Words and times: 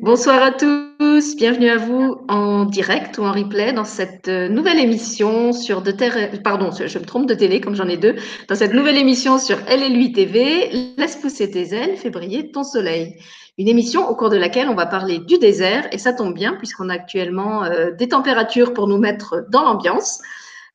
Bonsoir 0.00 0.42
à 0.42 0.50
tous, 0.50 1.36
bienvenue 1.36 1.68
à 1.68 1.76
vous 1.76 2.16
en 2.28 2.64
direct 2.64 3.18
ou 3.18 3.22
en 3.22 3.32
replay 3.32 3.72
dans 3.72 3.84
cette 3.84 4.26
euh, 4.26 4.48
nouvelle 4.48 4.80
émission 4.80 5.52
sur 5.52 5.82
de 5.82 5.92
terre, 5.92 6.30
pardon, 6.42 6.70
je 6.72 6.98
me 6.98 7.04
trompe 7.04 7.26
de 7.26 7.34
télé 7.34 7.60
comme 7.60 7.76
j'en 7.76 7.88
ai 7.88 7.96
deux, 7.96 8.16
dans 8.48 8.56
cette 8.56 8.74
nouvelle 8.74 8.96
émission 8.96 9.38
sur 9.38 9.58
LLUI 9.68 10.12
TV, 10.12 10.70
Laisse 10.96 11.16
pousser 11.16 11.48
tes 11.48 11.74
ailes, 11.74 11.96
fais 11.96 12.10
briller 12.10 12.50
ton 12.50 12.64
soleil. 12.64 13.16
Une 13.56 13.68
émission 13.68 14.08
au 14.08 14.16
cours 14.16 14.30
de 14.30 14.36
laquelle 14.36 14.68
on 14.68 14.74
va 14.74 14.86
parler 14.86 15.18
du 15.18 15.38
désert 15.38 15.86
et 15.92 15.98
ça 15.98 16.12
tombe 16.12 16.34
bien 16.34 16.54
puisqu'on 16.54 16.88
a 16.88 16.94
actuellement 16.94 17.62
euh, 17.62 17.92
des 17.92 18.08
températures 18.08 18.74
pour 18.74 18.88
nous 18.88 18.98
mettre 18.98 19.46
dans 19.48 19.62
l'ambiance. 19.62 20.20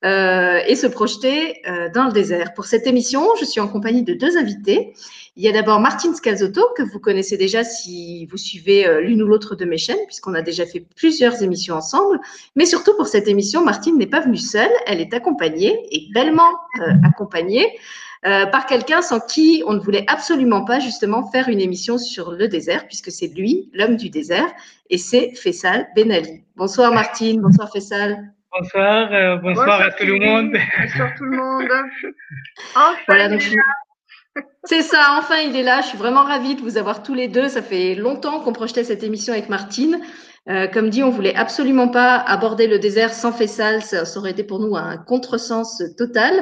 Euh, 0.05 0.61
et 0.65 0.77
se 0.77 0.87
projeter 0.87 1.57
euh, 1.67 1.89
dans 1.93 2.05
le 2.05 2.13
désert. 2.13 2.53
Pour 2.53 2.63
cette 2.63 2.87
émission, 2.87 3.27
je 3.37 3.43
suis 3.43 3.59
en 3.59 3.67
compagnie 3.67 4.01
de 4.01 4.13
deux 4.13 4.37
invités. 4.37 4.93
Il 5.35 5.43
y 5.43 5.49
a 5.49 5.51
d'abord 5.51 5.81
Martine 5.81 6.15
Scalzotto, 6.15 6.65
que 6.77 6.83
vous 6.83 6.99
connaissez 6.99 7.35
déjà 7.35 7.65
si 7.65 8.25
vous 8.27 8.37
suivez 8.37 8.87
euh, 8.87 9.01
l'une 9.01 9.21
ou 9.21 9.27
l'autre 9.27 9.55
de 9.55 9.65
mes 9.65 9.77
chaînes, 9.77 9.99
puisqu'on 10.07 10.35
a 10.35 10.41
déjà 10.41 10.65
fait 10.65 10.85
plusieurs 10.95 11.43
émissions 11.43 11.75
ensemble. 11.75 12.17
Mais 12.55 12.65
surtout 12.65 12.95
pour 12.95 13.07
cette 13.07 13.27
émission, 13.27 13.65
Martine 13.65 13.97
n'est 13.97 14.07
pas 14.07 14.21
venue 14.21 14.37
seule, 14.37 14.71
elle 14.87 15.01
est 15.01 15.13
accompagnée 15.13 15.77
et 15.91 16.07
bellement 16.13 16.55
accompagnée. 17.03 17.67
par 18.21 18.67
quelqu'un 18.67 19.01
sans 19.01 19.19
qui 19.19 19.63
on 19.65 19.73
ne 19.73 19.79
voulait 19.79 20.05
absolument 20.07 20.63
pas 20.63 20.79
justement 20.79 21.29
faire 21.29 21.49
une 21.49 21.59
émission 21.59 21.97
sur 21.97 22.31
le 22.31 22.47
désert, 22.47 22.87
puisque 22.87 23.11
c'est 23.11 23.27
lui, 23.27 23.69
l'homme 23.73 23.97
du 23.97 24.09
désert, 24.09 24.49
et 24.89 24.97
c'est 24.97 25.35
Fessal 25.35 25.89
Benali. 25.93 26.43
Bonsoir 26.55 26.93
Martine, 26.93 27.41
bonsoir 27.41 27.69
Fessal. 27.69 28.33
Bonsoir, 28.51 29.13
euh, 29.13 29.35
bonsoir, 29.37 29.81
à 29.81 29.91
tout 29.91 30.05
le 30.05 30.19
monde. 30.19 30.57
Bonsoir 30.79 31.13
tout 31.15 31.25
le 31.25 31.37
monde. 31.37 31.69
Enfin, 32.75 33.37
c'est 34.63 34.81
ça, 34.81 35.17
enfin 35.19 35.37
il 35.37 35.55
est 35.55 35.63
là. 35.63 35.81
Je 35.81 35.87
suis 35.87 35.97
vraiment 35.97 36.23
ravie 36.23 36.55
de 36.55 36.61
vous 36.61 36.77
avoir 36.77 37.03
tous 37.03 37.13
les 37.13 37.27
deux. 37.27 37.47
Ça 37.47 37.61
fait 37.61 37.95
longtemps 37.95 38.39
qu'on 38.39 38.53
projetait 38.53 38.83
cette 38.83 39.03
émission 39.03 39.33
avec 39.33 39.49
Martine. 39.49 40.01
Euh, 40.47 40.67
comme 40.67 40.89
dit, 40.89 41.03
on 41.03 41.09
voulait 41.09 41.35
absolument 41.35 41.89
pas 41.89 42.15
aborder 42.15 42.67
le 42.67 42.79
désert 42.79 43.13
sans 43.13 43.31
Fessal. 43.31 43.83
Ça, 43.83 44.05
ça 44.05 44.19
aurait 44.19 44.31
été 44.31 44.43
pour 44.43 44.59
nous 44.59 44.75
un 44.75 44.97
contresens 44.97 45.83
total. 45.97 46.33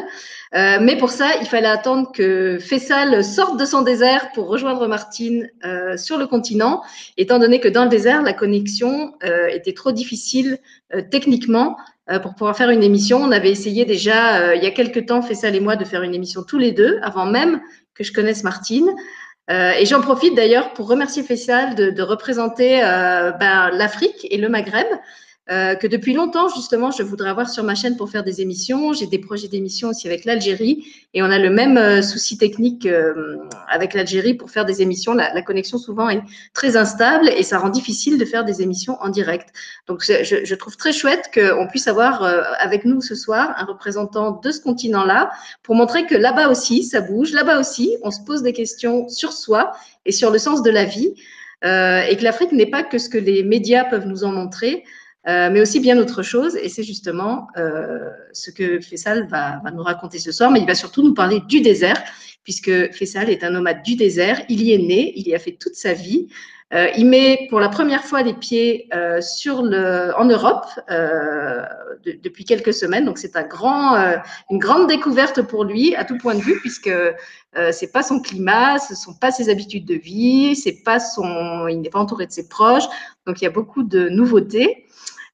Euh, 0.56 0.78
mais 0.81 0.95
pour 0.98 1.09
ça, 1.09 1.28
il 1.42 1.48
fallait 1.48 1.67
attendre 1.67 2.12
que 2.14 2.58
Fessal 2.59 3.23
sorte 3.23 3.59
de 3.59 3.66
son 3.66 3.81
désert 3.81 4.31
pour 4.34 4.48
rejoindre 4.48 4.88
Martine 4.88 5.50
euh, 5.66 5.98
sur 5.98 6.17
le 6.17 6.28
continent, 6.28 6.84
étant 7.17 7.39
donné 7.39 7.59
que 7.59 7.67
dans 7.67 7.84
le 7.84 7.89
désert, 7.89 8.22
la 8.22 8.34
connexion 8.34 9.14
euh, 9.23 9.48
était 9.48 9.73
trop 9.73 9.92
difficile 9.92 10.59
euh, 10.94 11.02
techniquement. 11.09 11.78
Euh, 12.09 12.20
pour 12.20 12.36
pouvoir 12.36 12.56
faire 12.56 12.70
une 12.70 12.84
émission. 12.84 13.17
On 13.17 13.34
avait 13.34 13.52
essayé 13.52 13.84
déjà 13.84 14.56
il 14.56 14.64
y 14.64 14.66
a 14.66 14.72
quelques 14.72 15.08
temps, 15.08 15.22
Fessal 15.22 15.58
et 15.58 15.59
moi, 15.59 15.76
de 15.76 15.84
faire 15.84 16.04
une 16.04 16.16
émission 16.16 16.42
tous 16.42 16.58
les 16.58 16.72
deux, 16.72 17.00
avant 17.02 17.26
même 17.26 17.59
que 17.94 18.06
je 18.06 18.14
connaisse 18.14 18.45
Martine. 18.45 18.89
Euh, 19.50 19.72
et 19.72 19.86
j'en 19.86 20.02
profite 20.02 20.36
d'ailleurs 20.36 20.73
pour 20.73 20.88
remercier 20.88 21.23
Fessal 21.23 21.76
de, 21.76 22.02
représenter 22.02 22.80
ben, 22.80 23.70
l'Afrique 23.72 24.28
et 24.30 24.38
le 24.38 24.50
Maghreb. 24.50 24.88
Euh, 25.50 25.76
que 25.76 25.88
depuis 25.88 26.14
longtemps, 26.14 26.50
justement, 26.50 26.92
je 26.92 27.03
voudrais 27.03 27.30
avoir 27.30 27.50
sur 27.50 27.64
ma 27.64 27.73
chaîne 27.73 27.95
pour 27.95 28.09
faire 28.09 28.23
des 28.23 28.42
émissions. 28.42 28.92
J'ai 28.92 29.08
des 29.08 29.17
projets 29.17 29.48
d'émissions 29.48 29.89
aussi 29.89 30.06
avec 30.06 30.26
l'Algérie 30.26 30.86
et 31.14 31.23
on 31.23 31.28
a 31.28 31.39
le 31.39 31.50
même 31.50 31.78
euh, 31.78 32.02
souci 32.02 32.38
technique 32.38 32.86
euh, 32.86 33.38
avec 33.70 33.94
l'Algérie 33.94 34.34
pour 34.34 34.52
faire 34.52 34.66
des 34.66 34.81
émissions. 34.81 35.14
La, 35.14 35.34
la, 35.34 35.42
connexion 35.42 35.78
souvent 35.78 36.09
est 36.09 36.22
très 36.54 36.76
instable 36.76 37.30
et 37.30 37.44
ça 37.44 37.59
rend 37.59 37.70
difficile 37.70 38.17
de 38.17 38.26
faire 38.26 38.44
des 38.44 38.62
émissions 38.62 38.98
en 39.00 39.08
direct. 39.08 39.48
Donc, 39.88 40.04
je, 40.04 40.44
je 40.44 40.56
trouve 40.56 40.76
très 40.76 40.92
chouette 40.92 41.30
qu'on 41.34 41.67
puisse 41.67 41.88
avoir 41.88 42.23
avec 42.59 42.84
nous 42.84 43.00
ce 43.00 43.16
soir 43.16 43.54
un 43.58 43.64
représentant 43.64 44.42
de 44.44 44.52
ce 44.52 44.59
continent-là 44.59 45.32
pour 45.64 45.76
montrer 45.76 46.06
que 46.06 46.16
là-bas 46.16 46.50
aussi, 46.50 46.84
ça 46.84 47.00
bouge. 47.00 47.32
Là-bas 47.32 47.59
aussi, 47.59 47.95
on 48.04 48.11
se 48.11 48.20
pose 48.26 48.42
des 48.44 48.54
questions 48.54 49.08
sur 49.08 49.32
soi 49.32 49.72
et 50.06 50.11
sur 50.11 50.30
le 50.30 50.39
sens 50.39 50.61
de 50.61 50.72
la 50.72 50.84
vie. 50.84 51.14
et 51.64 52.17
que 52.17 52.23
l'Afrique 52.23 52.52
n'est 52.52 52.70
pas 52.70 52.84
que 52.84 52.98
ce 52.98 53.08
que 53.08 53.17
les 53.17 53.44
médias 53.44 53.86
peuvent 53.86 54.08
nous 54.08 54.26
en 54.26 54.32
montrer. 54.32 54.84
Euh, 55.28 55.50
mais 55.52 55.59
aussi 55.59 55.81
bien 55.81 55.97
autre 55.97 56.23
chose. 56.23 56.56
Et 56.56 56.70
c'est 56.70 56.83
justement 56.83 57.49
euh, 57.58 58.10
ce 58.32 58.49
que 58.49 58.80
Fessal 58.80 59.27
va, 59.27 59.61
nous 59.73 59.83
raconter 59.83 60.20
ce 60.20 60.32
soir, 60.32 60.52
mais 60.52 60.61
il 60.61 60.65
va 60.65 60.76
surtout 60.76 61.04
nous 61.04 61.14
parler 61.14 61.42
du 61.42 61.60
désert, 61.60 62.02
puisque 62.43 62.93
Fessal 62.93 63.30
est 63.30 63.43
un 63.43 63.49
nomade 63.49 63.83
du 63.83 63.95
désert. 63.95 64.42
Il 64.48 64.61
y 64.61 64.73
est 64.73 64.77
né, 64.77 65.11
il 65.17 65.27
y 65.27 65.36
a 65.36 65.39
fait 65.39 65.58
toute 65.60 65.76
sa 65.76 65.92
vie. 65.92 66.30
Euh, 66.73 66.88
il 66.98 67.08
met 67.08 67.48
pour 67.49 67.61
la 67.61 67.70
première 67.70 68.04
fois 68.04 68.23
les 68.23 68.33
pieds 68.33 68.89
euh, 68.93 69.21
en 69.45 70.26
Europe 70.26 70.65
euh, 70.92 71.61
de, 72.04 72.11
depuis 72.21 72.44
quelques 72.44 72.73
semaines, 72.73 73.05
donc 73.05 73.20
c'est 73.20 73.38
un 73.38 73.44
grand, 73.44 73.95
euh, 73.95 74.17
une 74.49 74.59
grande 74.59 74.88
découverte 74.89 75.42
pour 75.44 75.64
lui 75.64 75.95
à 75.95 76.04
tout 76.04 76.17
point 76.17 76.36
de 76.36 76.42
vue, 76.42 76.59
puisque 76.59 76.92
c'est 77.71 77.92
pas 77.92 78.04
son 78.04 78.21
climat, 78.21 78.77
ce 78.77 78.94
sont 78.94 79.15
pas 79.15 79.32
ses 79.32 79.49
habitudes 79.49 79.86
de 79.86 79.95
vie, 79.95 80.55
c'est 80.55 80.83
pas 80.83 80.99
son, 80.99 81.67
il 81.67 81.82
n'est 81.82 81.89
pas 81.89 81.98
entouré 81.98 82.27
de 82.27 82.32
ses 82.32 82.48
proches, 82.48 82.83
donc 83.26 83.42
il 83.42 83.45
y 83.45 83.48
a 83.48 83.52
beaucoup 83.52 83.82
de 83.82 84.09
nouveautés. 84.09 84.86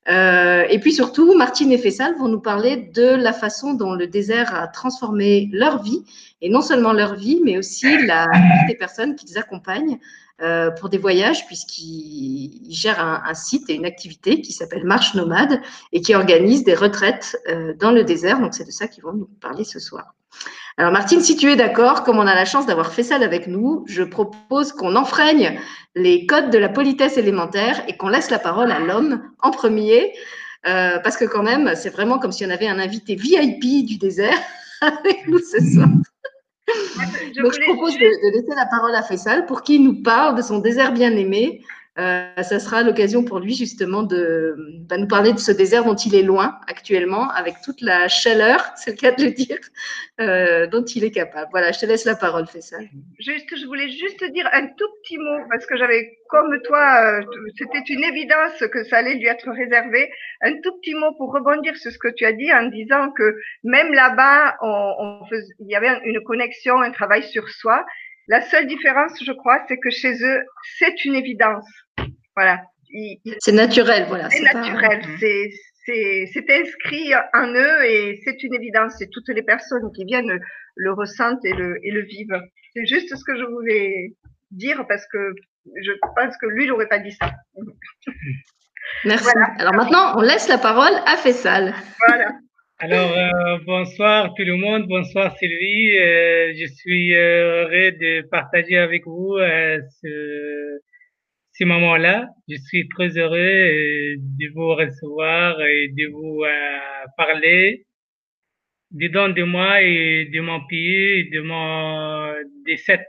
Euh, 0.09 0.65
et 0.69 0.79
puis 0.79 0.93
surtout, 0.93 1.33
Martine 1.35 1.71
et 1.71 1.77
Fessal 1.77 2.15
vont 2.17 2.27
nous 2.27 2.41
parler 2.41 2.75
de 2.93 3.15
la 3.15 3.31
façon 3.31 3.73
dont 3.73 3.93
le 3.93 4.07
désert 4.07 4.53
a 4.53 4.67
transformé 4.67 5.49
leur 5.53 5.81
vie, 5.81 6.03
et 6.41 6.49
non 6.49 6.61
seulement 6.61 6.91
leur 6.91 7.15
vie, 7.15 7.41
mais 7.43 7.57
aussi 7.57 8.05
la 8.05 8.25
vie 8.25 8.67
des 8.67 8.75
personnes 8.75 9.15
qui 9.15 9.25
les 9.27 9.37
accompagnent 9.37 9.99
euh, 10.41 10.71
pour 10.71 10.89
des 10.89 10.97
voyages, 10.97 11.45
puisqu'ils 11.47 12.65
gèrent 12.69 12.99
un, 12.99 13.23
un, 13.25 13.33
site 13.33 13.69
et 13.69 13.75
une 13.75 13.85
activité 13.85 14.41
qui 14.41 14.51
s'appelle 14.51 14.83
Marche 14.83 15.15
Nomade 15.15 15.61
et 15.93 16.01
qui 16.01 16.15
organise 16.15 16.63
des 16.63 16.75
retraites 16.75 17.37
euh, 17.47 17.73
dans 17.79 17.91
le 17.91 18.03
désert. 18.03 18.41
Donc 18.41 18.53
c'est 18.53 18.65
de 18.65 18.71
ça 18.71 18.87
qu'ils 18.87 19.03
vont 19.03 19.13
nous 19.13 19.29
parler 19.39 19.63
ce 19.63 19.79
soir. 19.79 20.15
Alors 20.77 20.91
Martine, 20.91 21.21
si 21.21 21.35
tu 21.37 21.51
es 21.51 21.55
d'accord, 21.55 22.03
comme 22.03 22.17
on 22.17 22.25
a 22.25 22.33
la 22.33 22.45
chance 22.45 22.65
d'avoir 22.65 22.93
fait 22.93 23.03
ça 23.03 23.15
avec 23.15 23.47
nous, 23.47 23.83
je 23.87 24.01
propose 24.01 24.71
qu'on 24.71 24.95
enfreigne 24.95 25.59
les 25.95 26.25
codes 26.25 26.49
de 26.49 26.57
la 26.57 26.69
politesse 26.69 27.17
élémentaire 27.17 27.83
et 27.87 27.95
qu'on 27.95 28.09
laisse 28.09 28.31
la 28.31 28.39
parole 28.39 28.71
à 28.71 28.79
l'homme 28.79 29.21
en 29.41 29.51
premier, 29.51 30.13
euh, 30.65 30.97
parce 31.03 31.15
que 31.15 31.25
quand 31.25 31.43
même, 31.43 31.73
c'est 31.75 31.91
vraiment 31.91 32.17
comme 32.17 32.31
si 32.31 32.43
on 32.45 32.49
avait 32.49 32.67
un 32.67 32.79
invité 32.79 33.15
VIP 33.15 33.85
du 33.85 33.97
désert 33.97 34.37
avec 34.81 35.27
nous 35.27 35.39
ce 35.39 35.59
soir. 35.73 35.89
Je 37.35 37.41
Donc 37.41 37.53
je 37.53 37.61
propose 37.71 37.93
de, 37.93 37.99
de, 37.99 38.35
laisser 38.35 38.55
la 38.55 38.65
parole 38.65 38.95
à 38.95 39.03
Faisal 39.03 39.45
pour 39.45 39.61
qu'il 39.61 39.83
nous 39.83 40.01
parle 40.01 40.35
de 40.35 40.41
son 40.41 40.59
désert 40.59 40.91
bien-aimé 40.91 41.61
ça 41.95 42.59
sera 42.59 42.81
l'occasion 42.81 43.23
pour 43.23 43.39
lui 43.39 43.53
justement 43.53 44.03
de 44.03 44.55
bah, 44.89 44.97
nous 44.97 45.07
parler 45.07 45.31
de 45.31 45.37
ce 45.37 45.51
désert 45.51 45.85
dont 45.85 45.95
il 45.95 46.15
est 46.15 46.23
loin 46.23 46.59
actuellement, 46.67 47.29
avec 47.29 47.55
toute 47.63 47.81
la 47.81 48.07
chaleur, 48.07 48.59
c'est 48.75 48.91
le 48.91 48.97
cas 48.97 49.11
de 49.11 49.25
le 49.25 49.31
dire, 49.31 49.59
euh, 50.19 50.67
dont 50.67 50.83
il 50.83 51.03
est 51.03 51.11
capable. 51.11 51.49
Voilà, 51.51 51.71
je 51.71 51.79
te 51.79 51.85
laisse 51.85 52.05
la 52.05 52.15
parole, 52.15 52.47
Fessal. 52.47 52.89
Juste, 53.19 53.55
je 53.55 53.65
voulais 53.65 53.89
juste 53.89 54.23
dire 54.31 54.49
un 54.53 54.67
tout 54.67 54.89
petit 55.03 55.17
mot, 55.17 55.37
parce 55.49 55.65
que 55.65 55.77
j'avais, 55.77 56.17
comme 56.29 56.59
toi, 56.63 57.21
euh, 57.21 57.23
c'était 57.57 57.83
une 57.87 58.03
évidence 58.03 58.63
que 58.71 58.83
ça 58.85 58.97
allait 58.97 59.15
lui 59.15 59.27
être 59.27 59.49
réservé. 59.51 60.09
Un 60.41 60.53
tout 60.61 60.75
petit 60.79 60.95
mot 60.95 61.13
pour 61.17 61.31
rebondir 61.31 61.75
sur 61.77 61.91
ce 61.91 61.97
que 61.99 62.09
tu 62.15 62.25
as 62.25 62.33
dit 62.33 62.51
en 62.51 62.67
disant 62.67 63.11
que 63.11 63.35
même 63.63 63.93
là-bas, 63.93 64.57
il 65.59 65.69
y 65.69 65.75
avait 65.75 65.99
une 66.05 66.23
connexion, 66.23 66.81
un 66.81 66.91
travail 66.91 67.23
sur 67.23 67.47
soi. 67.49 67.85
La 68.27 68.41
seule 68.41 68.67
différence, 68.67 69.21
je 69.23 69.31
crois, 69.33 69.63
c'est 69.67 69.77
que 69.77 69.89
chez 69.89 70.13
eux, 70.23 70.43
c'est 70.77 71.03
une 71.05 71.15
évidence. 71.15 71.67
Voilà. 72.35 72.61
C'est 73.39 73.51
naturel, 73.51 74.05
voilà. 74.07 74.29
C'est 74.29 74.41
naturel. 74.53 75.01
Pas... 75.01 75.07
C'est 75.85 76.49
inscrit 76.49 77.13
en 77.33 77.53
eux 77.53 77.85
et 77.85 78.21
c'est 78.23 78.41
une 78.43 78.53
évidence. 78.53 79.01
Et 79.01 79.09
toutes 79.09 79.29
les 79.29 79.43
personnes 79.43 79.91
qui 79.95 80.05
viennent 80.05 80.39
le 80.75 80.93
ressentent 80.93 81.43
et 81.43 81.53
le, 81.53 81.77
et 81.83 81.91
le 81.91 82.01
vivent. 82.01 82.41
C'est 82.73 82.85
juste 82.85 83.15
ce 83.15 83.23
que 83.23 83.37
je 83.37 83.43
voulais 83.43 84.13
dire 84.51 84.85
parce 84.87 85.05
que 85.07 85.33
je 85.81 85.91
pense 86.15 86.37
que 86.37 86.47
lui, 86.47 86.65
il 86.65 86.69
n'aurait 86.69 86.87
pas 86.87 86.99
dit 86.99 87.11
ça. 87.11 87.31
Merci. 89.05 89.29
Voilà. 89.33 89.47
Alors 89.59 89.73
maintenant, 89.73 90.17
on 90.17 90.21
laisse 90.21 90.47
la 90.47 90.57
parole 90.57 90.93
à 91.05 91.17
Fessal. 91.17 91.73
Voilà. 92.07 92.31
Alors, 92.79 93.11
euh, 93.15 93.59
bonsoir 93.65 94.33
tout 94.33 94.43
le 94.43 94.57
monde, 94.57 94.87
bonsoir 94.87 95.37
Sylvie. 95.37 95.97
Euh, 95.97 96.53
je 96.59 96.65
suis 96.65 97.15
euh, 97.15 97.63
heureux 97.63 97.91
de 97.91 98.27
partager 98.27 98.77
avec 98.77 99.05
vous 99.05 99.35
euh, 99.35 99.79
ce, 100.01 100.79
ce 101.53 101.63
moment-là. 101.65 102.27
Je 102.49 102.57
suis 102.57 102.87
très 102.89 103.17
heureux 103.17 103.37
euh, 103.37 104.15
de 104.17 104.53
vous 104.53 104.75
recevoir 104.75 105.61
et 105.61 105.89
de 105.89 106.07
vous 106.11 106.43
parler 107.17 107.85
dedans 108.93 109.29
de 109.29 109.43
moi 109.43 109.81
et 109.81 110.25
de 110.25 110.39
mon 110.39 110.65
pays, 110.67 111.29
de 111.29 111.41
mon, 111.41 112.33
de 112.67 112.75
cette, 112.77 113.07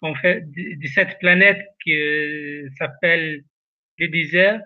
en 0.00 0.14
fait, 0.14 0.42
de, 0.50 0.86
cette 0.86 1.18
planète 1.18 1.60
qui 1.82 1.92
s'appelle 2.78 3.42
le 3.98 4.08
désert. 4.08 4.60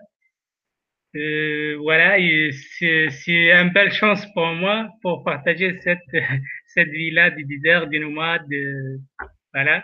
Euh, 1.15 1.75
voilà, 1.81 2.17
c'est 2.77 3.09
une 3.27 3.71
belle 3.71 3.91
chance 3.91 4.23
pour 4.33 4.45
moi 4.53 4.89
pour 5.01 5.23
partager 5.23 5.79
cette, 5.81 5.99
cette 6.67 6.89
vie-là 6.89 7.31
du 7.31 7.43
désert, 7.45 7.87
du 7.87 7.99
nomade. 7.99 8.47
De, 8.47 8.99
voilà. 9.51 9.83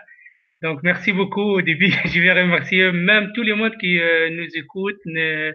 Donc, 0.66 0.82
merci 0.82 1.12
beaucoup. 1.12 1.58
Au 1.58 1.62
début, 1.62 1.86
je 2.12 2.20
vais 2.20 2.32
remercier 2.32 2.90
même 2.90 3.30
tout 3.34 3.44
le 3.44 3.54
monde 3.54 3.76
qui 3.78 4.00
euh, 4.00 4.30
nous 4.30 4.48
écoute, 4.56 4.98
ne, 5.04 5.52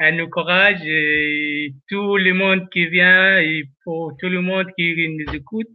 à 0.00 0.10
nos 0.10 0.28
courage, 0.28 0.84
et 0.84 1.74
tout 1.88 2.16
le 2.16 2.34
monde 2.34 2.68
qui 2.70 2.86
vient 2.86 3.38
et 3.38 3.66
pour 3.84 4.16
tout 4.18 4.28
le 4.28 4.40
monde 4.40 4.66
qui 4.76 5.08
nous 5.10 5.32
écoute. 5.32 5.68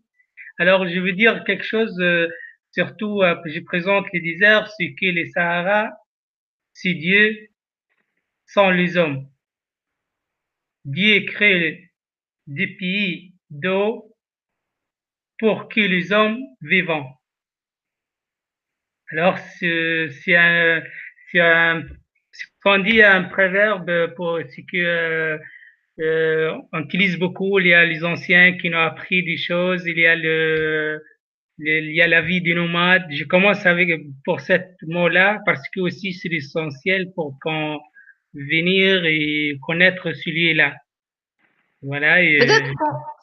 Alors, 0.60 0.86
je 0.86 1.00
veux 1.00 1.14
dire 1.14 1.46
quelque 1.46 1.64
chose. 1.64 1.98
Euh, 2.02 2.28
surtout, 2.72 3.22
euh, 3.22 3.38
je 3.46 3.62
présente 3.62 4.06
les 4.12 4.20
déserts, 4.20 4.68
ce 4.68 4.84
que 5.00 5.06
les 5.06 5.30
Sahara, 5.30 5.90
c'est 6.74 6.94
Dieu 6.94 7.38
sans 8.48 8.70
les 8.70 8.98
hommes. 8.98 9.30
Dieu 10.84 11.22
crée 11.22 11.90
des 12.48 12.68
pays 12.68 13.34
d'eau 13.50 14.14
pour 15.40 15.70
que 15.70 15.80
les 15.80 16.12
hommes 16.12 16.42
vivent. 16.60 16.92
Alors, 19.14 19.38
c'est 19.60 20.36
un, 20.36 20.82
c'est 21.32 21.40
un, 21.40 21.84
qu'on 22.64 22.80
dit 22.80 23.04
un 23.04 23.24
proverbe 23.26 24.16
pour 24.16 24.40
ce 24.40 24.62
que 24.62 24.78
euh, 24.78 25.38
euh, 26.00 26.58
on 26.72 26.80
utilise 26.80 27.20
beaucoup. 27.20 27.60
Il 27.60 27.68
y 27.68 27.76
a 27.76 27.86
les 27.86 28.04
anciens 28.04 28.58
qui 28.58 28.72
nous 28.72 28.78
ont 28.78 28.82
appris 28.82 29.24
des 29.24 29.38
choses. 29.38 29.84
Il 29.86 30.00
y 30.00 30.08
a 30.08 30.16
le, 30.16 31.00
il 31.60 31.94
y 31.94 32.02
a 32.02 32.08
la 32.08 32.22
vie 32.22 32.42
des 32.42 32.56
nomades. 32.56 33.06
Je 33.12 33.24
commence 33.26 33.68
avec 33.68 33.92
pour 34.26 34.40
cette 34.42 34.78
mot-là 34.88 35.42
parce 35.46 35.62
que 35.70 35.82
aussi 35.82 36.14
c'est 36.14 36.34
essentiel 36.34 37.12
pour 37.14 37.38
qu'on 37.44 37.80
venir 38.34 39.06
et 39.06 39.60
connaître 39.62 40.12
celui-là. 40.14 40.76
Voilà. 41.84 42.16
Peut-être 42.40 42.70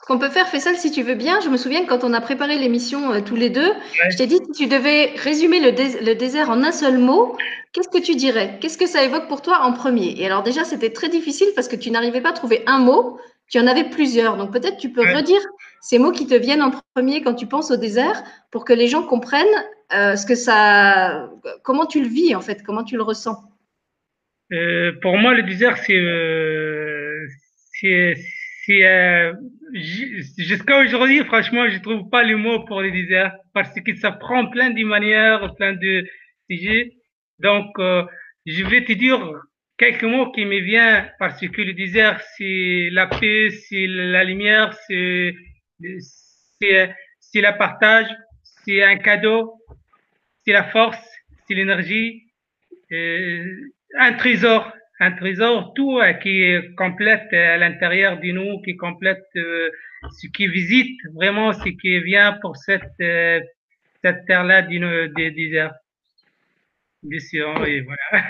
qu'on 0.07 0.19
peut 0.19 0.29
faire, 0.29 0.49
Faisal, 0.49 0.77
si 0.77 0.91
tu 0.91 1.03
veux 1.03 1.15
bien. 1.15 1.41
Je 1.41 1.49
me 1.49 1.57
souviens 1.57 1.83
que 1.83 1.89
quand 1.89 2.05
on 2.05 2.13
a 2.13 2.21
préparé 2.21 2.59
l'émission 2.59 3.13
euh, 3.13 3.21
tous 3.21 3.37
les 3.37 3.49
deux, 3.49 3.73
je 4.11 4.17
t'ai 4.17 4.27
dit 4.27 4.39
si 4.45 4.53
tu 4.53 4.67
devais 4.67 5.13
résumer 5.17 5.61
le, 5.61 5.71
le, 6.05 6.15
désert 6.15 6.51
en 6.51 6.63
un 6.63 6.73
seul 6.73 6.99
mot, 6.99 7.37
qu'est-ce 7.73 7.89
que 7.89 8.03
tu 8.03 8.17
dirais? 8.17 8.59
Qu'est-ce 8.61 8.77
que 8.77 8.87
ça 8.87 9.03
évoque 9.05 9.29
pour 9.29 9.41
toi 9.41 9.61
en 9.63 9.73
premier? 9.73 10.21
Et 10.21 10.27
alors 10.27 10.43
déjà, 10.43 10.65
c'était 10.65 10.91
très 10.91 11.09
difficile 11.09 11.49
parce 11.55 11.69
que 11.69 11.77
tu 11.77 11.91
n'arrivais 11.91 12.21
pas 12.21 12.31
à 12.31 12.35
trouver 12.35 12.63
un 12.67 12.79
mot, 12.79 13.19
tu 13.49 13.59
en 13.59 13.67
avais 13.67 13.85
plusieurs. 13.85 14.37
Donc 14.37 14.53
peut-être 14.53 14.77
tu 14.77 14.91
peux 14.91 15.03
redire 15.03 15.41
ces 15.81 15.99
mots 15.99 16.13
qui 16.13 16.27
te 16.27 16.35
viennent 16.35 16.63
en 16.63 16.73
premier 16.95 17.23
quand 17.23 17.35
tu 17.35 17.47
penses 17.47 17.71
au 17.71 17.77
désert 17.77 18.23
pour 18.51 18.65
que 18.65 18.73
les 18.73 18.89
gens 18.89 19.03
comprennent 19.03 19.47
euh, 19.95 20.17
ce 20.17 20.27
que 20.27 20.35
ça, 20.35 21.31
comment 21.63 21.87
tu 21.87 22.03
le 22.03 22.09
vis 22.09 22.35
en 22.35 22.41
fait, 22.41 22.63
comment 22.63 22.85
tu 22.85 22.97
le 22.97 23.03
ressens? 23.03 23.37
Euh, 24.53 24.93
pour 25.01 25.17
moi, 25.17 25.35
le 25.35 25.45
désert, 25.45 25.79
c'est 25.79 25.95
euh, 28.71 29.33
euh, 29.33 29.35
jusqu'à 30.39 30.79
aujourd'hui, 30.79 31.25
franchement, 31.25 31.69
je 31.69 31.79
trouve 31.79 32.09
pas 32.11 32.23
les 32.23 32.35
mots 32.35 32.65
pour 32.65 32.83
le 32.83 32.91
désert 32.91 33.37
parce 33.55 33.73
que 33.81 33.95
ça 33.97 34.13
prend 34.13 34.47
plein 34.51 34.71
de 34.71 34.85
manières, 34.85 35.55
plein 35.57 35.73
de 35.75 36.07
sujets. 36.49 36.93
Donc, 37.39 37.79
euh, 37.79 38.05
je 38.47 38.65
vais 38.65 38.85
te 38.85 38.93
dire 38.93 39.21
quelques 39.79 40.05
mots 40.05 40.31
qui 40.33 40.45
me 40.45 40.59
viennent 40.61 41.11
parce 41.19 41.41
que 41.41 41.63
le 41.63 41.73
désert, 41.73 42.21
c'est 42.37 42.89
la 42.93 43.07
paix, 43.07 43.51
c'est 43.51 43.87
la 43.87 44.25
lumière, 44.25 44.75
c'est 44.87 45.35
c'est 46.61 47.41
la 47.41 47.53
partage, 47.53 48.09
c'est 48.65 48.83
un 48.83 48.97
cadeau, 48.97 49.55
c'est 50.45 50.53
la 50.53 50.65
force, 50.65 51.03
c'est 51.47 51.55
l'énergie, 51.55 52.25
euh, 52.93 53.73
un 53.99 54.13
trésor 54.15 54.73
un 55.01 55.13
trésor, 55.13 55.73
tout 55.75 55.99
euh, 55.99 56.13
qui 56.13 56.55
complète 56.77 57.29
euh, 57.33 57.55
à 57.55 57.57
l'intérieur 57.57 58.21
de 58.21 58.31
nous, 58.33 58.61
qui 58.63 58.77
complète 58.77 59.25
euh, 59.37 59.71
ce 60.21 60.27
qui 60.29 60.47
visite 60.47 61.01
vraiment 61.15 61.53
ce 61.53 61.69
qui 61.71 62.01
vient 62.01 62.39
pour 62.43 62.57
cette, 62.57 62.85
cette 62.99 64.27
terre-là 64.27 64.63
du 64.63 64.79
désert. 65.15 65.73
Et 67.11 67.81
voilà. 67.81 68.23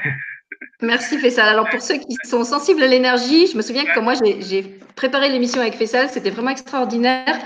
Merci 0.82 1.18
Faisal. 1.18 1.48
Alors 1.48 1.68
pour 1.68 1.80
ceux 1.80 1.98
qui 1.98 2.16
sont 2.24 2.44
sensibles 2.44 2.82
à 2.82 2.86
l'énergie, 2.86 3.46
je 3.46 3.56
me 3.56 3.62
souviens 3.62 3.84
que 3.84 3.94
quand 3.94 4.02
moi 4.02 4.14
j'ai 4.14 4.62
préparé 4.96 5.28
l'émission 5.28 5.60
avec 5.60 5.74
Faisal, 5.74 6.08
c'était 6.08 6.30
vraiment 6.30 6.50
extraordinaire 6.50 7.38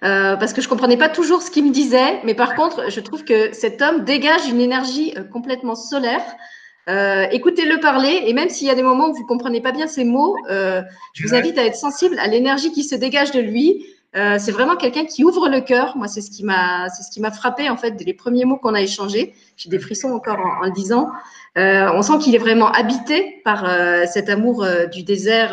parce 0.00 0.52
que 0.52 0.60
je 0.60 0.68
comprenais 0.68 0.96
pas 0.96 1.08
toujours 1.08 1.42
ce 1.42 1.50
qu'il 1.50 1.64
me 1.64 1.72
disait, 1.72 2.20
mais 2.24 2.34
par 2.34 2.56
contre 2.56 2.90
je 2.90 3.00
trouve 3.00 3.24
que 3.24 3.52
cet 3.52 3.82
homme 3.82 4.04
dégage 4.04 4.48
une 4.48 4.60
énergie 4.60 5.14
complètement 5.32 5.76
solaire. 5.76 6.24
Euh, 6.90 7.26
écoutez-le 7.30 7.78
parler 7.78 8.22
et 8.26 8.32
même 8.32 8.48
s'il 8.48 8.66
y 8.66 8.70
a 8.70 8.74
des 8.74 8.82
moments 8.82 9.10
où 9.10 9.14
vous 9.14 9.26
comprenez 9.26 9.60
pas 9.60 9.70
bien 9.70 9.86
ces 9.86 10.04
mots, 10.04 10.36
euh, 10.50 10.82
je 11.12 11.26
vous 11.26 11.34
invite 11.34 11.56
à 11.56 11.64
être 11.64 11.76
sensible 11.76 12.18
à 12.18 12.26
l'énergie 12.26 12.72
qui 12.72 12.82
se 12.82 12.96
dégage 12.96 13.30
de 13.30 13.40
lui. 13.40 13.86
Euh, 14.16 14.38
c'est 14.40 14.50
vraiment 14.50 14.74
quelqu'un 14.74 15.04
qui 15.04 15.22
ouvre 15.22 15.48
le 15.48 15.60
cœur. 15.60 15.96
Moi, 15.96 16.08
c'est 16.08 16.20
ce 16.20 16.32
qui 16.32 16.42
m'a, 16.42 16.88
c'est 16.88 17.04
ce 17.04 17.10
qui 17.12 17.20
m'a 17.20 17.30
frappé 17.30 17.70
en 17.70 17.76
fait 17.76 17.94
les 18.04 18.12
premiers 18.12 18.44
mots 18.44 18.56
qu'on 18.56 18.74
a 18.74 18.80
échangés. 18.80 19.34
J'ai 19.56 19.68
des 19.68 19.78
frissons 19.78 20.10
encore 20.10 20.38
en, 20.38 20.62
en 20.62 20.66
le 20.66 20.72
disant. 20.72 21.10
on 21.56 22.02
sent 22.02 22.18
qu'il 22.18 22.34
est 22.34 22.38
vraiment 22.38 22.72
habité 22.72 23.40
par 23.44 23.70
cet 24.08 24.28
amour 24.28 24.66
du 24.92 25.04
désert 25.04 25.52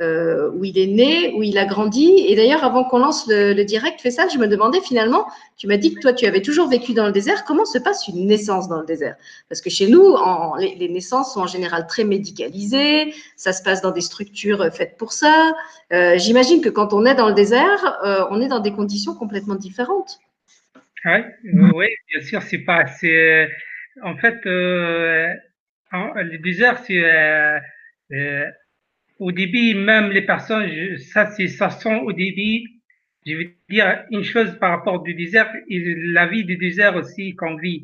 euh, 0.00 0.50
où 0.52 0.64
il 0.64 0.78
est 0.78 0.86
né, 0.86 1.32
où 1.34 1.42
il 1.42 1.58
a 1.58 1.64
grandi. 1.64 2.24
Et 2.28 2.36
d'ailleurs, 2.36 2.62
avant 2.62 2.84
qu'on 2.84 2.98
lance 2.98 3.26
le, 3.26 3.62
direct 3.64 4.08
ça, 4.10 4.28
je 4.28 4.38
me 4.38 4.46
demandais 4.46 4.80
finalement, 4.80 5.26
tu 5.56 5.66
m'as 5.66 5.76
dit 5.76 5.92
que 5.94 6.00
toi, 6.00 6.12
tu 6.12 6.24
avais 6.24 6.40
toujours 6.40 6.68
vécu 6.68 6.94
dans 6.94 7.06
le 7.06 7.12
désert. 7.12 7.44
Comment 7.44 7.64
se 7.64 7.78
passe 7.78 8.06
une 8.06 8.26
naissance 8.26 8.68
dans 8.68 8.78
le 8.80 8.86
désert? 8.86 9.16
Parce 9.48 9.60
que 9.60 9.70
chez 9.70 9.88
nous, 9.88 10.16
les, 10.58 10.88
naissances 10.88 11.34
sont 11.34 11.40
en 11.40 11.46
général 11.48 11.86
très 11.88 12.04
médicalisées. 12.04 13.12
Ça 13.36 13.52
se 13.52 13.62
passe 13.62 13.82
dans 13.82 13.90
des 13.90 14.00
structures 14.00 14.72
faites 14.72 14.96
pour 14.96 15.12
ça. 15.12 15.52
Euh, 15.92 16.16
J'imagine 16.16 16.60
que 16.60 16.68
quand 16.68 16.92
on 16.92 17.04
est 17.04 17.16
dans 17.16 17.28
le 17.28 17.34
désert, 17.34 17.98
euh, 18.04 18.24
on 18.30 18.40
est 18.40 18.48
dans 18.48 18.60
des 18.60 18.72
conditions 18.72 19.14
complètement 19.14 19.56
différentes. 19.56 20.20
Oui, 21.04 21.18
oui 21.74 21.86
bien 22.12 22.22
sûr, 22.24 22.42
c'est 22.42 22.58
pas. 22.58 22.84
En 24.02 24.16
fait 24.16 24.38
le 24.44 26.38
désert, 26.38 26.78
c'est 26.86 27.02
au 29.18 29.32
début, 29.32 29.74
même 29.74 30.10
les 30.10 30.22
personnes, 30.22 30.98
ça, 30.98 31.26
c'est, 31.26 31.48
ça 31.48 31.70
sent 31.70 32.00
au 32.04 32.12
début, 32.12 32.62
je 33.26 33.34
veux 33.36 33.50
dire 33.68 34.04
une 34.10 34.22
chose 34.22 34.56
par 34.58 34.70
rapport 34.70 35.02
du 35.02 35.14
désert 35.14 35.52
la 35.68 36.26
vie 36.26 36.44
du 36.44 36.56
désert 36.56 36.96
aussi 36.96 37.34
qu'on 37.34 37.56
vit. 37.56 37.82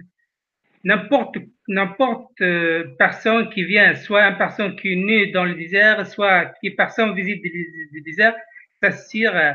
N'importe, 0.84 1.38
n'importe 1.66 2.40
euh, 2.40 2.84
personne 2.98 3.48
qui 3.50 3.64
vient, 3.64 3.94
soit 3.94 4.22
une 4.22 4.36
personne 4.36 4.76
qui 4.76 4.92
est 4.92 4.96
née 4.96 5.32
dans 5.32 5.44
le 5.44 5.54
désert, 5.54 6.06
soit 6.06 6.52
qui 6.60 6.70
personne 6.70 7.14
visite 7.14 7.42
le 7.42 8.00
désert, 8.02 8.34
ça 8.82 8.92
sûr, 8.92 9.34
euh, 9.34 9.52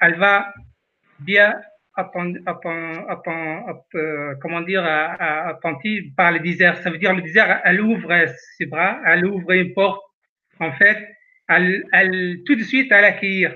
elle 0.00 0.14
va 0.14 0.52
bien 1.20 1.54
apprendre, 1.96 2.38
euh, 3.94 4.34
comment 4.40 4.60
dire, 4.60 4.84
attentive 4.84 6.14
par 6.14 6.30
le 6.32 6.40
désert. 6.40 6.76
Ça 6.82 6.90
veut 6.90 6.98
dire 6.98 7.14
le 7.14 7.22
désert, 7.22 7.60
elle 7.64 7.80
ouvre 7.80 8.12
ses 8.56 8.66
bras, 8.66 9.00
elle 9.04 9.26
ouvre 9.26 9.50
une 9.52 9.72
porte 9.72 10.05
en 10.60 10.72
fait, 10.72 11.08
elle, 11.48 11.84
elle, 11.92 12.42
tout 12.46 12.54
de 12.54 12.62
suite 12.62 12.90
à 12.92 13.00
l'accueillir. 13.00 13.54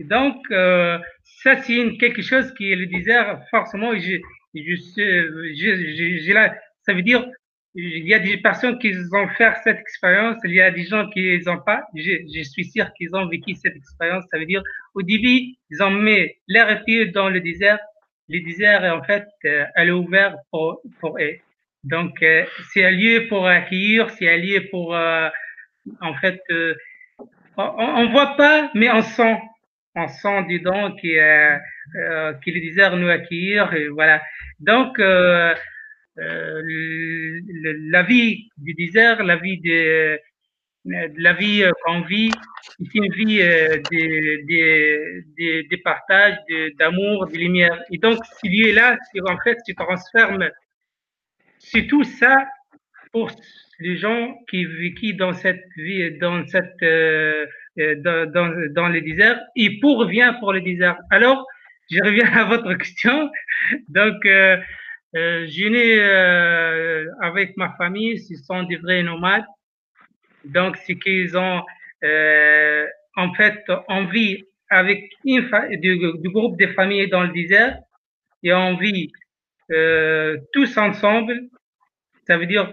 Donc, 0.00 0.36
euh, 0.50 0.98
ça, 1.42 1.56
c'est 1.62 1.96
quelque 1.98 2.22
chose 2.22 2.52
qui 2.54 2.74
le 2.74 2.86
désert, 2.86 3.42
forcément, 3.50 3.94
je, 3.94 4.18
je, 4.54 4.60
je, 4.60 6.20
je, 6.24 6.32
là, 6.32 6.54
ça 6.84 6.92
veut 6.92 7.02
dire, 7.02 7.26
il 7.74 8.06
y 8.06 8.12
a 8.12 8.18
des 8.18 8.36
personnes 8.36 8.78
qui 8.78 8.92
ont 9.12 9.28
fait 9.28 9.54
cette 9.64 9.78
expérience, 9.78 10.36
il 10.44 10.52
y 10.52 10.60
a 10.60 10.70
des 10.70 10.84
gens 10.84 11.08
qui 11.08 11.38
n'ont 11.46 11.60
pas. 11.60 11.82
Je, 11.94 12.42
suis 12.42 12.66
sûr 12.66 12.92
qu'ils 12.94 13.14
ont 13.14 13.26
vécu 13.28 13.54
cette 13.54 13.74
expérience. 13.74 14.24
Ça 14.30 14.38
veut 14.38 14.44
dire, 14.44 14.62
au 14.94 15.02
début, 15.02 15.54
ils 15.70 15.82
ont 15.82 15.90
mis 15.90 16.28
leur 16.48 16.84
pied 16.84 17.06
dans 17.06 17.30
le 17.30 17.40
désert. 17.40 17.78
Le 18.28 18.40
désert, 18.40 18.82
en 18.94 19.02
fait, 19.02 19.26
euh, 19.46 19.64
elle 19.74 19.88
est 19.88 19.92
ouvert 19.92 20.36
pour, 20.50 20.82
pour 21.00 21.18
eux. 21.18 21.36
Donc, 21.84 22.22
euh, 22.22 22.44
c'est 22.72 22.84
un 22.84 22.90
lieu 22.90 23.26
pour 23.28 23.46
accueillir, 23.46 24.10
c'est 24.10 24.28
un 24.28 24.36
lieu 24.36 24.68
pour 24.70 24.94
euh, 24.94 25.28
en 26.00 26.14
fait, 26.14 26.40
euh, 26.50 26.74
on, 27.56 28.06
ne 28.06 28.12
voit 28.12 28.36
pas, 28.36 28.70
mais 28.74 28.90
on 28.90 29.02
sent, 29.02 29.38
on 29.94 30.08
sent 30.08 30.44
dedans 30.50 30.92
qui 30.96 31.18
euh, 31.18 31.56
euh, 31.96 32.32
le 32.46 32.60
désert 32.60 32.96
nous 32.96 33.08
accueillir, 33.08 33.72
et 33.74 33.88
voilà. 33.88 34.22
Donc, 34.60 34.98
euh, 34.98 35.54
euh 36.18 36.62
la 37.90 38.02
vie 38.02 38.48
du 38.58 38.74
désert, 38.74 39.22
la 39.22 39.36
vie 39.36 39.58
de, 39.60 40.18
la 40.84 41.32
vie 41.32 41.64
qu'on 41.84 42.02
vit, 42.02 42.30
c'est 42.78 42.94
une 42.94 43.12
vie 43.12 43.38
de, 43.38 43.76
de, 43.90 45.24
de, 45.38 45.68
de 45.68 45.82
partage, 45.82 46.36
d'amour, 46.78 47.26
de, 47.26 47.36
lumière. 47.36 47.82
Et 47.90 47.98
donc, 47.98 48.18
ce 48.24 48.48
lieu-là, 48.48 48.96
en 49.26 49.38
fait, 49.38 49.58
se 49.66 49.72
transforme. 49.72 50.48
C'est 51.58 51.86
tout 51.86 52.02
ça 52.02 52.46
pour 53.12 53.30
les 53.82 53.96
gens 53.96 54.38
qui 54.48 54.64
vivent 54.64 55.16
dans 55.16 55.32
cette 55.32 55.64
vie, 55.76 56.18
dans 56.18 56.46
cette, 56.46 56.82
euh, 56.82 57.46
euh, 57.78 57.94
dans, 57.96 58.30
dans, 58.30 58.72
dans 58.72 58.88
le 58.88 59.00
désert, 59.00 59.40
et 59.56 59.80
pour 59.80 59.98
revient 59.98 60.34
pour 60.40 60.52
le 60.52 60.60
désert. 60.60 60.96
Alors, 61.10 61.46
je 61.90 61.98
reviens 62.02 62.32
à 62.32 62.44
votre 62.44 62.72
question. 62.82 63.30
Donc, 63.88 64.24
euh, 64.24 64.56
euh, 65.14 65.46
je 65.46 65.68
né 65.68 66.00
euh, 66.00 67.06
avec 67.20 67.56
ma 67.58 67.74
famille, 67.76 68.18
ce 68.18 68.34
sont 68.36 68.62
des 68.62 68.76
vrais 68.76 69.02
nomades. 69.02 69.44
Donc, 70.44 70.76
c'est 70.78 70.96
qu'ils 70.96 71.36
ont 71.36 71.62
euh, 72.02 72.86
en 73.16 73.32
fait 73.34 73.62
envie 73.88 74.44
avec 74.70 75.12
une 75.24 75.48
du, 75.80 75.98
du, 75.98 76.30
groupe 76.30 76.58
de 76.58 76.66
familles 76.68 77.10
dans 77.10 77.24
le 77.24 77.32
désert 77.32 77.78
et 78.42 78.54
on 78.54 78.76
vit 78.76 79.12
tous 80.52 80.76
ensemble. 80.78 81.38
Ça 82.26 82.38
veut 82.38 82.46
dire 82.46 82.72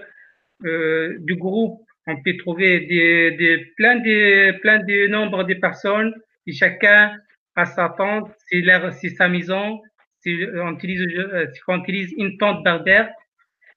du 0.61 1.35
groupe, 1.35 1.81
on 2.07 2.21
peut 2.21 2.35
trouver 2.37 2.81
des, 2.81 3.31
des, 3.31 3.57
plein 3.77 3.95
de 3.97 4.59
plein 4.59 4.79
de 4.79 5.07
nombre 5.07 5.43
de 5.43 5.53
personnes 5.53 6.13
et 6.47 6.53
chacun 6.53 7.15
a 7.55 7.65
sa 7.65 7.89
tente, 7.89 8.31
c'est 8.47 8.63
c'est 8.99 9.09
sa 9.09 9.27
maison, 9.27 9.81
si 10.21 10.45
on 10.55 10.73
utilise, 10.73 11.07
si 11.53 11.61
on 11.67 11.79
utilise 11.81 12.13
une 12.17 12.37
tente 12.37 12.63
berbère, 12.63 13.09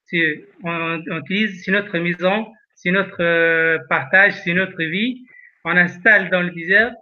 c'est, 0.07 0.45
on, 0.63 1.03
on, 1.11 1.19
utilise, 1.21 1.63
c'est 1.65 1.73
notre 1.73 1.99
maison, 1.99 2.47
c'est 2.75 2.91
notre 2.91 3.87
partage, 3.89 4.35
c'est 4.43 4.55
notre 4.55 4.83
vie. 4.83 5.25
On 5.65 5.77
installe 5.77 6.31
dans 6.31 6.43
le 6.43 6.51
désert. 6.51 6.93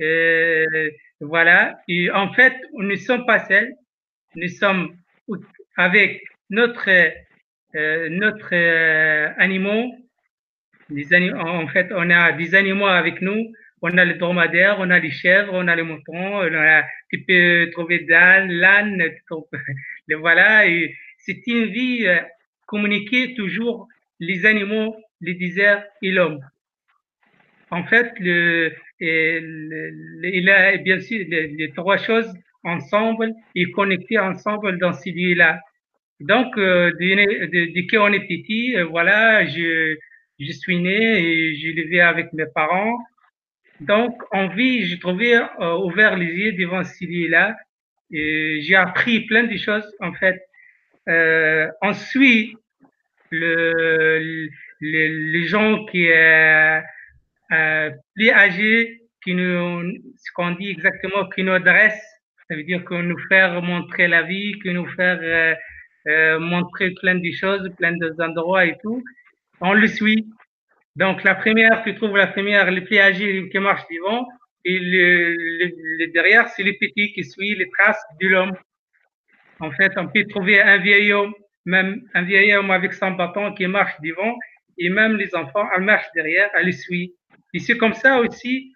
Euh, 0.00 0.90
voilà. 1.20 1.80
Et 1.88 2.10
en 2.10 2.32
fait, 2.32 2.54
nous 2.74 2.86
ne 2.86 2.96
sommes 2.96 3.26
pas 3.26 3.46
seuls. 3.46 3.72
Nous 4.34 4.48
sommes 4.48 4.96
avec 5.76 6.22
notre 6.50 6.88
euh, 6.90 7.10
notre 7.74 8.50
euh, 8.52 9.28
animaux. 9.38 9.92
Des 10.88 11.12
animaux. 11.14 11.38
En 11.38 11.68
fait, 11.68 11.88
on 11.92 12.10
a 12.10 12.32
des 12.32 12.54
animaux 12.54 12.86
avec 12.86 13.20
nous. 13.22 13.52
On 13.82 13.96
a 13.96 14.04
les 14.04 14.14
dromadaires, 14.14 14.76
on 14.78 14.90
a 14.90 14.98
les 14.98 15.10
chèvres, 15.10 15.52
on 15.54 15.66
a 15.68 15.76
les 15.76 15.82
moutons. 15.82 16.38
On 16.38 16.54
a, 16.54 16.82
tu 17.10 17.22
peux 17.24 17.70
trouver 17.72 18.00
d'âne, 18.00 18.50
l'âne. 18.50 19.02
voilà. 20.18 20.66
Et 20.66 20.94
c'est 21.18 21.46
une 21.46 21.66
vie 21.66 22.06
euh, 22.06 22.18
communiquée 22.66 23.34
toujours 23.34 23.88
les 24.18 24.46
animaux, 24.46 24.96
les 25.20 25.34
déserts 25.34 25.84
et 26.02 26.10
l'homme. 26.10 26.40
En 27.70 27.84
fait, 27.84 28.12
le, 28.18 28.74
il 29.00 30.50
a 30.50 30.76
bien 30.78 31.00
sûr 31.00 31.24
les, 31.28 31.72
trois 31.74 31.96
choses 31.96 32.32
ensemble 32.64 33.32
et 33.54 33.70
connectées 33.70 34.18
ensemble 34.18 34.78
dans 34.78 34.92
ces 34.92 35.12
lieux-là. 35.12 35.60
Donc, 36.20 36.56
euh, 36.58 36.92
dès 36.98 37.86
qu'on 37.86 38.12
est 38.12 38.26
petit, 38.26 38.76
euh, 38.76 38.84
voilà, 38.84 39.46
je, 39.46 39.96
je 40.38 40.52
suis 40.52 40.78
né 40.78 41.18
et 41.18 41.56
je 41.56 41.68
vivais 41.72 42.00
avec 42.00 42.32
mes 42.32 42.46
parents. 42.54 42.98
Donc, 43.80 44.22
en 44.30 44.48
vie, 44.48 44.84
j'ai 44.86 44.98
trouvé 44.98 45.34
euh, 45.36 45.76
ouvert 45.78 46.16
les 46.16 46.26
yeux 46.26 46.52
devant 46.52 46.84
ces 46.84 47.06
lieux-là 47.06 47.56
et 48.12 48.60
j'ai 48.62 48.74
appris 48.74 49.22
plein 49.26 49.44
de 49.44 49.56
choses. 49.56 49.90
En 50.00 50.12
fait, 50.12 50.42
euh, 51.08 51.68
on 51.80 51.94
suit 51.94 52.56
le, 53.30 54.48
les 54.80 55.46
gens 55.46 55.86
qui 55.86 56.10
euh, 56.10 56.80
euh, 57.52 57.90
plus 58.14 58.30
âgés 58.30 59.00
qui 59.22 59.34
nous, 59.34 59.92
ce 60.16 60.32
qu'on 60.34 60.52
dit 60.52 60.70
exactement, 60.70 61.28
qui 61.28 61.42
nous 61.42 61.52
adresse. 61.52 62.00
Ça 62.48 62.56
veut 62.56 62.64
dire 62.64 62.84
qu'on 62.84 63.02
nous 63.02 63.18
fait 63.28 63.60
montrer 63.60 64.08
la 64.08 64.22
vie, 64.22 64.58
que 64.58 64.70
nous 64.70 64.86
euh, 64.98 65.18
euh, 65.22 65.54
montrer 66.06 66.92
plein 67.00 67.16
de 67.16 67.30
choses, 67.32 67.68
plein 67.78 67.92
d'endroits 67.96 68.66
et 68.66 68.76
tout. 68.82 69.02
On 69.60 69.74
le 69.74 69.88
suit. 69.88 70.26
Donc 70.96 71.22
la 71.24 71.34
première, 71.34 71.82
tu 71.84 71.94
trouves 71.94 72.16
la 72.16 72.26
première, 72.26 72.70
les 72.70 72.80
plus 72.80 72.98
âgés 72.98 73.48
qui 73.50 73.58
marchent 73.58 73.86
devant, 73.90 74.26
et 74.64 74.78
le, 74.78 75.36
le, 75.98 76.12
derrière, 76.12 76.48
c'est 76.48 76.62
les 76.62 76.74
petits 76.74 77.12
qui 77.12 77.24
suivent 77.24 77.58
les 77.58 77.70
traces 77.70 78.02
de 78.20 78.28
l'homme. 78.28 78.52
En 79.60 79.70
fait, 79.70 79.92
on 79.96 80.08
peut 80.08 80.24
trouver 80.26 80.60
un 80.60 80.78
vieil 80.78 81.12
homme, 81.12 81.32
même 81.64 82.02
un 82.14 82.22
vieil 82.22 82.54
homme 82.54 82.70
avec 82.70 82.92
son 82.92 83.12
bâton 83.12 83.54
qui 83.54 83.66
marche 83.66 83.94
devant, 84.02 84.36
et 84.78 84.88
même 84.88 85.16
les 85.16 85.34
enfants, 85.34 85.66
elles 85.74 85.82
marchent 85.82 86.12
derrière, 86.14 86.50
elles 86.54 86.66
le 86.66 86.72
suivent. 86.72 87.10
Et 87.54 87.58
c'est 87.58 87.76
comme 87.76 87.94
ça 87.94 88.20
aussi, 88.20 88.72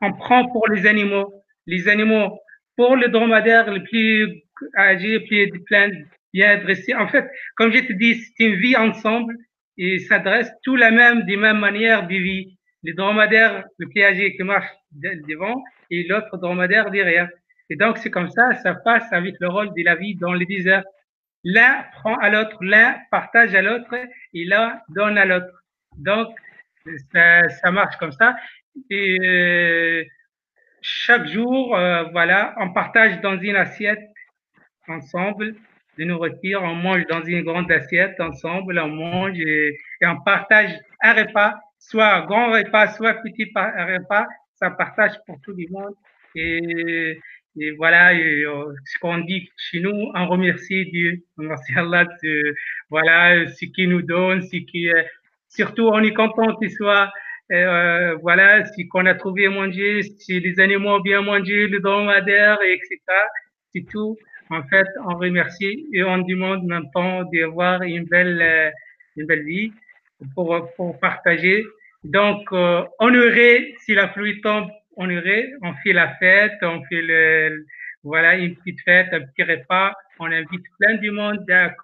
on 0.00 0.12
prend 0.12 0.46
pour 0.48 0.68
les 0.68 0.86
animaux. 0.86 1.32
Les 1.66 1.88
animaux, 1.88 2.38
pour 2.76 2.96
le 2.96 3.08
dromadaire 3.08 3.70
le 3.70 3.82
plus 3.82 4.42
âgé, 4.76 5.20
plus 5.20 5.50
plein, 5.64 5.90
bien 6.32 6.50
adressé. 6.50 6.94
En 6.94 7.08
fait, 7.08 7.30
comme 7.56 7.72
je 7.72 7.80
te 7.80 7.92
dis, 7.92 8.14
c'est 8.14 8.44
une 8.44 8.56
vie 8.56 8.76
ensemble 8.76 9.34
et 9.76 9.98
s'adresse 9.98 10.50
tout 10.62 10.76
la 10.76 10.90
même, 10.90 11.24
des 11.24 11.36
mêmes 11.36 11.58
manières 11.58 12.06
de 12.06 12.14
vie. 12.14 12.56
Le 12.82 12.94
dromadaire 12.94 13.64
le 13.78 14.02
âgé 14.02 14.34
qui 14.36 14.42
marche 14.42 14.68
devant 14.92 15.62
et 15.90 16.06
l'autre 16.08 16.36
dromadaire 16.38 16.90
derrière. 16.90 17.28
Et 17.68 17.76
donc, 17.76 17.98
c'est 17.98 18.10
comme 18.10 18.30
ça, 18.30 18.54
ça 18.56 18.74
passe 18.74 19.12
avec 19.12 19.36
le 19.40 19.48
rôle 19.48 19.72
de 19.74 19.84
la 19.84 19.94
vie 19.94 20.14
dans 20.16 20.32
le 20.32 20.44
désert. 20.44 20.82
L'un 21.44 21.84
prend 21.92 22.16
à 22.16 22.30
l'autre, 22.30 22.56
l'un 22.62 22.98
partage 23.10 23.54
à 23.54 23.62
l'autre 23.62 23.94
et 24.34 24.44
l'un 24.44 24.80
donne 24.88 25.16
à 25.18 25.24
l'autre. 25.24 25.62
Donc, 25.96 26.28
ça, 27.12 27.48
ça, 27.48 27.70
marche 27.70 27.96
comme 27.96 28.12
ça. 28.12 28.36
Et 28.90 29.18
euh, 29.20 30.04
chaque 30.80 31.26
jour, 31.26 31.76
euh, 31.76 32.04
voilà, 32.12 32.54
on 32.58 32.72
partage 32.72 33.20
dans 33.20 33.38
une 33.38 33.56
assiette 33.56 34.10
ensemble 34.88 35.54
de 36.00 36.04
nourriture. 36.04 36.62
On 36.62 36.74
mange 36.74 37.06
dans 37.06 37.22
une 37.22 37.42
grande 37.42 37.70
assiette 37.70 38.18
ensemble, 38.20 38.78
on 38.78 38.88
mange 38.88 39.38
et, 39.38 39.78
on 40.02 40.20
partage 40.22 40.72
un 41.02 41.12
repas, 41.14 41.54
soit 41.78 42.22
grand 42.22 42.50
repas, 42.52 42.88
soit 42.94 43.14
petit 43.22 43.44
repas. 43.54 44.26
Ça 44.54 44.70
partage 44.70 45.12
pour 45.26 45.40
tout 45.42 45.52
le 45.56 45.66
monde. 45.70 45.94
Et, 46.34 47.20
voilà, 47.76 48.14
euh, 48.14 48.72
ce 48.86 48.98
qu'on 49.00 49.18
dit 49.18 49.50
chez 49.56 49.80
nous, 49.80 50.10
on 50.14 50.26
remercie 50.28 50.86
Dieu, 50.86 51.24
on 51.36 51.42
remercie 51.42 51.72
Allah 51.76 52.06
voilà, 52.88 53.46
ce 53.46 53.66
qu'il 53.66 53.90
nous 53.90 54.02
donne, 54.02 54.40
ce 54.42 54.56
qui, 54.56 54.88
surtout 55.50 55.88
on 55.92 56.02
est 56.02 56.14
content 56.14 56.56
qu'il 56.56 56.70
soit 56.70 57.12
euh, 57.52 58.14
voilà 58.22 58.64
si 58.64 58.88
qu'on 58.88 59.06
a 59.06 59.14
trouvé 59.14 59.46
à 59.46 59.50
manger 59.50 60.02
si 60.02 60.38
les 60.40 60.60
animaux 60.60 60.90
ont 60.90 61.00
bien 61.00 61.20
mangé 61.20 61.66
le 61.66 61.80
dromadaire 61.80 62.58
etc 62.62 63.00
c'est 63.72 63.84
tout 63.90 64.16
en 64.50 64.62
fait 64.64 64.86
on 65.06 65.16
remercie 65.16 65.86
et 65.92 66.02
on 66.02 66.18
demande 66.18 66.64
maintenant 66.64 67.24
d'avoir 67.32 67.82
une 67.82 68.04
belle 68.04 68.40
euh, 68.42 68.70
une 69.16 69.26
belle 69.26 69.44
vie 69.44 69.72
pour 70.34 70.68
pour 70.76 70.98
partager 70.98 71.64
donc 72.04 72.42
euh, 72.52 72.82
on 72.98 73.14
aurait 73.14 73.74
si 73.80 73.94
la 73.94 74.08
pluie 74.08 74.40
tombe 74.40 74.68
on 74.96 75.08
aurait 75.16 75.50
on 75.62 75.72
fait 75.82 75.92
la 75.92 76.08
fête 76.16 76.58
on 76.62 76.82
fait 76.84 77.02
le 77.02 77.66
voilà 78.02 78.36
une 78.36 78.54
petite 78.56 78.80
fête 78.82 79.08
un 79.12 79.20
petit 79.20 79.42
repas 79.42 79.94
on 80.18 80.26
invite 80.26 80.64
plein 80.78 80.94
du 80.94 81.10
monde 81.10 81.48
à, 81.50 81.74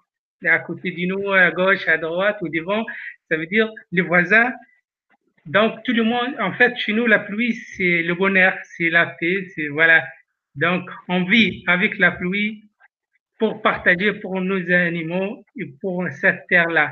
à 0.44 0.58
côté 0.60 0.90
de 0.90 1.06
nous 1.06 1.32
à 1.32 1.50
gauche 1.50 1.86
à 1.88 1.98
droite 1.98 2.38
ou 2.42 2.48
devant 2.48 2.84
ça 3.28 3.36
veut 3.36 3.46
dire 3.46 3.70
les 3.92 4.02
voisins. 4.02 4.52
Donc, 5.46 5.82
tout 5.84 5.92
le 5.92 6.02
monde, 6.02 6.34
en 6.40 6.52
fait, 6.52 6.76
chez 6.76 6.92
nous, 6.92 7.06
la 7.06 7.20
pluie, 7.20 7.54
c'est 7.54 8.02
le 8.02 8.14
bonheur, 8.14 8.56
c'est 8.76 8.90
la 8.90 9.06
paix, 9.06 9.46
c'est 9.54 9.68
voilà. 9.68 10.04
Donc, 10.56 10.82
on 11.08 11.24
vit 11.24 11.64
avec 11.66 11.98
la 11.98 12.12
pluie 12.12 12.64
pour 13.38 13.60
partager 13.62 14.14
pour 14.14 14.40
nos 14.40 14.60
animaux 14.72 15.44
et 15.56 15.66
pour 15.80 16.04
cette 16.20 16.46
terre-là. 16.48 16.90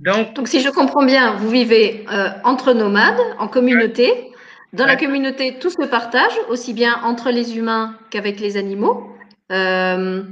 Donc, 0.00 0.34
Donc, 0.34 0.48
si 0.48 0.60
je 0.60 0.68
comprends 0.68 1.04
bien, 1.04 1.36
vous 1.36 1.50
vivez 1.50 2.04
euh, 2.12 2.30
entre 2.44 2.72
nomades, 2.72 3.20
en 3.38 3.46
communauté. 3.46 4.32
Dans 4.72 4.86
la 4.86 4.96
communauté, 4.96 5.58
tout 5.60 5.70
se 5.70 5.86
partage, 5.86 6.32
aussi 6.48 6.72
bien 6.72 7.00
entre 7.04 7.30
les 7.30 7.56
humains 7.56 7.96
qu'avec 8.10 8.40
les 8.40 8.56
animaux. 8.56 9.14
Euh, 9.52 10.24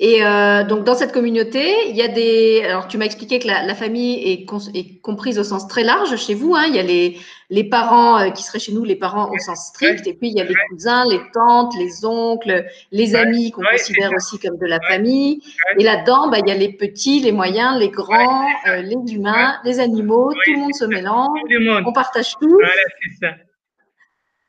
et 0.00 0.24
euh, 0.24 0.64
donc, 0.64 0.82
dans 0.82 0.96
cette 0.96 1.12
communauté, 1.12 1.88
il 1.88 1.94
y 1.94 2.02
a 2.02 2.08
des. 2.08 2.62
Alors, 2.64 2.88
tu 2.88 2.98
m'as 2.98 3.04
expliqué 3.04 3.38
que 3.38 3.46
la, 3.46 3.64
la 3.64 3.76
famille 3.76 4.14
est, 4.28 4.46
est, 4.74 5.00
comprise 5.00 5.38
au 5.38 5.44
sens 5.44 5.68
très 5.68 5.84
large 5.84 6.16
chez 6.16 6.34
vous. 6.34 6.52
Hein. 6.56 6.64
Il 6.66 6.74
y 6.74 6.80
a 6.80 6.82
les, 6.82 7.16
les 7.48 7.62
parents 7.62 8.18
euh, 8.18 8.30
qui 8.30 8.42
seraient 8.42 8.58
chez 8.58 8.72
nous, 8.72 8.82
les 8.82 8.96
parents 8.96 9.30
au 9.30 9.38
sens 9.38 9.68
strict, 9.68 10.04
et 10.08 10.14
puis 10.14 10.30
il 10.30 10.36
y 10.36 10.40
a 10.40 10.44
les 10.44 10.54
cousins, 10.68 11.04
les 11.08 11.20
tantes, 11.32 11.74
les 11.78 12.04
oncles, 12.04 12.66
les 12.90 13.14
amis 13.14 13.52
qu'on 13.52 13.62
considère 13.62 14.10
aussi 14.16 14.36
comme 14.40 14.58
de 14.58 14.66
la 14.66 14.80
famille. 14.80 15.40
Et 15.78 15.84
là-dedans, 15.84 16.28
bah, 16.28 16.38
il 16.40 16.48
y 16.48 16.52
a 16.52 16.56
les 16.56 16.72
petits, 16.72 17.20
les 17.20 17.30
moyens, 17.30 17.78
les 17.78 17.90
grands, 17.90 18.48
euh, 18.66 18.82
les 18.82 19.14
humains, 19.14 19.60
les 19.64 19.78
animaux. 19.78 20.32
Tout 20.44 20.54
le 20.54 20.58
monde 20.58 20.74
se 20.74 20.86
mélange. 20.86 21.38
On 21.86 21.92
partage 21.92 22.34
tout. 22.40 22.58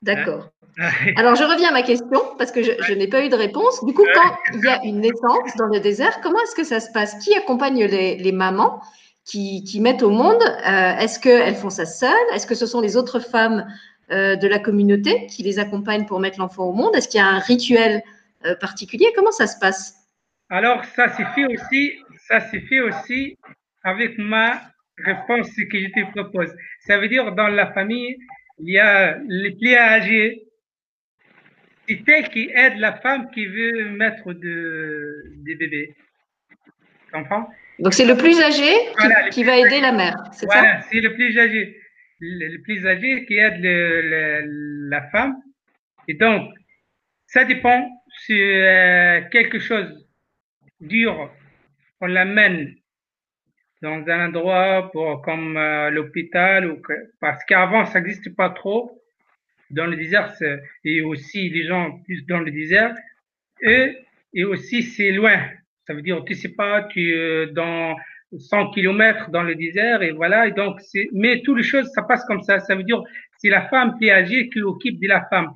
D'accord. 0.02 0.50
Alors, 1.16 1.36
je 1.36 1.44
reviens 1.44 1.70
à 1.70 1.72
ma 1.72 1.84
question 1.84 2.20
parce 2.38 2.52
que 2.52 2.62
je, 2.62 2.72
je 2.80 2.94
n'ai 2.94 3.08
pas 3.08 3.26
eu 3.26 3.30
de 3.30 3.36
réponse. 3.36 3.84
Du 3.86 3.94
coup, 3.94 4.06
quand 4.14 4.36
il 4.54 4.64
y 4.64 4.68
a 4.68 4.84
une 4.84 5.02
naissance 5.02 5.56
dans 5.58 5.68
le 5.68 5.80
désert, 5.80 6.20
comment 6.22 6.40
est-ce 6.42 6.56
que 6.56 6.64
ça 6.64 6.80
se 6.80 6.92
passe? 6.92 7.16
Qui 7.24 7.34
accompagne 7.36 7.86
les, 7.86 8.18
les 8.18 8.32
mamans 8.32 8.82
qui, 9.24 9.64
qui, 9.64 9.80
mettent 9.80 10.04
au 10.04 10.10
monde? 10.10 10.42
Euh, 10.42 10.98
Est-ce 10.98 11.20
qu'elles 11.20 11.56
font 11.56 11.70
ça 11.70 11.86
seules? 11.86 12.12
Est-ce 12.34 12.46
que 12.46 12.56
ce 12.56 12.66
sont 12.66 12.82
les 12.82 12.98
autres 12.98 13.20
femmes 13.20 13.66
euh, 14.12 14.36
de 14.36 14.48
la 14.48 14.60
communauté 14.60 15.28
qui 15.28 15.44
les 15.44 15.60
accompagnent 15.60 16.06
pour 16.06 16.20
mettre 16.20 16.40
l'enfant 16.40 16.66
au 16.66 16.74
monde? 16.74 16.96
Est-ce 16.96 17.08
qu'il 17.08 17.20
y 17.20 17.24
a 17.24 17.28
un 17.28 17.40
rituel 17.40 18.04
euh, 18.46 18.56
particulier? 18.56 19.08
Comment 19.16 19.32
ça 19.32 19.48
se 19.48 19.58
passe? 19.60 19.96
Alors, 20.50 20.84
ça 20.96 21.10
se 21.10 21.24
fait 21.34 21.46
aussi, 21.46 21.94
ça 22.28 22.40
se 22.52 22.60
fait 22.60 22.82
aussi 22.82 23.38
avec 23.84 24.18
ma 24.18 24.62
réponse 24.98 25.50
que 25.72 25.80
je 25.80 25.88
te 25.88 26.12
propose. 26.12 26.54
Ça 26.86 26.98
veut 26.98 27.08
dire 27.08 27.34
dans 27.34 27.48
la 27.48 27.72
famille, 27.74 28.18
il 28.60 28.74
y 28.74 28.80
a 28.80 29.18
les 29.28 29.52
plus 29.52 29.76
âgés 29.76 30.45
c'est 31.88 32.08
elle 32.08 32.30
qui 32.30 32.50
aide 32.54 32.78
la 32.78 32.94
femme 32.94 33.30
qui 33.32 33.46
veut 33.46 33.90
mettre 33.90 34.34
de, 34.34 35.24
des 35.38 35.56
bébés. 35.56 35.96
Tu 37.06 37.12
comprends 37.12 37.50
Donc 37.80 37.94
c'est 37.94 38.06
le 38.06 38.18
plus 38.18 38.40
âgé 38.42 38.72
qui, 38.72 39.08
voilà, 39.08 39.30
qui 39.30 39.42
plus 39.42 39.50
va 39.50 39.58
aider 39.58 39.82
la 39.82 39.92
mère, 39.92 40.16
c'est 40.32 40.46
voilà, 40.46 40.82
ça 40.82 40.88
c'est 40.92 41.02
le 41.02 41.14
plus 41.14 41.38
âgé. 41.38 41.78
Le, 42.20 42.48
le, 42.48 42.62
plus 42.62 42.88
âgé 42.88 43.26
qui 43.26 43.38
aide 43.38 43.62
le, 43.62 44.02
le, 44.02 44.90
la 44.90 45.02
femme. 45.10 45.36
Et 46.08 46.14
donc, 46.14 46.50
ça 47.28 47.44
dépend 47.44 47.90
si 48.22 48.34
euh, 48.34 49.22
quelque 49.32 49.60
chose 49.60 50.08
dur, 50.80 51.30
on 52.02 52.08
l'amène 52.08 52.76
dans 53.82 54.08
un 54.08 54.28
endroit 54.28 54.90
pour, 54.92 55.22
comme 55.22 55.58
euh, 55.58 55.90
l'hôpital, 55.90 56.70
ou 56.70 56.82
que, 56.82 56.94
parce 57.20 57.44
qu'avant 57.46 57.86
ça 57.86 58.00
n'existe 58.00 58.36
pas 58.36 58.50
trop 58.50 59.02
dans 59.76 59.86
le 59.86 59.96
désert 59.96 60.34
et 60.84 61.02
aussi 61.02 61.50
les 61.50 61.66
gens 61.66 62.00
plus 62.06 62.26
dans 62.26 62.40
le 62.40 62.52
désert, 62.52 62.96
eux, 63.64 63.96
et 64.34 64.44
aussi 64.44 64.84
c'est 64.84 65.12
loin. 65.12 65.40
Ça 65.86 65.94
veut 65.94 66.02
dire, 66.02 66.24
tu 66.26 66.34
sais 66.34 66.50
pas, 66.50 66.84
tu 66.84 67.14
es 67.14 67.48
dans 67.48 67.96
100 68.38 68.72
kilomètres 68.72 69.30
dans 69.30 69.44
le 69.44 69.56
désert 69.56 70.02
et 70.02 70.12
voilà. 70.12 70.48
Et 70.48 70.52
donc, 70.52 70.80
c'est, 70.82 71.10
mais 71.14 71.42
toutes 71.42 71.58
les 71.58 71.64
choses, 71.64 71.90
ça 71.94 72.02
passe 72.04 72.26
comme 72.26 72.42
ça. 72.42 72.60
Ça 72.60 72.76
veut 72.76 72.84
dire, 72.84 73.02
c'est 73.38 73.50
la 73.50 73.68
femme 73.68 73.98
qui 74.00 74.10
agit 74.10 74.50
qui 74.50 74.62
occupe 74.62 75.00
de 75.00 75.08
la 75.08 75.26
femme. 75.30 75.52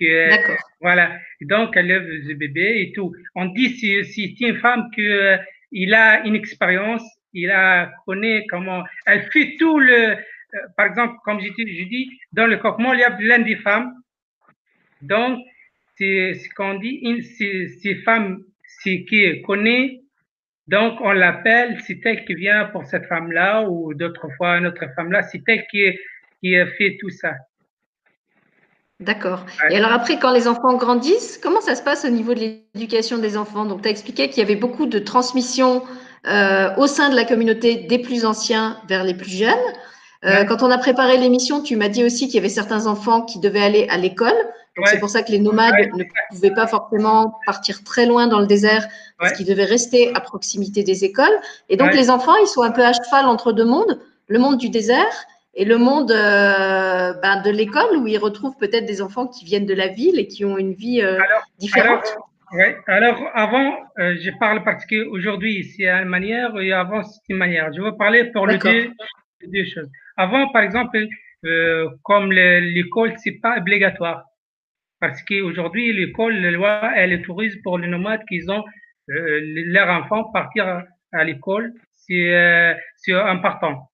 D'accord. 0.00 0.56
Voilà. 0.80 1.18
Et 1.40 1.44
donc, 1.44 1.76
elle 1.76 1.86
lève 1.86 2.06
le 2.06 2.34
bébé 2.34 2.82
et 2.82 2.92
tout. 2.92 3.12
On 3.34 3.46
dit 3.46 3.70
si, 3.70 4.04
si 4.04 4.36
c'est 4.38 4.48
une 4.48 4.58
femme 4.58 4.88
que 4.96 5.02
euh, 5.02 5.36
il 5.72 5.92
a 5.92 6.24
une 6.24 6.36
expérience, 6.36 7.02
il 7.32 7.50
a 7.50 7.90
connaît 8.06 8.46
comment, 8.48 8.84
elle 9.06 9.22
fait 9.32 9.56
tout 9.58 9.78
le, 9.78 10.10
euh, 10.10 10.16
par 10.76 10.86
exemple, 10.86 11.16
comme 11.24 11.40
je, 11.40 11.48
je 11.48 11.84
dis, 11.84 12.10
dans 12.32 12.46
le 12.46 12.56
coquement, 12.56 12.92
il 12.92 13.00
y 13.00 13.04
a 13.04 13.10
plein 13.10 13.38
de 13.38 13.54
femmes. 13.56 13.92
Donc, 15.02 15.38
c'est 15.96 16.34
ce 16.34 16.48
qu'on 16.54 16.74
dit, 16.74 16.98
une, 17.02 17.22
ces, 17.22 17.94
femmes, 18.04 18.42
c'est 18.82 19.04
qui 19.04 19.42
connaît, 19.42 20.00
donc 20.66 21.00
on 21.00 21.12
l'appelle, 21.12 21.78
c'est 21.86 21.98
elle 22.04 22.24
qui 22.24 22.34
vient 22.34 22.66
pour 22.66 22.84
cette 22.84 23.06
femme-là, 23.06 23.68
ou 23.68 23.94
d'autres 23.94 24.28
fois, 24.36 24.58
une 24.58 24.66
autre 24.66 24.84
femme-là, 24.94 25.22
c'est 25.22 25.42
elle 25.46 25.66
qui, 25.70 25.98
qui 26.40 26.54
fait 26.76 26.98
tout 27.00 27.10
ça. 27.10 27.34
D'accord. 29.00 29.46
Et 29.70 29.76
alors 29.76 29.92
après, 29.92 30.18
quand 30.18 30.32
les 30.32 30.48
enfants 30.48 30.76
grandissent, 30.76 31.38
comment 31.40 31.60
ça 31.60 31.76
se 31.76 31.82
passe 31.82 32.04
au 32.04 32.08
niveau 32.08 32.34
de 32.34 32.40
l'éducation 32.74 33.18
des 33.18 33.36
enfants? 33.36 33.64
Donc, 33.64 33.82
tu 33.82 33.88
as 33.88 33.92
expliqué 33.92 34.28
qu'il 34.28 34.38
y 34.38 34.42
avait 34.42 34.56
beaucoup 34.56 34.86
de 34.86 34.98
transmission 34.98 35.84
euh, 36.26 36.74
au 36.76 36.88
sein 36.88 37.08
de 37.08 37.14
la 37.14 37.24
communauté 37.24 37.86
des 37.88 38.00
plus 38.00 38.24
anciens 38.24 38.80
vers 38.88 39.04
les 39.04 39.14
plus 39.14 39.30
jeunes. 39.30 39.54
Euh, 40.24 40.44
quand 40.44 40.62
on 40.62 40.70
a 40.70 40.78
préparé 40.78 41.16
l'émission, 41.16 41.62
tu 41.62 41.76
m'as 41.76 41.88
dit 41.88 42.04
aussi 42.04 42.26
qu'il 42.26 42.36
y 42.36 42.38
avait 42.38 42.48
certains 42.48 42.86
enfants 42.86 43.22
qui 43.22 43.38
devaient 43.38 43.62
aller 43.62 43.86
à 43.88 43.96
l'école. 43.96 44.36
Donc, 44.76 44.86
c'est 44.86 45.00
pour 45.00 45.10
ça 45.10 45.22
que 45.22 45.32
les 45.32 45.40
nomades 45.40 45.74
ne 45.96 46.04
pouvaient 46.30 46.54
pas 46.54 46.68
forcément 46.68 47.38
partir 47.46 47.82
très 47.82 48.06
loin 48.06 48.28
dans 48.28 48.38
le 48.38 48.46
désert 48.46 48.86
parce 49.18 49.32
qu'ils 49.32 49.46
devaient 49.46 49.64
rester 49.64 50.14
à 50.14 50.20
proximité 50.20 50.84
des 50.84 51.04
écoles. 51.04 51.36
Et 51.68 51.76
donc, 51.76 51.94
les 51.94 52.10
enfants, 52.10 52.36
ils 52.36 52.46
sont 52.46 52.62
un 52.62 52.70
peu 52.70 52.84
à 52.84 52.92
cheval 52.92 53.26
entre 53.26 53.52
deux 53.52 53.64
mondes, 53.64 54.00
le 54.28 54.38
monde 54.38 54.56
du 54.56 54.70
désert 54.70 55.26
et 55.58 55.64
le 55.64 55.76
monde 55.76 56.12
euh, 56.12 57.12
ben, 57.20 57.42
de 57.42 57.50
l'école 57.50 57.96
où 57.96 58.06
ils 58.06 58.18
retrouvent 58.18 58.56
peut-être 58.56 58.86
des 58.86 59.02
enfants 59.02 59.26
qui 59.26 59.44
viennent 59.44 59.66
de 59.66 59.74
la 59.74 59.88
ville 59.88 60.18
et 60.18 60.28
qui 60.28 60.44
ont 60.44 60.56
une 60.56 60.72
vie 60.72 61.02
euh, 61.02 61.18
différente. 61.58 62.04
Alors, 62.06 62.30
ouais. 62.52 62.76
alors 62.86 63.20
avant, 63.34 63.74
euh, 63.98 64.14
je 64.20 64.30
parle 64.38 64.62
parce 64.62 64.86
qu'aujourd'hui 64.86 65.64
c'est 65.76 65.88
une 65.88 66.08
manière 66.08 66.56
et 66.60 66.72
avant 66.72 67.02
c'est 67.02 67.20
une 67.28 67.38
manière. 67.38 67.72
Je 67.74 67.82
veux 67.82 67.96
parler 67.96 68.26
pour 68.26 68.46
les 68.46 68.58
Avant, 70.16 70.48
par 70.50 70.62
exemple, 70.62 71.06
comme 72.02 72.32
l'école, 72.32 73.14
c'est 73.18 73.40
pas 73.40 73.58
obligatoire. 73.58 74.24
Parce 75.00 75.22
qu'aujourd'hui, 75.22 75.92
l'école, 75.92 76.34
la 76.40 76.50
loi, 76.50 76.92
elle 76.96 77.20
autorise 77.20 77.56
pour 77.62 77.78
les 77.78 77.86
nomades 77.86 78.24
qui 78.28 78.40
ont 78.48 78.64
leurs 79.06 79.88
enfants 79.88 80.24
partir 80.32 80.82
à 81.12 81.24
l'école, 81.24 81.72
c'est 81.94 83.12
important. 83.12 83.90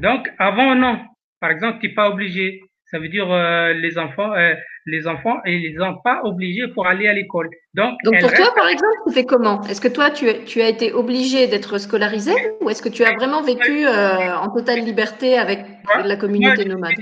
Donc, 0.00 0.28
avant, 0.38 0.74
non. 0.74 1.00
Par 1.40 1.50
exemple, 1.50 1.78
tu 1.80 1.88
n'es 1.88 1.94
pas 1.94 2.10
obligé. 2.10 2.60
Ça 2.88 3.00
veut 3.00 3.08
dire 3.08 3.30
euh, 3.32 3.72
les 3.72 3.98
enfants, 3.98 4.32
euh, 4.34 4.54
les 4.86 5.08
enfants, 5.08 5.40
ils 5.44 5.60
les 5.60 5.80
ont 5.80 5.96
pas 6.04 6.20
obligés 6.22 6.68
pour 6.68 6.86
aller 6.86 7.08
à 7.08 7.12
l'école. 7.12 7.50
Donc, 7.74 7.94
Donc 8.04 8.20
pour 8.20 8.32
toi, 8.32 8.54
par 8.54 8.68
exemple, 8.68 8.94
tu 9.06 9.12
fais 9.12 9.24
comment? 9.24 9.60
Est-ce 9.64 9.80
que 9.80 9.88
toi, 9.88 10.10
tu, 10.10 10.26
tu 10.44 10.60
as 10.60 10.68
été 10.68 10.92
obligé 10.92 11.48
d'être 11.48 11.78
scolarisé 11.78 12.32
ou 12.60 12.70
est-ce 12.70 12.82
que 12.82 12.88
tu 12.88 13.02
as 13.02 13.12
vraiment 13.14 13.42
vécu 13.42 13.86
euh, 13.86 14.36
en 14.36 14.48
totale 14.50 14.84
liberté 14.84 15.36
avec 15.36 15.64
la 16.04 16.16
communauté 16.16 16.64
nomade? 16.64 16.94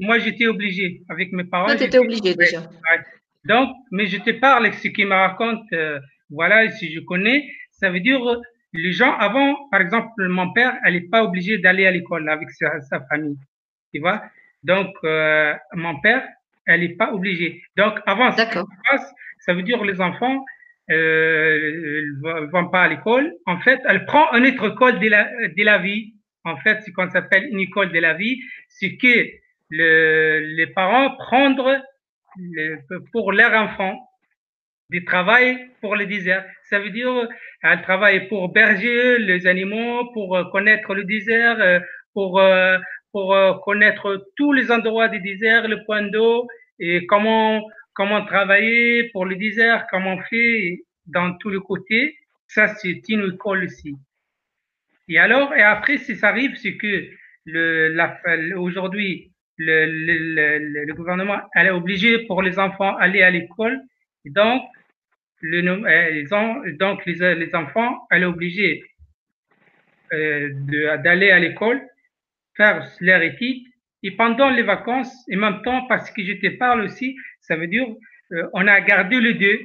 Moi, 0.00 0.18
j'étais 0.20 0.46
obligé 0.46 1.02
avec 1.10 1.32
mes 1.32 1.44
parents. 1.44 1.66
Toi, 1.66 1.76
tu 1.76 1.84
étais 1.84 1.98
obligé 1.98 2.34
déjà. 2.34 2.62
Donc, 3.44 3.68
mais 3.92 4.06
je 4.06 4.16
te 4.18 4.30
parle, 4.30 4.72
ce 4.72 4.88
qui 4.88 5.04
me 5.04 5.14
raconte, 5.14 5.62
euh, 5.72 6.00
voilà, 6.30 6.68
si 6.70 6.92
je 6.92 7.00
connais, 7.00 7.46
ça 7.70 7.90
veut 7.90 8.00
dire 8.00 8.20
les 8.72 8.92
gens 8.92 9.14
avant, 9.18 9.68
par 9.70 9.80
exemple, 9.80 10.10
mon 10.28 10.52
père, 10.52 10.76
elle 10.84 10.94
n'est 10.94 11.08
pas 11.08 11.22
obligé 11.22 11.58
d'aller 11.58 11.86
à 11.86 11.90
l'école 11.90 12.28
avec 12.28 12.50
sa, 12.50 12.80
sa, 12.80 13.00
famille. 13.02 13.38
Tu 13.92 14.00
vois? 14.00 14.22
Donc, 14.66 14.92
euh, 15.04 15.54
mon 15.74 16.00
père, 16.00 16.26
elle 16.66 16.80
n'est 16.80 16.96
pas 16.96 17.12
obligée. 17.12 17.62
Donc, 17.76 17.94
avant, 18.04 18.32
qui 18.32 18.44
passe, 18.90 19.14
ça 19.38 19.54
veut 19.54 19.62
dire 19.62 19.82
les 19.84 20.00
enfants, 20.00 20.44
euh, 20.90 22.02
ne 22.22 22.50
vont 22.50 22.68
pas 22.68 22.82
à 22.82 22.88
l'école. 22.88 23.32
En 23.46 23.60
fait, 23.60 23.80
elle 23.88 24.04
prend 24.06 24.32
une 24.34 24.46
autre 24.46 24.72
école 24.72 24.98
de 24.98 25.08
la, 25.08 25.24
de 25.48 25.64
la 25.64 25.78
vie. 25.78 26.14
En 26.44 26.56
fait, 26.56 26.82
ce 26.82 26.90
qu'on 26.90 27.08
s'appelle 27.10 27.48
une 27.50 27.60
école 27.60 27.92
de 27.92 28.00
la 28.00 28.14
vie, 28.14 28.40
c'est 28.68 28.96
que 28.96 29.28
le, 29.70 30.40
les 30.56 30.66
parents 30.66 31.16
prendre 31.16 31.80
le, 32.36 32.78
pour 33.12 33.32
leurs 33.32 33.54
enfants 33.54 34.08
du 34.90 35.04
travail 35.04 35.70
pour 35.80 35.96
le 35.96 36.06
désert. 36.06 36.44
Ça 36.70 36.78
veut 36.78 36.90
dire, 36.90 37.28
elle 37.62 37.82
travaille 37.82 38.28
pour 38.28 38.52
berger 38.52 39.18
les 39.18 39.46
animaux, 39.46 40.10
pour 40.12 40.36
euh, 40.36 40.44
connaître 40.50 40.94
le 40.94 41.04
désert, 41.04 41.56
euh, 41.60 41.80
pour, 42.14 42.40
euh, 42.40 42.78
pour 43.16 43.62
connaître 43.64 44.26
tous 44.36 44.52
les 44.52 44.70
endroits 44.70 45.08
du 45.08 45.20
désert, 45.20 45.66
le 45.68 45.82
point 45.84 46.02
d'eau, 46.02 46.46
et 46.78 47.06
comment, 47.06 47.66
comment 47.94 48.22
travailler 48.26 49.04
pour 49.04 49.24
le 49.24 49.36
désert, 49.36 49.86
comment 49.90 50.18
fait 50.24 50.84
dans 51.06 51.32
tous 51.38 51.48
les 51.48 51.60
côtés. 51.60 52.14
Ça, 52.46 52.68
c'est 52.74 53.00
une 53.08 53.32
école 53.32 53.64
aussi. 53.64 53.96
Et 55.08 55.18
alors, 55.18 55.54
et 55.54 55.62
après, 55.62 55.96
si 55.96 56.14
ça 56.14 56.28
arrive, 56.28 56.56
c'est 56.56 56.76
que 56.76 57.08
le, 57.46 58.54
aujourd'hui, 58.58 59.32
le, 59.56 59.86
le, 59.86 60.84
le, 60.84 60.94
gouvernement, 60.94 61.40
elle 61.54 61.68
est 61.68 61.78
obligé 61.82 62.18
pour 62.26 62.42
les 62.42 62.58
enfants 62.58 62.98
aller 62.98 63.22
à 63.22 63.30
l'école. 63.30 63.80
Donc, 64.26 64.62
le, 65.40 65.66
ont, 66.34 66.62
donc 66.78 67.06
les, 67.06 67.34
les, 67.34 67.54
enfants, 67.54 68.06
elle 68.10 68.24
est 68.24 68.32
obligée 68.36 68.84
euh, 70.12 70.50
d'aller 71.02 71.30
à 71.30 71.38
l'école, 71.38 71.80
faire 72.56 72.86
leur 73.00 73.22
étude, 73.22 73.62
et 74.02 74.10
pendant 74.12 74.50
les 74.50 74.62
vacances, 74.62 75.12
et 75.28 75.36
même 75.36 75.62
temps, 75.62 75.86
parce 75.86 76.10
que 76.10 76.22
je 76.22 76.34
te 76.34 76.56
parle 76.58 76.82
aussi, 76.82 77.16
ça 77.40 77.56
veut 77.56 77.66
dire, 77.66 77.86
euh, 78.32 78.48
on 78.52 78.66
a 78.66 78.80
gardé 78.80 79.20
les 79.20 79.34
deux. 79.34 79.60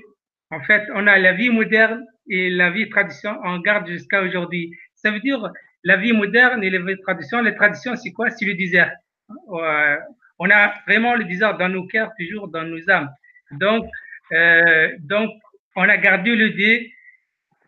En 0.49 0.61
fait, 0.61 0.87
on 0.93 1.07
a 1.07 1.17
la 1.17 1.33
vie 1.33 1.49
moderne 1.49 2.05
et 2.29 2.49
la 2.49 2.69
vie 2.69 2.89
traditionnelle, 2.89 3.39
on 3.43 3.59
garde 3.59 3.87
jusqu'à 3.87 4.21
aujourd'hui. 4.21 4.71
Ça 4.95 5.11
veut 5.11 5.19
dire, 5.19 5.51
la 5.83 5.97
vie 5.97 6.13
moderne 6.13 6.63
et 6.63 6.69
la 6.69 6.79
vie 6.79 6.99
traditionnelle, 7.01 7.45
la 7.45 7.57
tradition, 7.57 7.95
c'est 7.95 8.11
quoi? 8.11 8.29
C'est 8.29 8.45
le 8.45 8.53
désert. 8.53 8.91
Euh, 9.29 9.97
on 10.39 10.49
a 10.49 10.73
vraiment 10.87 11.15
le 11.15 11.23
désert 11.23 11.57
dans 11.57 11.69
nos 11.69 11.85
cœurs, 11.85 12.11
toujours 12.19 12.47
dans 12.47 12.63
nos 12.63 12.89
âmes. 12.89 13.09
Donc, 13.51 13.85
euh, 14.31 14.89
donc, 14.99 15.31
on 15.75 15.87
a 15.87 15.97
gardé 15.97 16.35
le 16.35 16.49
dé 16.51 16.93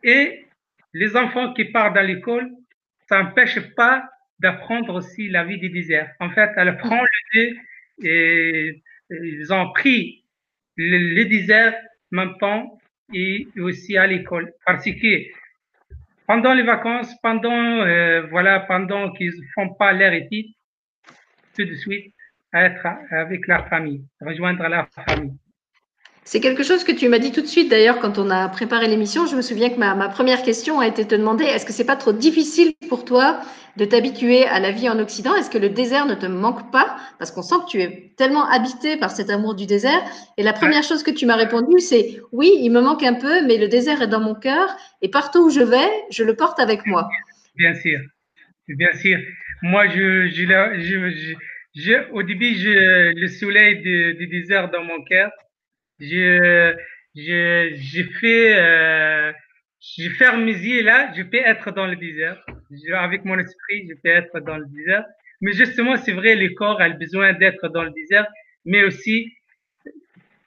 et 0.04 0.46
les 0.94 1.16
enfants 1.16 1.54
qui 1.54 1.66
partent 1.66 1.96
dans 1.96 2.06
l'école, 2.06 2.50
ça 3.08 3.22
n'empêche 3.22 3.60
pas 3.76 4.10
d'apprendre 4.44 4.94
aussi 4.94 5.30
la 5.30 5.46
vie 5.46 5.58
du 5.58 5.70
désert. 5.70 6.12
En 6.20 6.30
fait, 6.30 6.52
elle 6.58 6.78
prend 6.78 7.02
le 7.02 7.20
dé 7.34 7.60
et 8.04 8.84
ils 9.10 9.54
ont 9.54 9.72
pris 9.72 10.26
le, 10.76 11.24
désert 11.24 11.74
maintenant 12.12 12.78
et 13.14 13.48
aussi 13.58 13.98
à 13.98 14.06
l'école. 14.06 14.52
Parce 14.66 14.84
que 14.84 15.14
pendant 16.28 16.54
les 16.54 16.64
vacances, 16.64 17.16
pendant, 17.22 17.82
euh, 17.82 18.28
voilà, 18.30 18.60
pendant 18.60 19.14
qu'ils 19.14 19.34
font 19.56 19.74
pas 19.76 19.94
leur 19.94 20.12
étude, 20.14 20.48
tout 21.56 21.66
de 21.66 21.76
suite, 21.76 22.14
être 22.54 22.86
avec 23.12 23.48
leur 23.48 23.68
famille, 23.70 24.04
rejoindre 24.20 24.68
leur 24.68 24.88
famille. 24.90 25.38
C'est 26.26 26.40
quelque 26.40 26.64
chose 26.64 26.86
que 26.86 26.94
tu 26.94 27.10
m'as 27.10 27.20
dit 27.20 27.32
tout 27.32 27.42
de 27.42 27.48
suite 27.48 27.70
d'ailleurs 27.70 28.00
quand 28.00 28.18
on 28.18 28.30
a 28.30 28.48
préparé 28.48 28.88
l'émission. 28.88 29.26
Je 29.26 29.36
me 29.36 29.42
souviens 29.42 29.70
que 29.70 29.78
ma, 29.78 30.08
première 30.08 30.42
question 30.42 30.80
a 30.80 30.88
été 30.88 31.04
de 31.04 31.10
te 31.10 31.16
demander 31.16 31.44
est-ce 31.44 31.66
que 31.66 31.74
c'est 31.74 31.86
pas 31.86 31.98
trop 31.98 32.14
difficile 32.14 32.74
pour 32.88 33.04
toi 33.04 33.42
de 33.76 33.84
t'habituer 33.86 34.46
à 34.46 34.60
la 34.60 34.72
vie 34.72 34.88
en 34.88 35.00
Occident? 35.00 35.36
Est-ce 35.36 35.50
que 35.50 35.58
le 35.58 35.70
désert 35.70 36.06
ne 36.06 36.16
te 36.16 36.26
manque 36.26 36.72
pas? 36.72 36.96
Parce 37.20 37.32
qu'on 37.32 37.42
sent 37.42 37.56
que 37.66 37.72
tu 37.72 37.82
es 37.82 38.14
tellement 38.16 38.50
habité 38.50 38.96
par 38.96 39.12
cet 39.12 39.30
amour 39.30 39.54
du 39.54 39.66
désert. 39.66 40.02
Et 40.38 40.44
la 40.44 40.54
première 40.54 40.84
chose 40.84 41.04
que 41.04 41.12
tu 41.12 41.26
m'as 41.26 41.36
répondu, 41.36 41.80
c'est 41.80 42.22
oui, 42.32 42.52
il 42.62 42.70
me 42.72 42.80
manque 42.80 43.04
un 43.04 43.16
peu, 43.16 43.46
mais 43.46 43.58
le 43.58 43.68
désert 43.68 44.02
est 44.02 44.08
dans 44.08 44.22
mon 44.22 44.36
cœur 44.36 44.70
et 45.02 45.10
partout 45.10 45.48
où 45.48 45.50
je 45.50 45.62
vais, 45.62 45.90
je 46.10 46.24
le 46.24 46.36
porte 46.36 46.60
avec 46.60 46.86
moi. 46.86 47.10
Bien 47.56 47.74
sûr, 47.76 48.00
bien 48.70 48.94
sûr. 48.94 49.20
Moi, 49.62 49.88
je, 49.90 50.30
je, 51.76 52.12
au 52.12 52.24
début, 52.24 52.54
le 52.56 53.28
soleil 53.28 53.82
du 54.16 54.28
désert 54.28 54.72
dans 54.72 54.84
mon 54.84 55.04
cœur 55.04 55.30
je, 56.04 56.76
je, 57.16 57.76
j'ai 57.76 58.04
fait, 58.20 58.56
euh, 58.58 59.32
je 59.98 60.10
ferme 60.10 60.44
mes 60.44 60.58
yeux 60.58 60.84
là, 60.84 61.14
je 61.16 61.24
peux 61.24 61.38
être 61.38 61.72
dans 61.72 61.88
le 61.88 61.96
désert. 61.96 62.44
avec 62.96 63.24
mon 63.26 63.38
esprit, 63.40 63.88
je 63.90 63.96
peux 64.02 64.10
être 64.10 64.40
dans 64.42 64.58
le 64.58 64.66
désert. 64.68 65.06
Mais 65.42 65.54
justement, 65.54 65.98
c'est 65.98 66.14
vrai, 66.14 66.36
le 66.36 66.50
corps 66.50 66.82
a 66.82 66.90
besoin 66.90 67.34
d'être 67.34 67.68
dans 67.70 67.84
le 67.84 67.92
désert, 67.92 68.28
mais 68.66 68.84
aussi, 68.84 69.34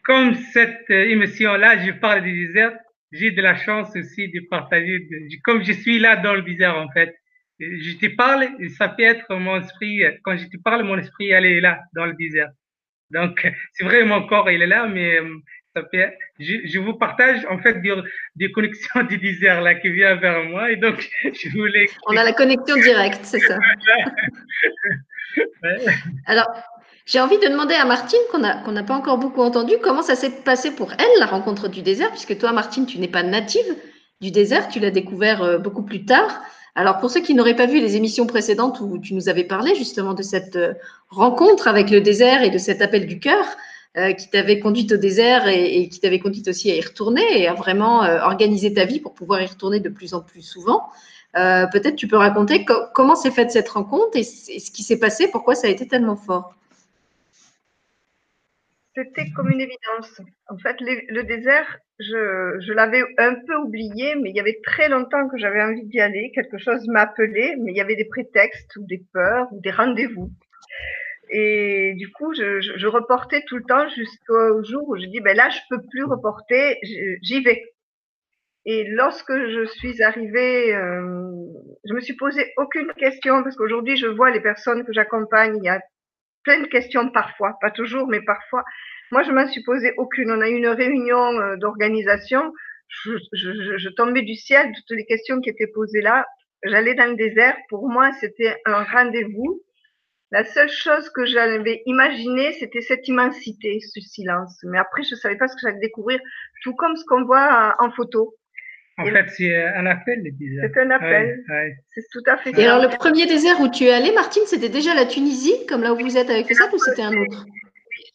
comme 0.04 0.34
cette 0.34 0.88
émission-là, 0.90 1.84
je 1.84 1.92
parle 1.92 2.22
du 2.22 2.46
désert, 2.46 2.72
j'ai 3.12 3.30
de 3.30 3.42
la 3.42 3.56
chance 3.56 3.94
aussi 3.96 4.28
de 4.28 4.40
partager, 4.48 5.06
comme 5.44 5.62
je 5.64 5.72
suis 5.72 5.98
là 5.98 6.16
dans 6.16 6.34
le 6.34 6.42
désert 6.42 6.76
en 6.76 6.90
fait. 6.90 7.14
Je 7.58 7.96
te 7.96 8.14
parle, 8.14 8.48
ça 8.76 8.88
peut 8.88 9.02
être 9.02 9.34
mon 9.34 9.60
esprit, 9.60 10.02
quand 10.22 10.36
je 10.36 10.46
te 10.46 10.58
parle, 10.58 10.84
mon 10.84 10.98
esprit, 10.98 11.30
elle 11.30 11.46
est 11.46 11.60
là, 11.60 11.80
dans 11.94 12.04
le 12.04 12.14
désert. 12.14 12.50
Donc, 13.10 13.46
c'est 13.72 13.84
vrai, 13.84 14.04
mon 14.04 14.26
corps, 14.26 14.50
il 14.50 14.62
est 14.62 14.66
là, 14.66 14.86
mais 14.86 15.18
Ça 15.74 15.82
fait, 15.90 16.16
je, 16.38 16.78
vous 16.78 16.94
partage 16.94 17.44
en 17.50 17.58
fait 17.58 17.82
des, 17.82 18.52
connexions 18.52 19.02
du 19.08 19.18
désert 19.18 19.60
là 19.60 19.74
qui 19.74 19.90
vient 19.90 20.14
vers 20.14 20.42
moi 20.44 20.70
et 20.70 20.76
donc 20.76 21.06
je 21.24 21.50
voulais. 21.50 21.86
On 22.06 22.16
a 22.16 22.24
la 22.24 22.32
connexion 22.32 22.76
directe, 22.76 23.20
c'est 23.24 23.40
ça. 23.40 23.58
Alors, 26.26 26.48
j'ai 27.06 27.20
envie 27.20 27.38
de 27.38 27.46
demander 27.46 27.74
à 27.74 27.84
Martine, 27.84 28.18
qu'on 28.32 28.38
n'a 28.38 28.82
pas 28.82 28.94
encore 28.94 29.18
beaucoup 29.18 29.40
entendu, 29.40 29.74
comment 29.80 30.02
ça 30.02 30.16
s'est 30.16 30.42
passé 30.42 30.74
pour 30.74 30.92
elle, 30.92 31.20
la 31.20 31.26
rencontre 31.26 31.68
du 31.68 31.82
désert, 31.82 32.10
puisque 32.10 32.36
toi, 32.36 32.52
Martine, 32.52 32.84
tu 32.84 32.98
n'es 32.98 33.08
pas 33.08 33.22
native 33.22 33.76
du 34.20 34.32
désert, 34.32 34.68
tu 34.68 34.80
l'as 34.80 34.90
découvert 34.90 35.42
euh, 35.42 35.58
beaucoup 35.58 35.84
plus 35.84 36.04
tard. 36.04 36.42
Alors, 36.76 36.98
pour 36.98 37.10
ceux 37.10 37.20
qui 37.20 37.34
n'auraient 37.34 37.56
pas 37.56 37.64
vu 37.64 37.80
les 37.80 37.96
émissions 37.96 38.26
précédentes 38.26 38.80
où 38.82 38.98
tu 38.98 39.14
nous 39.14 39.30
avais 39.30 39.44
parlé 39.44 39.74
justement 39.74 40.12
de 40.12 40.22
cette 40.22 40.56
euh, 40.56 40.74
rencontre 41.08 41.68
avec 41.68 41.88
le 41.88 42.02
désert 42.02 42.42
et 42.42 42.50
de 42.50 42.58
cet 42.58 42.82
appel 42.82 43.06
du 43.06 43.18
cœur 43.18 43.46
euh, 43.96 44.12
qui 44.12 44.28
t'avait 44.28 44.60
conduite 44.60 44.92
au 44.92 44.98
désert 44.98 45.48
et, 45.48 45.88
qui 45.88 46.00
t'avait 46.00 46.18
conduite 46.18 46.48
aussi 46.48 46.70
à 46.70 46.76
y 46.76 46.80
retourner 46.82 47.24
et 47.40 47.48
à 47.48 47.54
vraiment 47.54 48.00
organiser 48.00 48.74
ta 48.74 48.84
vie 48.84 49.00
pour 49.00 49.14
pouvoir 49.14 49.40
y 49.40 49.46
retourner 49.46 49.80
de 49.80 49.88
plus 49.88 50.12
en 50.12 50.20
plus 50.20 50.42
souvent. 50.42 50.82
Peut-être 51.32 51.96
tu 51.96 52.08
peux 52.08 52.16
raconter 52.16 52.66
comment 52.94 53.14
s'est 53.14 53.30
faite 53.30 53.50
cette 53.50 53.68
rencontre 53.68 54.16
et 54.16 54.22
ce 54.22 54.70
qui 54.70 54.82
s'est 54.82 54.98
passé, 54.98 55.28
pourquoi 55.28 55.54
ça 55.54 55.66
a 55.66 55.70
été 55.70 55.86
tellement 55.88 56.16
fort? 56.16 56.55
C'était 58.96 59.30
comme 59.34 59.50
une 59.50 59.60
évidence. 59.60 60.22
En 60.48 60.56
fait, 60.56 60.76
le 60.80 61.22
désert, 61.24 61.78
je, 61.98 62.72
l'avais 62.72 63.02
un 63.18 63.34
peu 63.34 63.54
oublié, 63.56 64.14
mais 64.14 64.30
il 64.30 64.36
y 64.36 64.40
avait 64.40 64.58
très 64.64 64.88
longtemps 64.88 65.28
que 65.28 65.36
j'avais 65.36 65.62
envie 65.62 65.84
d'y 65.84 66.00
aller. 66.00 66.32
Quelque 66.34 66.56
chose 66.56 66.86
m'appelait, 66.88 67.56
mais 67.60 67.72
il 67.72 67.76
y 67.76 67.82
avait 67.82 67.96
des 67.96 68.06
prétextes 68.06 68.74
ou 68.76 68.86
des 68.86 69.02
peurs 69.12 69.52
ou 69.52 69.60
des 69.60 69.70
rendez-vous. 69.70 70.30
Et 71.28 71.92
du 71.98 72.10
coup, 72.10 72.32
je, 72.32 72.60
je, 72.60 72.86
reportais 72.86 73.42
tout 73.46 73.58
le 73.58 73.64
temps 73.64 73.86
jusqu'au 73.90 74.64
jour 74.64 74.88
où 74.88 74.96
je 74.96 75.06
dis, 75.06 75.20
ben 75.20 75.36
là, 75.36 75.50
je 75.50 75.58
peux 75.68 75.82
plus 75.90 76.04
reporter, 76.04 76.78
j'y 76.82 77.42
vais. 77.42 77.62
Et 78.64 78.84
lorsque 78.84 79.32
je 79.32 79.66
suis 79.66 80.02
arrivée, 80.02 80.74
euh, 80.74 81.34
je 81.84 81.94
me 81.94 82.00
suis 82.00 82.16
posé 82.16 82.52
aucune 82.56 82.92
question 82.94 83.42
parce 83.42 83.56
qu'aujourd'hui, 83.56 83.96
je 83.96 84.06
vois 84.06 84.30
les 84.30 84.40
personnes 84.40 84.84
que 84.84 84.92
j'accompagne, 84.92 85.58
il 85.58 85.64
y 85.64 85.68
a 85.68 85.80
plein 86.46 86.60
de 86.60 86.68
questions 86.68 87.10
parfois, 87.10 87.58
pas 87.60 87.72
toujours, 87.72 88.06
mais 88.06 88.22
parfois. 88.22 88.64
Moi, 89.10 89.24
je 89.24 89.32
m'en 89.32 89.46
suis 89.48 89.62
posé 89.64 89.92
aucune. 89.98 90.30
On 90.30 90.40
a 90.40 90.48
eu 90.48 90.54
une 90.54 90.68
réunion 90.68 91.40
euh, 91.40 91.56
d'organisation. 91.56 92.52
Je, 92.88 93.18
je, 93.32 93.78
je, 93.78 93.88
tombais 93.90 94.22
du 94.22 94.36
ciel, 94.36 94.72
toutes 94.72 94.96
les 94.96 95.04
questions 95.04 95.40
qui 95.40 95.50
étaient 95.50 95.66
posées 95.66 96.00
là. 96.00 96.24
J'allais 96.62 96.94
dans 96.94 97.10
le 97.10 97.16
désert. 97.16 97.56
Pour 97.68 97.88
moi, 97.88 98.12
c'était 98.20 98.56
un 98.64 98.84
rendez-vous. 98.84 99.62
La 100.30 100.44
seule 100.44 100.68
chose 100.68 101.10
que 101.10 101.26
j'avais 101.26 101.82
imaginé, 101.86 102.52
c'était 102.54 102.80
cette 102.80 103.06
immensité, 103.08 103.80
ce 103.80 104.00
silence. 104.00 104.58
Mais 104.64 104.78
après, 104.78 105.02
je 105.02 105.16
savais 105.16 105.36
pas 105.36 105.48
ce 105.48 105.54
que 105.54 105.62
j'allais 105.62 105.80
découvrir, 105.80 106.20
tout 106.62 106.74
comme 106.74 106.96
ce 106.96 107.04
qu'on 107.04 107.24
voit 107.24 107.74
en 107.80 107.90
photo. 107.90 108.34
En 108.98 109.04
fait, 109.04 109.28
c'est 109.36 109.54
un 109.54 109.84
appel, 109.86 110.22
le 110.24 110.30
désert. 110.32 110.70
C'est 110.72 110.80
un 110.80 110.90
appel. 110.90 111.44
C'est 111.94 112.04
tout 112.12 112.22
à 112.26 112.38
fait 112.38 112.50
Et 112.58 112.66
alors, 112.66 112.82
le 112.82 112.96
premier 112.96 113.26
désert 113.26 113.60
où 113.60 113.68
tu 113.68 113.84
es 113.84 113.92
allé, 113.92 114.12
Martine, 114.12 114.44
c'était 114.46 114.70
déjà 114.70 114.94
la 114.94 115.04
Tunisie, 115.04 115.66
comme 115.68 115.82
là 115.82 115.92
où 115.92 115.98
vous 115.98 116.16
êtes 116.16 116.30
avec 116.30 116.52
ça, 116.54 116.68
ou 116.72 116.78
c'était 116.78 117.02
un 117.02 117.12
autre? 117.12 117.44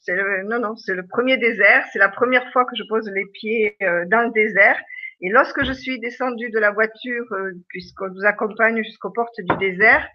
Oui, 0.08 0.14
non, 0.46 0.60
non, 0.60 0.76
c'est 0.76 0.96
le 0.96 1.06
premier 1.06 1.38
désert. 1.38 1.86
C'est 1.94 2.00
la 2.00 2.10
première 2.10 2.52
fois 2.52 2.66
que 2.66 2.76
je 2.76 2.84
pose 2.90 3.08
les 3.14 3.26
pieds 3.34 3.76
euh, 3.84 4.06
dans 4.08 4.22
le 4.22 4.32
désert. 4.32 4.80
Et 5.22 5.30
lorsque 5.30 5.64
je 5.64 5.72
suis 5.72 6.00
descendue 6.00 6.50
de 6.50 6.58
la 6.58 6.72
voiture, 6.72 7.26
euh, 7.32 7.52
puisqu'on 7.70 8.10
nous 8.10 8.26
accompagne 8.26 8.84
jusqu'aux 8.84 9.12
portes 9.12 9.40
du 9.40 9.58
désert, 9.58 10.08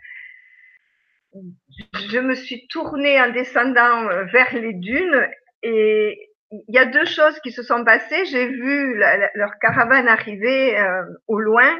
je 2.10 2.18
me 2.18 2.34
suis 2.34 2.66
tournée 2.68 3.20
en 3.20 3.30
descendant 3.30 4.08
euh, 4.08 4.24
vers 4.24 4.52
les 4.54 4.72
dunes 4.72 5.28
et 5.62 6.30
il 6.50 6.74
y 6.74 6.78
a 6.78 6.86
deux 6.86 7.04
choses 7.04 7.38
qui 7.40 7.52
se 7.52 7.62
sont 7.62 7.84
passées. 7.84 8.24
J'ai 8.26 8.46
vu 8.46 8.94
leur 9.34 9.58
caravane 9.60 10.08
arriver 10.08 10.78
euh, 10.78 11.02
au 11.26 11.40
loin 11.40 11.78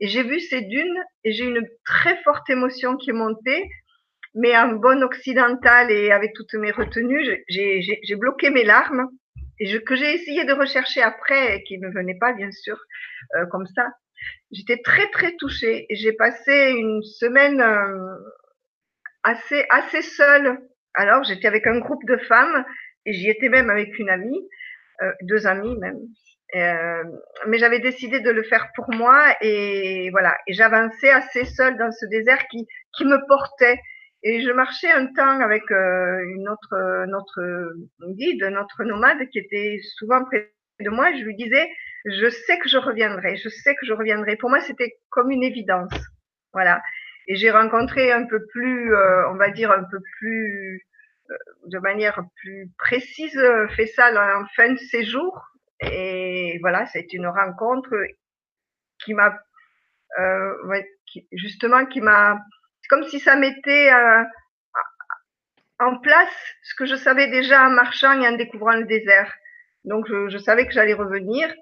et 0.00 0.08
j'ai 0.08 0.22
vu 0.22 0.40
ces 0.40 0.62
dunes 0.62 1.02
et 1.24 1.32
j'ai 1.32 1.44
une 1.44 1.66
très 1.84 2.16
forte 2.22 2.48
émotion 2.50 2.96
qui 2.96 3.10
est 3.10 3.14
montée. 3.14 3.68
Mais 4.34 4.56
en 4.56 4.68
bon 4.72 5.02
occidental 5.02 5.90
et 5.90 6.10
avec 6.12 6.32
toutes 6.34 6.54
mes 6.54 6.70
retenues, 6.70 7.24
j'ai 7.48 8.16
bloqué 8.16 8.50
mes 8.50 8.64
larmes 8.64 9.08
et 9.58 9.66
je, 9.66 9.78
que 9.78 9.96
j'ai 9.96 10.14
essayé 10.14 10.44
de 10.44 10.52
rechercher 10.52 11.02
après 11.02 11.56
et 11.56 11.62
qui 11.64 11.78
ne 11.78 11.88
venaient 11.88 12.18
pas 12.18 12.32
bien 12.32 12.50
sûr 12.52 12.78
euh, 13.36 13.46
comme 13.46 13.66
ça. 13.66 13.86
J'étais 14.50 14.80
très 14.82 15.08
très 15.10 15.34
touchée 15.36 15.86
et 15.88 15.96
j'ai 15.96 16.12
passé 16.12 16.74
une 16.76 17.02
semaine 17.02 17.60
euh, 17.60 18.16
assez 19.22 19.64
assez 19.70 20.02
seule. 20.02 20.58
Alors 20.94 21.24
j'étais 21.24 21.48
avec 21.48 21.66
un 21.66 21.78
groupe 21.78 22.04
de 22.06 22.16
femmes 22.16 22.64
et 23.08 23.14
j'y 23.14 23.30
étais 23.30 23.48
même 23.48 23.70
avec 23.70 23.98
une 23.98 24.10
amie, 24.10 24.46
euh, 25.02 25.12
deux 25.22 25.46
amies 25.46 25.78
même. 25.78 25.98
Euh, 26.54 27.04
mais 27.46 27.58
j'avais 27.58 27.80
décidé 27.80 28.20
de 28.20 28.30
le 28.30 28.42
faire 28.42 28.68
pour 28.74 28.92
moi 28.94 29.34
et 29.40 30.10
voilà. 30.10 30.36
Et 30.46 30.52
j'avançais 30.52 31.10
assez 31.10 31.44
seule 31.44 31.76
dans 31.78 31.90
ce 31.90 32.06
désert 32.06 32.46
qui 32.50 32.66
qui 32.96 33.04
me 33.04 33.26
portait. 33.26 33.80
Et 34.22 34.42
je 34.42 34.50
marchais 34.50 34.90
un 34.90 35.06
temps 35.06 35.40
avec 35.40 35.62
euh, 35.70 36.18
une 36.36 36.48
autre 36.48 37.06
notre 37.06 37.72
guide, 38.14 38.44
notre 38.44 38.84
nomade 38.84 39.28
qui 39.30 39.38
était 39.38 39.78
souvent 39.96 40.24
près 40.24 40.52
de 40.80 40.90
moi. 40.90 41.12
Je 41.12 41.24
lui 41.24 41.34
disais, 41.34 41.66
je 42.04 42.28
sais 42.28 42.58
que 42.58 42.68
je 42.68 42.78
reviendrai, 42.78 43.36
je 43.36 43.48
sais 43.48 43.74
que 43.74 43.86
je 43.86 43.92
reviendrai. 43.94 44.36
Pour 44.36 44.50
moi, 44.50 44.60
c'était 44.60 44.96
comme 45.10 45.30
une 45.30 45.44
évidence. 45.44 45.94
Voilà. 46.52 46.82
Et 47.26 47.36
j'ai 47.36 47.50
rencontré 47.50 48.10
un 48.12 48.24
peu 48.24 48.44
plus, 48.52 48.94
on 49.30 49.36
va 49.36 49.50
dire 49.50 49.70
un 49.70 49.84
peu 49.84 49.98
plus 50.18 50.87
de 51.66 51.78
manière 51.78 52.20
plus 52.36 52.70
précise 52.78 53.36
euh, 53.36 53.68
fait 53.68 53.86
ça 53.86 54.10
en 54.38 54.46
fin 54.56 54.72
de 54.72 54.78
séjour. 54.78 55.46
Et 55.80 56.58
voilà, 56.60 56.86
c'est 56.86 57.12
une 57.12 57.26
rencontre 57.26 57.94
qui 59.04 59.14
m'a, 59.14 59.38
euh, 60.18 60.66
ouais, 60.66 60.88
justement, 61.32 61.86
qui 61.86 62.00
m'a, 62.00 62.40
comme 62.88 63.04
si 63.04 63.20
ça 63.20 63.36
mettait 63.36 63.92
euh, 63.92 64.24
en 65.78 65.98
place 65.98 66.54
ce 66.62 66.74
que 66.74 66.86
je 66.86 66.96
savais 66.96 67.28
déjà 67.28 67.66
en 67.66 67.70
marchant 67.70 68.20
et 68.20 68.26
en 68.26 68.36
découvrant 68.36 68.74
le 68.74 68.86
désert. 68.86 69.32
Donc, 69.84 70.06
je, 70.08 70.38
savais 70.38 70.66
que 70.66 70.72
j'allais 70.72 70.94
revenir. 70.94 71.54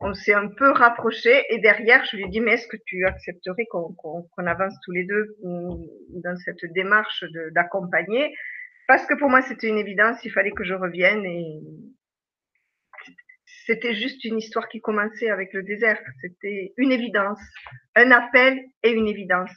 On 0.00 0.14
s'est 0.14 0.34
un 0.34 0.48
peu 0.48 0.70
rapproché 0.70 1.44
et 1.50 1.58
derrière, 1.58 2.04
je 2.06 2.16
lui 2.16 2.24
ai 2.24 2.28
dit, 2.28 2.40
mais 2.40 2.52
est-ce 2.52 2.66
que 2.66 2.78
tu 2.86 3.04
accepterais 3.06 3.66
qu'on 3.66 4.46
avance 4.46 4.74
tous 4.82 4.92
les 4.92 5.04
deux 5.04 5.36
dans 5.42 6.36
cette 6.36 6.64
démarche 6.72 7.24
d'accompagner? 7.52 8.34
Parce 8.86 9.06
que 9.06 9.14
pour 9.18 9.30
moi, 9.30 9.42
c'était 9.42 9.68
une 9.68 9.78
évidence, 9.78 10.24
il 10.24 10.30
fallait 10.30 10.52
que 10.52 10.64
je 10.64 10.74
revienne 10.74 11.24
et 11.24 11.60
c'était 13.66 13.94
juste 13.94 14.24
une 14.24 14.38
histoire 14.38 14.68
qui 14.68 14.80
commençait 14.80 15.30
avec 15.30 15.52
le 15.52 15.62
désert. 15.62 15.98
C'était 16.20 16.74
une 16.76 16.92
évidence, 16.92 17.40
un 17.94 18.10
appel 18.10 18.60
et 18.82 18.90
une 18.90 19.08
évidence. 19.08 19.50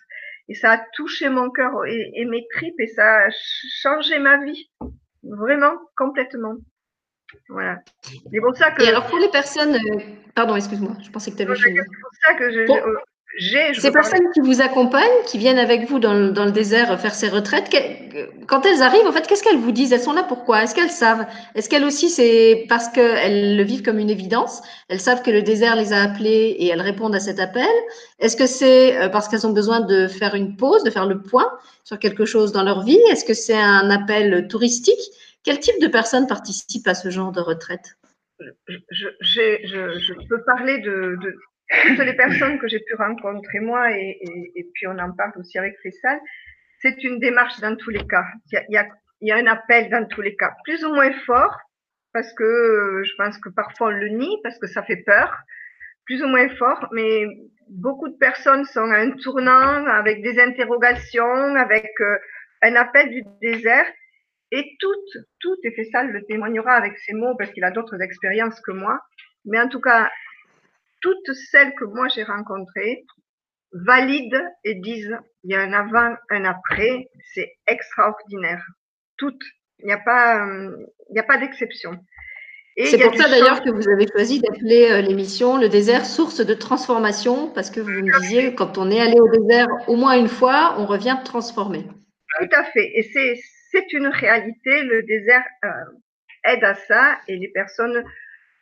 Et 0.49 0.53
ça 0.53 0.73
a 0.73 0.85
touché 0.93 1.27
mon 1.27 1.49
cœur 1.49 1.85
et, 1.85 2.25
mes 2.25 2.47
tripes 2.53 2.79
et 2.79 2.87
ça 2.87 3.25
a 3.25 3.29
changé 3.81 4.17
ma 4.19 4.43
vie. 4.43 4.69
Vraiment, 5.23 5.73
complètement. 5.97 6.55
Voilà. 7.49 7.81
C'est 8.01 8.39
pour 8.39 8.55
ça 8.55 8.71
que. 8.71 8.83
Et 8.83 8.87
alors 8.87 9.07
pour 9.07 9.19
les 9.19 9.29
personnes. 9.29 9.75
Euh, 9.75 9.99
pardon, 10.33 10.55
excuse-moi, 10.55 10.95
je 11.03 11.09
pensais 11.09 11.31
que 11.31 11.35
tu 11.35 11.41
avais. 11.41 11.55
C'est 11.55 11.73
pour 11.73 12.11
ça 12.25 12.33
que 12.35 12.51
je, 12.51 12.65
ces 13.39 13.91
personnes 13.91 14.31
qui 14.33 14.39
vous 14.39 14.61
accompagnent, 14.61 15.23
qui 15.25 15.37
viennent 15.37 15.59
avec 15.59 15.87
vous 15.89 15.99
dans 15.99 16.13
le, 16.13 16.51
désert 16.51 16.99
faire 16.99 17.13
ces 17.13 17.29
retraites, 17.29 17.69
quand 18.47 18.65
elles 18.65 18.81
arrivent, 18.81 19.05
en 19.05 19.11
fait, 19.11 19.27
qu'est-ce 19.27 19.43
qu'elles 19.43 19.59
vous 19.59 19.71
disent? 19.71 19.93
Elles 19.93 20.01
sont 20.01 20.13
là 20.13 20.23
pourquoi? 20.23 20.63
Est-ce 20.63 20.73
qu'elles 20.73 20.89
savent? 20.89 21.25
Est-ce 21.53 21.69
qu'elles 21.69 21.83
aussi, 21.83 22.09
c'est 22.09 22.65
parce 22.69 22.89
qu'elles 22.89 23.57
le 23.57 23.63
vivent 23.63 23.83
comme 23.83 23.99
une 23.99 24.09
évidence? 24.09 24.61
Elles 24.89 24.99
savent 24.99 25.21
que 25.21 25.29
le 25.31 25.41
désert 25.41 25.75
les 25.75 25.93
a 25.93 26.01
appelées 26.01 26.55
et 26.57 26.67
elles 26.67 26.81
répondent 26.81 27.15
à 27.15 27.19
cet 27.19 27.39
appel? 27.39 27.67
Est-ce 28.19 28.37
que 28.37 28.47
c'est 28.47 28.97
euh, 28.97 29.09
parce 29.09 29.27
qu'elles 29.27 29.45
ont 29.45 29.53
besoin 29.53 29.81
de 29.81 30.07
faire 30.07 30.33
une 30.33 30.55
pause, 30.55 30.83
de 30.83 30.89
faire 30.89 31.05
le 31.05 31.21
point 31.21 31.51
sur 31.83 31.99
quelque 31.99 32.25
chose 32.25 32.51
dans 32.51 32.63
leur 32.63 32.83
vie? 32.83 32.99
Est-ce 33.11 33.25
que 33.25 33.33
c'est 33.33 33.59
un 33.59 33.89
appel 33.89 34.47
touristique? 34.47 35.11
Quel 35.43 35.59
type 35.59 35.79
de 35.81 35.87
personnes 35.87 36.27
participent 36.27 36.87
à 36.87 36.95
ce 36.95 37.09
genre 37.09 37.31
de 37.31 37.41
retraite? 37.41 37.97
Je, 38.39 39.07
je, 39.21 39.57
je, 39.63 40.13
peux 40.29 40.43
parler 40.45 40.79
de, 40.79 41.17
de, 41.21 41.35
toutes 41.69 41.99
les 41.99 42.15
personnes 42.15 42.59
que 42.59 42.67
j'ai 42.67 42.79
pu 42.79 42.95
rencontrer 42.95 43.59
moi, 43.59 43.91
et, 43.91 44.17
et, 44.21 44.51
et, 44.55 44.69
puis 44.73 44.87
on 44.87 44.97
en 44.97 45.11
parle 45.11 45.33
aussi 45.37 45.57
avec 45.57 45.75
Fessal, 45.81 46.19
c'est 46.79 47.03
une 47.03 47.19
démarche 47.19 47.59
dans 47.59 47.75
tous 47.75 47.89
les 47.89 48.05
cas. 48.07 48.25
Il 48.51 48.55
y, 48.69 48.77
a, 48.77 48.87
il 49.21 49.27
y, 49.27 49.31
a, 49.31 49.35
un 49.35 49.47
appel 49.47 49.89
dans 49.89 50.05
tous 50.07 50.21
les 50.21 50.35
cas, 50.35 50.53
plus 50.63 50.83
ou 50.85 50.93
moins 50.93 51.11
fort, 51.25 51.57
parce 52.13 52.31
que 52.33 53.01
je 53.03 53.11
pense 53.17 53.37
que 53.37 53.49
parfois 53.49 53.87
on 53.87 53.91
le 53.91 54.09
nie, 54.09 54.37
parce 54.43 54.57
que 54.59 54.67
ça 54.67 54.83
fait 54.83 55.03
peur, 55.05 55.35
plus 56.05 56.23
ou 56.23 56.27
moins 56.27 56.49
fort, 56.55 56.87
mais 56.93 57.25
beaucoup 57.69 58.07
de 58.07 58.17
personnes 58.17 58.65
sont 58.65 58.89
à 58.91 58.99
un 58.99 59.11
tournant, 59.11 59.85
avec 59.87 60.21
des 60.21 60.39
interrogations, 60.39 61.55
avec 61.55 61.91
euh, 61.99 62.17
un 62.61 62.75
appel 62.75 63.09
du 63.09 63.23
désert, 63.41 63.85
et 64.51 64.77
toutes, 64.79 65.25
toutes, 65.41 65.59
et 65.65 65.71
Fessal 65.71 66.11
le 66.11 66.23
témoignera 66.23 66.71
avec 66.73 66.97
ses 66.99 67.13
mots, 67.13 67.35
parce 67.37 67.51
qu'il 67.51 67.65
a 67.65 67.71
d'autres 67.71 68.01
expériences 68.01 68.61
que 68.61 68.71
moi, 68.71 69.01
mais 69.43 69.59
en 69.59 69.67
tout 69.67 69.81
cas, 69.81 70.09
toutes 71.01 71.33
celles 71.51 71.73
que 71.75 71.85
moi 71.85 72.07
j'ai 72.09 72.23
rencontrées 72.23 73.05
valident 73.71 74.43
et 74.63 74.75
disent 74.75 75.17
il 75.43 75.51
y 75.51 75.55
a 75.55 75.61
un 75.61 75.73
avant, 75.73 76.15
un 76.29 76.45
après, 76.45 77.09
c'est 77.33 77.53
extraordinaire. 77.67 78.65
Toutes. 79.17 79.43
Il 79.79 79.85
n'y 79.85 79.93
a 79.93 79.99
pas, 79.99 80.45
il 81.09 81.13
n'y 81.13 81.19
a 81.19 81.23
pas 81.23 81.37
d'exception. 81.37 81.99
C'est 82.85 82.99
pour 82.99 83.15
ça 83.15 83.27
d'ailleurs 83.27 83.63
que 83.63 83.71
vous 83.71 83.89
avez 83.89 84.05
choisi 84.07 84.39
d'appeler 84.39 84.91
euh, 84.91 85.01
l'émission 85.01 85.57
Le 85.57 85.67
désert 85.67 86.05
source 86.05 86.45
de 86.45 86.53
transformation, 86.53 87.49
parce 87.49 87.71
que 87.71 87.79
vous 87.79 87.89
me 87.89 88.19
disiez, 88.19 88.53
quand 88.53 88.77
on 88.77 88.91
est 88.91 88.99
allé 88.99 89.19
au 89.19 89.27
désert 89.29 89.67
au 89.87 89.95
moins 89.95 90.17
une 90.17 90.27
fois, 90.27 90.75
on 90.77 90.85
revient 90.85 91.17
transformé. 91.25 91.85
Tout 92.39 92.49
à 92.51 92.63
fait. 92.65 92.91
Et 92.95 93.03
c'est 93.71 93.93
une 93.93 94.07
réalité. 94.07 94.83
Le 94.83 95.01
désert 95.03 95.43
euh, 95.65 95.69
aide 96.43 96.63
à 96.63 96.75
ça 96.75 97.17
et 97.27 97.37
les 97.37 97.47
personnes 97.49 98.03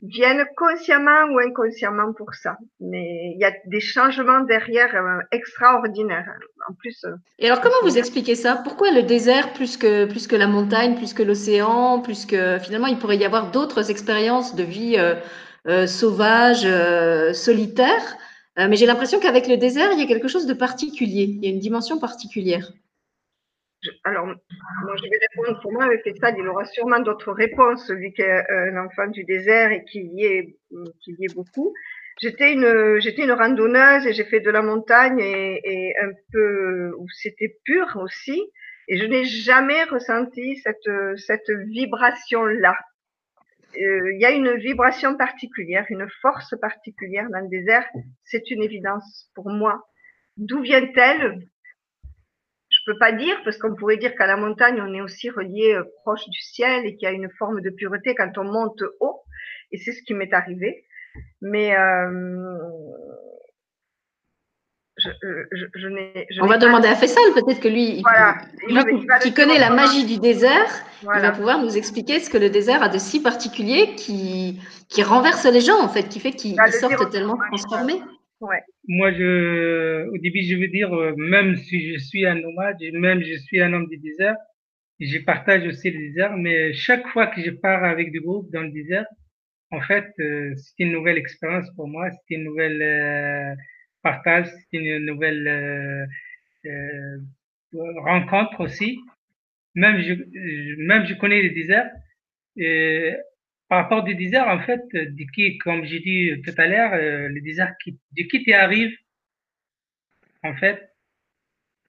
viennent 0.02 0.46
consciemment 0.56 1.26
ou 1.32 1.40
inconsciemment 1.40 2.14
pour 2.14 2.34
ça. 2.36 2.58
Mais 2.80 3.34
il 3.34 3.40
y 3.40 3.46
a 3.46 3.52
des 3.66 3.80
changements 3.80 4.42
derrière 4.42 4.96
euh, 4.96 5.22
extraordinaires. 5.32 6.30
En 6.70 6.74
plus. 6.74 7.04
Euh, 7.06 7.16
Et 7.40 7.48
alors, 7.48 7.62
comment 7.62 7.76
vous 7.84 7.98
expliquez 7.98 8.36
ça? 8.36 8.56
Pourquoi 8.56 8.92
le 8.92 9.04
désert 9.04 9.54
plus 9.54 9.78
que, 9.78 10.06
plus 10.06 10.28
que 10.28 10.36
la 10.36 10.48
montagne, 10.48 10.96
plus 10.96 11.14
que 11.14 11.24
l'océan, 11.24 12.02
plus 12.02 12.26
que 12.26 12.60
finalement, 12.60 12.88
il 12.88 12.98
pourrait 12.98 13.18
y 13.18 13.26
avoir 13.26 13.52
d'autres 13.52 13.92
expériences 13.92 14.56
de 14.56 14.64
vie 14.64 14.98
euh, 14.98 15.88
sauvage, 15.88 16.68
solitaire 17.34 18.18
Mais 18.58 18.76
j'ai 18.76 18.86
l'impression 18.86 19.20
qu'avec 19.20 19.48
le 19.48 19.58
désert, 19.58 19.92
il 19.94 20.00
y 20.00 20.04
a 20.04 20.08
quelque 20.08 20.28
chose 20.28 20.46
de 20.46 20.54
particulier. 20.54 21.24
Il 21.24 21.44
y 21.44 21.48
a 21.48 21.52
une 21.52 21.60
dimension 21.60 21.98
particulière 22.00 22.72
alors, 24.04 24.26
moi, 24.26 24.96
je 24.98 25.04
vais 25.04 25.28
répondre 25.30 25.60
pour 25.62 25.72
moi, 25.72 25.86
avec 25.86 26.02
ça, 26.20 26.32
il 26.32 26.48
aura 26.48 26.66
sûrement 26.66 27.00
d'autres 27.00 27.32
réponses, 27.32 27.90
lui 27.90 28.14
qui 28.14 28.22
est 28.22 28.50
un 28.50 28.78
enfant 28.86 29.08
du 29.08 29.24
désert 29.24 29.72
et 29.72 29.84
qui 29.86 30.02
y 30.02 30.26
est, 30.26 30.58
qui 31.02 31.16
y 31.18 31.26
est 31.26 31.34
beaucoup. 31.34 31.74
J'étais 32.22 32.54
une, 32.54 33.00
j'étais 33.00 33.24
une 33.24 33.32
randonneuse 33.34 34.08
et 34.08 34.14
j'ai 34.14 34.24
fait 34.24 34.40
de 34.40 34.50
la 34.50 34.62
montagne 34.62 35.20
et, 35.20 35.60
et 35.64 36.00
un 36.00 36.12
peu 36.32 36.94
où 36.98 37.08
c'était 37.10 37.58
pur 37.66 37.98
aussi. 37.98 38.42
Et 38.88 38.98
je 38.98 39.06
n'ai 39.06 39.26
jamais 39.26 39.84
ressenti 39.84 40.58
cette, 40.58 41.18
cette 41.18 41.50
vibration-là. 41.50 42.78
Euh, 43.78 44.14
il 44.14 44.22
y 44.22 44.26
a 44.26 44.32
une 44.32 44.56
vibration 44.56 45.18
particulière, 45.18 45.86
une 45.90 46.08
force 46.22 46.54
particulière 46.62 47.28
dans 47.30 47.42
le 47.42 47.50
désert. 47.50 47.86
C'est 48.24 48.50
une 48.50 48.64
évidence 48.64 49.30
pour 49.36 49.50
moi. 49.50 49.84
D'où 50.38 50.62
vient-elle? 50.62 51.40
Je 52.86 52.92
peux 52.92 53.00
pas 53.00 53.12
dire 53.12 53.36
parce 53.44 53.58
qu'on 53.58 53.76
pourrait 53.76 53.98
dire 53.98 54.16
qu'à 54.16 54.28
la 54.28 54.38
montagne 54.38 54.82
on 54.82 54.94
est 54.94 55.02
aussi 55.02 55.30
relié 55.30 55.74
euh, 55.74 55.84
proche 56.04 56.28
du 56.30 56.42
ciel 56.42 56.86
et 56.86 56.96
qu'il 56.96 57.08
y 57.08 57.12
a 57.12 57.14
une 57.14 57.30
forme 57.38 57.62
de 57.62 57.70
pureté 57.70 58.14
quand 58.16 58.38
on 58.38 58.44
monte 58.44 58.84
haut. 59.00 59.22
Et 59.72 59.78
c'est 59.78 59.92
ce 59.92 60.04
qui 60.04 60.14
m'est 60.14 60.34
arrivé. 60.34 60.86
Mais 61.42 61.76
euh, 61.76 62.60
je, 64.98 65.10
je, 65.52 65.66
je, 65.74 65.88
n'ai, 65.88 66.28
on 66.42 66.46
va 66.46 66.58
demander 66.58 66.88
à 66.88 66.96
Faisal 66.96 67.24
peut-être 67.34 67.60
que 67.60 67.68
lui, 67.68 68.02
voilà. 68.02 68.38
qui 69.22 69.34
connaît 69.34 69.60
la 69.60 69.70
magie 69.70 70.06
du 70.06 70.20
désert. 70.20 70.70
Il 71.02 71.22
va 71.22 71.32
pouvoir 71.32 71.60
nous 71.60 71.78
expliquer 71.78 72.20
ce 72.20 72.30
que 72.30 72.38
le 72.38 72.50
désert 72.50 72.84
a 72.84 72.90
de 72.90 72.98
si 72.98 73.22
particulier 73.22 73.96
qui, 73.96 74.60
qui 74.90 75.04
renverse 75.04 75.46
les 75.46 75.62
gens 75.62 75.82
en 75.82 75.90
fait 75.90 76.08
qui 76.10 76.20
fait 76.20 76.32
qu'ils 76.32 76.56
bah, 76.56 76.72
sortent 76.72 77.10
tellement 77.12 77.38
transformés 77.50 78.02
Moi, 78.88 79.12
je, 79.14 80.08
au 80.10 80.18
début, 80.18 80.42
je 80.44 80.56
veux 80.56 80.68
dire, 80.68 80.94
euh, 80.94 81.14
même 81.18 81.56
si 81.56 81.94
je 81.94 81.98
suis 82.00 82.26
un 82.26 82.36
nomade, 82.36 82.78
même 82.94 83.22
je 83.24 83.36
suis 83.38 83.62
un 83.62 83.74
homme 83.74 83.88
du 83.88 83.98
désert, 83.98 84.36
je 85.00 85.18
partage 85.20 85.66
aussi 85.68 85.92
le 85.92 86.00
désert, 86.00 86.38
mais 86.38 86.74
chaque 86.74 87.08
fois 87.08 87.28
que 87.28 87.42
je 87.42 87.52
pars 87.52 87.84
avec 87.84 88.12
du 88.12 88.22
groupe 88.22 88.52
dans 88.52 88.62
le 88.62 88.72
désert, 88.72 89.06
en 89.72 89.82
fait, 89.82 90.14
euh, 90.20 90.54
c'est 90.56 90.84
une 90.84 90.92
nouvelle 90.92 91.18
expérience 91.18 91.70
pour 91.76 91.88
moi, 91.88 92.10
c'est 92.12 92.36
une 92.36 92.44
nouvelle 92.44 92.82
euh, 92.82 93.56
partage, 94.02 94.48
c'est 94.48 94.78
une 94.78 95.06
nouvelle 95.06 95.48
euh, 96.66 97.18
rencontre 97.98 98.62
aussi. 98.62 99.00
Même 99.76 100.02
je, 100.02 100.14
même 100.86 101.06
je 101.06 101.16
connais 101.16 101.42
le 101.42 101.50
désert. 101.50 101.90
Et 102.58 103.16
par 103.68 103.84
rapport 103.84 104.04
du 104.04 104.16
désert, 104.16 104.48
en 104.48 104.60
fait, 104.60 104.84
du 104.94 105.28
qui, 105.28 105.58
comme 105.58 105.86
j'ai 105.86 106.00
dit 106.00 106.42
tout 106.44 106.54
à 106.58 106.68
l'heure, 106.68 106.94
euh, 106.94 107.30
le 107.30 107.42
désert 107.42 107.74
qui, 107.84 107.98
du 108.12 108.28
qui 108.28 108.44
tu 108.44 108.54
arrives, 108.54 108.96
en 110.44 110.56
fait, 110.56 110.92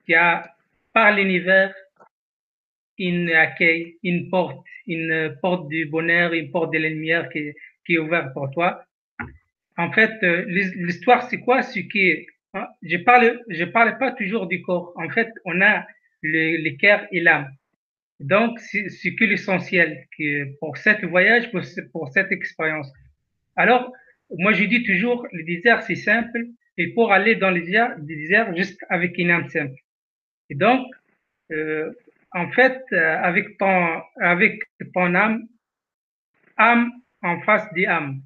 il 0.07 0.13
y 0.13 0.15
a 0.15 0.55
par 0.93 1.13
l'univers 1.13 1.75
une 2.99 3.31
accueil, 3.31 3.99
une 4.03 4.31
porte, 4.31 4.65
une 4.87 5.37
porte 5.43 5.69
du 5.69 5.85
bonheur, 5.87 6.33
une 6.33 6.51
porte 6.51 6.73
de 6.73 6.79
la 6.79 6.89
lumière 6.89 7.29
qui, 7.29 7.53
qui 7.85 7.95
est 7.95 7.99
ouverte 7.99 8.33
pour 8.33 8.51
toi. 8.51 8.83
En 9.77 9.93
fait, 9.93 10.23
euh, 10.23 10.45
l'histoire, 10.47 11.29
c'est 11.29 11.41
quoi? 11.41 11.63
Ce 11.63 11.79
qui 11.81 12.27
hein, 12.55 12.67
je 12.83 12.97
parle, 12.97 13.43
je 13.49 13.65
parle 13.65 13.99
pas 13.99 14.13
toujours 14.13 14.47
du 14.47 14.63
corps. 14.63 14.95
En 14.97 15.11
fait, 15.11 15.31
on 15.45 15.61
a 15.61 15.87
le, 16.23 16.57
le 16.57 16.71
cœur 16.79 17.07
et 17.13 17.21
l'âme. 17.21 17.55
Donc, 18.21 18.59
c'est 18.61 19.15
que 19.15 19.25
l'essentiel 19.25 20.07
pour 20.61 20.77
cette 20.79 21.05
voyage, 21.05 21.51
pour, 21.51 21.61
pour 21.93 22.09
cette 22.09 22.33
expérience. 22.33 22.91
Alors, 23.57 23.93
moi, 24.31 24.53
je 24.53 24.65
dis 24.65 24.83
toujours, 24.85 25.27
le 25.33 25.43
désert, 25.45 25.83
c'est 25.83 25.97
simple. 25.97 26.47
Et 26.79 26.89
pour 26.93 27.13
aller 27.13 27.37
dans 27.37 27.51
le 27.51 27.61
désert, 27.61 27.97
le 27.97 28.05
désert 28.05 28.55
juste 28.55 28.85
avec 28.89 29.17
une 29.19 29.31
âme 29.31 29.49
simple. 29.49 29.81
Et 30.51 30.55
donc, 30.55 30.87
euh, 31.53 31.91
en 32.33 32.51
fait, 32.51 32.83
euh, 32.93 33.17
avec 33.23 33.57
ton, 33.59 34.03
avec 34.21 34.61
ton 34.95 35.15
âme, 35.15 35.47
âme 36.57 36.91
en 37.23 37.41
face 37.43 37.73
des 37.75 37.87
âmes. 37.87 38.21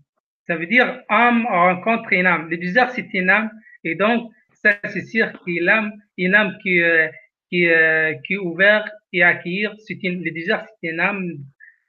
Ça 0.47 0.57
veut 0.57 0.67
dire 0.67 1.03
âme 1.09 1.47
rencontre 1.47 2.13
une 2.13 2.27
âme. 2.27 2.49
Le 2.51 2.57
désert, 2.57 2.91
c'est 2.91 3.13
une 3.15 3.31
âme. 3.31 3.51
Et 3.85 3.95
donc, 3.95 4.33
ça, 4.53 4.79
c'est 4.89 5.07
sûr 5.07 5.33
que 5.33 5.65
l'âme, 5.65 5.93
une 6.17 6.35
âme 6.35 6.57
qui, 6.63 6.83
euh, 6.83 7.09
qui, 7.51 7.67
euh, 7.67 8.15
qui 8.25 8.35
est 8.35 8.39
ouvert 8.39 8.89
et 9.13 9.23
accueillir. 9.23 9.75
C'est 9.87 10.03
une, 10.03 10.23
le 10.23 10.31
désert, 10.31 10.67
c'est 10.81 10.91
une 10.91 11.01
âme 11.01 11.39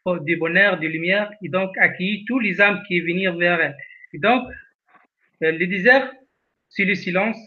de 0.06 0.36
bonheur, 0.36 0.80
de 0.80 0.88
lumière, 0.88 1.32
et 1.44 1.50
donc 1.50 1.78
accueillir 1.78 2.24
tous 2.28 2.40
les 2.40 2.60
âmes 2.60 2.82
qui 2.88 3.00
viennent 3.02 3.38
vers 3.38 3.62
elle. 3.62 3.78
Et 4.14 4.20
donc, 4.20 4.48
euh, 5.44 5.52
le 5.52 5.68
désert, 5.68 6.12
c'est 6.70 6.86
le 6.86 6.96
silence. 6.96 7.38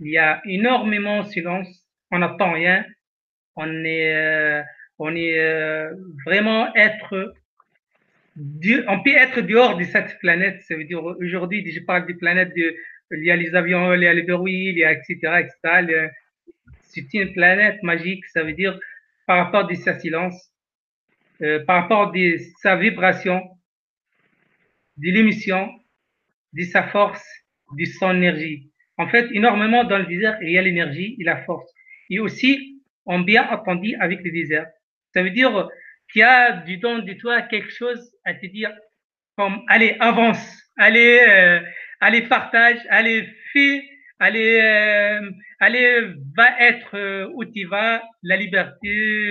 Il 0.00 0.10
y 0.10 0.18
a 0.18 0.40
énormément 0.46 1.22
de 1.22 1.28
silence. 1.28 1.68
On 2.10 2.20
n'entend 2.20 2.52
rien. 2.52 2.84
On 3.56 3.84
est, 3.84 4.14
euh, 4.14 4.62
on 4.98 5.14
est 5.14 5.38
euh, 5.38 5.92
vraiment 6.24 6.74
être 6.74 7.34
on 8.86 9.02
peut 9.02 9.16
être 9.16 9.40
dehors 9.40 9.76
de 9.76 9.82
cette 9.82 10.16
planète. 10.20 10.62
Ça 10.62 10.76
veut 10.76 10.84
dire 10.84 11.02
aujourd'hui, 11.02 11.68
je 11.68 11.80
parle 11.80 12.06
des 12.06 12.14
planètes 12.14 12.54
de, 12.54 12.76
il 13.10 13.24
y 13.24 13.32
a 13.32 13.36
les 13.36 13.56
avions, 13.56 13.92
il 13.94 14.02
y 14.02 14.06
a 14.06 14.14
les 14.14 14.22
bruits, 14.22 14.68
il 14.68 14.78
y 14.78 14.84
a 14.84 14.92
etc. 14.92 15.40
etc 15.40 16.08
c'est 16.88 17.12
une 17.14 17.32
planète 17.32 17.82
magique, 17.82 18.24
ça 18.26 18.42
veut 18.42 18.52
dire 18.52 18.78
par 19.26 19.44
rapport 19.44 19.70
à 19.70 19.74
sa 19.74 19.98
silence, 19.98 20.50
euh, 21.42 21.64
par 21.64 21.82
rapport 21.82 22.08
à 22.08 22.12
sa 22.62 22.76
vibration, 22.76 23.42
de 24.96 25.10
l'émission, 25.10 25.70
de 26.52 26.62
sa 26.64 26.82
force, 26.82 27.24
de 27.76 27.84
son 27.84 28.16
énergie. 28.16 28.70
En 28.96 29.08
fait, 29.08 29.28
énormément 29.32 29.84
dans 29.84 29.98
le 29.98 30.06
désert, 30.06 30.38
il 30.42 30.50
y 30.50 30.58
a 30.58 30.62
l'énergie 30.62 31.16
et 31.20 31.24
la 31.24 31.44
force. 31.44 31.70
Et 32.10 32.18
aussi, 32.18 32.82
on 33.06 33.20
bien 33.20 33.48
entendu 33.50 33.94
avec 34.00 34.22
le 34.24 34.30
désert. 34.32 34.66
Ça 35.14 35.22
veut 35.22 35.30
dire 35.30 35.68
qu'il 36.12 36.20
y 36.20 36.22
a 36.22 36.52
du 36.52 36.78
don 36.78 36.98
de 36.98 37.12
toi 37.12 37.42
quelque 37.42 37.70
chose 37.70 38.00
à 38.24 38.34
te 38.34 38.46
dire 38.46 38.72
comme, 39.36 39.62
allez, 39.68 39.96
avance, 40.00 40.62
allez, 40.76 41.20
euh, 41.28 41.60
allez, 42.00 42.22
partage, 42.22 42.78
allez, 42.90 43.28
fais, 43.52 43.84
allez, 44.18 44.60
euh, 44.60 45.30
allez, 45.60 46.14
va 46.36 46.60
être 46.60 46.96
euh, 46.96 47.30
où 47.34 47.44
tu 47.44 47.64
vas, 47.66 48.02
la 48.22 48.36
liberté, 48.36 48.88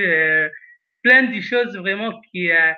euh, 0.08 0.50
plein 1.04 1.24
de 1.24 1.40
choses 1.42 1.76
vraiment 1.78 2.20
qui. 2.32 2.52
Euh, 2.52 2.74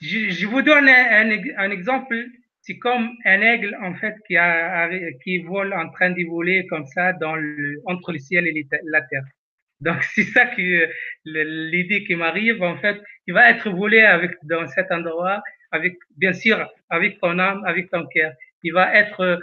je, 0.00 0.30
je, 0.30 0.46
vous 0.46 0.62
donne 0.62 0.88
un, 0.88 1.30
un, 1.58 1.70
exemple. 1.70 2.16
C'est 2.60 2.78
comme 2.78 3.10
un 3.24 3.40
aigle 3.40 3.76
en 3.82 3.94
fait 3.94 4.14
qui, 4.26 4.36
a, 4.36 4.88
qui 5.24 5.38
vole 5.38 5.72
en 5.74 5.88
train 5.90 6.10
de 6.10 6.24
voler 6.28 6.66
comme 6.68 6.86
ça 6.86 7.12
dans 7.12 7.34
le, 7.34 7.80
entre 7.86 8.12
le 8.12 8.18
ciel 8.18 8.46
et 8.46 8.66
la 8.84 9.02
terre. 9.02 9.24
Donc 9.80 10.02
c'est 10.14 10.24
ça 10.24 10.46
que 10.46 10.88
l'idée 11.24 12.04
qui 12.04 12.14
m'arrive 12.14 12.62
en 12.62 12.76
fait. 12.78 13.00
Il 13.26 13.34
va 13.34 13.50
être 13.50 13.70
volé 13.70 14.02
avec 14.02 14.32
dans 14.44 14.66
cet 14.68 14.90
endroit 14.92 15.42
avec 15.72 15.94
bien 16.16 16.32
sûr 16.32 16.68
avec 16.90 17.18
ton 17.20 17.38
âme, 17.38 17.64
avec 17.64 17.90
ton 17.90 18.06
cœur. 18.06 18.32
Il 18.62 18.72
va 18.72 18.94
être 18.94 19.40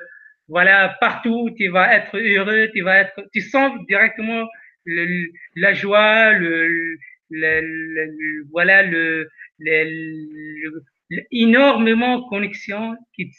voilà, 0.49 0.97
partout, 0.99 1.49
tu 1.57 1.69
vas 1.69 1.95
être 1.95 2.17
heureux, 2.17 2.69
tu 2.73 2.81
vas 2.81 2.99
être, 2.99 3.23
tu 3.31 3.41
sens 3.41 3.71
directement 3.87 4.47
le, 4.85 5.27
la 5.55 5.73
joie, 5.73 6.31
le, 6.33 6.67
le, 7.29 7.61
le 7.61 8.45
voilà, 8.51 8.83
le, 8.83 9.29
le, 9.59 10.83
énormément 11.31 12.27
connexion 12.29 12.95
qui, 13.15 13.31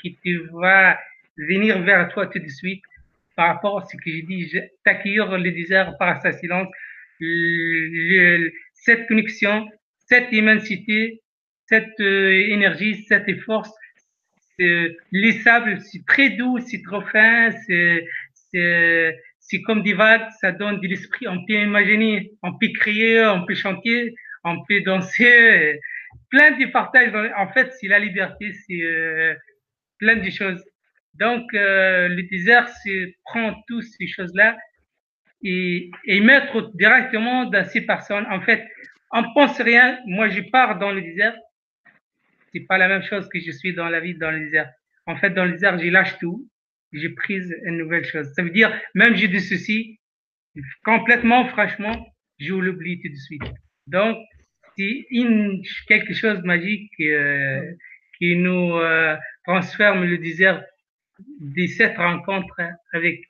qui 0.00 0.16
te 0.16 0.52
va 0.58 0.98
venir 1.36 1.82
vers 1.82 2.08
toi 2.08 2.26
tout 2.26 2.38
de 2.38 2.48
suite 2.48 2.82
par 3.36 3.48
rapport 3.48 3.78
à 3.80 3.84
ce 3.84 3.96
que 3.96 4.10
j'ai 4.10 4.22
dit, 4.22 4.50
t'accueillir 4.84 5.36
le 5.36 5.50
désert 5.50 5.96
par 5.98 6.22
sa 6.22 6.32
silence, 6.32 6.68
cette 8.74 9.06
connexion, 9.08 9.68
cette 10.06 10.32
immensité, 10.32 11.20
cette 11.66 12.00
euh, 12.00 12.30
énergie, 12.48 13.04
cette 13.08 13.40
force 13.40 13.72
les 14.58 15.32
sables, 15.42 15.80
c'est 15.80 16.04
très 16.06 16.30
doux, 16.30 16.58
c'est 16.60 16.82
trop 16.82 17.00
fin, 17.02 17.50
c'est, 17.50 18.06
comme 19.66 19.82
des 19.82 19.94
vagues, 19.94 20.28
ça 20.40 20.52
donne 20.52 20.80
de 20.80 20.88
l'esprit. 20.88 21.26
On 21.28 21.44
peut 21.46 21.54
imaginer, 21.54 22.32
on 22.42 22.56
peut 22.58 22.68
crier, 22.74 23.24
on 23.26 23.44
peut 23.46 23.54
chanter, 23.54 24.14
on 24.44 24.64
peut 24.64 24.80
danser. 24.82 25.80
plein 26.30 26.52
de 26.52 26.66
partages. 26.66 27.12
En 27.36 27.48
fait, 27.52 27.72
c'est 27.80 27.88
la 27.88 27.98
liberté, 27.98 28.52
c'est 28.66 28.82
euh, 28.82 29.34
plein 29.98 30.16
de 30.16 30.30
choses. 30.30 30.62
Donc, 31.14 31.42
euh, 31.54 32.08
le 32.08 32.22
désert, 32.24 32.68
prendre 33.24 33.56
toutes 33.68 33.84
ces 33.84 34.06
choses-là 34.06 34.56
et, 35.42 35.90
et 36.06 36.20
mettre 36.20 36.72
directement 36.74 37.44
dans 37.44 37.64
ces 37.66 37.82
personnes. 37.82 38.26
En 38.30 38.40
fait, 38.40 38.66
on 39.12 39.22
pense 39.32 39.60
rien. 39.60 39.98
Moi, 40.06 40.28
je 40.28 40.40
pars 40.50 40.78
dans 40.78 40.90
le 40.90 41.00
désert. 41.02 41.36
C'est 42.54 42.66
pas 42.66 42.78
la 42.78 42.88
même 42.88 43.02
chose 43.02 43.28
que 43.28 43.40
je 43.40 43.50
suis 43.50 43.74
dans 43.74 43.88
la 43.88 44.00
vie 44.00 44.14
dans 44.14 44.30
le 44.30 44.38
désert. 44.38 44.70
En 45.06 45.16
fait, 45.16 45.30
dans 45.30 45.44
le 45.44 45.52
désert, 45.52 45.78
j'ai 45.78 45.90
lâche 45.90 46.16
tout. 46.18 46.48
J'ai 46.92 47.10
prise 47.10 47.52
une 47.64 47.78
nouvelle 47.78 48.04
chose. 48.04 48.32
Ça 48.34 48.42
veut 48.42 48.50
dire, 48.50 48.72
même 48.94 49.16
j'ai 49.16 49.26
des 49.26 49.40
soucis, 49.40 49.98
complètement, 50.84 51.48
franchement, 51.48 52.06
je 52.38 52.54
l'oublie 52.54 53.00
tout 53.00 53.08
de 53.08 53.16
suite. 53.16 53.42
Donc, 53.88 54.16
c'est 54.76 55.06
une, 55.10 55.62
quelque 55.88 56.14
chose 56.14 56.42
magique 56.44 56.92
euh, 57.00 57.72
qui 58.18 58.36
nous 58.36 58.76
euh, 58.76 59.16
transforme 59.44 60.04
le 60.04 60.18
désert 60.18 60.64
de 61.40 61.66
cette 61.66 61.96
rencontre 61.96 62.60
avec. 62.92 63.20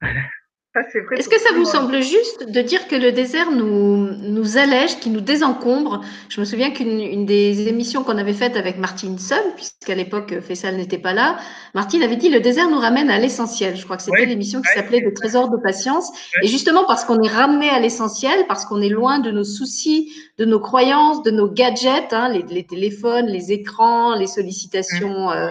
Est-ce 0.74 1.28
que 1.28 1.38
ça 1.38 1.52
vous 1.54 1.66
semble 1.66 2.00
juste 2.00 2.50
de 2.50 2.62
dire 2.62 2.88
que 2.88 2.96
le 2.96 3.12
désert 3.12 3.50
nous, 3.50 4.08
nous 4.22 4.56
allège, 4.56 4.98
qui 5.00 5.10
nous 5.10 5.20
désencombre? 5.20 6.00
Je 6.30 6.40
me 6.40 6.46
souviens 6.46 6.70
qu'une 6.70 7.26
des 7.26 7.68
émissions 7.68 8.02
qu'on 8.04 8.16
avait 8.16 8.32
faites 8.32 8.56
avec 8.56 8.78
Martine 8.78 9.18
Seul, 9.18 9.42
puisqu'à 9.54 9.94
l'époque 9.94 10.40
Fessal 10.40 10.76
n'était 10.76 10.96
pas 10.96 11.12
là, 11.12 11.36
Martine 11.74 12.02
avait 12.02 12.16
dit 12.16 12.30
le 12.30 12.40
désert 12.40 12.70
nous 12.70 12.78
ramène 12.78 13.10
à 13.10 13.18
l'essentiel. 13.18 13.76
Je 13.76 13.84
crois 13.84 13.98
que 13.98 14.02
c'était 14.02 14.24
l'émission 14.24 14.62
qui 14.62 14.68
s'appelait 14.74 15.00
Le 15.00 15.12
trésor 15.12 15.50
de 15.50 15.58
patience. 15.58 16.10
Et 16.42 16.46
justement 16.46 16.86
parce 16.86 17.04
qu'on 17.04 17.20
est 17.20 17.28
ramené 17.28 17.68
à 17.68 17.78
l'essentiel, 17.78 18.46
parce 18.48 18.64
qu'on 18.64 18.80
est 18.80 18.88
loin 18.88 19.18
de 19.18 19.30
nos 19.30 19.44
soucis, 19.44 20.10
de 20.38 20.46
nos 20.46 20.58
croyances, 20.58 21.22
de 21.22 21.30
nos 21.30 21.50
gadgets, 21.50 22.14
hein, 22.14 22.30
les, 22.30 22.64
téléphones, 22.64 23.26
les 23.26 23.52
écrans, 23.52 24.14
les 24.14 24.26
sollicitations. 24.26 25.28
Mmh. 25.28 25.36
Euh, 25.36 25.50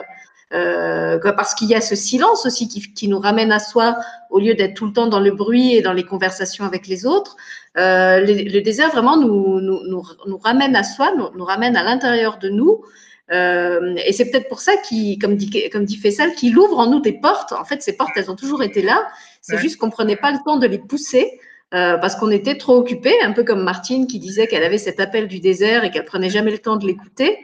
euh, 0.53 1.19
parce 1.35 1.53
qu'il 1.53 1.69
y 1.69 1.75
a 1.75 1.81
ce 1.81 1.95
silence 1.95 2.45
aussi 2.45 2.67
qui, 2.67 2.93
qui, 2.93 3.07
nous 3.07 3.19
ramène 3.19 3.51
à 3.51 3.59
soi 3.59 3.97
au 4.29 4.39
lieu 4.39 4.53
d'être 4.53 4.73
tout 4.73 4.85
le 4.85 4.93
temps 4.93 5.07
dans 5.07 5.19
le 5.19 5.31
bruit 5.31 5.75
et 5.75 5.81
dans 5.81 5.93
les 5.93 6.03
conversations 6.03 6.65
avec 6.65 6.87
les 6.87 7.05
autres. 7.05 7.37
Euh, 7.77 8.19
le, 8.19 8.49
le, 8.49 8.61
désert 8.61 8.89
vraiment 8.91 9.17
nous, 9.17 9.61
nous, 9.61 9.79
nous, 9.87 10.03
nous, 10.27 10.37
ramène 10.37 10.75
à 10.75 10.83
soi, 10.83 11.13
nous, 11.17 11.29
nous 11.35 11.45
ramène 11.45 11.75
à 11.75 11.83
l'intérieur 11.83 12.37
de 12.37 12.49
nous. 12.49 12.83
Euh, 13.31 13.95
et 14.05 14.11
c'est 14.11 14.29
peut-être 14.29 14.49
pour 14.49 14.59
ça 14.59 14.75
qu'il, 14.77 15.17
comme 15.19 15.37
dit, 15.37 15.69
comme 15.69 15.85
dit 15.85 15.95
Fessal, 15.95 16.33
qu'il 16.35 16.57
ouvre 16.57 16.79
en 16.79 16.89
nous 16.89 16.99
des 16.99 17.13
portes. 17.13 17.53
En 17.53 17.63
fait, 17.63 17.81
ces 17.81 17.95
portes, 17.95 18.11
elles 18.17 18.29
ont 18.29 18.35
toujours 18.35 18.61
été 18.61 18.81
là. 18.81 19.07
C'est 19.41 19.57
juste 19.57 19.77
qu'on 19.77 19.89
prenait 19.89 20.17
pas 20.17 20.31
le 20.31 20.39
temps 20.45 20.57
de 20.57 20.67
les 20.67 20.79
pousser. 20.79 21.39
Euh, 21.73 21.97
parce 21.97 22.17
qu'on 22.17 22.31
était 22.31 22.57
trop 22.57 22.75
occupés, 22.75 23.15
un 23.23 23.31
peu 23.31 23.45
comme 23.45 23.63
Martine 23.63 24.05
qui 24.05 24.19
disait 24.19 24.45
qu'elle 24.45 24.63
avait 24.63 24.77
cet 24.77 24.99
appel 24.99 25.29
du 25.29 25.39
désert 25.39 25.85
et 25.85 25.91
qu'elle 25.91 26.03
prenait 26.03 26.29
jamais 26.29 26.51
le 26.51 26.57
temps 26.57 26.75
de 26.75 26.85
l'écouter. 26.85 27.37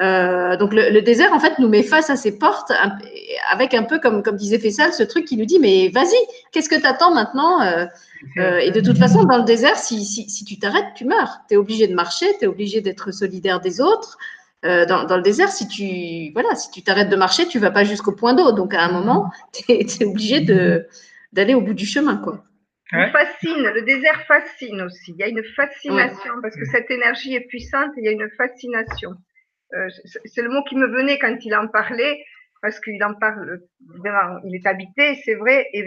Euh, 0.00 0.56
donc 0.56 0.74
le, 0.74 0.90
le, 0.90 1.02
désert 1.02 1.32
en 1.32 1.38
fait 1.38 1.60
nous 1.60 1.68
met 1.68 1.84
face 1.84 2.10
à 2.10 2.16
ses 2.16 2.36
portes 2.36 2.72
avec 3.52 3.74
un 3.74 3.84
peu 3.84 4.00
comme 4.00 4.24
comme 4.24 4.34
disait 4.34 4.58
Fessal 4.58 4.92
ce 4.92 5.04
truc 5.04 5.24
qui 5.24 5.36
nous 5.36 5.44
dit 5.44 5.60
mais 5.60 5.88
vas-y 5.88 6.16
qu'est-ce 6.50 6.68
que 6.68 6.80
t'attends 6.82 7.14
maintenant 7.14 7.62
euh, 7.62 7.86
euh, 8.38 8.58
et 8.58 8.72
de 8.72 8.80
toute 8.80 8.98
façon 8.98 9.22
dans 9.22 9.38
le 9.38 9.44
désert 9.44 9.76
si, 9.76 10.04
si, 10.04 10.28
si 10.28 10.44
tu 10.44 10.58
t'arrêtes 10.58 10.94
tu 10.96 11.04
meurs. 11.04 11.42
Tu 11.48 11.54
es 11.54 11.56
obligé 11.56 11.86
de 11.86 11.94
marcher 11.94 12.26
tu 12.40 12.44
es 12.44 12.48
obligé 12.48 12.80
d'être 12.80 13.12
solidaire 13.12 13.60
des 13.60 13.80
autres. 13.80 14.18
Euh, 14.64 14.84
dans, 14.84 15.04
dans, 15.04 15.16
le 15.16 15.22
désert 15.22 15.50
si 15.50 15.68
tu 15.68 16.32
voilà 16.32 16.56
si 16.56 16.72
tu 16.72 16.82
t'arrêtes 16.82 17.10
de 17.10 17.16
marcher 17.16 17.46
tu 17.46 17.60
vas 17.60 17.70
pas 17.70 17.84
jusqu'au 17.84 18.12
point 18.12 18.34
d'eau. 18.34 18.50
Donc 18.50 18.74
à 18.74 18.82
un 18.82 18.90
moment 18.90 19.30
tu 19.52 19.62
es, 19.70 20.04
obligé 20.04 20.40
de 20.40 20.88
d'aller 21.32 21.54
au 21.54 21.60
bout 21.60 21.74
du 21.74 21.86
chemin 21.86 22.16
quoi. 22.16 22.42
Fascine, 22.90 23.70
le 23.74 23.82
désert 23.82 24.24
fascine 24.26 24.82
aussi. 24.82 25.12
Il 25.12 25.16
y 25.18 25.22
a 25.22 25.28
une 25.28 25.42
fascination 25.54 26.32
parce 26.42 26.56
que 26.56 26.64
cette 26.64 26.90
énergie 26.90 27.34
est 27.34 27.46
puissante 27.46 27.90
et 27.96 28.00
il 28.00 28.04
y 28.04 28.08
a 28.08 28.12
une 28.12 28.28
fascination. 28.36 29.14
Euh, 29.74 29.88
c'est 30.24 30.42
le 30.42 30.50
mot 30.50 30.62
qui 30.64 30.76
me 30.76 30.86
venait 30.86 31.18
quand 31.18 31.36
il 31.44 31.54
en 31.54 31.68
parlait, 31.68 32.24
parce 32.62 32.80
qu'il 32.80 33.02
en 33.04 33.14
parle, 33.14 33.60
il 34.44 34.54
est 34.54 34.66
habité, 34.66 35.16
c'est 35.24 35.34
vrai, 35.34 35.68
et, 35.72 35.84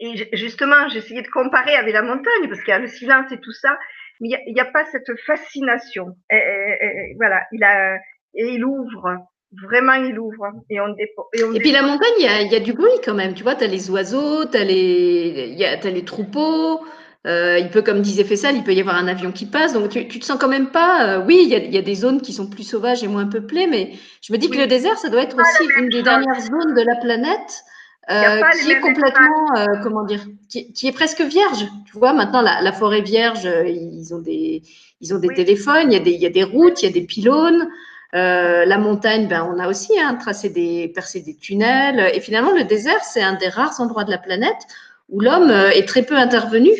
et 0.00 0.36
justement, 0.36 0.88
j'essayais 0.88 1.22
de 1.22 1.28
comparer 1.28 1.74
avec 1.74 1.92
la 1.92 2.02
montagne, 2.02 2.48
parce 2.48 2.60
qu'il 2.60 2.70
y 2.70 2.72
a 2.72 2.78
le 2.78 2.86
silence 2.86 3.30
et 3.32 3.40
tout 3.40 3.52
ça, 3.52 3.78
mais 4.20 4.30
il 4.46 4.54
n'y 4.54 4.60
a, 4.60 4.64
pas 4.64 4.84
cette 4.86 5.10
fascination. 5.26 6.16
Et, 6.30 7.14
voilà, 7.16 7.42
il 7.52 7.64
a, 7.64 7.96
et 8.34 8.54
il 8.54 8.64
ouvre, 8.64 9.16
vraiment 9.64 9.94
il 9.94 10.18
ouvre. 10.18 10.52
Et, 10.70 10.80
on 10.80 10.94
et, 10.96 11.58
puis 11.58 11.72
la 11.72 11.82
montagne, 11.82 12.14
il 12.18 12.24
y 12.24 12.28
a, 12.28 12.42
y 12.42 12.56
a, 12.56 12.60
du 12.60 12.72
bruit 12.72 13.00
quand 13.04 13.14
même, 13.14 13.34
tu 13.34 13.42
vois, 13.42 13.56
tu 13.56 13.64
as 13.64 13.68
les 13.68 13.90
oiseaux, 13.90 14.44
tu 14.46 14.56
as, 14.56 14.60
as 14.60 15.90
les 15.90 16.04
troupeaux, 16.04 16.84
euh, 17.26 17.58
il 17.58 17.70
peut, 17.70 17.80
comme 17.80 18.02
disait 18.02 18.24
Fessal, 18.24 18.54
il 18.54 18.64
peut 18.64 18.74
y 18.74 18.80
avoir 18.80 18.96
un 18.96 19.08
avion 19.08 19.32
qui 19.32 19.46
passe. 19.46 19.72
Donc, 19.72 19.88
tu, 19.88 20.06
tu 20.08 20.18
te 20.18 20.24
sens 20.24 20.36
quand 20.38 20.48
même 20.48 20.68
pas. 20.68 21.08
Euh, 21.08 21.24
oui, 21.24 21.40
il 21.42 21.48
y, 21.48 21.54
a, 21.54 21.58
y, 21.58 21.78
a, 21.78 21.82
des 21.82 21.94
zones 21.94 22.20
qui 22.20 22.34
sont 22.34 22.48
plus 22.48 22.64
sauvages 22.64 23.02
et 23.02 23.08
moins 23.08 23.26
peuplées, 23.26 23.66
mais 23.66 23.92
je 24.20 24.32
me 24.32 24.38
dis 24.38 24.50
que 24.50 24.58
le 24.58 24.66
désert, 24.66 24.98
ça 24.98 25.08
doit 25.08 25.22
être 25.22 25.36
aussi 25.38 25.68
une 25.78 25.88
des 25.88 26.02
dernières 26.02 26.40
zones 26.40 26.74
de 26.74 26.82
la 26.82 26.96
planète 26.96 27.64
euh, 28.10 28.42
qui 28.62 28.70
est 28.70 28.80
complètement, 28.80 29.56
euh, 29.56 29.64
comment 29.82 30.04
dire, 30.04 30.20
qui, 30.50 30.70
qui, 30.74 30.86
est 30.86 30.92
presque 30.92 31.22
vierge. 31.22 31.66
Tu 31.86 31.98
vois, 31.98 32.12
maintenant, 32.12 32.42
la, 32.42 32.60
la 32.60 32.72
forêt 32.72 33.00
vierge, 33.00 33.48
ils 33.66 34.12
ont 34.12 34.20
des, 34.20 34.62
ils 35.00 35.14
ont 35.14 35.18
des 35.18 35.28
téléphones, 35.28 35.90
il 35.90 35.94
y, 35.94 36.00
a 36.00 36.04
des, 36.04 36.10
il 36.10 36.20
y 36.20 36.26
a 36.26 36.30
des 36.30 36.44
routes, 36.44 36.82
il 36.82 36.86
y 36.86 36.88
a 36.88 36.92
des 36.92 37.06
pylônes. 37.06 37.68
Euh, 38.14 38.66
la 38.66 38.76
montagne, 38.76 39.28
ben, 39.28 39.50
on 39.50 39.58
a 39.58 39.66
aussi 39.66 39.98
hein, 39.98 40.14
tracé 40.16 40.50
des, 40.50 40.88
percé 40.94 41.22
des 41.22 41.34
tunnels. 41.34 42.12
Et 42.14 42.20
finalement, 42.20 42.52
le 42.52 42.64
désert, 42.64 43.02
c'est 43.02 43.22
un 43.22 43.32
des 43.32 43.48
rares 43.48 43.80
endroits 43.80 44.04
de 44.04 44.10
la 44.10 44.18
planète 44.18 44.66
où 45.08 45.20
l'homme 45.20 45.50
est 45.50 45.88
très 45.88 46.02
peu 46.02 46.16
intervenu 46.16 46.70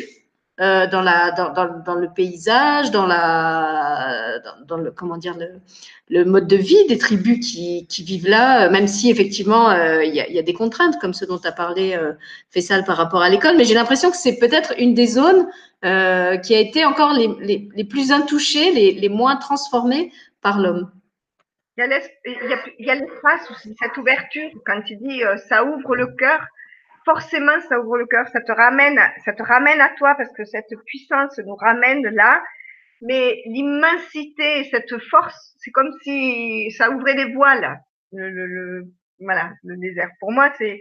euh, 0.61 0.87
dans, 0.87 1.01
la, 1.01 1.31
dans, 1.31 1.51
dans, 1.83 1.95
le 1.95 2.07
paysage, 2.07 2.89
dans, 2.91 3.05
la, 3.05 4.39
dans, 4.65 4.77
le, 4.77 4.89
comment 4.89 5.17
dire, 5.17 5.35
le, 5.37 5.59
le, 6.07 6.23
mode 6.23 6.47
de 6.47 6.55
vie 6.55 6.87
des 6.87 6.97
tribus 6.97 7.45
qui, 7.45 7.85
qui 7.87 8.03
vivent 8.03 8.29
là, 8.29 8.65
euh, 8.65 8.71
même 8.71 8.87
si 8.87 9.11
effectivement 9.11 9.69
euh, 9.69 10.01
il 10.05 10.15
y, 10.15 10.21
a, 10.21 10.29
y, 10.29 10.39
a, 10.39 10.41
des 10.41 10.53
contraintes, 10.53 10.97
comme 11.01 11.13
ce 11.13 11.25
dont 11.25 11.37
tu 11.37 11.49
parlé, 11.57 11.93
euh, 11.93 12.13
Fessal, 12.51 12.85
par 12.85 12.95
rapport 12.95 13.21
à 13.21 13.29
l'école, 13.29 13.57
mais 13.57 13.65
j'ai 13.65 13.73
l'impression 13.73 14.11
que 14.11 14.15
c'est 14.15 14.37
peut-être 14.37 14.73
une 14.79 14.93
des 14.93 15.07
zones 15.07 15.45
euh, 15.83 16.37
qui 16.37 16.55
a 16.55 16.59
été 16.59 16.85
encore 16.85 17.11
les, 17.11 17.27
les, 17.41 17.67
les 17.75 17.83
plus 17.83 18.13
intouchées, 18.13 18.71
les, 18.71 18.93
les, 18.93 19.09
moins 19.09 19.35
transformées 19.35 20.13
par 20.41 20.59
l'homme. 20.59 20.89
Il 21.77 21.83
y 22.79 22.89
a 22.89 22.95
l'espace 22.95 23.41
cette 23.61 23.97
ouverture, 23.97 24.49
quand 24.65 24.81
tu 24.83 24.95
dis 24.95 25.21
ça 25.49 25.65
ouvre 25.65 25.97
le 25.97 26.07
cœur, 26.07 26.39
forcément, 27.05 27.59
ça 27.69 27.79
ouvre 27.79 27.97
le 27.97 28.07
cœur, 28.07 28.27
ça 28.29 28.41
te 28.41 28.51
ramène, 28.51 28.99
ça 29.23 29.33
te 29.33 29.43
ramène 29.43 29.79
à 29.79 29.89
toi 29.97 30.15
parce 30.15 30.31
que 30.33 30.43
cette 30.43 30.73
puissance 30.85 31.37
nous 31.39 31.55
ramène 31.55 32.03
là. 32.07 32.43
Mais 33.01 33.41
l'immensité, 33.45 34.63
cette 34.71 34.97
force, 35.09 35.55
c'est 35.59 35.71
comme 35.71 35.91
si 36.01 36.71
ça 36.71 36.89
ouvrait 36.89 37.15
des 37.15 37.33
voiles. 37.33 37.79
Le, 38.11 38.85
voilà, 39.19 39.51
le 39.63 39.77
désert. 39.77 40.09
Pour 40.19 40.31
moi, 40.31 40.51
c'est, 40.57 40.79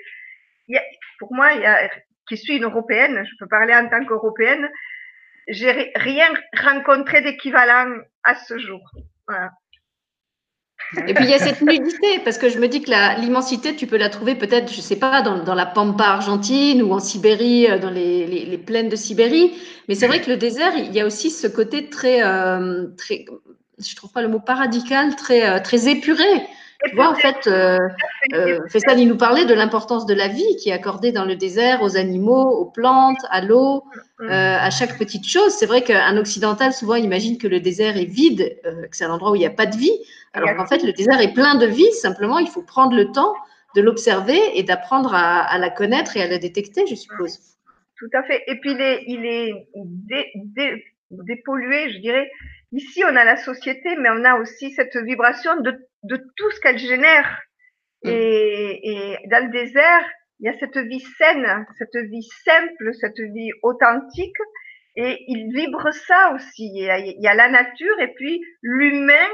pour 1.19 1.35
moi, 1.35 1.53
y 1.53 1.67
a, 1.67 1.91
qui 2.29 2.37
suis 2.37 2.57
une 2.57 2.65
européenne, 2.65 3.25
je 3.25 3.37
peux 3.39 3.49
parler 3.49 3.75
en 3.75 3.89
tant 3.89 4.05
qu'européenne, 4.05 4.71
j'ai 5.49 5.93
rien 5.97 6.29
rencontré 6.57 7.21
d'équivalent 7.21 7.99
à 8.23 8.35
ce 8.35 8.59
jour. 8.59 8.81
Et 11.07 11.15
puis 11.15 11.25
il 11.25 11.31
y 11.31 11.35
a 11.35 11.39
cette 11.39 11.61
nudité, 11.61 12.21
parce 12.25 12.39
que 12.39 12.49
je 12.49 12.59
me 12.59 12.69
dis 12.69 12.81
que 12.83 13.21
l'immensité, 13.21 13.75
tu 13.75 13.87
peux 13.87 13.97
la 13.97 14.09
trouver 14.09 14.35
peut-être, 14.35 14.73
je 14.73 14.81
sais 14.81 14.97
pas, 14.97 15.23
dans, 15.23 15.43
dans, 15.43 15.55
la 15.55 15.67
pampa 15.67 16.05
argentine 16.05 16.83
ou 16.83 16.93
en 16.93 17.01
Sibérie, 17.01 17.69
euh, 17.69 17.79
dans 17.79 17.91
les, 17.91 18.27
les, 18.27 18.59
plaines 18.59 18.89
de 18.89 18.97
Sibérie. 18.97 19.53
Mais 19.89 19.95
c'est 19.95 20.07
vrai 20.07 20.21
que 20.21 20.31
le 20.31 20.37
désert, 20.37 20.73
il 20.77 20.93
y 20.93 21.01
a 21.01 21.07
aussi 21.07 21.31
ce 21.31 21.47
côté 21.47 21.89
très, 21.89 22.23
euh, 22.23 22.87
très 22.97 23.25
je 23.79 23.97
trouve 23.97 24.13
pas 24.13 24.23
le 24.23 24.29
mot 24.29 24.41
paradical, 24.41 25.17
très, 25.17 25.49
euh, 25.49 25.61
très 25.61 25.89
épuré. 25.89 26.47
Tu 26.89 26.97
vois, 26.97 27.09
en 27.09 27.15
fait, 27.15 27.47
euh, 27.47 27.79
euh, 28.35 28.61
Fessal, 28.69 28.99
il 28.99 29.09
nous 29.09 29.17
parlait 29.17 29.45
de 29.45 29.55
l'importance 29.55 30.07
de 30.07 30.15
la 30.15 30.29
vie 30.29 30.57
qui 30.57 30.71
est 30.71 30.73
accordée 30.73 31.13
dans 31.13 31.25
le 31.25 31.37
désert 31.37 31.83
aux 31.83 31.97
animaux, 31.97 32.51
aux 32.51 32.67
plantes, 32.67 33.25
à 33.31 33.41
l'eau, 33.41 33.85
euh, 34.21 34.29
à 34.29 34.71
chaque 34.71 34.99
petite 34.99 35.27
chose. 35.27 35.53
C'est 35.53 35.67
vrai 35.67 35.83
qu'un 35.83 36.17
occidental, 36.17 36.73
souvent, 36.73 36.97
imagine 36.97 37.39
que 37.39 37.47
le 37.47 37.61
désert 37.61 37.97
est 37.97 38.05
vide, 38.05 38.59
euh, 38.67 38.87
que 38.87 38.97
c'est 38.97 39.05
un 39.05 39.11
endroit 39.11 39.33
où 39.33 39.37
il 39.37 39.41
n'y 39.41 39.47
a 39.47 39.51
pas 39.51 39.67
de 39.67 39.77
vie. 39.77 39.99
Alors 40.33 40.55
qu'en 40.57 40.67
fait, 40.67 40.83
le 40.83 40.93
désert 40.93 41.21
est 41.21 41.33
plein 41.33 41.55
de 41.55 41.67
vie. 41.67 41.91
Simplement, 41.93 42.39
il 42.39 42.49
faut 42.49 42.63
prendre 42.63 42.97
le 42.97 43.13
temps 43.13 43.35
de 43.77 43.81
l'observer 43.81 44.41
et 44.55 44.63
d'apprendre 44.63 45.15
à, 45.15 45.43
à, 45.43 45.59
la 45.59 45.71
connaître 45.71 46.17
et 46.17 46.23
à 46.23 46.29
la 46.29 46.39
détecter, 46.39 46.87
je 46.87 46.95
suppose. 46.95 47.39
Tout 47.99 48.11
à 48.13 48.23
fait. 48.25 48.43
Et 48.47 48.59
puis, 48.61 48.73
il 48.73 48.81
est, 48.81 49.05
il 49.07 49.27
est 49.27 49.67
dé, 49.75 50.27
dé, 50.35 50.85
dépollué, 51.11 51.93
je 51.93 51.99
dirais. 51.99 52.31
Ici, 52.73 53.05
on 53.05 53.15
a 53.15 53.25
la 53.25 53.37
société, 53.37 53.97
mais 53.97 54.11
on 54.11 54.25
a 54.25 54.35
aussi 54.37 54.73
cette 54.73 54.97
vibration 54.97 55.61
de 55.61 55.79
de 56.05 56.17
tout 56.37 56.51
ce 56.51 56.61
qu'elle 56.61 56.79
génère. 56.79 57.43
Mm. 58.05 58.09
Et, 58.11 58.91
et, 58.91 59.29
dans 59.29 59.45
le 59.45 59.51
désert, 59.51 60.05
il 60.41 60.47
y 60.47 60.49
a 60.49 60.59
cette 60.59 60.79
vie 60.79 61.05
saine, 61.19 61.67
cette 61.79 61.97
vie 61.97 62.29
simple, 62.45 62.95
cette 62.95 63.21
vie 63.21 63.51
authentique. 63.63 64.37
Et 64.97 65.25
il 65.27 65.53
vibre 65.53 65.93
ça 65.93 66.33
aussi. 66.35 66.71
Il 66.73 66.85
y 66.85 66.89
a, 66.89 66.99
il 66.99 67.21
y 67.21 67.27
a 67.27 67.35
la 67.35 67.49
nature 67.49 67.99
et 68.01 68.15
puis 68.15 68.41
l'humain 68.63 69.29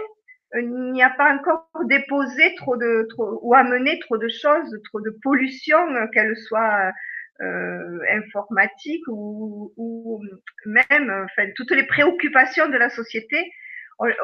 il 0.54 0.92
n'y 0.92 1.02
a 1.02 1.10
pas 1.10 1.32
encore 1.32 1.68
déposé 1.84 2.54
trop 2.56 2.76
de 2.76 3.06
trop, 3.10 3.38
ou 3.42 3.54
amené 3.54 3.98
trop 4.00 4.18
de 4.18 4.28
choses, 4.28 4.80
trop 4.84 5.00
de 5.00 5.16
pollution, 5.22 5.78
qu'elle 6.12 6.36
soit 6.36 6.92
euh, 7.40 7.98
informatique 8.10 9.04
ou, 9.08 9.72
ou 9.76 10.20
même 10.66 11.24
enfin, 11.24 11.48
toutes 11.54 11.70
les 11.70 11.86
préoccupations 11.86 12.68
de 12.68 12.76
la 12.76 12.90
société 12.90 13.52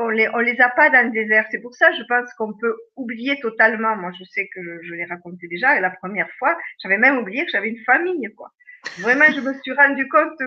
on, 0.01 0.09
les, 0.09 0.29
on 0.35 0.39
les 0.39 0.61
a 0.61 0.69
pas 0.71 0.91
dans 0.91 1.07
le 1.07 1.13
désert. 1.13 1.47
C'est 1.51 1.61
pour 1.61 1.75
ça, 1.75 1.93
je 1.93 2.03
pense 2.09 2.33
qu'on 2.35 2.53
peut 2.55 2.75
oublier 2.97 3.39
totalement. 3.41 3.97
Moi, 3.97 4.11
je 4.19 4.25
sais 4.25 4.49
que 4.55 4.63
je, 4.63 4.87
je 4.89 4.95
l'ai 4.95 5.05
raconté 5.05 5.47
déjà. 5.49 5.77
Et 5.77 5.81
la 5.81 5.91
première 5.91 6.31
fois, 6.39 6.57
j'avais 6.83 6.99
même 6.99 7.19
oublié 7.19 7.45
que 7.45 7.51
j'avais 7.51 7.69
une 7.69 7.85
famille, 7.85 8.29
quoi. 8.37 8.51
Vraiment, 8.99 9.27
je 9.35 9.41
me 9.41 9.53
suis 9.63 9.73
rendu 9.73 10.09
compte 10.09 10.39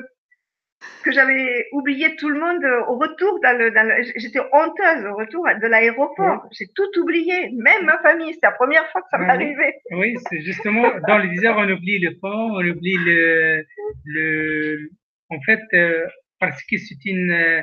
que 1.04 1.12
j'avais 1.12 1.68
oublié 1.74 2.16
tout 2.16 2.30
le 2.30 2.40
monde 2.40 2.64
au 2.88 2.98
retour 2.98 3.40
dans 3.42 3.58
le, 3.58 3.72
dans 3.72 3.84
le 3.84 4.02
j'étais 4.16 4.40
honteuse 4.40 5.06
au 5.12 5.16
retour 5.16 5.46
de 5.62 5.68
l'aéroport. 5.68 6.48
J'ai 6.58 6.68
tout 6.76 6.90
oublié, 7.02 7.52
même 7.52 7.86
ma 7.86 7.98
famille. 8.00 8.34
C'est 8.34 8.44
la 8.44 8.52
première 8.52 8.90
fois 8.92 9.02
que 9.02 9.08
ça 9.12 9.18
m'arrivait. 9.18 9.76
Oui, 9.92 10.16
c'est 10.30 10.42
justement 10.42 10.90
dans 11.08 11.18
le 11.18 11.28
désert, 11.30 11.56
on 11.58 11.70
oublie 11.70 12.00
le 12.00 12.18
pont, 12.20 12.52
on 12.54 12.66
oublie 12.66 12.98
le, 12.98 13.66
le, 14.06 14.90
en 15.30 15.42
fait, 15.42 15.62
euh, 15.74 16.06
parce 16.40 16.62
que 16.64 16.78
c'est 16.78 17.06
une, 17.06 17.62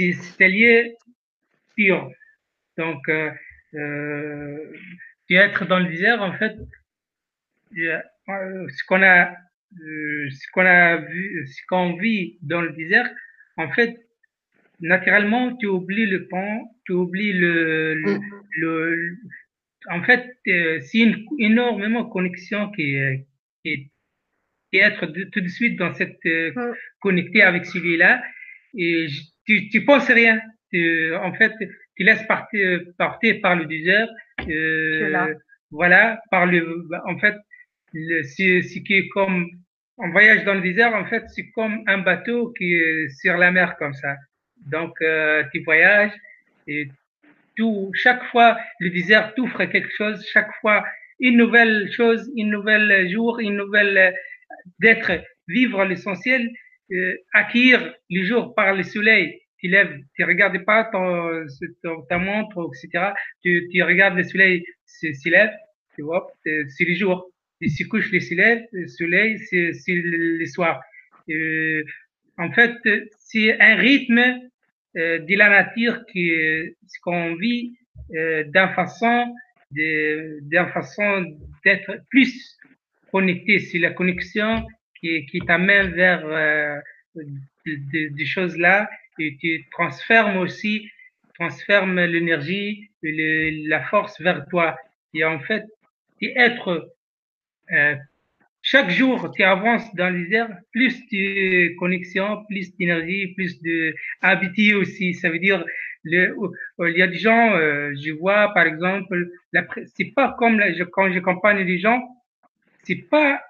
euh, 0.00 0.12
c'est 0.38 0.48
lieu 0.48 0.94
pur. 1.76 2.10
Donc, 2.76 3.08
euh, 3.08 3.30
euh, 3.74 4.72
être 5.30 5.66
dans 5.66 5.78
le 5.78 5.86
désert, 5.86 6.22
en 6.22 6.32
fait, 6.32 6.56
ce 7.72 8.84
qu'on 8.86 9.02
a 9.02 9.36
euh, 9.82 10.30
ce 10.30 10.50
qu'on 10.52 10.64
a 10.64 10.96
vu, 10.96 11.46
ce 11.46 11.60
qu'on 11.68 11.96
vit 11.96 12.38
dans 12.42 12.62
le 12.62 12.72
désert, 12.72 13.10
en 13.56 13.70
fait, 13.70 14.00
naturellement, 14.80 15.54
tu 15.56 15.66
oublies 15.66 16.06
le 16.06 16.26
pont, 16.26 16.70
tu 16.86 16.92
oublies 16.92 17.34
le, 17.34 17.94
le, 17.94 18.18
mm. 18.18 18.44
le 18.56 19.16
en 19.90 20.02
fait, 20.02 20.36
euh, 20.48 20.80
c'est 20.80 20.98
une 20.98 21.24
énormément 21.38 22.04
connexion 22.04 22.70
qui 22.70 22.94
est, 22.94 23.26
qui 23.62 23.90
est, 24.72 24.78
être 24.78 25.06
tout 25.32 25.40
de 25.40 25.48
suite 25.48 25.78
dans 25.78 25.94
cette 25.94 26.24
euh, 26.26 26.52
mm. 26.54 26.74
connecté 27.00 27.42
avec 27.42 27.66
celui-là 27.66 28.22
et 28.74 29.06
tu, 29.48 29.68
tu 29.70 29.84
penses 29.84 30.08
rien. 30.08 30.40
Tu, 30.70 31.14
en 31.16 31.32
fait, 31.32 31.52
tu 31.96 32.04
laisses 32.04 32.22
partir, 32.24 32.82
partir 32.98 33.40
par 33.40 33.56
le 33.56 33.64
désert. 33.64 34.08
Euh, 34.46 35.34
voilà, 35.70 36.20
par 36.30 36.46
le, 36.46 36.86
en 37.06 37.18
fait, 37.18 37.34
ce 37.92 38.78
qui 38.78 38.94
est 38.94 39.08
comme 39.08 39.48
on 39.96 40.10
voyage 40.10 40.44
dans 40.44 40.54
le 40.54 40.60
désert, 40.60 40.94
en 40.94 41.06
fait, 41.06 41.24
c'est 41.34 41.50
comme 41.50 41.82
un 41.86 41.98
bateau 41.98 42.52
qui 42.56 42.74
est 42.74 43.08
sur 43.20 43.36
la 43.36 43.50
mer 43.50 43.76
comme 43.78 43.94
ça. 43.94 44.14
Donc, 44.66 44.92
euh, 45.00 45.42
tu 45.52 45.60
voyages 45.64 46.12
et 46.66 46.88
tout, 47.56 47.90
chaque 47.94 48.22
fois, 48.26 48.56
le 48.78 48.90
désert 48.90 49.34
t'offre 49.34 49.64
quelque 49.64 49.90
chose, 49.96 50.24
chaque 50.32 50.52
fois, 50.60 50.84
une 51.18 51.36
nouvelle 51.36 51.90
chose, 51.90 52.30
une 52.36 52.50
nouvelle 52.50 53.10
jour, 53.10 53.40
une 53.40 53.56
nouvelle 53.56 54.14
d'être, 54.78 55.10
vivre 55.48 55.84
l'essentiel, 55.84 56.42
euh, 56.42 56.67
acquérir 57.32 57.94
le 58.10 58.22
jour 58.24 58.54
par 58.54 58.74
le 58.74 58.82
soleil. 58.82 59.40
Tu 59.58 59.68
lèves, 59.68 59.98
tu 60.14 60.24
regardes 60.24 60.64
pas 60.64 60.84
ton, 60.84 61.44
ta 62.08 62.18
montre, 62.18 62.70
etc. 62.74 63.12
Tu, 63.42 63.68
tu 63.72 63.82
regardes 63.82 64.16
le 64.16 64.24
soleil 64.24 64.64
s'il 64.86 65.32
lève, 65.32 65.50
tu 65.96 66.02
vois, 66.02 66.30
c'est 66.44 66.84
le 66.84 66.94
jour 66.94 67.30
il 67.60 67.70
se 67.70 67.84
couche 67.84 68.12
le 68.12 68.20
soleil, 68.20 68.66
le 68.72 68.86
soleil 68.86 69.38
c'est 69.38 69.72
le 69.88 70.46
soir. 70.46 70.80
Euh, 71.30 71.84
en 72.36 72.50
fait, 72.52 72.76
c'est 73.18 73.60
un 73.60 73.76
rythme 73.76 74.18
euh, 74.96 75.18
de 75.18 75.36
la 75.36 75.48
nature 75.48 76.04
qui 76.06 76.30
ce 76.86 77.00
qu'on 77.02 77.34
vit 77.34 77.76
euh, 78.14 78.44
d'une 78.44 78.74
façon 78.74 79.34
d'une 79.70 80.68
façon 80.72 81.36
d'être 81.64 82.00
plus 82.10 82.56
connecté. 83.12 83.58
C'est 83.58 83.78
la 83.78 83.90
connexion 83.90 84.66
qui, 85.00 85.26
qui 85.26 85.40
t'amène 85.40 85.92
vers 85.92 86.24
euh, 86.24 86.76
des 87.64 88.26
choses 88.26 88.56
là 88.56 88.88
et 89.18 89.36
tu 89.40 89.64
transformes 89.70 90.36
aussi 90.38 90.88
transformes 91.38 92.00
l'énergie, 92.00 92.90
la 93.02 93.82
force 93.84 94.20
vers 94.20 94.44
toi. 94.48 94.76
Et 95.14 95.24
en 95.24 95.38
fait, 95.40 95.64
être 96.22 96.92
euh, 97.72 97.94
chaque 98.62 98.90
jour, 98.90 99.30
tu 99.34 99.42
avances 99.42 99.94
dans 99.94 100.10
les 100.10 100.32
airs, 100.34 100.50
plus 100.72 100.98
de 101.12 101.76
connexion, 101.78 102.44
plus 102.46 102.76
d'énergie, 102.76 103.28
plus 103.34 103.60
de 103.62 103.94
habitude 104.20 104.74
aussi. 104.74 105.14
Ça 105.14 105.30
veut 105.30 105.38
dire, 105.38 105.64
le, 106.02 106.34
il 106.80 106.96
y 106.96 107.02
a 107.02 107.06
des 107.06 107.18
gens, 107.18 107.52
euh, 107.54 107.92
je 108.02 108.12
vois 108.12 108.52
par 108.52 108.66
exemple, 108.66 109.30
c'est 109.96 110.12
pas 110.14 110.34
comme 110.38 110.58
la, 110.58 110.72
je, 110.72 110.82
quand 110.84 111.10
j'accompagne 111.12 111.64
les 111.64 111.78
gens, 111.78 112.02
c'est 112.82 113.08
pas 113.08 113.40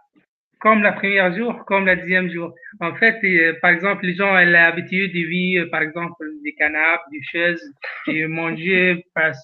comme 0.60 0.82
la 0.82 0.92
première 0.92 1.34
jour, 1.36 1.64
comme 1.66 1.86
la 1.86 1.96
deuxième 1.96 2.30
jour. 2.30 2.54
En 2.80 2.94
fait, 2.94 3.18
euh, 3.24 3.54
par 3.62 3.70
exemple, 3.70 4.04
les 4.06 4.14
gens 4.14 4.32
ont 4.32 4.44
l'habitude 4.44 5.12
de 5.12 5.26
vivre, 5.26 5.66
par 5.70 5.82
exemple, 5.82 6.24
des 6.42 6.54
canapes, 6.54 7.02
des 7.12 7.22
chaises, 7.22 7.62
de 8.06 8.26
manger, 8.26 9.04
parce 9.14 9.42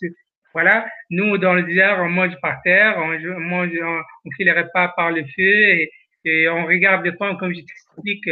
voilà, 0.55 0.87
nous, 1.11 1.37
dans 1.37 1.55
le 1.55 1.65
désert, 1.65 1.99
on 2.01 2.09
mange 2.09 2.41
par 2.41 2.63
terre, 2.63 2.95
on, 2.99 3.41
mange, 3.41 3.71
on, 3.83 4.31
fait 4.37 4.45
les 4.45 4.53
repas 4.53 4.89
par 4.97 5.11
le 5.11 5.25
feu 5.25 5.89
et, 6.25 6.49
on 6.49 6.65
regarde 6.65 7.05
le 7.05 7.17
temps, 7.17 7.37
comme 7.37 7.53
je 7.53 7.61
t'explique, 7.61 8.31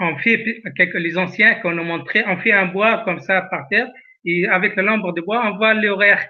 on 0.00 0.16
fait, 0.16 0.62
quelques, 0.74 0.94
les 0.94 1.18
anciens 1.18 1.54
qu'on 1.56 1.76
a 1.76 1.82
montré, 1.82 2.24
on 2.26 2.38
fait 2.38 2.52
un 2.52 2.66
bois 2.66 3.02
comme 3.04 3.20
ça 3.20 3.42
par 3.42 3.68
terre 3.68 3.88
et 4.24 4.46
avec 4.48 4.74
lampe 4.76 5.14
de 5.14 5.20
bois, 5.20 5.42
on 5.46 5.56
voit 5.58 5.74
l'horaire. 5.74 6.26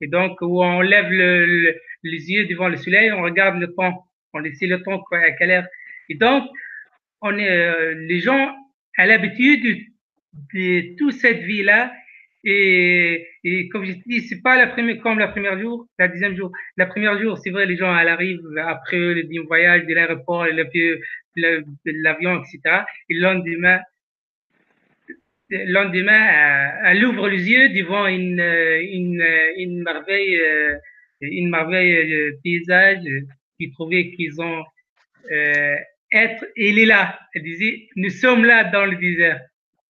Et 0.00 0.06
donc, 0.06 0.40
où 0.42 0.62
on 0.62 0.80
lève 0.80 1.10
le, 1.10 1.74
les 2.02 2.30
yeux 2.30 2.46
devant 2.46 2.68
le 2.68 2.76
soleil, 2.76 3.10
on 3.10 3.22
regarde 3.22 3.58
le 3.58 3.72
temps, 3.74 4.04
on 4.32 4.38
laisse 4.38 4.60
le 4.60 4.82
temps 4.82 5.02
à 5.12 5.30
quelle. 5.32 5.68
Et 6.08 6.14
donc, 6.14 6.44
on 7.20 7.38
est, 7.38 7.48
euh, 7.48 7.94
les 7.94 8.20
gens 8.20 8.54
à 8.96 9.06
l'habitude 9.06 9.86
de 10.54 10.96
toute 10.96 11.12
cette 11.14 11.42
vie-là 11.42 11.92
et, 12.44 13.28
et 13.44 13.68
comme 13.68 13.84
je 13.84 13.92
te 13.92 14.02
dis, 14.06 14.20
c'est 14.22 14.42
pas 14.42 14.56
la 14.56 14.66
première, 14.66 15.00
comme 15.00 15.18
la 15.18 15.28
première 15.28 15.58
jour, 15.60 15.86
la 15.98 16.08
deuxième 16.08 16.36
jour. 16.36 16.50
La 16.76 16.86
première 16.86 17.20
jour, 17.20 17.38
c'est 17.38 17.50
vrai, 17.50 17.66
les 17.66 17.76
gens, 17.76 17.96
elles 17.96 18.08
arrivent 18.08 18.40
après 18.58 18.98
le 18.98 19.46
voyage 19.46 19.86
de 19.86 19.94
l'aéroport, 19.94 20.46
l'avion, 21.36 22.42
etc. 22.42 22.82
Et 23.08 23.14
le 23.14 23.20
lendemain, 23.20 23.80
le 25.50 25.72
lendemain, 25.72 26.72
elle 26.84 27.04
ouvre 27.04 27.28
les 27.28 27.48
yeux 27.48 27.68
devant 27.68 28.06
une, 28.06 28.40
une, 28.40 29.24
une 29.56 29.82
merveille, 29.82 30.40
une 31.20 31.50
merveille 31.50 32.12
euh, 32.12 32.32
paysage 32.42 33.04
qui 33.62 33.70
trouvait 33.72 34.10
qu'ils 34.12 34.40
ont 34.40 34.64
euh, 35.30 35.76
être, 36.12 36.44
il 36.56 36.78
est 36.78 36.86
là. 36.86 37.18
Elle 37.34 37.42
disait, 37.42 37.88
nous 37.96 38.10
sommes 38.10 38.44
là 38.44 38.64
dans 38.64 38.86
le 38.86 38.96
désert. 38.96 39.40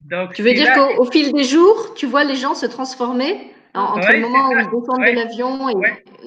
Donc, 0.03 0.35
tu 0.35 0.43
veux 0.43 0.53
dire 0.53 0.73
qu'au 0.75 1.11
fil 1.11 1.33
des 1.33 1.45
jours, 1.45 1.95
tu 1.97 2.07
vois 2.07 2.25
les 2.25 2.37
gens 2.37 2.55
se 2.55 2.67
transformer 2.67 3.37
entre 3.75 4.13
le 4.13 4.21
moment 4.21 4.49
où 4.49 4.53
ils 4.53 4.65
descendent 4.65 5.07
de 5.07 5.15
l'avion 5.15 5.69
et... 5.71 5.75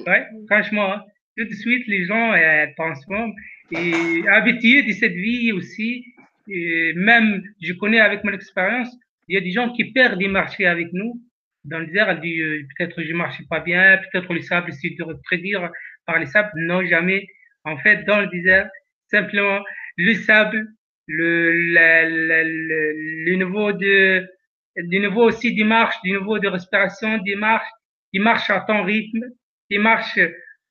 Oui, 0.06 0.46
franchement, 0.50 0.92
hein. 0.92 1.02
tout 1.36 1.44
de 1.44 1.54
suite, 1.54 1.86
les 1.86 2.04
gens 2.06 2.32
euh, 2.32 2.66
transforment. 2.76 3.32
Et 3.72 4.26
habitués 4.28 4.82
de 4.82 4.92
cette 4.92 5.12
vie 5.12 5.52
aussi, 5.52 6.04
et 6.48 6.92
même, 6.94 7.42
je 7.60 7.72
connais 7.72 8.00
avec 8.00 8.24
mon 8.24 8.32
expérience, 8.32 8.88
il 9.28 9.34
y 9.34 9.38
a 9.38 9.40
des 9.40 9.50
gens 9.50 9.72
qui 9.72 9.84
perdent 9.92 10.18
des 10.18 10.28
marchés 10.28 10.66
avec 10.66 10.92
nous. 10.92 11.20
Dans 11.64 11.80
le 11.80 11.86
désert, 11.86 12.20
dit, 12.20 12.40
euh, 12.40 12.62
peut-être 12.76 13.02
je 13.02 13.12
ne 13.12 13.16
marchais 13.16 13.42
pas 13.50 13.60
bien, 13.60 13.98
peut-être 14.12 14.32
le 14.32 14.40
sable, 14.40 14.72
c'est 14.72 14.90
de 14.90 15.04
prédire 15.24 15.68
par 16.06 16.18
les 16.18 16.26
sables. 16.26 16.50
Non, 16.54 16.84
jamais. 16.86 17.26
En 17.66 17.76
fait, 17.78 18.04
dans 18.04 18.20
le 18.20 18.28
désert, 18.28 18.70
simplement, 19.10 19.60
le 19.96 20.14
sable, 20.14 20.66
le, 21.08 21.52
le, 21.52 23.24
le, 23.24 23.34
niveau 23.36 23.72
de, 23.72 24.26
du 24.76 25.00
niveau 25.00 25.24
aussi 25.24 25.54
des 25.54 25.64
marches, 25.64 26.00
du 26.02 26.12
niveau 26.12 26.38
de 26.38 26.48
respiration, 26.48 27.18
des 27.18 27.34
marches, 27.34 27.68
qui 28.12 28.20
marche 28.20 28.48
à 28.50 28.60
ton 28.60 28.84
rythme, 28.84 29.24
qui 29.68 29.78
marche 29.78 30.18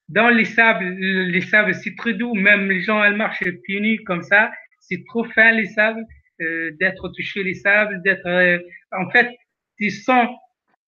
dans 0.08 0.30
les 0.30 0.46
sables, 0.46 0.86
les 0.86 1.42
sables 1.42 1.74
c'est 1.74 1.96
très 1.96 2.14
doux, 2.14 2.34
même 2.34 2.70
les 2.70 2.82
gens 2.82 3.04
elles 3.04 3.16
marchent 3.16 3.44
pieds 3.64 3.82
nus 3.82 4.04
comme 4.06 4.24
ça, 4.24 4.52
c'est 4.80 5.04
trop 5.08 5.26
fin 5.26 5.52
les 5.52 5.68
sables, 5.68 6.04
euh, 6.42 6.72
d'être 6.80 7.10
touché 7.10 7.44
les 7.44 7.56
sables, 7.56 8.02
d'être, 8.04 8.28
euh, 8.28 8.60
en 8.92 9.10
fait, 9.10 9.30
tu 9.78 9.90
sens 9.90 10.30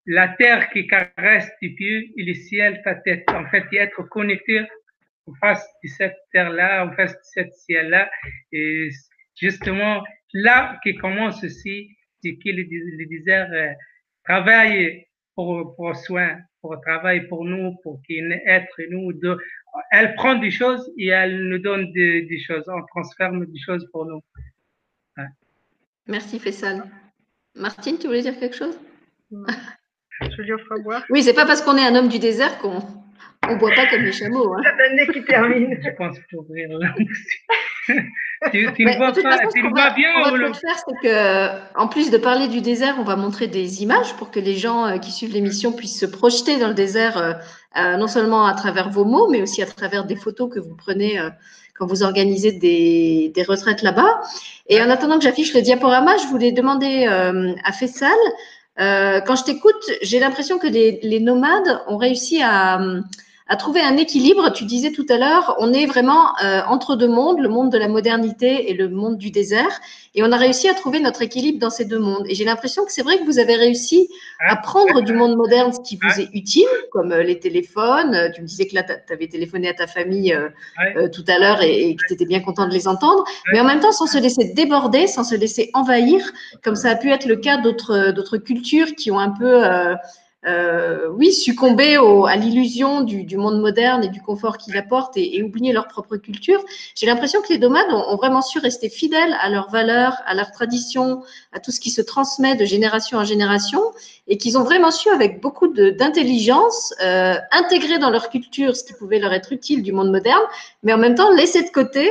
la 0.05 0.29
terre 0.29 0.69
qui 0.69 0.87
caresse 0.87 1.49
tes 1.59 1.69
pieds 1.69 2.13
et 2.17 2.23
le 2.23 2.33
ciel 2.33 2.81
ta 2.83 2.95
tête. 2.95 3.23
En 3.29 3.45
fait, 3.47 3.65
y 3.71 3.77
être 3.77 4.03
connecté 4.03 4.61
en 5.27 5.33
face 5.35 5.65
de 5.83 5.89
cette 5.89 6.17
terre-là, 6.31 6.85
en 6.85 6.91
face 6.93 7.13
de 7.13 7.23
cette 7.23 7.53
ciel-là, 7.53 8.09
et 8.51 8.89
justement, 9.35 10.03
là 10.33 10.79
qui 10.83 10.95
commence 10.95 11.43
aussi, 11.43 11.95
c'est 12.23 12.35
que 12.35 12.49
le, 12.49 13.05
désert 13.05 13.49
euh, 13.51 13.73
travaille 14.23 15.05
pour, 15.35 15.75
pour 15.75 15.95
soin, 15.95 16.39
pour 16.61 16.79
travail 16.81 17.27
pour 17.27 17.45
nous, 17.45 17.75
pour 17.83 18.01
qu'il 18.03 18.31
être 18.45 18.81
nous. 18.89 19.13
De, 19.13 19.37
elle 19.91 20.15
prend 20.15 20.35
des 20.35 20.51
choses 20.51 20.91
et 20.97 21.07
elle 21.07 21.47
nous 21.49 21.59
donne 21.59 21.91
des, 21.91 22.23
des 22.23 22.39
choses, 22.39 22.63
on 22.67 22.83
transforme 22.87 23.45
des 23.45 23.59
choses 23.59 23.87
pour 23.91 24.05
nous. 24.05 24.21
Merci 26.07 26.39
Fessal. 26.39 26.83
Martine, 27.55 27.97
tu 27.99 28.07
voulais 28.07 28.21
dire 28.21 28.39
quelque 28.39 28.55
chose? 28.55 28.79
Je 29.29 30.37
veux 30.37 30.45
dire, 30.45 30.57
Oui, 31.09 31.21
c'est 31.21 31.33
pas 31.33 31.45
parce 31.45 31.61
qu'on 31.61 31.75
est 31.75 31.85
un 31.85 31.95
homme 31.95 32.07
du 32.07 32.17
désert 32.17 32.57
qu'on 32.59 32.79
On 33.47 33.53
ne 33.53 33.59
boit 33.59 33.71
pas 33.75 33.87
comme 33.87 34.01
les 34.01 34.11
chameaux. 34.11 34.53
Hein. 34.53 34.61
Ça 34.63 35.13
qui 35.13 35.23
termine. 35.23 35.77
Je 35.81 35.89
pense 35.91 36.17
pour 36.29 36.41
ouvrir 36.41 36.69
tu, 38.51 38.67
tu 38.73 38.83
vois, 38.83 39.11
pas, 39.11 39.11
tu 39.13 39.21
vois 39.69 39.89
bien 39.91 40.09
on 40.25 40.37
va, 40.37 40.53
faire, 40.53 40.75
c'est 40.75 41.07
que, 41.07 41.79
en 41.79 41.87
plus 41.87 42.11
de 42.11 42.17
parler 42.17 42.47
du 42.49 42.59
désert, 42.59 42.95
on 42.99 43.03
va 43.03 43.15
montrer 43.15 43.47
des 43.47 43.81
images 43.81 44.13
pour 44.15 44.29
que 44.29 44.39
les 44.39 44.55
gens 44.55 44.85
euh, 44.85 44.97
qui 44.97 45.11
suivent 45.11 45.33
l'émission 45.33 45.71
puissent 45.71 45.99
se 45.99 46.05
projeter 46.05 46.57
dans 46.57 46.67
le 46.67 46.73
désert, 46.73 47.17
euh, 47.17 47.33
euh, 47.77 47.97
non 47.97 48.07
seulement 48.07 48.45
à 48.45 48.53
travers 48.53 48.89
vos 48.89 49.05
mots, 49.05 49.29
mais 49.29 49.41
aussi 49.41 49.61
à 49.61 49.65
travers 49.65 50.05
des 50.05 50.17
photos 50.17 50.53
que 50.53 50.59
vous 50.59 50.75
prenez 50.75 51.17
quand 51.75 51.85
vous 51.85 52.03
organisez 52.03 52.53
des, 52.53 53.31
des 53.33 53.43
retraites 53.43 53.83
là-bas. 53.83 54.19
Et 54.67 54.81
en 54.81 54.89
attendant 54.89 55.17
que 55.17 55.23
j'affiche 55.23 55.53
le 55.53 55.61
diaporama, 55.61 56.17
je 56.17 56.27
voulais 56.27 56.51
demander 56.51 57.05
à 57.05 57.71
Fessal, 57.71 58.17
quand 58.77 59.35
je 59.35 59.43
t'écoute, 59.43 59.91
j'ai 60.01 60.19
l'impression 60.19 60.59
que 60.59 60.67
les, 60.67 60.99
les, 61.03 61.19
nomades 61.19 61.81
ont 61.87 61.97
réussi 61.97 62.41
à 62.43 62.79
à 63.49 63.55
trouver 63.55 63.81
un 63.81 63.97
équilibre. 63.97 64.51
Tu 64.51 64.65
disais 64.65 64.91
tout 64.91 65.05
à 65.09 65.17
l'heure, 65.17 65.55
on 65.59 65.71
est 65.73 65.85
vraiment 65.85 66.37
euh, 66.43 66.61
entre 66.67 66.95
deux 66.95 67.07
mondes, 67.07 67.39
le 67.39 67.49
monde 67.49 67.71
de 67.71 67.77
la 67.77 67.87
modernité 67.87 68.69
et 68.69 68.73
le 68.73 68.89
monde 68.89 69.17
du 69.17 69.31
désert. 69.31 69.79
Et 70.15 70.23
on 70.23 70.31
a 70.31 70.37
réussi 70.37 70.67
à 70.67 70.73
trouver 70.73 70.99
notre 70.99 71.21
équilibre 71.21 71.59
dans 71.59 71.69
ces 71.69 71.85
deux 71.85 71.99
mondes. 71.99 72.25
Et 72.27 72.35
j'ai 72.35 72.43
l'impression 72.43 72.85
que 72.85 72.91
c'est 72.91 73.03
vrai 73.03 73.19
que 73.19 73.23
vous 73.23 73.39
avez 73.39 73.55
réussi 73.55 74.09
à 74.47 74.55
prendre 74.57 75.01
du 75.01 75.13
monde 75.13 75.35
moderne 75.37 75.71
ce 75.71 75.79
qui 75.79 75.97
vous 76.01 76.19
est 76.19 76.29
utile, 76.33 76.67
comme 76.91 77.11
euh, 77.11 77.23
les 77.23 77.39
téléphones. 77.39 78.31
Tu 78.35 78.41
me 78.41 78.47
disais 78.47 78.67
que 78.67 78.75
là, 78.75 78.83
tu 78.83 79.13
avais 79.13 79.27
téléphoné 79.27 79.69
à 79.69 79.73
ta 79.73 79.87
famille 79.87 80.33
euh, 80.33 81.07
tout 81.09 81.25
à 81.27 81.39
l'heure 81.39 81.61
et, 81.61 81.95
que 81.95 82.05
tu 82.07 82.13
étais 82.13 82.25
bien 82.25 82.41
content 82.41 82.67
de 82.67 82.73
les 82.73 82.87
entendre. 82.87 83.23
Mais 83.53 83.59
en 83.59 83.65
même 83.65 83.79
temps, 83.79 83.91
sans 83.91 84.07
se 84.07 84.17
laisser 84.17 84.53
déborder, 84.53 85.07
sans 85.07 85.23
se 85.23 85.35
laisser 85.35 85.69
envahir, 85.73 86.21
comme 86.63 86.75
ça 86.75 86.91
a 86.91 86.95
pu 86.95 87.11
être 87.11 87.25
le 87.25 87.37
cas 87.37 87.57
d'autres 87.57 88.37
cultures 88.37 88.93
qui 88.95 89.11
ont 89.11 89.19
un 89.19 89.29
peu 89.29 89.63
euh, 90.45 91.09
oui, 91.09 91.33
succomber 91.33 91.97
à 91.97 92.35
l'illusion 92.35 93.01
du, 93.01 93.37
monde 93.37 93.59
moderne 93.59 94.03
et 94.03 94.07
du 94.07 94.21
confort 94.21 94.57
qu'il 94.57 94.77
apporte 94.77 95.17
et, 95.17 95.41
oublier 95.41 95.73
leur 95.73 95.87
propre 95.87 96.15
culture. 96.17 96.63
J'ai 96.95 97.07
l'impression 97.07 97.41
que 97.41 97.49
les 97.49 97.57
nomades 97.57 97.91
ont, 97.91 98.15
vraiment 98.17 98.41
su 98.41 98.59
rester 98.59 98.89
fidèles 98.89 99.35
à 99.41 99.49
leurs 99.49 99.69
valeurs, 99.71 100.15
à 100.25 100.35
leurs 100.35 100.51
traditions, 100.51 101.23
à 101.53 101.59
tout 101.59 101.71
ce 101.71 101.79
qui 101.79 101.89
se 101.89 102.01
transmet 102.01 102.55
de 102.55 102.65
génération 102.65 103.17
en 103.17 103.25
génération 103.25 103.81
et 104.27 104.37
qu'ils 104.37 104.57
ont 104.57 104.63
vraiment 104.63 104.91
su, 104.91 105.09
avec 105.09 105.41
beaucoup 105.41 105.67
d'intelligence, 105.67 106.93
euh, 107.03 107.35
intégrer 107.51 107.97
dans 107.97 108.11
leur 108.11 108.29
culture 108.29 108.75
ce 108.75 108.83
qui 108.83 108.93
pouvait 108.93 109.19
leur 109.19 109.33
être 109.33 109.51
utile 109.51 109.81
du 109.81 109.91
monde 109.91 110.11
moderne, 110.11 110.43
mais 110.83 110.93
en 110.93 110.97
même 110.97 111.15
temps 111.15 111.31
laisser 111.31 111.63
de 111.63 111.69
côté 111.69 112.09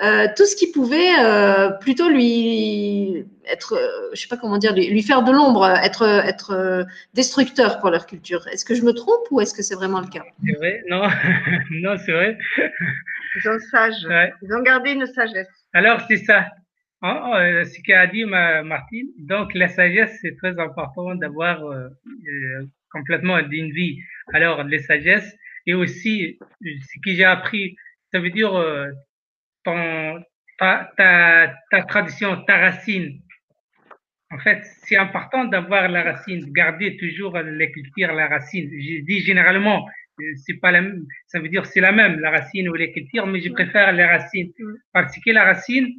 euh, 0.00 0.28
tout 0.36 0.46
ce 0.46 0.54
qui 0.54 0.70
pouvait 0.70 1.18
euh, 1.18 1.70
plutôt 1.70 2.08
lui 2.08 3.24
être, 3.50 3.74
euh, 3.74 4.10
je 4.14 4.20
sais 4.20 4.28
pas 4.28 4.36
comment 4.36 4.58
dire, 4.58 4.72
lui, 4.72 5.02
faire 5.02 5.24
de 5.24 5.32
l'ombre, 5.32 5.66
être, 5.66 6.02
être 6.24 6.86
destructeur 7.14 7.80
pour 7.80 7.90
leur 7.90 8.06
culture. 8.06 8.46
Est-ce 8.48 8.64
que 8.64 8.76
je 8.76 8.82
me 8.82 8.92
trompe 8.92 9.26
ou 9.32 9.40
est-ce 9.40 9.54
que 9.54 9.62
c'est 9.62 9.74
vraiment 9.74 10.00
le 10.00 10.06
cas? 10.06 10.22
C'est 10.44 10.52
vrai, 10.52 10.82
non, 10.88 11.02
non, 11.82 11.96
c'est 11.98 12.12
vrai. 12.12 12.38
Ils 12.56 13.42
sont 13.42 13.58
sages, 13.70 14.06
ils 14.42 14.54
ont 14.54 14.62
gardé 14.62 14.92
une 14.92 15.06
sagesse. 15.06 15.48
Alors 15.72 16.00
c'est 16.08 16.18
ça. 16.18 16.46
Oh, 17.02 17.32
ce 17.34 17.82
qu'a 17.82 18.06
dit 18.06 18.24
ma, 18.24 18.62
Martine, 18.62 19.08
donc 19.18 19.54
la 19.54 19.68
sagesse 19.68 20.16
c'est 20.20 20.36
très 20.36 20.58
important 20.58 21.14
d'avoir 21.14 21.60
complètement 22.92 23.40
d'une 23.42 23.72
vie. 23.72 23.98
Alors 24.32 24.62
les 24.64 24.80
sagesses 24.80 25.36
et 25.66 25.74
aussi 25.74 26.38
ce 26.62 26.98
que 27.04 27.14
j'ai 27.14 27.24
appris, 27.24 27.76
ça 28.12 28.18
veut 28.18 28.30
dire 28.30 28.52
ta, 30.58 30.90
ta, 30.96 31.82
tradition, 31.82 32.42
ta 32.44 32.58
racine. 32.58 33.20
En 34.30 34.38
fait, 34.38 34.62
c'est 34.84 34.96
important 34.96 35.44
d'avoir 35.44 35.88
la 35.88 36.02
racine, 36.02 36.52
garder 36.52 36.96
toujours 36.96 37.38
les 37.38 37.72
cultures, 37.72 38.12
la 38.12 38.28
racine. 38.28 38.68
Je 38.70 39.02
dis 39.04 39.20
généralement, 39.20 39.88
c'est 40.46 40.60
pas 40.60 40.70
la 40.70 40.82
même, 40.82 41.06
ça 41.26 41.40
veut 41.40 41.48
dire 41.48 41.64
c'est 41.64 41.80
la 41.80 41.92
même, 41.92 42.20
la 42.20 42.30
racine 42.30 42.68
ou 42.68 42.74
les 42.74 42.92
cultures, 42.92 43.26
mais 43.26 43.40
je 43.40 43.50
préfère 43.50 43.92
les 43.92 44.04
racines. 44.04 44.52
Parce 44.92 45.16
que 45.18 45.30
la 45.30 45.44
racine, 45.44 45.94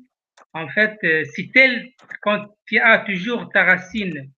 en 0.54 0.68
fait, 0.68 0.98
euh, 1.04 1.24
c'est 1.34 1.52
telle, 1.52 1.90
quand 2.22 2.46
tu 2.68 2.80
as 2.80 3.00
toujours 3.00 3.50
ta 3.50 3.64
racine, 3.64 4.32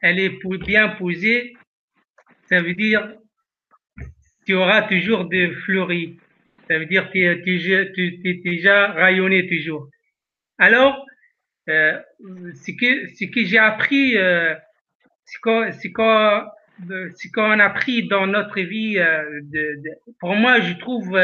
elle 0.00 0.18
est 0.20 0.38
bien 0.64 0.90
posée, 0.90 1.54
ça 2.48 2.60
veut 2.60 2.74
dire 2.74 3.14
tu 4.46 4.54
auras 4.54 4.82
toujours 4.82 5.26
des 5.26 5.50
fleuris. 5.50 6.18
Ça 6.68 6.78
veut 6.78 6.86
dire 6.86 7.10
que 7.10 7.34
tu 7.42 8.20
es 8.24 8.34
déjà 8.44 8.92
rayonné 8.92 9.48
toujours. 9.48 9.88
Alors, 10.58 11.04
euh, 11.68 11.98
ce 12.20 13.26
que, 13.26 13.44
j'ai 13.44 13.58
appris, 13.58 14.16
euh, 14.16 14.54
ce 15.24 15.38
qu'on 15.40 15.62
a 17.60 17.64
appris 17.64 18.08
dans 18.08 18.26
notre 18.26 18.60
vie, 18.60 18.98
euh, 18.98 19.40
pour 20.20 20.34
moi, 20.34 20.60
je 20.60 20.74
trouve 20.74 21.16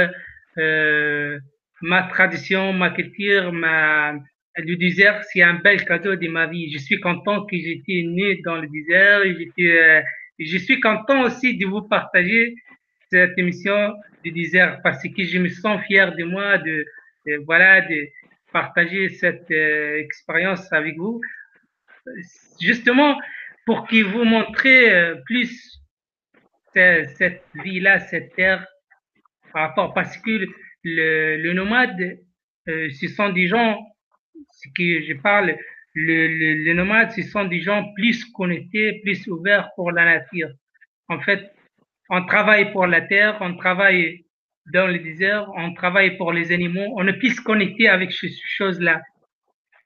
ma 1.81 2.03
tradition, 2.05 2.73
ma 2.73 2.91
culture, 2.91 3.51
le 3.53 4.77
désert, 4.77 5.25
c'est 5.25 5.43
un 5.43 5.55
bel 5.55 5.85
cadeau 5.85 6.15
de 6.15 6.29
ma 6.29 6.47
vie. 6.47 6.73
Je 6.73 6.79
suis 6.79 7.01
content 7.01 7.45
que 7.45 7.57
j'étais 7.57 8.05
né 8.07 8.41
dans 8.45 8.57
le 8.57 8.69
désert. 8.69 9.23
Je 10.39 10.59
suis 10.59 10.81
content 10.81 11.23
aussi 11.23 11.57
de 11.57 11.67
vous 11.67 11.83
partager 11.83 12.55
cette 13.11 13.37
émission 13.37 13.95
du 14.25 14.33
désert 14.33 14.81
parce 14.83 15.03
que 15.03 15.25
je 15.25 15.39
me 15.39 15.49
sens 15.49 15.81
fier 15.83 16.15
de 16.17 16.25
moi 16.25 16.59
de, 16.59 16.87
voilà 17.47 17.81
de 17.83 18.09
partager 18.53 19.09
cette 19.11 19.51
euh, 19.51 19.99
expérience 19.99 20.73
avec 20.73 20.97
vous 20.97 21.21
justement 22.61 23.19
pour 23.67 23.87
que 23.87 24.03
vous 24.03 24.25
montrez 24.25 24.93
euh, 24.93 25.17
plus 25.27 25.81
cette 26.75 27.45
vie-là, 27.63 28.01
cette 28.01 28.35
terre 28.35 28.67
par 29.53 29.69
rapport 29.69 29.95
parce 29.95 30.17
que 30.19 30.47
le, 30.83 31.37
le 31.37 31.53
nomade, 31.53 32.19
euh, 32.69 32.91
ce 32.91 33.09
sont 33.09 33.31
des 33.31 33.47
gens, 33.47 33.79
ce 34.51 34.69
que 34.77 35.03
je 35.03 35.15
parle, 35.15 35.57
le, 35.95 36.27
le, 36.27 36.65
les 36.65 36.75
nomades, 36.75 37.13
ce 37.13 37.23
sont 37.23 37.45
des 37.45 37.61
gens 37.61 37.93
plus 37.95 38.25
connectés, 38.33 39.01
plus 39.05 39.27
ouverts 39.29 39.71
pour 39.77 39.93
la 39.93 40.05
nature. 40.05 40.51
En 41.09 41.21
fait, 41.21 41.54
on 42.11 42.25
travaille 42.27 42.73
pour 42.73 42.87
la 42.87 43.01
terre, 43.01 43.39
on 43.41 43.57
travaille 43.57 44.25
dans 44.73 44.87
le 44.87 44.99
désert, 44.99 45.51
on 45.57 45.75
travaille 45.75 46.17
pour 46.17 46.33
les 46.33 46.53
animaux, 46.53 46.93
on 46.97 47.05
ne 47.05 47.13
peut 47.13 47.29
se 47.29 47.41
connecter 47.41 47.89
avec 47.89 48.13
ces 48.13 48.31
choses-là. 48.31 49.03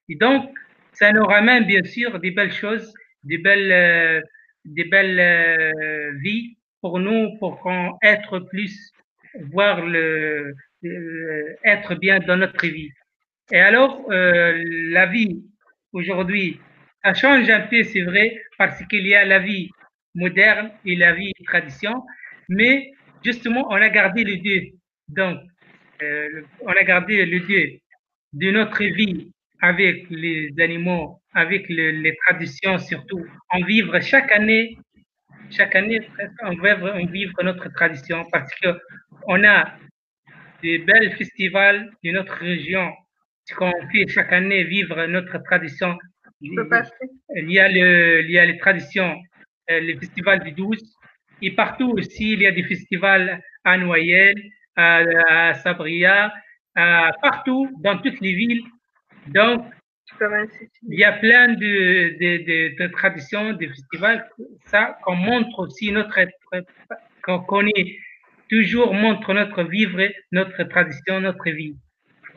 Et 0.08 0.16
donc, 0.16 0.50
ça 0.92 1.12
nous 1.12 1.24
ramène 1.24 1.64
bien 1.64 1.84
sûr 1.84 2.18
des 2.18 2.30
belles 2.30 2.52
choses, 2.52 2.92
des 3.24 3.38
belles, 3.38 3.72
euh, 3.72 4.20
des 4.64 4.84
belles 4.84 5.20
euh, 5.20 6.12
vies 6.20 6.56
pour 6.80 6.98
nous, 6.98 7.36
pour 7.38 7.60
être 8.02 8.38
plus, 8.40 8.92
voir 9.52 9.84
le, 9.84 10.54
euh, 10.84 11.56
être 11.64 11.94
bien 11.96 12.20
dans 12.20 12.36
notre 12.36 12.66
vie. 12.66 12.90
Et 13.50 13.60
alors, 13.60 14.04
la 14.10 15.06
vie 15.06 15.42
aujourd'hui, 15.92 16.60
ça 17.02 17.14
change 17.14 17.48
un 17.48 17.62
peu, 17.62 17.82
c'est 17.82 18.02
vrai, 18.02 18.40
parce 18.58 18.84
qu'il 18.86 19.06
y 19.06 19.14
a 19.14 19.24
la 19.24 19.38
vie 19.38 19.70
moderne 20.14 20.70
et 20.84 20.96
la 20.96 21.12
vie 21.12 21.32
tradition, 21.46 22.04
mais 22.48 22.90
justement, 23.24 23.66
on 23.70 23.76
a 23.76 23.88
gardé 23.88 24.24
le 24.24 24.36
Dieu. 24.36 24.62
Donc, 25.08 25.38
euh, 26.02 26.42
on 26.60 26.72
a 26.72 26.84
gardé 26.84 27.24
le 27.24 27.40
Dieu 27.40 27.78
de 28.32 28.50
notre 28.50 28.84
vie 28.84 29.32
avec 29.60 30.06
les 30.10 30.50
animaux, 30.58 31.20
avec 31.34 31.68
les 31.68 32.16
traditions 32.26 32.78
surtout. 32.78 33.24
On 33.52 33.64
vivre 33.64 34.00
chaque 34.00 34.30
année, 34.32 34.78
chaque 35.50 35.74
année, 35.74 36.00
on 36.42 36.50
vivre, 36.50 36.92
on 36.94 37.06
vivre 37.06 37.42
notre 37.42 37.68
tradition 37.72 38.24
parce 38.30 38.52
que 38.60 38.68
on 39.26 39.42
a 39.44 39.74
des 40.62 40.78
belles 40.78 41.12
festivals 41.16 41.90
de 42.04 42.10
notre 42.10 42.34
région 42.34 42.92
qu'on 43.56 43.72
fait 43.92 44.06
chaque 44.08 44.32
année 44.32 44.64
vivre 44.64 45.06
notre 45.06 45.38
tradition. 45.38 45.96
Il 46.40 47.50
y 47.50 47.58
a, 47.58 47.68
le, 47.68 48.22
il 48.22 48.30
y 48.30 48.38
a 48.38 48.46
les 48.46 48.58
traditions, 48.58 49.16
les 49.68 49.96
festivals 49.96 50.42
du 50.42 50.52
12, 50.52 50.78
et 51.42 51.52
partout 51.52 51.90
aussi, 51.90 52.32
il 52.32 52.42
y 52.42 52.46
a 52.46 52.52
des 52.52 52.64
festivals 52.64 53.40
à 53.64 53.76
Noyelles, 53.76 54.42
à, 54.76 55.54
Sabria, 55.54 56.32
partout, 56.74 57.68
dans 57.80 57.98
toutes 57.98 58.20
les 58.20 58.32
villes. 58.34 58.62
Donc, 59.28 59.64
il 60.88 60.98
y 60.98 61.04
a 61.04 61.12
plein 61.12 61.48
de, 61.48 62.86
traditions, 62.92 63.52
de 63.52 63.66
festivals, 63.66 64.28
ça 64.66 64.98
qu'on 65.04 65.16
montre 65.16 65.60
aussi 65.60 65.92
notre, 65.92 66.18
qu'on 67.22 67.40
connaît 67.40 67.96
toujours 68.48 68.94
montre 68.94 69.34
notre 69.34 69.62
vivre, 69.64 70.08
notre 70.32 70.62
tradition, 70.64 71.20
notre 71.20 71.50
vie. 71.50 71.76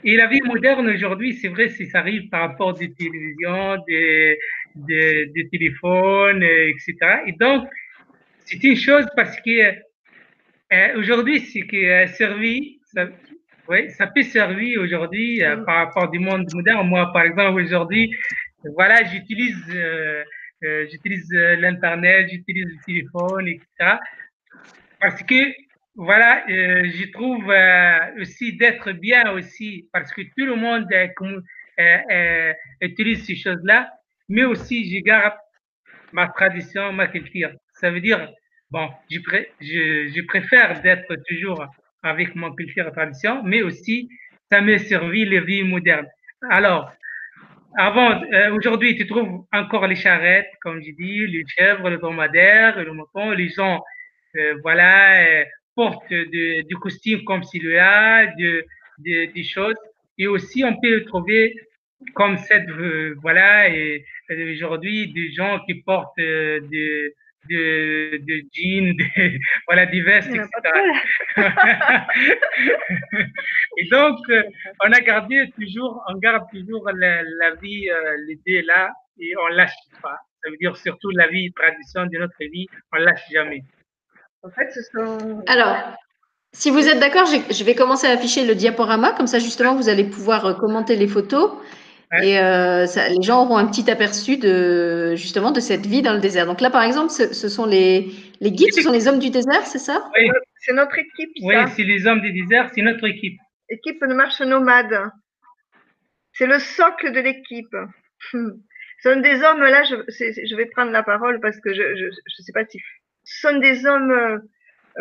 Et 0.04 0.18
la 0.18 0.28
vie 0.28 0.42
moderne 0.42 0.90
aujourd'hui, 0.90 1.34
c'est 1.36 1.48
vrai, 1.48 1.70
ça 1.70 2.00
arrive 2.00 2.28
par 2.30 2.42
rapport 2.42 2.74
des 2.74 2.92
télévisions, 2.92 3.78
des, 3.88 4.38
des, 4.76 5.28
des 5.28 5.50
téléphones, 5.50 6.44
etc. 6.44 6.96
Et 7.28 7.34
donc, 7.34 7.68
c'est 8.46 8.64
une 8.64 8.76
chose 8.76 9.06
parce 9.16 9.40
que 9.42 9.76
euh, 10.74 10.98
aujourd'hui, 10.98 11.40
c'est 11.40 11.62
que 11.62 11.78
euh, 11.78 12.08
servi, 12.08 12.80
ça, 12.94 13.08
ouais, 13.68 13.90
ça 13.90 14.08
peut 14.08 14.24
servir 14.24 14.82
aujourd'hui 14.82 15.44
euh, 15.44 15.58
par 15.66 15.86
rapport 15.86 16.10
du 16.10 16.20
monde 16.20 16.48
moderne. 16.54 16.88
Moi, 16.88 17.12
par 17.12 17.24
exemple, 17.24 17.62
aujourd'hui, 17.62 18.12
voilà, 18.76 19.04
j'utilise 19.06 19.58
j'utilise 20.92 21.28
l'internet, 21.32 22.30
j'utilise 22.30 22.66
le 22.66 22.78
téléphone, 22.86 23.48
etc. 23.48 23.98
parce 25.00 25.24
que 25.24 25.52
voilà, 25.96 26.46
euh, 26.50 26.90
je 26.90 27.12
trouve 27.12 27.52
euh, 27.52 28.22
aussi 28.22 28.56
d'être 28.56 28.92
bien 28.94 29.32
aussi, 29.34 29.90
parce 29.92 30.12
que 30.14 30.22
tout 30.22 30.46
le 30.46 30.56
monde 30.56 30.88
euh, 30.92 32.54
utilise 32.82 33.26
ces 33.26 33.36
choses-là, 33.36 33.92
mais 34.32 34.46
aussi 34.46 34.78
je 34.90 35.00
garde 35.04 35.34
ma 36.14 36.28
tradition, 36.28 36.94
ma 36.94 37.08
culture. 37.08 37.52
Ça 37.74 37.92
veut 37.92 38.02
dire, 38.02 38.30
bon, 38.70 38.90
je, 39.10 40.22
préfère 40.26 40.82
d'être 40.82 41.14
toujours 41.28 41.66
avec 42.04 42.36
mon 42.36 42.54
culture 42.54 42.88
et 42.88 42.92
tradition, 42.92 43.44
mais 43.44 43.62
aussi 43.62 44.10
ça 44.52 44.62
me 44.62 44.78
servi 44.78 45.26
les 45.26 45.42
vies 45.42 45.64
modernes. 45.64 46.08
Alors, 46.50 46.92
avant, 47.78 48.22
aujourd'hui, 48.54 48.98
tu 48.98 49.08
trouves 49.08 49.46
encore 49.54 49.88
les 49.88 49.96
charrettes, 49.96 50.52
comme 50.62 50.82
je 50.82 50.92
dis, 50.92 51.28
les 51.28 51.44
chèvres, 51.48 51.90
le 51.90 51.98
dromadaire, 51.98 52.84
le 52.84 52.94
mouton, 52.94 53.32
les 53.32 53.50
gens, 53.50 53.82
voilà, 54.62 55.46
porte 55.76 56.10
de, 56.10 56.62
du 56.68 56.76
costume 56.76 57.24
comme 57.24 57.44
celui-là, 57.44 58.28
de, 58.38 58.66
de, 59.00 59.32
des 59.34 59.44
choses. 59.44 59.76
Et 60.18 60.28
aussi, 60.28 60.64
on 60.64 60.76
peut 60.80 60.96
le 60.96 61.06
trouver 61.06 61.56
comme 62.14 62.38
cette, 62.38 62.70
euh, 62.70 63.16
voilà, 63.22 63.70
et, 63.70 64.06
aujourd'hui, 64.30 65.12
des 65.14 65.32
gens 65.32 65.60
qui 65.66 65.76
portent 65.76 66.18
euh, 66.20 66.60
de, 66.62 67.14
de, 67.50 68.18
de 68.18 68.42
jeans, 68.54 68.96
de, 68.98 69.06
voilà, 69.68 69.86
des 69.86 70.02
vestes, 70.02 70.30
etc. 70.30 70.50
et 73.78 73.88
donc, 73.90 74.20
euh, 74.30 74.44
on 74.84 74.92
a 74.92 75.00
gardé 75.02 75.52
toujours, 75.60 76.04
on 76.10 76.18
garde 76.18 76.46
toujours 76.52 76.90
la, 76.94 77.24
la 77.24 77.56
vie, 77.56 77.88
l'idée 78.28 78.62
là, 78.64 78.92
et 79.20 79.34
on 79.38 79.48
lâche 79.48 79.72
pas. 80.02 80.18
Ça 80.44 80.50
veut 80.50 80.58
dire 80.58 80.76
surtout 80.76 81.12
la 81.12 81.28
vie, 81.28 81.52
tradition 81.54 82.06
de 82.06 82.18
notre 82.18 82.36
vie, 82.40 82.68
on 82.94 82.98
lâche 82.98 83.30
jamais. 83.32 83.64
En 84.44 84.50
fait, 84.50 84.72
ce 84.72 84.82
sont. 84.82 85.44
Alors, 85.48 85.96
si 86.54 86.70
vous 86.70 86.86
êtes 86.86 87.00
d'accord, 87.00 87.28
je 87.28 87.64
vais 87.64 87.76
commencer 87.76 88.08
à 88.08 88.12
afficher 88.12 88.46
le 88.46 88.56
diaporama. 88.56 89.14
Comme 89.14 89.28
ça, 89.28 89.40
justement, 89.40 89.76
vous 89.76 89.88
allez 89.88 90.04
pouvoir 90.04 90.46
euh, 90.46 90.54
commenter 90.54 90.98
les 90.98 91.08
photos. 91.08 91.52
Et 92.22 92.40
euh, 92.40 92.88
ça, 92.88 93.08
les 93.08 93.22
gens 93.22 93.46
auront 93.46 93.58
un 93.58 93.68
petit 93.68 93.90
aperçu 93.90 94.38
de 94.38 95.16
justement 95.16 95.52
de 95.52 95.62
cette 95.62 95.86
vie 95.86 96.02
dans 96.02 96.14
le 96.14 96.20
désert. 96.20 96.46
Donc 96.46 96.60
là, 96.60 96.70
par 96.70 96.84
exemple, 96.84 97.10
ce, 97.10 97.34
ce 97.34 97.48
sont 97.48 97.66
les, 97.66 98.12
les, 98.42 98.52
guides, 98.52 98.74
ce 98.74 98.82
sont 98.82 98.92
les 98.92 99.08
hommes 99.08 99.20
du 99.20 99.30
désert, 99.30 99.66
c'est 99.66 99.80
ça? 99.80 100.10
Oui, 100.18 100.30
c'est 100.60 100.74
notre 100.74 100.98
équipe. 101.00 101.32
Oui, 101.42 101.56
c'est 101.76 101.84
les 101.84 102.06
hommes 102.08 102.20
du 102.20 102.34
désert, 102.34 102.70
c'est 102.76 102.82
notre 102.82 103.08
équipe. 103.08 103.40
Équipe 103.70 104.02
de 104.02 104.14
marche 104.14 104.42
nomade. 104.42 105.10
C'est 106.34 106.48
le 106.48 106.60
socle 106.60 107.14
de 107.14 107.22
l'équipe. 107.22 107.76
Ce 108.32 109.10
sont 109.14 109.20
des 109.22 109.42
hommes, 109.42 109.62
là, 109.62 109.84
je, 109.84 109.96
je, 110.10 110.56
vais 110.56 110.66
prendre 110.66 110.92
la 110.92 111.04
parole 111.04 111.40
parce 111.40 111.60
que 111.60 111.74
je 111.74 111.82
ne 111.82 112.44
sais 112.44 112.52
pas 112.54 112.66
si 112.66 112.78
ce 113.24 113.48
sont 113.48 113.58
des 113.58 113.86
hommes, 113.86 114.12
euh, 114.12 114.38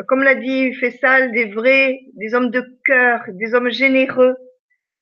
comme 0.09 0.23
l'a 0.23 0.35
dit 0.35 0.73
Fessal, 0.75 1.33
des 1.33 1.47
vrais, 1.47 2.01
des 2.15 2.35
hommes 2.35 2.51
de 2.51 2.65
cœur, 2.85 3.23
des 3.29 3.55
hommes 3.55 3.71
généreux. 3.71 4.37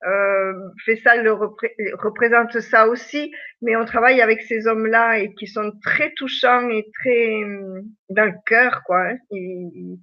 Euh, 0.04 0.52
Fessal 0.84 1.24
le 1.24 1.32
représente 1.32 2.60
ça 2.60 2.86
aussi, 2.86 3.32
mais 3.62 3.74
on 3.76 3.84
travaille 3.84 4.20
avec 4.20 4.42
ces 4.42 4.66
hommes-là 4.68 5.18
et 5.18 5.34
qui 5.34 5.46
sont 5.48 5.72
très 5.82 6.12
touchants 6.12 6.68
et 6.70 6.86
très 7.00 7.42
euh, 7.42 7.82
dans 8.08 8.26
le 8.26 8.34
cœur, 8.46 8.82
quoi. 8.84 9.08
Hein. 9.08 9.18
Ils, 9.30 9.98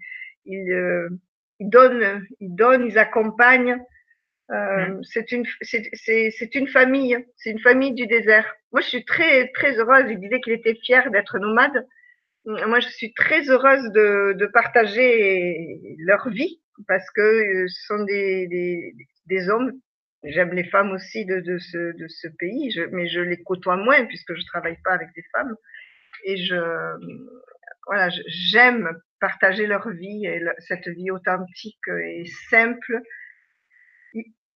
ils, 0.45 0.71
euh, 0.71 1.09
ils, 1.59 1.69
donnent, 1.69 2.25
ils 2.41 2.53
donnent, 2.55 2.85
ils 2.85 2.97
accompagnent. 2.97 3.77
Euh, 4.51 4.99
c'est 5.03 5.31
une, 5.31 5.45
c'est 5.61 6.55
une 6.55 6.67
famille, 6.67 7.17
c'est 7.37 7.51
une 7.51 7.61
famille 7.61 7.93
du 7.93 8.05
désert. 8.05 8.53
Moi, 8.73 8.81
je 8.81 8.89
suis 8.89 9.05
très, 9.05 9.47
très 9.53 9.77
heureuse. 9.79 10.05
Il 10.09 10.19
disait 10.19 10.41
qu'il 10.41 10.53
était 10.53 10.75
fier 10.75 11.09
d'être 11.09 11.39
nomade 11.39 11.85
moi, 12.45 12.79
je 12.79 12.89
suis 12.89 13.13
très 13.13 13.49
heureuse 13.49 13.91
de, 13.91 14.33
de 14.33 14.45
partager 14.45 15.79
leur 15.99 16.29
vie 16.29 16.61
parce 16.87 17.09
que 17.11 17.21
euh, 17.21 17.67
ce 17.67 17.85
sont 17.87 18.03
des, 18.03 18.47
des, 18.47 18.93
des 19.25 19.49
hommes. 19.49 19.71
J'aime 20.25 20.53
les 20.53 20.63
femmes 20.63 20.91
aussi 20.91 21.25
de, 21.25 21.39
de, 21.39 21.57
ce, 21.57 21.95
de 21.97 22.07
ce 22.07 22.27
pays, 22.27 22.71
je, 22.71 22.81
mais 22.91 23.07
je 23.07 23.19
les 23.19 23.41
côtoie 23.43 23.77
moins 23.77 24.05
puisque 24.05 24.33
je 24.33 24.45
travaille 24.45 24.77
pas 24.83 24.93
avec 24.93 25.09
des 25.15 25.23
femmes. 25.31 25.55
Et 26.23 26.37
je, 26.37 26.55
voilà, 27.85 28.09
j'aime 28.27 28.89
partager 29.19 29.67
leur 29.67 29.89
vie 29.89 30.25
et 30.25 30.41
cette 30.59 30.87
vie 30.87 31.11
authentique 31.11 31.87
et 31.87 32.25
simple. 32.49 33.01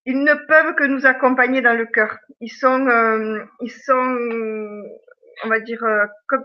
Ils, 0.06 0.22
ne 0.22 0.34
peuvent 0.46 0.74
que 0.76 0.84
nous 0.84 1.04
accompagner 1.04 1.60
dans 1.60 1.76
le 1.76 1.86
cœur. 1.86 2.18
Ils 2.40 2.52
sont, 2.52 2.86
euh, 2.86 3.44
ils 3.60 3.70
sont, 3.70 4.16
on 5.44 5.48
va 5.48 5.60
dire, 5.60 5.84
euh, 5.84 6.06
comme, 6.26 6.44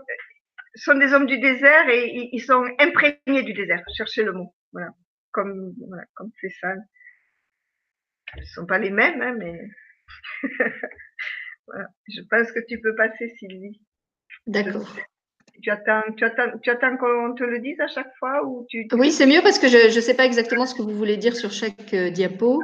sont 0.74 0.98
des 0.98 1.14
hommes 1.14 1.26
du 1.26 1.38
désert 1.38 1.88
et 1.88 2.28
ils 2.32 2.42
sont 2.42 2.64
imprégnés 2.78 3.42
du 3.42 3.54
désert. 3.54 3.82
Cherchez 3.96 4.22
le 4.22 4.32
mot. 4.32 4.54
Voilà. 4.72 4.88
Comme, 5.32 5.72
voilà, 5.88 6.04
comme 6.14 6.30
c'est 6.40 6.52
ça. 6.60 6.74
Ils 8.36 8.40
ne 8.40 8.46
sont 8.46 8.66
pas 8.66 8.78
les 8.78 8.90
mêmes, 8.90 9.20
hein, 9.22 9.34
mais 9.38 9.68
voilà. 11.66 11.88
Je 12.08 12.20
pense 12.30 12.52
que 12.52 12.60
tu 12.68 12.80
peux 12.80 12.94
passer, 12.94 13.34
Sylvie. 13.38 13.80
D'accord. 14.46 14.96
Tu 15.62 15.70
attends, 15.70 16.02
tu 16.16 16.24
attends, 16.24 16.58
tu 16.58 16.70
attends 16.70 16.96
qu'on 16.96 17.34
te 17.34 17.44
le 17.44 17.60
dise 17.60 17.80
à 17.80 17.86
chaque 17.86 18.14
fois 18.18 18.44
ou 18.44 18.66
tu, 18.68 18.86
Oui, 18.92 19.12
c'est 19.12 19.26
mieux 19.26 19.40
parce 19.42 19.58
que 19.58 19.68
je 19.68 19.94
ne 19.94 20.00
sais 20.00 20.14
pas 20.14 20.26
exactement 20.26 20.66
ce 20.66 20.74
que 20.74 20.82
vous 20.82 20.96
voulez 20.96 21.16
dire 21.16 21.36
sur 21.36 21.52
chaque 21.52 21.94
euh, 21.94 22.10
diapo. 22.10 22.60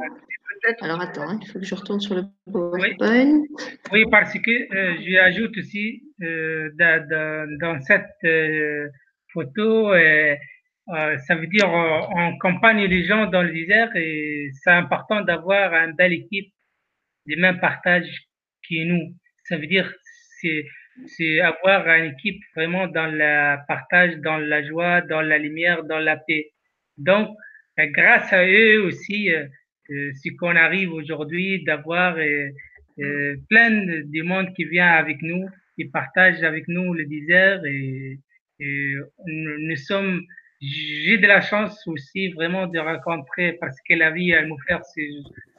Alors 0.82 1.00
attends, 1.00 1.28
hein, 1.28 1.38
il 1.40 1.48
faut 1.48 1.58
que 1.58 1.64
je 1.64 1.74
retourne 1.74 2.00
sur 2.00 2.14
le 2.14 2.22
PowerPoint. 2.52 3.44
Oui, 3.92 4.04
parce 4.10 4.34
que 4.34 4.50
euh, 4.50 4.96
je 5.00 5.16
ajoute 5.18 5.56
aussi 5.56 6.02
euh, 6.22 6.70
dans, 6.76 7.80
cette 7.80 8.04
euh, 10.94 11.18
ça 11.18 11.34
veut 11.36 11.46
dire 11.46 11.68
on 11.68 12.34
accompagne 12.34 12.84
les 12.84 13.04
gens 13.04 13.26
dans 13.26 13.42
le 13.42 13.52
désert 13.52 13.90
et 13.94 14.50
c'est 14.62 14.70
important 14.70 15.20
d'avoir 15.22 15.72
une 15.74 15.94
belle 15.94 16.12
équipe, 16.12 16.52
des 17.26 17.36
mêmes 17.36 17.60
partages 17.60 18.10
que 18.68 18.84
nous. 18.84 19.14
Ça 19.44 19.56
veut 19.56 19.66
dire 19.66 19.92
c'est 20.40 20.64
c'est 21.06 21.40
avoir 21.40 21.86
une 21.88 22.12
équipe 22.12 22.42
vraiment 22.54 22.86
dans 22.86 23.06
le 23.06 23.56
partage, 23.66 24.16
dans 24.18 24.36
la 24.36 24.66
joie, 24.66 25.00
dans 25.00 25.22
la 25.22 25.38
lumière, 25.38 25.84
dans 25.84 25.98
la 25.98 26.16
paix. 26.16 26.50
Donc, 26.98 27.34
grâce 27.78 28.32
à 28.32 28.44
eux 28.46 28.82
aussi, 28.82 29.30
euh, 29.90 30.12
ce 30.22 30.30
qu'on 30.36 30.54
arrive 30.54 30.92
aujourd'hui 30.92 31.64
d'avoir 31.64 32.16
euh, 32.16 32.48
euh, 33.00 33.36
plein 33.48 33.70
de 33.70 34.22
monde 34.22 34.52
qui 34.54 34.64
vient 34.64 34.88
avec 34.90 35.20
nous, 35.22 35.48
qui 35.76 35.86
partage 35.86 36.42
avec 36.44 36.68
nous 36.68 36.94
le 36.94 37.06
désert 37.06 37.64
et, 37.64 38.18
nous, 39.26 39.76
sommes, 39.76 40.22
j'ai 40.60 41.18
de 41.18 41.26
la 41.26 41.40
chance 41.40 41.86
aussi 41.86 42.28
vraiment 42.28 42.66
de 42.66 42.78
rencontrer 42.78 43.54
parce 43.54 43.76
que 43.88 43.94
la 43.94 44.10
vie 44.10 44.30
elle 44.30 44.48
m'offre 44.48 44.84
ces, 44.94 45.10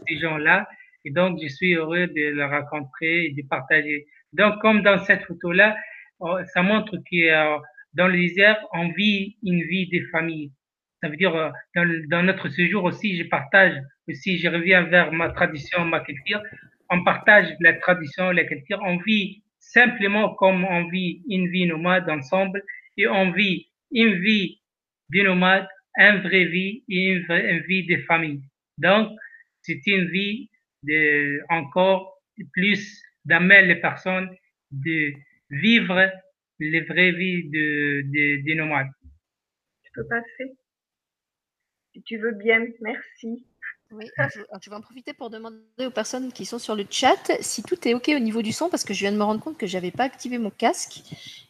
ces 0.08 0.18
gens-là 0.18 0.68
et 1.06 1.12
donc 1.12 1.40
je 1.42 1.48
suis 1.48 1.74
heureux 1.74 2.08
de 2.08 2.36
les 2.36 2.44
rencontrer 2.44 3.26
et 3.26 3.34
de 3.34 3.42
partager. 3.48 4.06
Donc 4.34 4.60
comme 4.62 4.84
dans 4.84 5.04
cette 5.04 5.24
photo-là, 5.24 5.76
oh, 6.20 6.38
ça 6.54 6.62
montre 6.62 6.98
que 6.98 7.60
dans 7.94 8.08
le 8.08 8.18
désert, 8.18 8.58
on 8.74 8.90
vit 8.90 9.38
une 9.44 9.64
vie 9.64 9.88
de 9.90 10.06
famille. 10.12 10.52
Ça 11.02 11.10
veut 11.10 11.18
dire, 11.18 11.52
dans, 11.76 12.02
dans 12.10 12.24
notre 12.24 12.48
séjour 12.50 12.84
aussi, 12.84 13.18
je 13.18 13.24
partage 13.24 13.74
si 14.14 14.38
je 14.38 14.48
reviens 14.50 14.84
vers 14.84 15.12
ma 15.12 15.30
tradition, 15.30 15.86
ma 15.86 16.02
culture, 16.02 16.42
on 16.90 17.04
partage 17.04 17.48
la 17.60 17.74
tradition, 17.74 18.32
la 18.32 18.44
culture, 18.44 18.80
on 18.84 18.98
vit 18.98 19.44
simplement 19.60 20.34
comme 20.36 20.66
on 20.66 20.88
vit 20.90 21.22
une 21.30 21.48
vie 21.48 21.66
nomade 21.66 22.10
ensemble 22.10 22.64
et 22.98 23.08
on 23.08 23.32
vit 23.32 23.68
une 23.92 24.16
vie 24.16 24.61
nomade, 25.20 25.68
une 25.98 26.22
vraie 26.22 26.46
vie 26.46 26.84
et 26.90 27.12
une, 27.12 27.24
vraie, 27.26 27.60
vie 27.68 27.86
de 27.86 27.98
famille. 28.04 28.42
Donc, 28.78 29.12
c'est 29.62 29.82
une 29.88 30.10
vie 30.10 30.50
de 30.84 31.42
encore 31.50 32.18
plus 32.54 33.04
d'amener 33.26 33.62
les 33.64 33.76
personnes 33.76 34.30
de 34.72 35.14
vivre 35.50 36.12
les 36.60 36.82
vraies 36.82 37.12
vies 37.12 37.50
de, 37.50 38.02
de, 38.06 38.48
de 38.48 38.54
nomades. 38.56 38.92
Je 39.84 39.90
peux 39.94 40.08
passer 40.08 40.54
Si 41.94 42.02
tu 42.04 42.18
veux 42.18 42.34
bien, 42.34 42.66
merci. 42.82 43.46
Oui, 43.94 44.06
je, 44.34 44.70
vais 44.70 44.76
en 44.76 44.82
profiter 44.82 45.14
pour 45.14 45.30
demander 45.30 45.58
aux 45.80 45.92
personnes 45.92 46.32
qui 46.32 46.46
sont 46.46 46.60
sur 46.60 46.76
le 46.76 46.86
chat 46.90 47.32
si 47.42 47.62
tout 47.62 47.88
est 47.88 47.94
OK 47.94 48.10
au 48.16 48.20
niveau 48.20 48.42
du 48.42 48.54
son, 48.54 48.70
parce 48.70 48.86
que 48.86 48.94
je 48.94 49.02
viens 49.02 49.12
de 49.12 49.18
me 49.18 49.24
rendre 49.24 49.42
compte 49.42 49.58
que 49.58 49.68
je 49.68 49.76
n'avais 49.76 49.92
pas 49.92 50.06
activé 50.06 50.38
mon 50.38 50.50
casque 50.50 51.02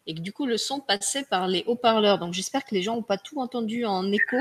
et 0.08 0.16
que 0.16 0.22
du 0.22 0.34
coup 0.34 0.48
le 0.48 0.58
son 0.58 0.80
passait 0.80 1.24
par 1.24 1.48
les 1.48 1.64
haut-parleurs. 1.68 2.18
Donc 2.18 2.34
j'espère 2.34 2.66
que 2.66 2.74
les 2.74 2.82
gens 2.82 2.96
n'ont 2.96 3.04
pas 3.04 3.18
tout 3.18 3.40
entendu 3.40 3.86
en 3.86 4.12
écho. 4.12 4.38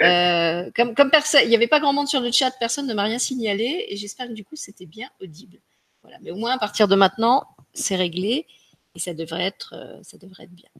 Euh, 0.00 0.70
comme 0.74 0.94
comme 0.94 1.10
il 1.42 1.48
n'y 1.48 1.54
avait 1.54 1.68
pas 1.68 1.80
grand 1.80 1.92
monde 1.92 2.08
sur 2.08 2.20
le 2.20 2.32
chat, 2.32 2.50
personne 2.58 2.86
ne 2.86 2.94
m'a 2.94 3.04
rien 3.04 3.18
signalé 3.18 3.86
et 3.88 3.96
j'espère 3.96 4.28
que 4.28 4.32
du 4.32 4.44
coup 4.44 4.56
c'était 4.56 4.86
bien 4.86 5.08
audible. 5.20 5.58
Voilà, 6.02 6.18
mais 6.22 6.30
au 6.30 6.36
moins 6.36 6.52
à 6.52 6.58
partir 6.58 6.88
de 6.88 6.96
maintenant, 6.96 7.46
c'est 7.74 7.96
réglé 7.96 8.46
et 8.94 8.98
ça 8.98 9.12
devrait 9.14 9.44
être, 9.44 9.74
euh, 9.74 10.00
ça 10.02 10.16
devrait 10.16 10.44
être 10.44 10.54
bien. 10.54 10.70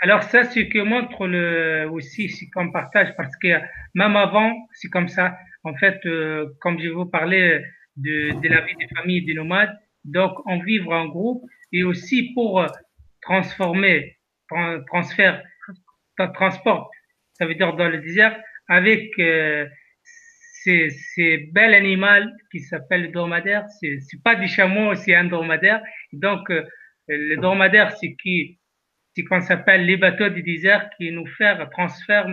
Alors 0.00 0.22
ça, 0.24 0.44
ce 0.44 0.60
que 0.60 0.80
montre 0.80 1.26
le, 1.26 1.88
aussi, 1.90 2.28
c'est 2.28 2.48
qu'on 2.50 2.70
partage, 2.70 3.14
parce 3.16 3.34
que 3.36 3.60
même 3.94 4.16
avant, 4.16 4.52
c'est 4.72 4.88
comme 4.88 5.08
ça. 5.08 5.36
En 5.62 5.74
fait, 5.74 5.98
euh, 6.04 6.46
comme 6.60 6.78
je 6.78 6.88
vous 6.88 7.06
parlais 7.06 7.64
de, 7.96 8.38
de 8.40 8.48
la 8.48 8.60
vie 8.62 8.76
des 8.76 8.88
familles 8.94 9.24
des 9.24 9.34
nomades, 9.34 9.74
donc 10.04 10.32
on 10.46 10.58
vivre 10.60 10.92
en 10.92 11.06
groupe 11.06 11.42
et 11.72 11.84
aussi 11.84 12.32
pour 12.34 12.66
transformer, 13.22 14.18
transfert, 14.88 15.42
transporte, 16.34 16.90
ça 17.32 17.46
veut 17.46 17.54
dire 17.54 17.74
dans 17.74 17.88
le 17.88 17.98
désert, 17.98 18.38
avec 18.68 19.10
euh, 19.18 19.66
ces, 20.62 20.90
ces 20.90 21.50
belles 21.52 21.74
animaux 21.74 22.30
qui 22.50 22.60
s'appellent 22.60 23.02
le 23.02 23.08
dromadaire. 23.08 23.64
C'est, 23.80 23.98
c'est 24.00 24.22
pas 24.22 24.34
du 24.34 24.48
chameau, 24.48 24.94
c'est 24.94 25.14
un 25.14 25.24
dromadaire. 25.24 25.82
Donc, 26.12 26.50
euh, 26.50 26.64
le 27.08 27.36
dromadaire, 27.36 27.96
c'est 27.98 28.14
qui, 28.14 28.58
c'est 29.14 29.24
qu'on 29.24 29.40
s'appelle 29.40 29.86
les 29.86 29.96
bateaux 29.96 30.28
du 30.28 30.42
désert 30.42 30.90
qui 30.96 31.10
nous 31.12 31.26
faire 31.26 31.68
transfert, 31.70 32.26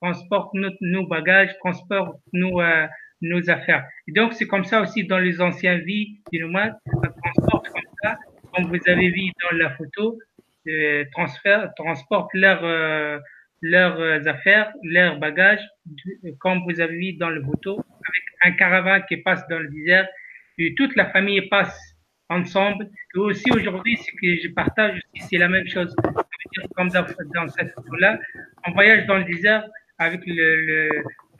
transporte 0.00 0.52
nos, 0.54 0.70
nos 0.80 1.06
bagages, 1.06 1.56
transporte 1.58 2.16
nos, 2.32 2.60
euh, 2.60 2.86
nos 3.22 3.50
affaires. 3.50 3.86
Donc, 4.08 4.34
c'est 4.34 4.46
comme 4.46 4.64
ça 4.64 4.80
aussi 4.82 5.04
dans 5.04 5.18
les 5.18 5.40
anciennes 5.40 5.80
vies 5.80 6.20
du 6.32 6.40
nomade, 6.40 6.74
ça 7.02 7.08
transporte 7.22 7.68
comme 7.68 7.82
ça, 8.02 8.18
comme 8.54 8.64
vous 8.66 8.80
avez 8.86 9.08
vu 9.10 9.30
dans 9.42 9.56
la 9.56 9.70
photo, 9.70 10.18
euh, 10.68 11.04
transfert, 11.12 11.72
transporte 11.76 12.30
leurs, 12.34 12.64
euh, 12.64 13.18
leurs 13.62 14.26
affaires, 14.28 14.72
leurs 14.82 15.18
bagages, 15.18 15.66
comme 16.38 16.62
vous 16.64 16.80
avez 16.80 16.96
vu 16.96 17.12
dans 17.14 17.30
le 17.30 17.42
photo, 17.42 17.72
avec 17.74 18.22
un 18.42 18.52
caravane 18.52 19.04
qui 19.08 19.18
passe 19.18 19.46
dans 19.48 19.58
le 19.58 19.68
désert, 19.68 20.08
et 20.58 20.74
toute 20.74 20.94
la 20.96 21.10
famille 21.10 21.42
passe 21.48 21.89
ensemble. 22.30 22.88
Et 23.14 23.18
aussi 23.18 23.50
aujourd'hui, 23.52 23.96
ce 23.96 24.10
que 24.12 24.42
je 24.42 24.48
partage 24.54 24.96
aussi, 24.96 25.26
c'est 25.28 25.38
la 25.38 25.48
même 25.48 25.66
chose. 25.68 25.94
Comme 26.74 26.88
dans, 26.88 27.48
cette 27.48 27.72
photo-là, 27.74 28.18
on 28.66 28.72
voyage 28.72 29.06
dans 29.06 29.18
le 29.18 29.24
désert 29.24 29.64
avec 29.98 30.20
le, 30.26 30.88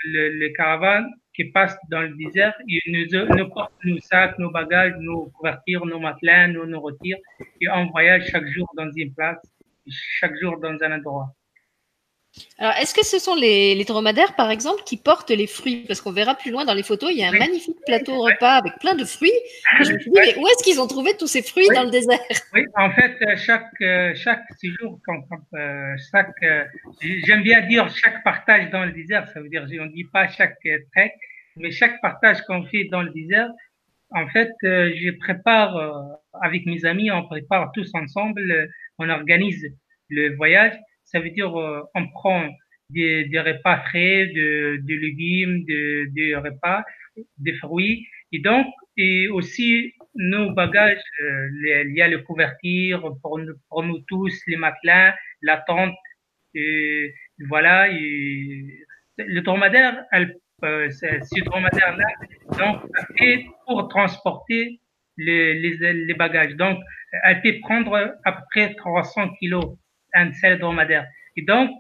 le, 0.05 0.29
le, 0.39 0.49
caravane 0.51 1.07
qui 1.35 1.45
passe 1.47 1.77
dans 1.91 2.03
le 2.03 2.15
désert. 2.17 2.55
Ils 2.67 2.81
nous, 2.87 3.37
nous 3.37 3.49
portent 3.49 3.73
nos 3.85 3.99
sacs, 3.99 4.39
nos 4.39 4.51
bagages, 4.51 4.95
nos 5.01 5.27
couvertures, 5.31 5.85
nos 5.87 5.99
matelas, 5.99 6.49
nos 6.49 6.67
nourritures. 6.67 7.19
Et 7.61 7.69
on 7.69 7.87
voyage 7.91 8.29
chaque 8.31 8.47
jour 8.49 8.69
dans 8.77 8.91
une 8.95 9.13
place, 9.15 9.41
chaque 9.89 10.39
jour 10.41 10.61
dans 10.61 10.77
un 10.81 10.93
endroit. 10.93 11.35
Alors, 12.59 12.75
est-ce 12.75 12.95
que 12.95 13.05
ce 13.05 13.19
sont 13.19 13.35
les, 13.35 13.75
les, 13.75 13.85
dromadaires, 13.85 14.37
par 14.37 14.51
exemple, 14.51 14.83
qui 14.85 14.97
portent 14.97 15.31
les 15.31 15.47
fruits? 15.47 15.85
Parce 15.87 16.01
qu'on 16.01 16.13
verra 16.13 16.35
plus 16.35 16.51
loin 16.51 16.65
dans 16.65 16.75
les 16.75 16.83
photos, 16.83 17.11
il 17.13 17.19
y 17.19 17.25
a 17.25 17.29
un 17.29 17.33
oui. 17.33 17.39
magnifique 17.39 17.79
plateau 17.87 18.21
repas 18.21 18.57
avec 18.59 18.75
plein 18.79 18.95
de 18.95 19.05
fruits. 19.05 19.33
Et 19.81 19.85
je 19.85 19.93
me 19.93 19.99
suis 19.99 20.11
dit, 20.11 20.19
mais 20.21 20.37
où 20.39 20.47
est-ce 20.47 20.63
qu'ils 20.63 20.81
ont 20.81 20.87
trouvé 20.87 21.17
tous 21.19 21.27
ces 21.27 21.43
fruits 21.43 21.67
oui. 21.69 21.75
dans 21.75 21.85
le 21.85 21.91
désert? 21.91 22.21
Oui, 22.55 22.65
en 22.77 22.91
fait, 22.93 23.17
chaque, 23.37 23.73
chaque 24.15 24.45
séjour, 24.59 25.01
quand, 25.05 25.23
quand, 25.23 25.59
euh, 25.59 25.97
chaque, 26.13 26.35
j'aime 27.01 27.43
bien 27.43 27.63
dire 27.67 27.89
chaque 27.89 28.23
partage 28.23 28.71
dans 28.71 28.85
le 28.85 28.93
désert, 28.93 29.29
ça 29.33 29.41
veut 29.41 29.49
dire, 29.49 29.63
on 29.63 29.87
ne 29.87 29.93
dit 29.93 30.05
pas 30.05 30.29
chaque 30.29 30.59
trek, 30.93 31.15
mais 31.57 31.71
chaque 31.71 32.01
partage 32.01 32.43
qu'on 32.43 32.65
fait 32.65 32.85
dans 32.85 33.03
le 33.03 33.11
désert, 33.11 33.49
en 34.13 34.29
fait, 34.29 34.51
euh, 34.65 34.93
je 34.97 35.11
prépare 35.11 35.77
euh, 35.77 35.93
avec 36.43 36.67
mes 36.67 36.85
amis, 36.85 37.11
on 37.11 37.25
prépare 37.25 37.71
tous 37.73 37.91
ensemble, 37.95 38.69
on 38.99 39.09
organise 39.09 39.67
le 40.09 40.35
voyage 40.37 40.77
ça 41.11 41.21
veut 41.21 41.31
dire 41.31 41.55
euh, 41.59 41.83
on 41.95 42.09
prend 42.09 42.49
des, 42.91 43.25
des, 43.27 43.41
repas 43.41 43.79
frais, 43.89 44.27
de, 44.27 44.81
de 44.83 44.95
légumes, 44.95 45.65
de, 45.65 46.07
de, 46.15 46.37
repas, 46.37 46.83
des 47.39 47.55
fruits. 47.55 48.07
Et 48.33 48.41
donc, 48.41 48.67
et 48.97 49.29
aussi 49.29 49.93
nos 50.15 50.53
bagages, 50.53 50.99
euh, 51.23 51.85
il 51.89 51.95
y 51.97 52.03
a 52.03 52.09
le 52.09 52.19
couverture 52.19 53.17
pour 53.23 53.39
nous, 53.39 53.55
pour 53.69 53.83
nous 53.83 54.01
tous, 54.09 54.35
les 54.47 54.57
matelas, 54.57 55.15
la 55.43 55.59
tente. 55.59 55.95
Et 56.55 57.15
voilà. 57.49 57.91
Et 57.91 58.85
le 59.19 59.41
dromadaire, 59.41 60.05
elle, 60.13 60.37
euh, 60.65 60.91
ce 60.91 61.45
dromadaire-là, 61.45 62.07
donc, 62.59 62.83
fait 63.17 63.47
pour 63.67 63.89
transporter 63.89 64.81
les, 65.17 65.55
les, 65.55 65.93
les 65.93 66.15
bagages. 66.15 66.55
Donc, 66.57 66.79
elle 67.25 67.41
peut 67.43 67.55
prendre 67.63 68.17
à 68.25 68.33
peu 68.33 68.43
près 68.53 68.75
300 68.75 69.31
kilos 69.39 69.77
un 70.15 70.33
seul 70.33 70.59
dromadaire. 70.59 71.07
Et 71.37 71.43
donc, 71.43 71.71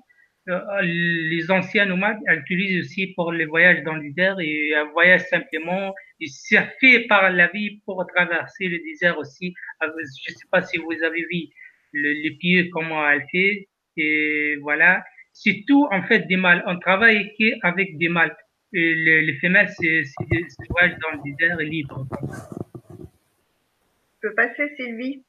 euh, 0.48 0.60
les 0.82 1.50
anciens 1.50 1.84
nomades 1.84 2.18
utilisent 2.26 2.80
aussi 2.80 3.08
pour 3.08 3.30
les 3.30 3.44
voyages 3.44 3.82
dans 3.84 3.94
le 3.94 4.02
désert 4.02 4.40
et 4.40 4.74
un 4.74 4.86
voyage 4.92 5.22
simplement. 5.28 5.94
Et 6.20 6.26
c'est 6.26 6.66
fait 6.80 7.06
par 7.08 7.30
la 7.30 7.48
vie 7.48 7.80
pour 7.84 8.04
traverser 8.14 8.68
le 8.68 8.78
désert 8.78 9.18
aussi. 9.18 9.54
Je 9.80 9.86
ne 9.86 10.36
sais 10.36 10.48
pas 10.50 10.62
si 10.62 10.78
vous 10.78 10.92
avez 11.04 11.24
vu 11.30 11.48
le, 11.92 12.12
les 12.12 12.30
pieds, 12.32 12.70
comment 12.70 13.08
elle 13.08 13.24
fait. 13.30 13.68
Et 13.96 14.56
voilà. 14.62 15.04
C'est 15.32 15.64
tout, 15.68 15.86
en 15.90 16.02
fait, 16.02 16.26
des 16.26 16.36
mâles. 16.36 16.62
On 16.66 16.78
travaille 16.78 17.30
avec 17.62 17.98
des 17.98 18.08
mâles. 18.08 18.36
Les, 18.72 19.22
les 19.22 19.34
femelles, 19.40 19.68
c'est 19.78 20.02
des 20.30 20.46
voyages 20.68 20.96
dans 21.00 21.10
le 21.18 21.22
désert 21.24 21.56
libre. 21.58 22.06
Je 24.22 24.28
peux 24.28 24.34
passer, 24.34 24.68
Sylvie? 24.76 25.22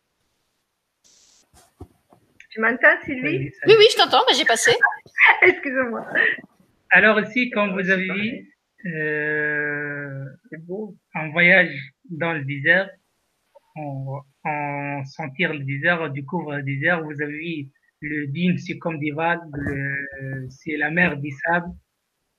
Tu 2.51 2.59
m'entends, 2.59 3.01
Sylvie 3.05 3.51
Oui, 3.65 3.73
oui, 3.77 3.85
je 3.91 3.97
t'entends, 3.97 4.23
mais 4.29 4.35
j'ai 4.35 4.45
passé. 4.45 4.71
Excusez-moi. 5.41 6.05
Alors 6.89 7.19
ici, 7.21 7.49
comme 7.49 7.73
vous 7.73 7.89
avez 7.89 8.07
vu, 8.11 8.55
euh, 8.93 10.25
beau, 10.59 10.95
en 11.15 11.29
voyage 11.31 11.73
dans 12.09 12.33
le 12.33 12.43
désert, 12.43 12.89
on, 13.75 14.19
on 14.43 15.03
sentir 15.05 15.53
le 15.53 15.63
désert, 15.63 16.01
on 16.01 16.09
découvre 16.09 16.55
le 16.55 16.63
désert. 16.63 17.01
Vous 17.03 17.21
avez 17.21 17.37
vu, 17.37 17.69
le 18.01 18.27
dîme, 18.27 18.57
c'est 18.57 18.77
comme 18.77 18.99
des 18.99 19.11
vagues, 19.11 19.39
c'est 20.49 20.75
la 20.75 20.91
mer 20.91 21.17
des 21.17 21.31
sables. 21.45 21.71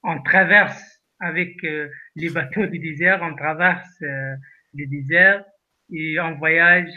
On 0.02 0.20
traverse 0.22 1.00
avec 1.20 1.62
euh, 1.64 1.88
les 2.16 2.30
bateaux 2.30 2.66
du 2.66 2.78
désert, 2.80 3.20
on 3.22 3.34
traverse 3.36 3.88
euh, 4.02 4.34
le 4.74 4.86
désert 4.86 5.44
et 5.92 6.18
on 6.18 6.36
voyage 6.36 6.90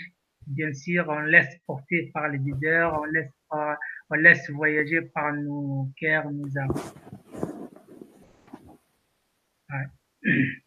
bien 0.48 0.74
sûr, 0.74 1.06
on 1.10 1.20
laisse 1.20 1.58
porter 1.66 2.12
par 2.14 2.30
les 2.30 2.38
leaders, 2.38 2.98
on 3.00 3.06
laisse, 3.06 3.32
on 3.52 4.16
laisse 4.16 4.50
voyager 4.50 5.02
par 5.02 5.34
nos 5.34 5.90
cœurs, 6.00 6.30
nos 6.32 6.58
âmes. 6.58 6.74
Ouais. 9.70 10.32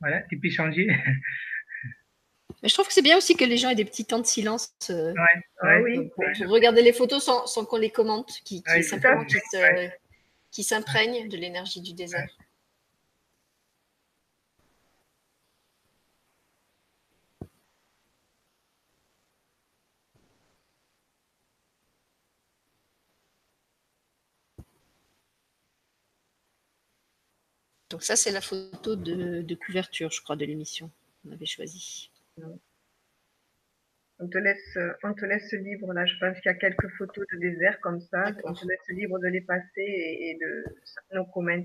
Voilà, 0.00 0.22
tu 0.30 0.38
peux 0.38 0.48
changer. 0.48 0.86
Mais 2.62 2.68
je 2.68 2.74
trouve 2.74 2.86
que 2.86 2.92
c'est 2.92 3.02
bien 3.02 3.16
aussi 3.16 3.36
que 3.36 3.44
les 3.44 3.56
gens 3.56 3.70
aient 3.70 3.74
des 3.74 3.84
petits 3.84 4.04
temps 4.04 4.20
de 4.20 4.26
silence 4.26 4.72
euh, 4.90 5.12
ouais, 5.12 5.64
ouais. 5.64 5.82
Oui, 5.82 6.08
pour, 6.14 6.24
pour, 6.36 6.52
regarder 6.52 6.82
les 6.82 6.92
photos 6.92 7.24
sans, 7.24 7.46
sans 7.46 7.64
qu'on 7.64 7.78
les 7.78 7.90
commente, 7.90 8.30
qui, 8.44 8.62
qui, 8.62 8.82
simplement 8.84 9.24
qui, 9.24 9.34
se, 9.34 9.90
qui 10.52 10.62
s'imprègnent 10.62 11.28
de 11.28 11.36
l'énergie 11.36 11.80
du 11.80 11.94
désert. 11.94 12.28
Donc 27.90 28.02
ça, 28.02 28.16
c'est 28.16 28.30
la 28.30 28.40
photo 28.40 28.96
de, 28.96 29.42
de, 29.42 29.54
couverture, 29.54 30.10
je 30.10 30.20
crois, 30.22 30.36
de 30.36 30.44
l'émission 30.44 30.90
qu'on 31.22 31.32
avait 31.32 31.46
choisie. 31.46 32.10
On 34.20 34.28
te 34.28 34.36
laisse, 34.36 34.78
on 35.04 35.14
te 35.14 35.24
laisse 35.24 35.52
libre 35.52 35.92
là. 35.92 36.04
Je 36.04 36.14
pense 36.18 36.34
qu'il 36.40 36.50
y 36.50 36.54
a 36.54 36.58
quelques 36.58 36.88
photos 36.98 37.24
de 37.32 37.38
désert 37.38 37.80
comme 37.80 38.00
ça. 38.00 38.32
On 38.44 38.52
te 38.52 38.66
laisse 38.66 38.88
libre 38.88 39.18
de 39.20 39.28
les 39.28 39.40
passer 39.40 39.66
et, 39.76 40.30
et 40.30 40.38
de 40.38 40.64
nos 41.14 41.24
comments. 41.26 41.64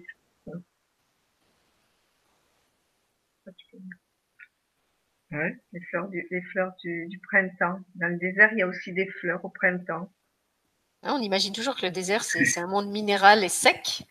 Ouais. 5.31 5.57
Les 5.71 5.79
fleurs, 5.81 6.07
du, 6.09 6.27
les 6.29 6.41
fleurs 6.43 6.73
du, 6.83 7.07
du, 7.07 7.19
printemps. 7.19 7.79
Dans 7.95 8.07
le 8.07 8.17
désert, 8.17 8.49
il 8.53 8.59
y 8.59 8.61
a 8.61 8.67
aussi 8.67 8.93
des 8.93 9.07
fleurs 9.07 9.43
au 9.43 9.49
printemps. 9.49 10.11
Ah, 11.01 11.15
on 11.15 11.21
imagine 11.21 11.53
toujours 11.53 11.75
que 11.75 11.85
le 11.87 11.91
désert, 11.91 12.23
c'est 12.23 12.59
un 12.59 12.67
monde 12.67 12.89
minéral 12.89 13.43
et 13.43 13.49
sec. 13.49 14.03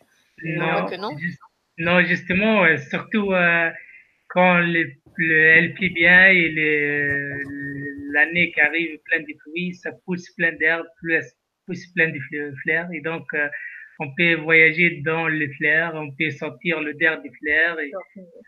Non, 0.43 0.87
que 0.87 0.97
non. 0.97 1.17
Juste, 1.17 1.39
non, 1.79 2.03
justement, 2.05 2.65
euh, 2.65 2.77
surtout 2.77 3.33
euh, 3.33 3.71
quand 4.29 4.61
le, 4.61 4.93
le, 5.17 5.95
bien 5.95 6.29
et 6.29 6.49
l'année 8.13 8.53
qui 8.53 8.61
arrive 8.61 8.99
plein 9.05 9.21
de 9.21 9.35
pluie, 9.45 9.75
ça 9.75 9.91
pousse 10.05 10.31
plein 10.37 10.53
d'herbes, 10.53 10.87
pousse 11.67 11.87
plein 11.95 12.09
de 12.09 12.19
fleurs. 12.63 12.89
Et 12.93 13.01
donc, 13.01 13.27
euh, 13.35 13.49
on 13.99 14.15
peut 14.15 14.35
voyager 14.35 15.01
dans 15.05 15.29
les 15.29 15.49
fleurs, 15.55 15.95
on 15.95 16.11
peut 16.15 16.31
sentir 16.31 16.81
l'odeur 16.81 17.23
des 17.23 17.31
fleurs 17.31 17.79
et 17.81 17.91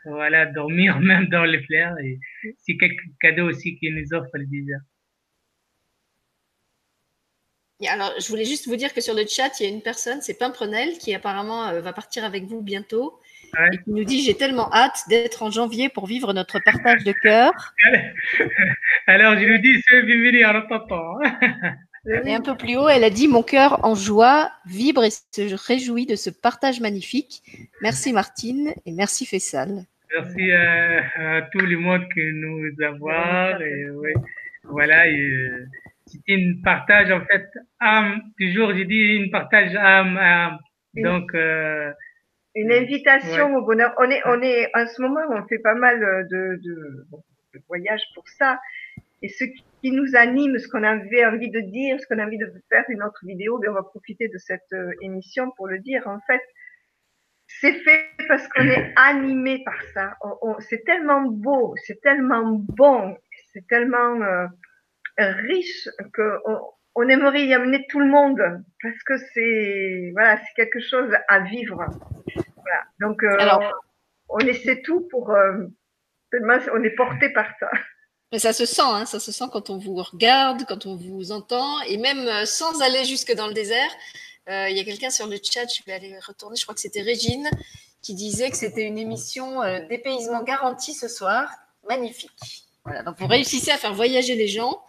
voilà, 0.04 0.46
dormir 0.46 1.00
même 1.00 1.26
dans 1.28 1.44
les 1.44 1.62
fleurs. 1.62 1.98
Et 2.00 2.18
c'est 2.58 2.76
quelques 2.76 3.04
cadeaux 3.20 3.48
aussi 3.48 3.76
qui 3.78 3.90
nous 3.90 4.12
offre 4.12 4.30
le 4.34 4.46
désert. 4.46 4.80
Alors, 7.88 8.12
je 8.20 8.28
voulais 8.28 8.44
juste 8.44 8.68
vous 8.68 8.76
dire 8.76 8.94
que 8.94 9.00
sur 9.00 9.14
le 9.14 9.24
chat, 9.26 9.58
il 9.58 9.64
y 9.64 9.66
a 9.66 9.72
une 9.72 9.82
personne, 9.82 10.20
c'est 10.22 10.38
Pimprenel, 10.38 10.96
qui 10.98 11.14
apparemment 11.14 11.68
euh, 11.68 11.80
va 11.80 11.92
partir 11.92 12.24
avec 12.24 12.44
vous 12.44 12.62
bientôt. 12.62 13.20
Ouais. 13.58 13.68
Et 13.72 13.78
qui 13.78 13.90
nous 13.90 14.04
dit 14.04 14.22
J'ai 14.22 14.34
tellement 14.34 14.72
hâte 14.72 15.00
d'être 15.08 15.42
en 15.42 15.50
janvier 15.50 15.88
pour 15.88 16.06
vivre 16.06 16.32
notre 16.32 16.60
partage 16.60 17.02
de 17.04 17.12
cœur. 17.12 17.52
Alors, 19.06 19.36
je 19.36 19.44
lui 19.44 19.60
dis 19.60 19.82
C'est 19.88 20.02
bienvenue 20.02 20.44
en 20.44 20.54
attendant. 20.54 21.18
Et 22.26 22.34
un 22.34 22.42
peu 22.42 22.54
plus 22.56 22.76
haut, 22.76 22.88
elle 22.88 23.02
a 23.02 23.10
dit 23.10 23.28
Mon 23.28 23.42
cœur 23.42 23.84
en 23.84 23.94
joie 23.94 24.52
vibre 24.66 25.04
et 25.04 25.10
se 25.10 25.54
réjouit 25.66 26.06
de 26.06 26.16
ce 26.16 26.30
partage 26.30 26.80
magnifique. 26.80 27.42
Merci 27.80 28.12
Martine 28.12 28.72
et 28.86 28.92
merci 28.92 29.26
Fessal. 29.26 29.84
Merci 30.14 30.52
à, 30.52 31.38
à 31.38 31.42
tout 31.42 31.58
le 31.58 31.76
monde 31.76 32.06
que 32.14 32.30
nous. 32.30 32.66
Et, 32.66 33.90
ouais, 33.90 34.14
voilà. 34.64 35.08
Et, 35.08 35.50
c'est 36.14 36.32
une 36.32 36.62
partage 36.62 37.10
en 37.10 37.24
fait 37.24 37.46
âme. 37.80 38.22
Toujours, 38.38 38.74
je 38.74 38.82
dis 38.82 39.16
une 39.16 39.30
partage 39.30 39.74
âme 39.74 40.16
âme. 40.16 40.58
Donc 40.94 41.34
euh, 41.34 41.92
une 42.54 42.72
invitation 42.72 43.56
au 43.56 43.62
bonheur. 43.62 43.94
On 43.98 44.08
est, 44.10 44.22
on 44.26 44.40
est, 44.42 44.70
en 44.74 44.86
ce 44.86 45.02
moment, 45.02 45.20
on 45.30 45.46
fait 45.48 45.58
pas 45.58 45.74
mal 45.74 45.98
de, 46.30 46.60
de, 46.62 47.06
de 47.54 47.60
voyages 47.68 48.04
pour 48.14 48.28
ça. 48.28 48.58
Et 49.22 49.28
ce 49.28 49.44
qui 49.80 49.90
nous 49.90 50.14
anime, 50.14 50.58
ce 50.58 50.68
qu'on 50.68 50.82
avait 50.82 51.24
envie 51.24 51.50
de 51.50 51.60
dire, 51.60 51.98
ce 51.98 52.06
qu'on 52.06 52.18
a 52.18 52.26
envie 52.26 52.38
de 52.38 52.52
faire, 52.68 52.84
une 52.88 53.02
autre 53.02 53.20
vidéo, 53.24 53.58
mais 53.58 53.68
on 53.68 53.72
va 53.72 53.82
profiter 53.82 54.28
de 54.28 54.38
cette 54.38 54.72
euh, 54.72 54.90
émission 55.00 55.50
pour 55.56 55.66
le 55.66 55.78
dire. 55.78 56.06
En 56.06 56.20
fait, 56.26 56.42
c'est 57.46 57.72
fait 57.72 58.10
parce 58.28 58.46
qu'on 58.48 58.64
est 58.64 58.92
animé 58.96 59.62
par 59.64 59.80
ça. 59.94 60.16
c'est 60.60 60.84
tellement 60.84 61.22
beau, 61.22 61.74
c'est 61.84 62.00
tellement 62.02 62.44
bon, 62.52 63.16
c'est 63.52 63.66
tellement 63.66 64.20
euh, 64.22 64.46
riche 65.18 65.88
que 66.12 66.38
on, 66.94 67.08
aimerait 67.08 67.46
y 67.46 67.54
amener 67.54 67.86
tout 67.88 68.00
le 68.00 68.06
monde 68.06 68.40
parce 68.82 69.02
que 69.04 69.16
c'est 69.32 70.10
voilà, 70.12 70.38
c'est 70.38 70.54
quelque 70.54 70.80
chose 70.80 71.10
à 71.28 71.40
vivre. 71.40 71.84
Voilà. 72.56 72.82
Donc 73.00 73.22
euh, 73.22 73.36
on 74.28 74.38
essaie 74.40 74.82
tout 74.82 75.06
pour 75.10 75.30
euh, 75.30 75.66
on 76.32 76.82
est 76.82 76.96
porté 76.96 77.30
par 77.30 77.46
ça. 77.58 77.70
Mais 78.32 78.38
ça 78.38 78.52
se 78.52 78.66
sent, 78.66 78.82
hein, 78.82 79.06
ça 79.06 79.20
se 79.20 79.30
sent 79.30 79.44
quand 79.52 79.70
on 79.70 79.78
vous 79.78 79.94
regarde, 79.94 80.64
quand 80.66 80.86
on 80.86 80.96
vous 80.96 81.30
entend, 81.30 81.80
et 81.82 81.96
même 81.98 82.44
sans 82.46 82.82
aller 82.82 83.04
jusque 83.04 83.32
dans 83.34 83.46
le 83.46 83.54
désert. 83.54 83.90
Euh, 84.48 84.68
il 84.68 84.76
y 84.76 84.80
a 84.80 84.84
quelqu'un 84.84 85.10
sur 85.10 85.26
le 85.26 85.36
chat, 85.42 85.66
je 85.66 85.82
vais 85.86 85.92
aller 85.92 86.18
retourner, 86.18 86.56
je 86.56 86.64
crois 86.64 86.74
que 86.74 86.80
c'était 86.80 87.00
Régine, 87.00 87.48
qui 88.02 88.14
disait 88.14 88.50
que 88.50 88.56
c'était 88.56 88.82
une 88.82 88.98
émission 88.98 89.62
euh, 89.62 89.80
dépaysement 89.88 90.42
garanti 90.42 90.92
ce 90.92 91.08
soir. 91.08 91.48
Magnifique. 91.88 92.66
Voilà, 92.84 93.02
donc 93.02 93.18
vous 93.18 93.26
réussissez 93.26 93.70
à 93.70 93.78
faire 93.78 93.94
voyager 93.94 94.34
les 94.34 94.48
gens. 94.48 94.82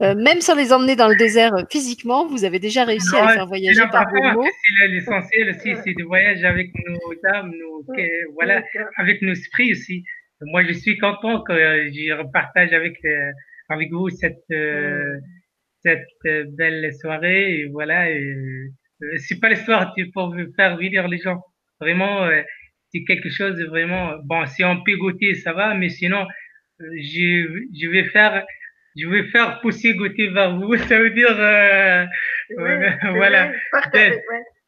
Euh, 0.00 0.14
même 0.14 0.40
sans 0.40 0.56
les 0.56 0.72
emmener 0.72 0.96
dans 0.96 1.08
le 1.08 1.16
désert 1.16 1.52
physiquement, 1.70 2.26
vous 2.26 2.44
avez 2.44 2.58
déjà 2.58 2.84
réussi 2.84 3.14
à 3.16 3.26
les 3.26 3.34
faire 3.34 3.46
voyager 3.46 3.82
par 3.90 4.10
vos 4.10 4.40
mots. 4.40 4.48
L'essentiel 4.88 5.50
aussi, 5.50 5.74
c'est 5.84 5.94
de 5.94 6.04
voyager 6.04 6.44
avec 6.44 6.70
nos 6.86 7.30
âmes, 7.32 7.52
nos, 7.58 7.84
voilà, 8.34 8.62
avec 8.96 9.22
nos 9.22 9.32
esprits 9.32 9.72
aussi. 9.72 10.04
Moi, 10.40 10.64
je 10.64 10.72
suis 10.72 10.98
content 10.98 11.42
que 11.42 11.54
je 11.54 12.12
repartage 12.12 12.72
avec, 12.72 12.98
avec 13.68 13.92
vous 13.92 14.08
cette, 14.10 14.44
cette 15.82 16.06
euh, 16.26 16.44
belle 16.48 16.92
soirée. 16.94 17.60
Et 17.60 17.66
voilà, 17.66 18.10
et, 18.10 18.20
euh, 18.20 19.18
c'est 19.18 19.40
pas 19.40 19.48
l'histoire 19.48 19.94
pour 20.14 20.34
faire 20.56 20.76
vivre 20.76 21.08
les 21.08 21.18
gens. 21.18 21.42
Vraiment, 21.80 22.24
euh, 22.24 22.42
c'est 22.92 23.04
quelque 23.04 23.30
chose 23.30 23.56
de 23.56 23.64
vraiment. 23.64 24.14
Bon, 24.24 24.46
si 24.46 24.64
on 24.64 24.82
peut 24.82 24.96
goûter, 24.96 25.34
ça 25.34 25.52
va, 25.52 25.74
mais 25.74 25.88
sinon, 25.88 26.26
je, 26.78 27.64
je 27.74 27.88
vais 27.88 28.04
faire. 28.04 28.44
Je 28.96 29.06
vais 29.08 29.24
faire 29.30 29.60
pousser 29.60 29.94
goûter 29.94 30.28
vers 30.28 30.56
vous. 30.56 30.76
Ça 30.88 30.98
veut 30.98 31.10
dire, 31.10 31.34
voilà 33.14 33.52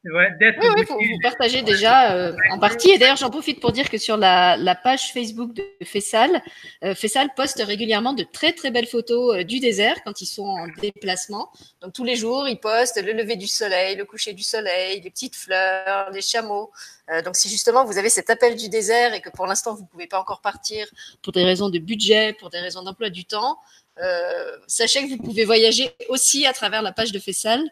oui, 0.05 0.69
oui, 0.77 0.85
faut 0.87 0.99
vous 0.99 1.19
partager 1.23 1.63
déjà 1.63 2.15
euh, 2.15 2.37
en 2.51 2.59
partie. 2.59 2.91
Et 2.91 2.99
d'ailleurs, 2.99 3.17
j'en 3.17 3.31
profite 3.31 3.61
pour 3.61 3.73
dire 3.73 3.89
que 3.89 3.97
sur 3.97 4.17
la, 4.17 4.57
la 4.57 4.75
page 4.75 5.13
Facebook 5.13 5.55
de 5.55 5.65
Fessal, 5.83 6.43
euh, 6.85 6.95
Fessal 6.95 7.31
poste 7.35 7.63
régulièrement 7.65 8.13
de 8.13 8.23
très 8.23 8.53
très 8.53 8.71
belles 8.71 8.87
photos 8.87 9.37
euh, 9.37 9.45
du 9.45 9.61
désert 9.61 9.97
quand 10.05 10.21
ils 10.21 10.27
sont 10.27 10.45
en 10.45 10.67
déplacement. 10.81 11.51
Donc 11.81 11.95
tous 11.95 12.05
les 12.05 12.17
jours, 12.17 12.47
ils 12.49 12.61
postent 12.61 13.03
le 13.03 13.13
lever 13.13 13.37
du 13.37 13.47
soleil, 13.47 13.97
le 13.97 14.05
coucher 14.05 14.35
du 14.35 14.43
soleil, 14.43 15.01
les 15.01 15.11
petites 15.11 15.37
fleurs, 15.37 16.11
les 16.11 16.23
chameaux. 16.23 16.71
Euh, 17.11 17.23
donc 17.23 17.37
si 17.37 17.49
justement 17.49 17.85
vous 17.85 17.99
avez 17.99 18.09
cet 18.09 18.31
appel 18.31 18.57
du 18.57 18.69
désert 18.69 19.13
et 19.13 19.21
que 19.21 19.29
pour 19.29 19.47
l'instant 19.47 19.75
vous 19.75 19.85
pouvez 19.85 20.07
pas 20.07 20.19
encore 20.19 20.41
partir 20.41 20.87
pour 21.23 21.33
des 21.33 21.45
raisons 21.45 21.69
de 21.69 21.79
budget, 21.79 22.35
pour 22.39 22.49
des 22.49 22.61
raisons 22.61 22.83
d'emploi 22.83 23.11
du 23.11 23.25
temps, 23.27 23.59
euh, 24.03 24.57
sachez 24.67 25.05
que 25.05 25.11
vous 25.11 25.23
pouvez 25.23 25.45
voyager 25.45 25.95
aussi 26.09 26.47
à 26.47 26.53
travers 26.53 26.83
la 26.83 26.91
page 26.91 27.13
de 27.13 27.19
Fessal, 27.21 27.63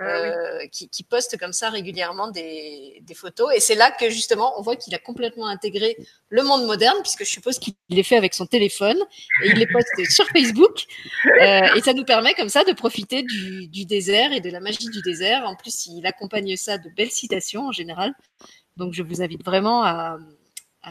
ah 0.00 0.04
euh, 0.04 0.66
qui, 0.72 0.88
qui, 0.88 1.04
poste 1.04 1.38
comme 1.38 1.52
ça 1.52 1.70
régulièrement 1.70 2.30
des, 2.30 3.00
des 3.02 3.14
photos. 3.14 3.54
Et 3.54 3.60
c'est 3.60 3.76
là 3.76 3.92
que 3.92 4.10
justement 4.10 4.58
on 4.58 4.62
voit 4.62 4.74
qu'il 4.74 4.92
a 4.94 4.98
complètement 4.98 5.46
intégré 5.46 5.96
le 6.30 6.42
monde 6.42 6.66
moderne, 6.66 6.96
puisque 7.02 7.24
je 7.24 7.30
suppose 7.30 7.58
qu'il 7.60 7.74
les 7.90 8.02
fait 8.02 8.16
avec 8.16 8.34
son 8.34 8.46
téléphone 8.46 8.98
et 9.44 9.50
il 9.50 9.54
les 9.54 9.66
poste 9.66 9.88
sur 10.10 10.26
Facebook. 10.28 10.84
Euh, 11.26 11.74
et 11.76 11.80
ça 11.80 11.94
nous 11.94 12.04
permet 12.04 12.34
comme 12.34 12.48
ça 12.48 12.64
de 12.64 12.72
profiter 12.72 13.22
du, 13.22 13.68
du, 13.68 13.84
désert 13.84 14.32
et 14.32 14.40
de 14.40 14.50
la 14.50 14.60
magie 14.60 14.88
du 14.88 15.00
désert. 15.02 15.44
En 15.46 15.54
plus, 15.54 15.86
il 15.86 16.04
accompagne 16.06 16.56
ça 16.56 16.78
de 16.78 16.88
belles 16.90 17.12
citations 17.12 17.68
en 17.68 17.72
général. 17.72 18.14
Donc 18.76 18.94
je 18.94 19.02
vous 19.04 19.22
invite 19.22 19.44
vraiment 19.44 19.84
à, 19.84 20.18
à, 20.82 20.90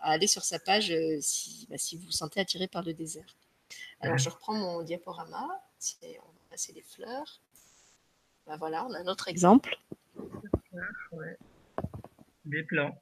à 0.00 0.12
aller 0.12 0.28
sur 0.28 0.44
sa 0.44 0.60
page 0.60 0.92
si, 1.20 1.66
bah, 1.68 1.76
si 1.76 1.96
vous 1.96 2.04
vous 2.06 2.12
sentez 2.12 2.38
attiré 2.38 2.68
par 2.68 2.84
le 2.84 2.92
désert. 2.92 3.26
Alors, 4.00 4.18
je 4.18 4.30
reprends 4.30 4.54
mon 4.54 4.82
diaporama. 4.82 5.46
On 6.02 6.32
va 6.32 6.44
passer 6.50 6.72
les 6.72 6.82
fleurs. 6.82 7.40
Ben 8.46 8.56
voilà, 8.56 8.84
on 8.86 8.94
a 8.94 9.00
un 9.00 9.06
autre 9.06 9.28
exemple. 9.28 9.76
Des 12.44 12.62
plans. 12.64 12.98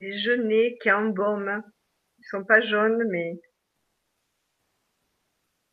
Des 0.00 0.18
genêts 0.20 0.78
qui 0.82 0.90
embaument. 0.92 1.62
Ils 2.18 2.24
sont 2.30 2.44
pas 2.44 2.60
jaunes, 2.60 3.04
mais 3.08 3.40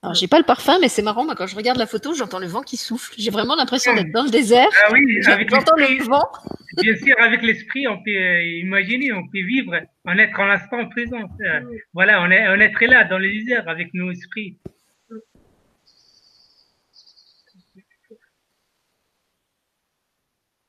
alors, 0.01 0.13
j'ai 0.13 0.27
pas 0.27 0.37
le 0.37 0.45
parfum, 0.45 0.77
mais 0.79 0.87
c'est 0.87 1.01
marrant. 1.01 1.25
Moi, 1.25 1.33
quand 1.35 1.47
je 1.47 1.55
regarde 1.55 1.79
la 1.79 1.87
photo, 1.87 2.13
j'entends 2.13 2.37
le 2.37 2.45
vent 2.45 2.61
qui 2.61 2.77
souffle. 2.77 3.15
J'ai 3.17 3.31
vraiment 3.31 3.55
l'impression 3.55 3.91
d'être 3.95 4.11
dans 4.11 4.23
le 4.23 4.29
désert. 4.29 4.69
Ah 4.85 4.91
oui, 4.91 5.01
j'entends 5.19 5.75
le 5.77 6.03
vent. 6.03 6.21
Bien 6.77 6.95
sûr, 6.95 7.15
avec 7.19 7.41
l'esprit, 7.41 7.87
on 7.87 7.97
peut 8.03 8.11
euh, 8.11 8.43
imaginer, 8.59 9.11
on 9.13 9.23
peut 9.23 9.41
vivre, 9.41 9.79
en 10.05 10.17
être 10.19 10.39
en 10.39 10.45
l'instant 10.45 10.87
présent. 10.89 11.23
Euh, 11.41 11.61
voilà, 11.93 12.21
on 12.21 12.29
est, 12.29 12.47
on 12.49 12.59
est 12.59 12.71
très 12.71 12.85
là, 12.85 13.05
dans 13.05 13.17
le 13.17 13.29
désert, 13.29 13.67
avec 13.67 13.95
nos 13.95 14.11
esprits. 14.11 14.59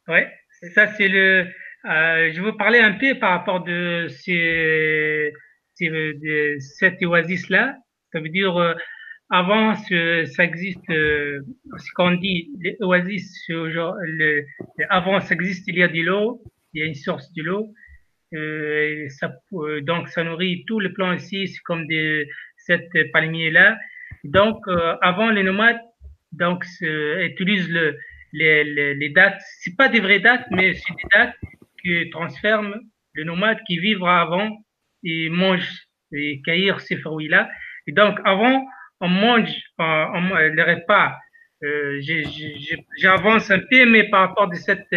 Ouais, 0.09 0.33
ça 0.75 0.87
c'est 0.95 1.09
le. 1.09 1.47
Euh, 1.85 2.33
je 2.33 2.41
veux 2.41 2.57
parler 2.57 2.79
un 2.79 2.93
peu 2.93 3.19
par 3.19 3.31
rapport 3.33 3.65
de, 3.65 4.07
ces, 4.09 5.33
ces, 5.75 5.89
de 5.91 6.57
cette 6.61 7.03
oasis 7.03 7.51
là. 7.51 7.77
Ça 8.13 8.21
veut 8.21 8.29
dire 8.29 8.57
avant, 9.31 9.75
ça 9.75 10.45
existe, 10.45 10.89
euh, 10.91 11.41
ce 11.77 11.93
qu'on 11.95 12.13
dit, 12.13 12.51
les 12.61 12.77
oasis, 12.81 13.45
le, 13.49 14.45
avant, 14.89 15.21
ça 15.21 15.35
existe, 15.35 15.67
il 15.69 15.79
y 15.79 15.83
a 15.83 15.89
de 15.89 16.01
l'eau, 16.03 16.43
il 16.73 16.81
y 16.81 16.83
a 16.85 16.87
une 16.87 16.95
source 16.95 17.33
de 17.33 17.43
l'eau. 17.43 17.73
Euh, 18.35 19.09
ça, 19.09 19.33
euh, 19.53 19.81
donc, 19.81 20.09
ça 20.09 20.25
nourrit 20.25 20.65
tout 20.67 20.81
le 20.81 20.93
plan 20.93 21.13
ici, 21.13 21.49
c'est 21.49 21.63
comme 21.63 21.87
des, 21.87 22.29
cette 22.57 23.13
palmier-là. 23.13 23.79
Donc, 24.25 24.67
euh, 24.69 24.97
avant, 25.01 25.31
les 25.31 25.43
nomades, 25.43 25.81
donc, 26.33 26.65
utilisent 26.81 27.71
le, 27.71 27.97
les, 28.33 28.65
les, 28.65 28.95
les 28.95 29.09
dates. 29.11 29.41
C'est 29.61 29.77
pas 29.77 29.89
des 29.89 30.01
vraies 30.01 30.21
dates, 30.21 30.47
mais 30.51 30.75
c'est 30.75 30.93
des 30.93 31.09
dates 31.13 31.37
qui 31.83 32.11
transforment 32.11 32.81
le 33.15 33.25
nomade 33.25 33.59
qui 33.67 33.79
vivent 33.79 34.05
avant 34.05 34.51
et 35.05 35.31
mange 35.31 35.87
et 36.13 36.43
cueillir 36.43 36.81
ces 36.81 36.97
fruits-là. 36.97 37.49
Et 37.87 37.93
donc, 37.93 38.19
avant, 38.25 38.67
on 39.01 39.09
mange 39.09 39.51
on, 39.79 40.21
le 40.21 40.63
repas. 40.63 41.17
Euh, 41.63 42.01
J'avance 42.99 43.51
un 43.51 43.61
peu, 43.71 43.87
mais 43.87 44.09
par 44.11 44.29
rapport 44.29 44.49
de 44.49 44.57
cette 44.57 44.93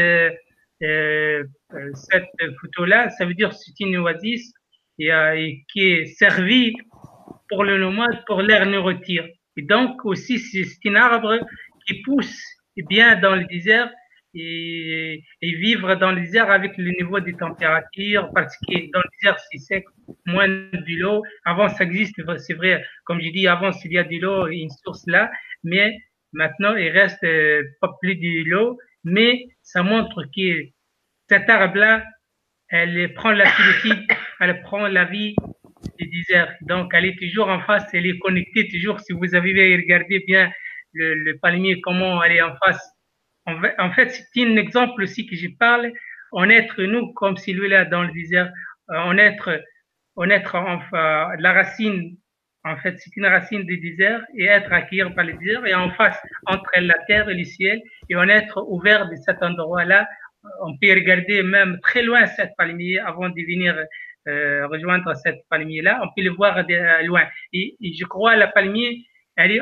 euh, 0.82 1.44
euh, 1.74 1.92
cette 1.94 2.30
photo-là, 2.62 3.10
ça 3.10 3.26
veut 3.26 3.34
dire 3.34 3.54
c'est 3.54 3.78
une 3.82 3.98
oasis 3.98 4.54
et, 4.98 5.12
euh, 5.12 5.52
qui 5.72 5.82
est 5.82 6.06
servie 6.06 6.74
pour 7.50 7.66
le 7.66 7.78
nomade 7.78 8.24
pour 8.28 8.42
l'air 8.42 8.66
nourriture. 8.66 9.26
Et 9.58 9.64
donc 9.64 10.06
aussi 10.06 10.40
c'est 10.40 10.90
un 10.90 10.96
arbre 10.96 11.38
qui 11.86 12.02
pousse 12.02 12.42
bien 12.88 13.18
dans 13.18 13.36
le 13.36 13.44
désert 13.46 13.92
et, 14.34 15.24
et, 15.42 15.56
vivre 15.56 15.96
dans 15.96 16.12
le 16.12 16.22
désert 16.22 16.50
avec 16.52 16.78
le 16.78 16.92
niveau 16.92 17.20
des 17.20 17.34
températures, 17.34 18.30
parce 18.34 18.56
que 18.58 18.92
dans 18.92 19.00
le 19.00 19.10
désert, 19.22 19.38
c'est 19.52 19.58
sec, 19.58 19.86
moins 20.26 20.48
de 20.48 21.00
l'eau. 21.00 21.24
Avant, 21.46 21.70
ça 21.70 21.84
existe, 21.84 22.16
c'est 22.38 22.54
vrai, 22.54 22.84
comme 23.06 23.20
je 23.22 23.30
dis, 23.30 23.48
avant, 23.48 23.72
s'il 23.72 23.94
y 23.94 23.98
a 23.98 24.04
de 24.04 24.18
l'eau, 24.20 24.48
une 24.48 24.70
source 24.70 25.04
là, 25.08 25.32
mais 25.64 25.98
maintenant, 26.34 26.76
il 26.76 26.90
reste 26.90 27.24
euh, 27.24 27.64
pas 27.82 27.92
plus 28.02 28.16
de 28.16 28.50
l'eau, 28.50 28.78
mais 29.04 29.46
ça 29.62 29.84
montre 29.84 30.24
que 30.36 30.66
cet 31.30 31.50
arbre-là, 31.50 32.04
elle 32.70 33.14
prend 33.14 33.32
la 33.32 33.50
solitude, 33.52 34.06
elle 34.40 34.62
prend 34.62 34.88
la 34.88 35.06
vie 35.06 35.36
du 35.98 36.08
désert. 36.08 36.54
Donc, 36.62 36.92
elle 36.94 37.06
est 37.06 37.20
toujours 37.20 37.50
en 37.50 37.62
face, 37.62 37.86
elle 37.94 38.06
est 38.06 38.20
connectée 38.20 38.68
toujours. 38.68 39.00
Si 39.00 39.14
vous 39.14 39.34
avez 39.34 39.76
regardé 39.76 40.20
bien 40.28 40.52
le, 40.94 41.16
le 41.16 41.38
palmier, 41.40 41.82
comment 41.82 42.24
elle 42.24 42.34
est 42.34 42.42
en 42.42 42.56
face 42.64 42.99
en 43.78 43.92
fait, 43.92 44.10
c'est 44.10 44.44
un 44.44 44.56
exemple 44.56 45.04
aussi 45.04 45.26
que 45.26 45.36
je 45.36 45.48
parle. 45.60 45.92
On 46.32 46.50
être 46.50 46.82
nous 46.84 47.14
comme 47.14 47.38
celui-là 47.38 47.86
dans 47.86 48.04
le 48.04 48.12
désert, 48.12 48.52
on 48.90 49.18
euh, 49.18 49.22
être, 49.22 49.62
on 50.16 50.30
être 50.30 50.56
enfin 50.56 51.30
la 51.40 51.54
racine 51.54 52.18
en 52.66 52.76
fait, 52.78 52.96
c'est 53.00 53.16
une 53.16 53.26
racine 53.26 53.64
du 53.64 53.78
désert 53.78 54.22
et 54.36 54.46
être 54.46 54.72
accueilli 54.74 55.04
par 55.16 55.24
le 55.24 55.34
désert 55.34 55.66
et 55.66 55.74
en 55.74 55.90
face 55.92 56.20
entre 56.46 56.70
la 56.80 56.96
terre 57.08 57.30
et 57.30 57.34
le 57.34 57.46
ciel 57.46 57.82
et 58.10 58.16
on 58.18 58.24
être 58.24 58.64
ouvert 58.68 59.10
de 59.10 59.16
cet 59.16 59.42
endroit-là. 59.42 60.08
On 60.62 60.78
peut 60.78 60.94
regarder 60.94 61.42
même 61.42 61.80
très 61.82 62.02
loin 62.04 62.26
cette 62.26 62.52
palmier 62.58 63.00
avant 63.00 63.30
de 63.30 63.42
venir 63.42 63.76
euh, 64.28 64.68
rejoindre 64.68 65.16
cette 65.16 65.42
palmier-là. 65.50 66.02
On 66.04 66.08
peut 66.16 66.22
le 66.22 66.32
voir 66.32 66.66
de 66.66 67.06
loin. 67.06 67.24
Et, 67.54 67.76
je 67.82 68.06
crois 68.06 68.36
la 68.36 68.48
palmier, 68.48 69.06
elle 69.38 69.52
est, 69.52 69.62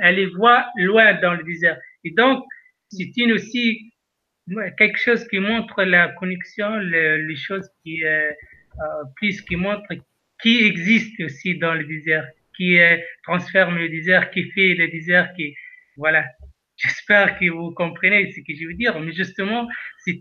elle 0.00 0.28
voit 0.30 0.66
loin 0.76 1.14
dans 1.20 1.34
le 1.34 1.44
désert. 1.44 1.78
Et 2.04 2.10
donc, 2.10 2.42
c'est 2.96 3.12
une 3.16 3.32
aussi 3.32 3.92
quelque 4.78 4.98
chose 4.98 5.26
qui 5.28 5.38
montre 5.38 5.82
la 5.84 6.08
connexion, 6.08 6.76
les 6.78 7.36
choses 7.36 7.68
qui, 7.82 8.04
euh, 8.04 8.30
euh, 8.30 9.04
plus 9.16 9.40
qui 9.42 9.56
montrent 9.56 9.94
qui 10.42 10.64
existe 10.64 11.18
aussi 11.20 11.56
dans 11.58 11.74
le 11.74 11.84
désert, 11.84 12.26
qui 12.56 12.78
euh, 12.78 12.96
transforme 13.22 13.78
le 13.78 13.88
désert, 13.88 14.30
qui 14.30 14.50
fait 14.50 14.74
le 14.74 14.88
désert, 14.88 15.32
qui, 15.34 15.54
voilà. 15.96 16.24
J'espère 16.76 17.38
que 17.38 17.48
vous 17.50 17.70
comprenez 17.72 18.32
ce 18.32 18.40
que 18.40 18.54
je 18.54 18.66
veux 18.66 18.74
dire, 18.74 18.98
mais 19.00 19.12
justement, 19.12 19.68
c'est 20.04 20.20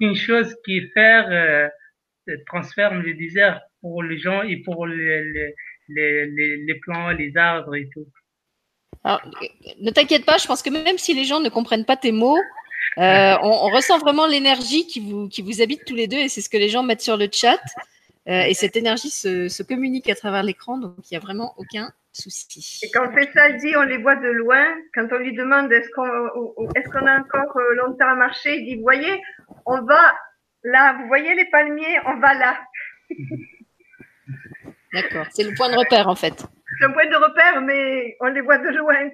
une 0.00 0.14
chose 0.14 0.54
qui 0.64 0.82
fait, 0.92 1.24
euh, 1.30 1.68
transforme 2.46 3.00
le 3.02 3.14
désert 3.14 3.60
pour 3.80 4.02
les 4.02 4.18
gens 4.18 4.42
et 4.42 4.58
pour 4.58 4.86
les, 4.86 5.24
les, 5.88 6.26
les, 6.26 6.56
les 6.58 6.74
plants, 6.80 7.10
les 7.10 7.36
arbres 7.36 7.74
et 7.74 7.88
tout. 7.92 8.06
Alors, 9.04 9.20
ne 9.80 9.90
t'inquiète 9.90 10.24
pas, 10.24 10.38
je 10.38 10.46
pense 10.46 10.62
que 10.62 10.70
même 10.70 10.98
si 10.98 11.14
les 11.14 11.24
gens 11.24 11.40
ne 11.40 11.48
comprennent 11.48 11.84
pas 11.84 11.96
tes 11.96 12.12
mots, 12.12 12.38
euh, 12.98 13.36
on, 13.42 13.48
on, 13.48 13.68
ressent 13.70 13.98
vraiment 13.98 14.26
l'énergie 14.26 14.86
qui 14.86 15.00
vous, 15.00 15.28
qui 15.28 15.42
vous 15.42 15.62
habite 15.62 15.84
tous 15.86 15.94
les 15.94 16.06
deux 16.06 16.18
et 16.18 16.28
c'est 16.28 16.42
ce 16.42 16.50
que 16.50 16.58
les 16.58 16.68
gens 16.68 16.82
mettent 16.82 17.00
sur 17.00 17.16
le 17.16 17.28
chat. 17.32 17.60
Euh, 18.28 18.42
et 18.42 18.54
cette 18.54 18.76
énergie 18.76 19.10
se, 19.10 19.48
se, 19.48 19.62
communique 19.64 20.08
à 20.08 20.14
travers 20.14 20.44
l'écran, 20.44 20.78
donc 20.78 20.94
il 20.98 21.14
n'y 21.14 21.16
a 21.16 21.20
vraiment 21.20 21.54
aucun 21.56 21.90
souci. 22.12 22.78
Et 22.84 22.90
quand 22.92 23.10
ça 23.34 23.50
dit, 23.50 23.74
on 23.76 23.82
les 23.82 23.96
voit 23.96 24.14
de 24.14 24.28
loin. 24.28 24.64
Quand 24.94 25.08
on 25.10 25.16
lui 25.16 25.34
demande 25.34 25.72
est-ce 25.72 25.88
qu'on 25.90 26.68
est 26.76 26.82
qu'on 26.84 27.06
a 27.06 27.18
encore 27.18 27.56
euh, 27.56 27.74
longtemps 27.74 28.10
à 28.10 28.14
marcher, 28.14 28.58
il 28.58 28.64
dit, 28.66 28.76
vous 28.76 28.82
voyez, 28.82 29.20
on 29.66 29.82
va 29.82 30.14
là, 30.62 30.96
vous 31.00 31.08
voyez 31.08 31.34
les 31.34 31.46
palmiers, 31.46 31.98
on 32.06 32.18
va 32.20 32.34
là. 32.34 32.60
D'accord, 34.92 35.26
c'est 35.32 35.42
le 35.42 35.54
point 35.56 35.70
de 35.70 35.76
repère 35.76 36.06
en 36.06 36.14
fait. 36.14 36.44
C'est 36.78 36.86
un 36.86 36.90
point 36.90 37.06
de 37.06 37.16
repère, 37.16 37.60
mais 37.62 38.16
on 38.20 38.26
les 38.26 38.40
voit 38.40 38.58
de 38.58 38.76
loin. 38.76 39.10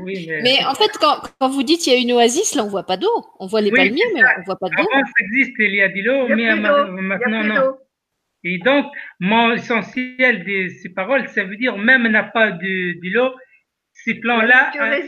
Oui, 0.00 0.26
mais... 0.28 0.40
mais... 0.42 0.64
en 0.66 0.74
fait, 0.74 0.90
quand, 1.00 1.20
quand 1.38 1.48
vous 1.48 1.62
dites 1.62 1.80
qu'il 1.80 1.92
y 1.92 1.96
a 1.96 1.98
une 2.00 2.12
oasis, 2.12 2.54
là, 2.54 2.64
on 2.64 2.68
voit 2.68 2.86
pas 2.86 2.96
d'eau. 2.96 3.26
On 3.38 3.46
voit 3.46 3.60
les 3.60 3.70
oui, 3.70 3.76
palmiers, 3.76 4.02
mais 4.14 4.22
on 4.38 4.42
voit 4.42 4.58
pas 4.58 4.68
d'eau. 4.68 4.88
Avant, 4.92 5.04
ça 5.04 5.12
existe, 5.20 5.54
il 5.58 5.74
y 5.74 5.82
a 5.82 5.88
de 5.88 6.02
l'eau, 6.02 6.28
mais 6.28 6.54
maintenant, 6.56 7.44
non. 7.44 7.78
Et 8.44 8.58
donc, 8.58 8.86
mon 9.18 9.52
essentiel 9.52 10.44
de 10.44 10.68
ces 10.68 10.90
paroles, 10.90 11.28
ça 11.28 11.42
veut 11.44 11.56
dire, 11.56 11.76
même 11.78 12.06
n'a 12.06 12.22
pas 12.22 12.52
de, 12.52 12.92
de 13.00 13.12
l'eau, 13.12 13.34
ces 13.92 14.14
plans-là, 14.14 14.70
elle, 14.78 15.02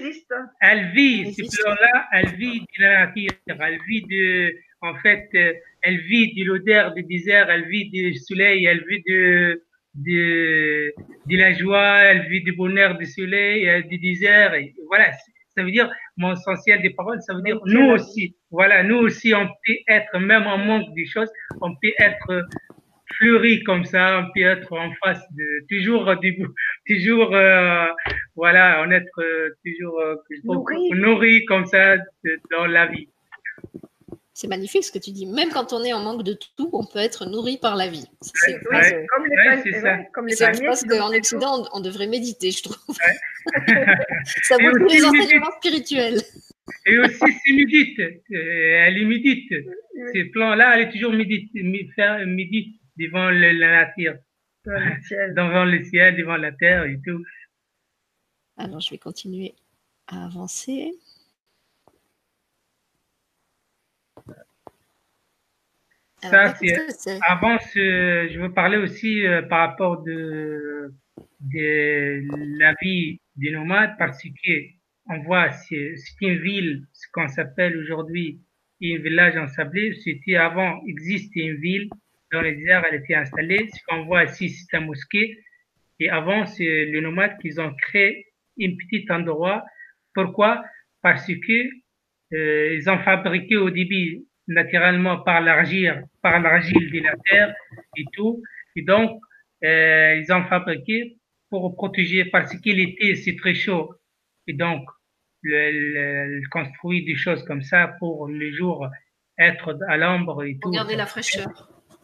elle, 0.60 0.90
vit, 0.92 1.32
ces 1.34 1.44
plans-là, 1.62 2.08
elle 2.12 2.34
vit 2.36 2.60
de 2.60 2.82
la 2.82 3.06
nature, 3.06 3.30
elle 3.46 3.78
vit 3.86 4.02
de, 4.02 4.56
en 4.80 4.94
fait, 4.96 5.28
elle 5.82 6.00
vit 6.00 6.34
de 6.34 6.44
l'odeur 6.46 6.94
du 6.94 7.04
désert, 7.04 7.48
elle 7.50 7.68
vit 7.68 7.90
du 7.90 8.16
soleil, 8.16 8.66
elle 8.66 8.84
vit 8.88 9.02
de, 9.06 9.62
de, 9.94 10.92
de 11.26 11.36
la 11.36 11.52
joie, 11.52 11.98
elle 11.98 12.28
vit 12.28 12.42
du 12.42 12.52
bonheur 12.52 12.96
du 12.96 13.06
soleil, 13.06 13.84
du 13.88 13.98
désert. 13.98 14.54
Et 14.54 14.74
voilà, 14.86 15.10
ça 15.58 15.64
veut 15.64 15.70
dire, 15.70 15.90
mon 16.16 16.32
essentiel 16.32 16.80
des 16.82 16.90
paroles, 16.90 17.20
ça 17.22 17.34
veut 17.34 17.42
dire, 17.42 17.58
nous 17.66 17.90
aussi, 17.90 18.36
voilà, 18.50 18.82
nous 18.82 18.98
aussi, 18.98 19.34
on 19.34 19.46
peut 19.46 19.76
être, 19.88 20.18
même 20.18 20.46
en 20.46 20.58
manque 20.58 20.94
des 20.94 21.06
choses, 21.06 21.30
on 21.60 21.74
peut 21.74 21.92
être 21.98 22.46
fleuri 23.16 23.62
comme 23.64 23.84
ça, 23.84 24.20
on 24.20 24.32
peut 24.32 24.46
être 24.46 24.72
en 24.72 24.92
face 25.02 25.22
de, 25.32 25.66
toujours, 25.68 26.14
toujours, 26.86 27.34
euh, 27.34 27.86
voilà, 28.36 28.84
on 28.86 28.90
être 28.90 29.20
euh, 29.20 29.50
toujours 29.64 30.00
euh, 30.00 30.14
nourri. 30.44 30.90
nourri 30.90 31.44
comme 31.46 31.66
ça 31.66 31.96
de, 31.96 32.40
dans 32.50 32.66
la 32.66 32.86
vie. 32.86 33.08
C'est 34.40 34.46
magnifique 34.46 34.84
ce 34.84 34.92
que 34.92 35.00
tu 35.00 35.10
dis. 35.10 35.26
Même 35.26 35.48
quand 35.48 35.72
on 35.72 35.82
est 35.82 35.92
en 35.92 35.98
manque 35.98 36.22
de 36.22 36.38
tout, 36.56 36.70
on 36.72 36.86
peut 36.86 37.00
être 37.00 37.26
nourri 37.26 37.58
par 37.58 37.74
la 37.74 37.88
vie. 37.88 38.06
C'est 38.20 38.54
ouais, 38.54 38.68
ouais, 38.70 39.06
comme 39.08 39.26
les 39.26 39.36
ouais, 39.36 39.62
c'est 39.64 39.80
ça. 39.80 39.98
Comme 40.12 40.28
les 40.28 40.36
je 40.36 40.64
pense 40.64 40.84
qu'en 40.84 41.12
Occident, 41.12 41.66
on, 41.72 41.78
on, 41.78 41.80
devrait 41.80 42.06
méditer, 42.06 42.52
je 42.52 42.62
trouve. 42.62 42.76
ça 44.44 44.56
vaut 44.60 44.78
tous 44.78 44.94
les 44.94 45.04
enseignements 45.04 45.50
spirituels. 45.56 46.20
Et 46.86 46.98
aussi, 47.00 47.18
c'est 47.18 47.52
médite. 47.52 47.98
Elle 48.30 48.98
est 48.98 49.04
médite. 49.06 49.52
Ces 50.12 50.26
plans-là, 50.26 50.76
elle 50.76 50.86
est 50.86 50.92
toujours 50.92 51.14
médite, 51.14 51.52
médite 51.54 52.80
devant 52.96 53.30
le, 53.30 53.50
la 53.58 53.86
nature. 53.86 54.18
devant 54.64 55.64
le 55.64 55.82
ciel, 55.82 56.16
devant 56.16 56.36
la 56.36 56.52
terre 56.52 56.84
et 56.84 57.00
tout. 57.04 57.24
Alors, 58.56 58.78
je 58.78 58.90
vais 58.90 58.98
continuer 58.98 59.56
à 60.06 60.26
avancer. 60.26 60.94
Ça, 66.22 66.54
c'est, 66.54 67.18
avant, 67.26 67.56
je 67.74 68.38
veux 68.40 68.52
parler 68.52 68.76
aussi 68.76 69.24
euh, 69.24 69.42
par 69.42 69.68
rapport 69.68 70.02
de, 70.02 70.92
de 71.40 72.58
la 72.58 72.74
vie 72.82 73.20
des 73.36 73.52
nomades 73.52 73.94
parce 73.98 74.22
que 74.22 74.78
on 75.10 75.22
voit, 75.22 75.50
c'est, 75.52 75.94
c'est 75.96 76.26
une 76.26 76.38
ville, 76.38 76.82
ce 76.92 77.06
qu'on 77.12 77.28
s'appelle 77.28 77.76
aujourd'hui 77.78 78.40
un 78.82 78.98
village 78.98 79.36
en 79.36 79.48
sablé. 79.48 79.94
C'était 79.94 80.36
avant, 80.36 80.80
existait 80.86 81.40
une 81.40 81.56
ville 81.56 81.88
dans 82.32 82.42
les 82.42 82.62
airs, 82.66 82.84
elle 82.90 83.00
était 83.00 83.14
installée. 83.14 83.68
Ce 83.72 83.80
qu'on 83.86 84.04
voit 84.04 84.24
ici, 84.24 84.50
c'est 84.50 84.76
un 84.76 84.80
mosquée. 84.80 85.38
Et 86.00 86.10
avant, 86.10 86.46
c'est 86.46 86.84
les 86.84 87.00
nomades 87.00 87.38
qui 87.40 87.58
ont 87.58 87.74
créé 87.74 88.26
un 88.60 88.70
petit 88.76 89.06
endroit. 89.10 89.64
Pourquoi? 90.14 90.62
Parce 91.02 91.26
que 91.26 91.68
euh, 92.34 92.74
ils 92.74 92.88
ont 92.90 92.98
fabriqué 92.98 93.56
au 93.56 93.70
début 93.70 94.24
naturellement 94.48 95.18
par 95.20 95.40
l'argile, 95.40 96.04
par 96.22 96.40
l'argile 96.40 96.90
de 96.90 97.00
la 97.00 97.14
terre 97.24 97.54
et 97.96 98.04
tout. 98.14 98.42
Et 98.76 98.82
donc, 98.82 99.20
euh, 99.64 100.16
ils 100.16 100.32
ont 100.32 100.44
fabriqué 100.44 101.18
pour 101.50 101.74
protéger 101.74 102.24
parce 102.26 102.52
que 102.54 102.70
l'été 102.70 103.14
c'est 103.14 103.36
très 103.36 103.54
chaud. 103.54 103.94
Et 104.46 104.54
donc, 104.54 104.82
le, 105.42 105.70
le, 105.70 106.40
le, 106.40 106.48
construit 106.50 107.04
des 107.04 107.14
choses 107.16 107.44
comme 107.44 107.62
ça 107.62 107.94
pour 107.98 108.28
les 108.28 108.52
jours 108.52 108.88
être 109.38 109.78
à 109.88 109.96
l'ombre 109.96 110.44
et 110.44 110.58
tout. 110.60 110.70
Garder 110.70 110.96
la 110.96 111.06
fraîcheur. 111.06 111.48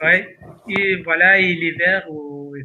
Ouais. 0.02 0.36
Et 0.68 0.96
voilà, 1.02 1.40
et 1.40 1.54
l'hiver, 1.54 2.06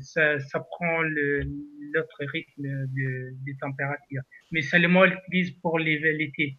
ça, 0.02 0.40
ça 0.40 0.60
prend 0.60 1.02
l'autre 1.02 2.18
rythme 2.34 2.64
de, 2.64 3.32
de 3.46 3.60
température. 3.60 4.22
Mais 4.52 4.62
seulement, 4.62 5.02
on 5.02 5.06
l'utilise 5.06 5.52
pour 5.62 5.80
l'été. 5.80 6.58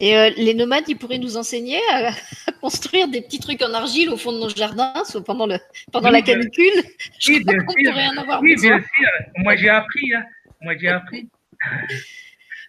Et 0.00 0.16
euh, 0.16 0.30
les 0.36 0.54
nomades, 0.54 0.88
ils 0.88 0.96
pourraient 0.96 1.18
nous 1.18 1.36
enseigner 1.36 1.78
à, 1.92 2.08
à, 2.46 2.52
construire 2.60 3.06
des 3.08 3.20
petits 3.20 3.38
trucs 3.38 3.62
en 3.62 3.74
argile 3.74 4.08
au 4.08 4.16
fond 4.16 4.32
de 4.32 4.38
nos 4.38 4.48
jardins 4.48 5.04
soit 5.04 5.22
pendant, 5.22 5.46
le, 5.46 5.58
pendant 5.92 6.08
oui, 6.08 6.14
la 6.14 6.22
canicule. 6.22 6.82
Je 7.18 7.32
oui, 7.32 7.44
bien 7.44 7.54
sûr. 7.54 7.66
pourrait 7.66 8.06
en 8.06 8.16
avoir 8.16 8.40
oui, 8.40 8.54
besoin. 8.54 8.78
bien 8.78 8.78
sûr. 8.78 9.10
Moi, 9.36 9.56
j'ai 9.56 9.68
appris. 9.68 10.14
Hein. 10.14 10.24
Moi, 10.62 10.74
j'ai 10.78 10.88
appris. 10.88 11.28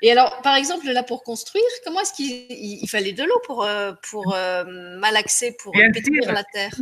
Et 0.02 0.12
alors, 0.12 0.42
par 0.42 0.56
exemple, 0.56 0.86
là, 0.92 1.04
pour 1.04 1.24
construire, 1.24 1.64
comment 1.86 2.02
est-ce 2.02 2.14
qu'il 2.14 2.46
il 2.50 2.88
fallait 2.90 3.14
de 3.14 3.24
l'eau 3.24 3.40
pour, 3.46 3.64
euh, 3.64 3.94
pour 4.10 4.34
euh, 4.36 4.98
malaxer, 5.00 5.56
pour 5.62 5.72
bien 5.72 5.92
pétrir 5.92 6.24
sûr, 6.24 6.34
la 6.34 6.44
terre? 6.44 6.74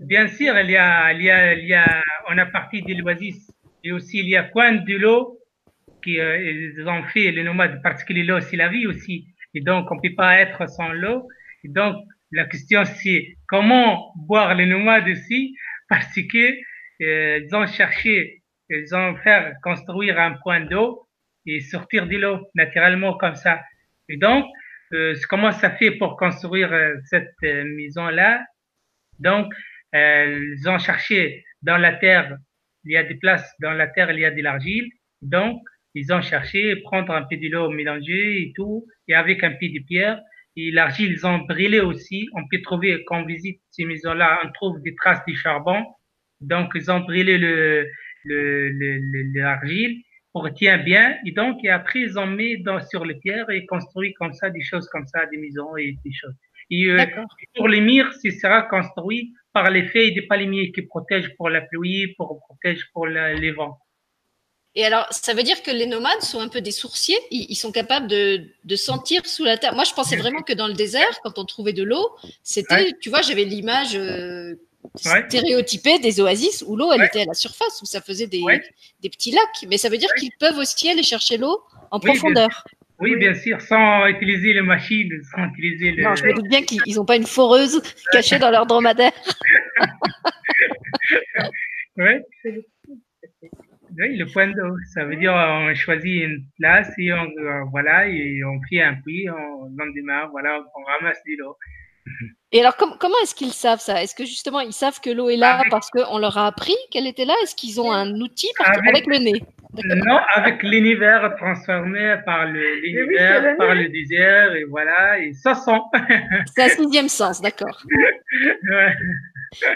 Bien 0.00 0.28
sûr, 0.28 0.58
il 0.58 0.70
y 0.70 0.76
a, 0.76 1.12
il 1.12 1.22
y 1.22 1.30
a, 1.30 1.54
il 1.54 1.66
y 1.66 1.74
a, 1.74 2.02
on 2.28 2.36
a 2.36 2.46
parti 2.46 2.82
de 2.82 2.94
l'oasis. 2.94 3.50
Et 3.84 3.92
aussi, 3.92 4.18
il 4.18 4.28
y 4.28 4.36
a 4.36 4.42
point 4.42 4.72
de 4.72 4.96
l'eau 4.96 5.38
qu'ils 6.02 6.20
euh, 6.20 6.86
ont 6.88 7.04
fait, 7.04 7.30
les 7.30 7.44
nomades, 7.44 7.80
parce 7.82 8.04
que 8.04 8.12
l'eau, 8.12 8.40
c'est 8.40 8.56
la 8.56 8.68
vie 8.68 8.86
aussi. 8.86 9.26
Et 9.54 9.60
donc, 9.60 9.90
on 9.90 9.98
peut 9.98 10.14
pas 10.16 10.38
être 10.38 10.68
sans 10.68 10.92
l'eau. 10.92 11.28
Et 11.64 11.68
donc, 11.68 11.96
la 12.30 12.46
question, 12.46 12.84
c'est 12.84 13.36
comment 13.46 14.12
boire 14.16 14.54
les 14.54 14.66
nomades 14.66 15.08
aussi, 15.08 15.54
parce 15.88 16.14
que 16.14 16.54
euh, 17.02 17.40
ils 17.44 17.54
ont 17.54 17.66
cherché, 17.66 18.42
ils 18.70 18.94
ont 18.94 19.16
fait 19.16 19.52
construire 19.62 20.18
un 20.18 20.32
point 20.42 20.60
d'eau 20.60 21.06
et 21.46 21.60
sortir 21.60 22.06
de 22.06 22.16
l'eau 22.16 22.48
naturellement 22.54 23.14
comme 23.14 23.34
ça. 23.34 23.60
Et 24.08 24.16
donc, 24.16 24.46
euh, 24.92 25.16
comment 25.28 25.52
ça 25.52 25.70
fait 25.70 25.92
pour 25.92 26.16
construire 26.16 26.72
euh, 26.72 26.94
cette 27.06 27.34
euh, 27.44 27.64
maison-là? 27.64 28.44
Donc, 29.18 29.52
ils 29.94 30.68
ont 30.68 30.78
cherché 30.78 31.44
dans 31.60 31.76
la 31.76 31.92
terre, 31.92 32.36
il 32.84 32.92
y 32.92 32.96
a 32.96 33.04
des 33.04 33.14
places 33.14 33.54
dans 33.60 33.72
la 33.72 33.86
terre, 33.86 34.10
il 34.10 34.20
y 34.20 34.24
a 34.24 34.30
de 34.30 34.42
l'argile. 34.42 34.90
Donc, 35.20 35.60
ils 35.94 36.12
ont 36.12 36.22
cherché 36.22 36.76
prendre 36.76 37.12
un 37.12 37.22
peu 37.22 37.36
de 37.36 37.48
l'eau 37.48 37.70
mélangée 37.70 38.42
et 38.42 38.52
tout, 38.54 38.86
et 39.08 39.14
avec 39.14 39.44
un 39.44 39.52
peu 39.52 39.68
de 39.68 39.84
pierre. 39.86 40.20
Et 40.56 40.70
l'argile, 40.70 41.12
ils 41.12 41.26
ont 41.26 41.38
brûlé 41.38 41.80
aussi. 41.80 42.28
On 42.34 42.46
peut 42.48 42.60
trouver, 42.62 43.02
quand 43.06 43.22
on 43.22 43.26
visite 43.26 43.60
ces 43.70 43.84
maisons-là, 43.84 44.40
on 44.44 44.52
trouve 44.52 44.82
des 44.82 44.94
traces 44.94 45.22
de 45.26 45.34
charbon. 45.34 45.82
Donc, 46.40 46.72
ils 46.74 46.90
ont 46.90 47.00
brûlé 47.00 47.38
le, 47.38 47.86
le, 48.24 48.68
le, 48.70 49.40
l'argile 49.40 50.02
pour 50.32 50.52
tient 50.52 50.78
bien. 50.78 51.16
Et 51.26 51.32
donc, 51.32 51.58
et 51.64 51.70
après, 51.70 52.00
ils 52.00 52.18
ont 52.18 52.26
mis 52.26 52.62
dans, 52.62 52.80
sur 52.86 53.04
les 53.04 53.14
pierres 53.14 53.48
et 53.50 53.64
construit 53.66 54.12
comme 54.14 54.32
ça 54.32 54.50
des 54.50 54.62
choses 54.62 54.88
comme 54.88 55.06
ça, 55.06 55.26
des 55.26 55.38
maisons 55.38 55.76
et 55.76 55.96
des 56.04 56.12
choses. 56.12 56.34
Et 56.70 56.86
euh, 56.86 57.04
pour 57.56 57.68
les 57.68 57.80
murs, 57.80 58.12
ce 58.14 58.30
sera 58.30 58.62
construit 58.62 59.32
par 59.52 59.70
les 59.70 59.86
feuilles 59.88 60.14
des 60.14 60.22
palmiers 60.22 60.72
qui 60.72 60.82
protègent 60.82 61.34
pour 61.36 61.50
la 61.50 61.60
pluie, 61.60 62.14
pour 62.16 62.40
protéger 62.40 62.82
pour 62.92 63.06
les 63.06 63.52
vents. 63.52 63.78
Et 64.74 64.84
alors, 64.84 65.06
ça 65.10 65.34
veut 65.34 65.42
dire 65.42 65.62
que 65.62 65.70
les 65.70 65.86
nomades 65.86 66.22
sont 66.22 66.40
un 66.40 66.48
peu 66.48 66.62
des 66.62 66.70
sourciers. 66.70 67.18
Ils, 67.30 67.56
sont 67.56 67.72
capables 67.72 68.06
de, 68.06 68.42
de, 68.64 68.76
sentir 68.76 69.26
sous 69.26 69.44
la 69.44 69.58
terre. 69.58 69.74
Moi, 69.74 69.84
je 69.84 69.92
pensais 69.92 70.16
vraiment 70.16 70.40
que 70.40 70.54
dans 70.54 70.66
le 70.66 70.72
désert, 70.72 71.20
quand 71.22 71.38
on 71.38 71.44
trouvait 71.44 71.74
de 71.74 71.82
l'eau, 71.82 72.10
c'était, 72.42 72.92
tu 73.00 73.10
vois, 73.10 73.20
j'avais 73.20 73.44
l'image 73.44 73.94
euh, 73.94 74.54
stéréotypée 74.96 75.98
des 75.98 76.20
oasis 76.20 76.64
où 76.66 76.76
l'eau, 76.76 76.90
elle 76.92 77.02
était 77.02 77.22
à 77.22 77.24
la 77.26 77.34
surface, 77.34 77.82
où 77.82 77.86
ça 77.86 78.00
faisait 78.00 78.26
des, 78.26 78.42
des 79.02 79.10
petits 79.10 79.32
lacs. 79.32 79.66
Mais 79.68 79.76
ça 79.76 79.90
veut 79.90 79.98
dire 79.98 80.12
qu'ils 80.18 80.32
peuvent 80.40 80.56
aussi 80.56 80.88
aller 80.88 81.02
chercher 81.02 81.36
l'eau 81.36 81.62
en 81.90 82.00
profondeur. 82.00 82.64
Oui, 82.98 83.16
bien 83.16 83.34
sûr, 83.34 83.60
sans 83.60 84.06
utiliser 84.06 84.54
les 84.54 84.62
machines, 84.62 85.10
sans 85.34 85.44
utiliser 85.46 85.90
le... 85.90 86.04
Non, 86.04 86.14
je 86.14 86.24
me 86.24 86.34
doute 86.34 86.48
bien 86.48 86.62
qu'ils 86.62 86.94
n'ont 86.94 87.04
pas 87.04 87.16
une 87.16 87.26
foreuse 87.26 87.82
cachée 88.12 88.38
dans 88.38 88.50
leur 88.50 88.64
dromadaire. 88.64 89.12
oui. 91.96 92.20
oui, 94.02 94.16
le 94.16 94.26
point 94.26 94.48
d'eau, 94.48 94.76
ça 94.92 95.04
veut 95.04 95.16
dire 95.16 95.32
on 95.32 95.72
choisit 95.74 96.24
une 96.24 96.44
place 96.58 96.90
et 96.98 97.12
on, 97.12 97.24
euh, 97.24 97.62
voilà, 97.70 98.08
et 98.08 98.42
on 98.44 98.60
fait 98.68 98.82
un 98.82 98.94
puits, 98.94 99.28
on, 99.30 99.70
lendemain, 99.76 100.28
voilà, 100.32 100.60
on 100.76 100.82
ramasse 100.84 101.22
de 101.26 101.36
l'eau. 101.38 101.56
Et 102.50 102.60
alors, 102.60 102.76
comment 102.76 103.14
est-ce 103.22 103.34
qu'ils 103.34 103.52
savent 103.52 103.80
ça? 103.80 104.02
Est-ce 104.02 104.14
que 104.16 104.24
justement, 104.24 104.58
ils 104.58 104.72
savent 104.72 105.00
que 105.00 105.10
l'eau 105.10 105.30
est 105.30 105.36
là 105.36 105.62
parce 105.70 105.88
qu'on 105.88 106.18
leur 106.18 106.36
a 106.36 106.48
appris 106.48 106.74
qu'elle 106.90 107.06
était 107.06 107.24
là? 107.24 107.34
Est-ce 107.44 107.54
qu'ils 107.54 107.80
ont 107.80 107.92
un 107.92 108.20
outil 108.20 108.50
avec 108.58 109.06
le 109.06 109.18
nez? 109.18 109.42
Non, 109.84 110.18
avec 110.34 110.62
l'univers 110.64 111.34
transformé 111.36 112.16
par 112.26 112.46
l'univers, 112.46 113.56
par 113.56 113.74
le 113.74 113.88
désert, 113.88 114.54
et 114.54 114.64
voilà, 114.64 115.18
et 115.20 115.32
ça 115.32 115.54
sent. 115.54 115.80
C'est 116.54 116.64
un 116.64 116.68
sixième 116.68 117.08
sens, 117.08 117.40
d'accord. 117.40 117.82
ouais. 118.70 118.94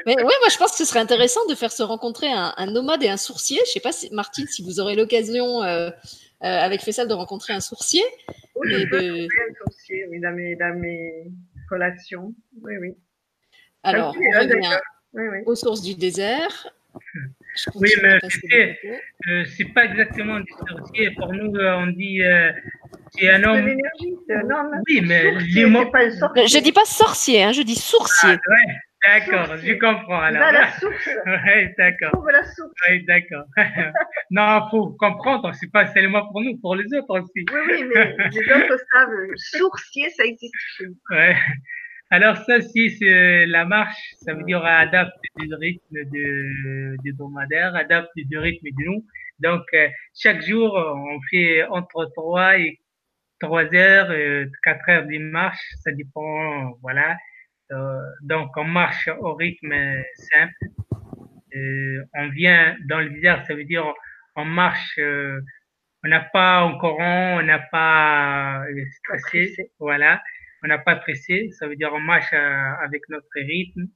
Mais 0.06 0.16
oui, 0.16 0.22
moi 0.24 0.48
je 0.50 0.56
pense 0.56 0.72
que 0.72 0.78
ce 0.78 0.84
serait 0.84 1.00
intéressant 1.00 1.44
de 1.48 1.54
faire 1.54 1.72
se 1.72 1.82
rencontrer 1.82 2.28
un, 2.30 2.66
nomade 2.66 3.02
et 3.02 3.08
un 3.08 3.16
sourcier. 3.16 3.58
Je 3.66 3.72
sais 3.72 3.80
pas, 3.80 3.92
si, 3.92 4.08
Martine, 4.12 4.46
si 4.46 4.62
vous 4.62 4.80
aurez 4.80 4.96
l'occasion 4.96 5.62
euh, 5.62 5.90
euh, 5.90 5.90
avec 6.40 6.82
Fessal 6.82 7.08
de 7.08 7.14
rencontrer 7.14 7.52
un 7.52 7.60
sourcier. 7.60 8.02
Oui, 8.54 8.72
je 8.72 8.88
peux 8.88 9.00
de... 9.00 9.24
un 9.24 9.54
sourcier, 9.64 10.06
oui, 10.10 10.20
dans 10.20 10.32
mes, 10.32 10.56
dans 10.56 10.78
mes 10.78 11.30
relations. 11.70 12.34
Oui, 12.62 12.76
oui. 12.80 12.94
Alors, 13.82 14.14
on 14.16 14.40
revient 14.40 14.78
oui, 15.14 15.24
oui. 15.30 15.38
aux 15.46 15.54
sources 15.54 15.82
du 15.82 15.94
désert. 15.94 16.72
Oui, 17.74 17.88
mais 18.02 18.18
euh, 19.28 19.44
c'est 19.56 19.72
pas 19.72 19.84
exactement 19.84 20.40
du 20.40 20.52
sorcier. 20.68 21.10
Pour 21.12 21.32
nous, 21.32 21.54
euh, 21.54 21.76
on 21.78 21.86
dit 21.88 22.22
euh, 22.22 22.52
c'est 23.12 23.30
un 23.30 23.42
homme. 23.44 23.66
Un 24.30 24.50
homme. 24.50 24.82
Oui, 24.86 25.00
mais 25.02 25.32
les 25.54 25.66
mots. 25.66 25.90
Pas 25.90 26.08
je 26.08 26.62
dis 26.62 26.72
pas 26.72 26.84
sorcier, 26.84 27.44
hein, 27.44 27.52
je 27.52 27.62
dis 27.62 27.76
sourcier. 27.76 28.30
Ah, 28.30 28.50
ouais. 28.50 28.74
D'accord, 29.06 29.56
je 29.56 29.72
comprends 29.74 30.20
alors. 30.20 30.42
Va 30.42 30.52
la 30.52 30.72
source. 30.72 31.08
oui, 31.26 31.68
d'accord. 31.78 32.26
la 32.30 32.44
source. 32.44 32.72
Oui, 32.88 33.04
d'accord. 33.04 33.44
non, 34.30 34.68
faut 34.70 34.90
comprendre, 34.98 35.52
c'est 35.54 35.70
pas 35.70 35.86
seulement 35.92 36.26
pour 36.28 36.42
nous, 36.42 36.56
pour 36.58 36.74
les 36.74 36.92
autres 36.94 37.20
aussi. 37.20 37.44
Oui, 37.52 37.60
oui, 37.68 37.84
mais 37.94 38.16
les 38.30 38.52
autres 38.52 38.78
savent. 38.92 39.10
Sourcier, 39.36 40.10
ça 40.10 40.24
existe. 40.24 40.54
Ouais. 41.10 41.36
Alors 42.10 42.36
ça, 42.38 42.60
si 42.60 42.90
c'est 42.90 43.46
la 43.46 43.64
marche, 43.64 44.14
ça 44.18 44.34
veut 44.34 44.44
dire 44.44 44.64
adapte 44.64 45.18
du 45.38 45.52
rythme 45.54 46.04
de, 46.12 46.96
de 47.04 47.16
dromadaire, 47.16 47.74
adapte 47.74 48.12
du 48.16 48.38
rythme 48.38 48.66
de 48.66 48.84
nous. 48.84 49.04
Donc 49.40 49.62
euh, 49.74 49.88
chaque 50.14 50.42
jour, 50.42 50.74
on 50.74 51.20
fait 51.30 51.64
entre 51.64 52.10
3 52.14 52.58
et 52.60 52.80
3 53.40 53.74
heures, 53.74 54.10
euh, 54.10 54.46
4 54.64 54.88
heures 54.88 55.06
de 55.06 55.18
marche, 55.18 55.60
ça 55.82 55.90
dépend, 55.92 56.78
voilà. 56.80 57.16
Euh, 57.72 58.00
donc 58.22 58.56
on 58.56 58.64
marche 58.64 59.08
au 59.20 59.34
rythme 59.34 59.74
simple. 60.14 60.66
Euh, 61.54 62.04
on 62.14 62.28
vient 62.30 62.76
dans 62.88 63.00
le 63.00 63.10
désert, 63.10 63.44
ça 63.46 63.54
veut 63.54 63.64
dire 63.64 63.92
on 64.36 64.44
marche, 64.44 64.98
euh, 64.98 65.40
on 66.04 66.08
n'a 66.08 66.20
pas 66.20 66.62
en 66.62 66.78
courant, 66.78 67.38
on 67.38 67.42
n'a 67.42 67.58
pas 67.58 68.62
stressé, 69.02 69.70
voilà 69.78 70.20
on 70.62 70.68
n'a 70.68 70.78
pas 70.78 70.96
pressé, 70.96 71.50
ça 71.52 71.68
veut 71.68 71.76
dire 71.76 71.90
on 71.92 72.00
marche 72.00 72.32
euh, 72.32 72.72
avec 72.84 73.02
notre 73.08 73.28
rythme. 73.34 73.86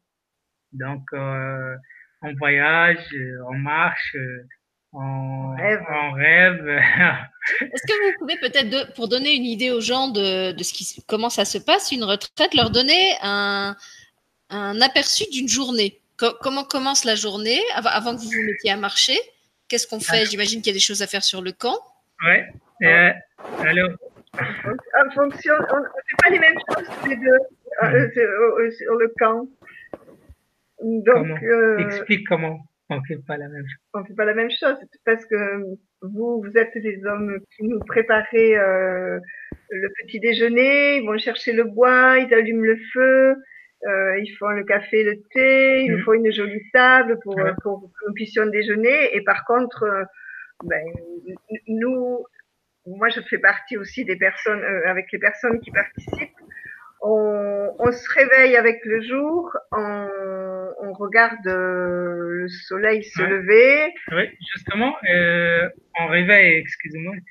Donc, 0.73 1.03
euh, 1.13 1.77
on 2.23 2.35
voyage, 2.35 3.05
on 3.49 3.59
marche, 3.59 4.17
on 4.93 5.55
rêve. 5.57 5.83
On 5.91 6.13
rêve. 6.13 6.81
Est-ce 7.61 7.83
que 7.87 8.13
vous 8.13 8.19
pouvez 8.19 8.37
peut-être, 8.39 8.93
pour 8.95 9.09
donner 9.09 9.35
une 9.35 9.45
idée 9.45 9.71
aux 9.71 9.81
gens 9.81 10.09
de, 10.09 10.53
de 10.53 10.63
ce 10.63 10.73
qui, 10.73 11.03
comment 11.07 11.31
ça 11.31 11.45
se 11.45 11.59
passe, 11.59 11.93
une 11.93 12.05
retraite, 12.05 12.55
leur 12.55 12.71
donner 12.71 13.15
un, 13.23 13.77
un 14.51 14.81
aperçu 14.81 15.25
d'une 15.31 15.49
journée? 15.49 16.01
Comment 16.17 16.65
commence 16.65 17.05
la 17.05 17.15
journée 17.15 17.61
avant 17.75 18.15
que 18.15 18.21
vous 18.21 18.31
vous 18.31 18.43
mettiez 18.43 18.71
à 18.71 18.77
marcher? 18.77 19.19
Qu'est-ce 19.69 19.87
qu'on 19.87 20.01
fait? 20.01 20.27
J'imagine 20.27 20.61
qu'il 20.61 20.71
y 20.71 20.75
a 20.75 20.79
des 20.79 20.81
choses 20.81 21.01
à 21.01 21.07
faire 21.07 21.25
sur 21.25 21.41
le 21.41 21.53
camp. 21.53 21.79
Oui. 22.23 22.87
Euh, 22.87 23.13
alors, 23.61 23.91
en 24.35 25.11
fonction, 25.13 25.55
on 25.73 25.79
ne 25.79 25.85
fait 25.85 26.17
pas 26.23 26.31
les 26.31 26.39
mêmes 26.39 26.59
choses 26.69 26.89
les 27.09 27.17
deux 27.17 27.39
euh, 27.83 28.07
hmm. 28.07 28.19
euh, 28.19 28.71
sur, 28.71 28.95
le 28.97 29.13
camp. 29.19 29.49
Donc, 30.83 31.43
euh, 31.43 31.79
Explique 31.79 32.27
comment 32.29 32.59
on 32.89 32.97
ne 32.97 33.05
fait 33.07 33.19
pas 33.27 33.37
la 33.37 33.49
même 33.49 33.67
chose. 33.67 33.81
On 33.95 34.01
ne 34.01 34.05
fait 34.05 34.15
pas 34.15 34.25
la 34.25 34.35
même 34.35 34.51
chose 34.51 34.77
parce 35.05 35.25
que 35.27 35.65
vous, 36.03 36.43
vous 36.43 36.57
êtes 36.57 36.75
les 36.75 37.05
hommes 37.05 37.39
qui 37.57 37.65
nous 37.65 37.79
préparez 37.81 38.55
le 38.55 39.89
petit 40.03 40.21
déjeuner, 40.21 40.97
ils 40.97 41.07
vont 41.07 41.19
chercher 41.19 41.53
le 41.53 41.65
bois, 41.65 42.19
ils 42.19 42.33
allument 42.33 42.65
le 42.65 42.79
feu, 42.93 43.37
ils 43.85 44.37
font 44.39 44.49
le 44.49 44.65
café, 44.65 45.05
le 45.05 45.23
thé, 45.33 45.85
il 45.85 45.93
nous 45.93 45.99
hmm. 45.99 46.05
faut 46.05 46.15
une 46.15 46.33
jolie 46.33 46.63
table 46.73 47.19
pour, 47.23 47.37
pour 47.63 47.81
que 47.83 48.09
nous 48.09 48.15
puissions 48.15 48.47
déjeuner. 48.47 49.15
Et 49.15 49.23
par 49.23 49.45
contre, 49.45 49.85
ben, 50.65 50.85
nous, 51.69 52.25
moi 52.87 53.09
je 53.09 53.21
fais 53.21 53.39
partie 53.39 53.77
aussi 53.77 54.05
des 54.05 54.17
personnes, 54.17 54.63
euh, 54.63 54.89
avec 54.89 55.11
les 55.13 55.19
personnes 55.19 55.61
qui 55.61 55.71
participent. 55.71 56.37
On, 57.03 57.75
on, 57.79 57.93
se 57.93 58.13
réveille 58.13 58.57
avec 58.57 58.85
le 58.85 59.01
jour, 59.03 59.57
on, 59.73 60.07
on 60.83 60.93
regarde 60.93 61.47
euh, 61.47 62.43
le 62.43 62.49
soleil 62.49 63.03
se 63.05 63.23
lever. 63.23 63.95
Oui, 64.13 64.29
justement, 64.55 64.95
euh, 65.09 65.67
on 65.99 66.09
réveille, 66.09 66.59
excusez-moi, 66.59 67.15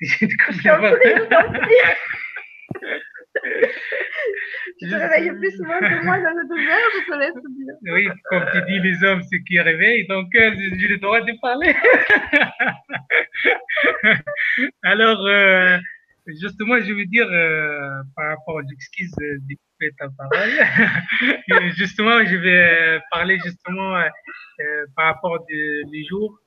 tu 4.78 4.88
te 4.88 4.94
réveilles 4.94 5.32
plus 5.38 5.50
souvent 5.56 5.78
que 5.78 6.04
moi 6.04 6.18
dans 6.18 6.30
le 6.30 6.48
désert, 6.56 6.88
je 6.94 7.00
te 7.10 7.14
laisse 7.18 7.34
dire. 7.34 7.74
Oui, 7.92 8.08
comme 8.24 8.44
tu 8.52 8.62
dis, 8.72 8.80
les 8.80 9.04
hommes, 9.04 9.22
c'est 9.30 9.42
qui 9.44 9.60
réveillent, 9.60 10.06
donc 10.06 10.34
euh, 10.34 10.50
j'ai 10.78 10.88
le 10.88 10.96
droit 10.98 11.20
de 11.20 11.32
parler. 11.40 11.74
Alors, 14.82 15.26
euh, 15.26 15.78
justement, 16.26 16.80
je 16.80 16.92
veux 16.92 17.06
dire, 17.06 17.26
euh, 17.30 18.02
par 18.16 18.28
rapport 18.30 18.56
aux 18.56 18.72
excuses 18.72 19.12
de 19.18 19.38
couper 19.38 19.92
ta 19.98 20.08
parole, 20.16 20.50
justement, 21.76 22.24
je 22.24 22.36
vais 22.36 23.00
parler 23.10 23.38
justement 23.44 23.96
euh, 23.96 24.84
par 24.96 25.06
rapport 25.14 25.44
des 25.46 26.04
jours. 26.08 26.38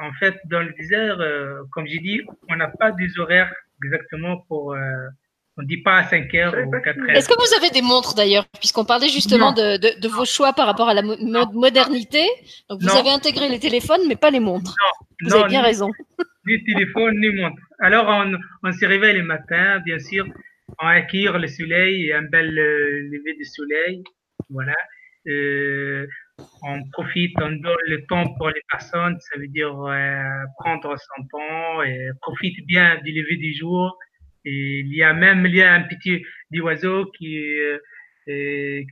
En 0.00 0.12
fait, 0.14 0.36
dans 0.46 0.60
le 0.60 0.72
désert, 0.72 1.18
comme 1.72 1.86
j'ai 1.86 1.98
dit, 1.98 2.22
on 2.48 2.56
n'a 2.56 2.68
pas 2.68 2.92
des 2.92 3.18
horaires 3.18 3.52
exactement 3.82 4.38
pour 4.48 4.74
on 5.58 5.62
ne 5.62 5.66
dit 5.66 5.78
pas 5.78 5.98
à 5.98 6.08
5 6.08 6.34
heures 6.34 6.54
ou 6.66 6.70
4 6.70 6.98
heures. 6.98 7.10
Est-ce 7.10 7.28
que 7.28 7.34
vous 7.34 7.54
avez 7.56 7.70
des 7.70 7.82
montres 7.82 8.14
d'ailleurs, 8.14 8.46
puisqu'on 8.58 8.84
parlait 8.84 9.08
justement 9.08 9.52
de, 9.52 9.76
de, 9.76 10.00
de, 10.00 10.08
vos 10.08 10.24
choix 10.24 10.52
par 10.54 10.66
rapport 10.66 10.88
à 10.88 10.94
la 10.94 11.02
modernité 11.02 12.26
Donc 12.70 12.80
vous 12.80 12.90
avez 12.90 13.10
intégré 13.10 13.48
les 13.48 13.58
téléphones, 13.58 14.00
mais 14.08 14.16
pas 14.16 14.30
les 14.30 14.40
montres. 14.40 14.74
Non, 14.80 15.28
vous 15.28 15.34
avez 15.34 15.48
bien 15.48 15.62
raison. 15.62 15.90
Ni 16.46 16.62
téléphone, 16.64 17.20
ni 17.20 17.30
montre. 17.30 17.62
Alors 17.78 18.06
on, 18.08 18.34
on 18.64 18.72
se 18.72 18.84
réveille 18.84 19.16
le 19.16 19.22
matin, 19.22 19.80
bien 19.84 19.98
sûr, 19.98 20.26
on 20.80 20.86
acquiert 20.86 21.38
le 21.38 21.46
soleil 21.46 22.12
un 22.12 22.22
bel 22.22 22.58
euh, 22.58 23.08
lever 23.12 23.34
du 23.34 23.44
soleil. 23.44 24.02
Voilà. 24.50 24.74
Euh, 25.28 26.06
on 26.62 26.82
profite, 26.90 27.34
on 27.40 27.52
donne 27.52 27.76
le 27.86 28.04
temps 28.06 28.34
pour 28.34 28.48
les 28.48 28.62
personnes, 28.68 29.16
ça 29.20 29.38
veut 29.38 29.46
dire 29.46 29.72
euh, 29.84 30.44
prendre 30.58 30.96
son 30.98 31.26
temps 31.28 31.82
et 31.84 32.08
profite 32.20 32.66
bien 32.66 33.00
du 33.04 33.12
lever 33.12 33.36
du 33.36 33.54
jour 33.54 33.96
et 34.44 34.80
il 34.80 34.92
y 34.92 35.04
a 35.04 35.12
même 35.12 35.46
il 35.46 35.54
y 35.54 35.62
a 35.62 35.72
un 35.74 35.82
petit 35.82 36.24
oiseau 36.60 37.06
qui 37.16 37.38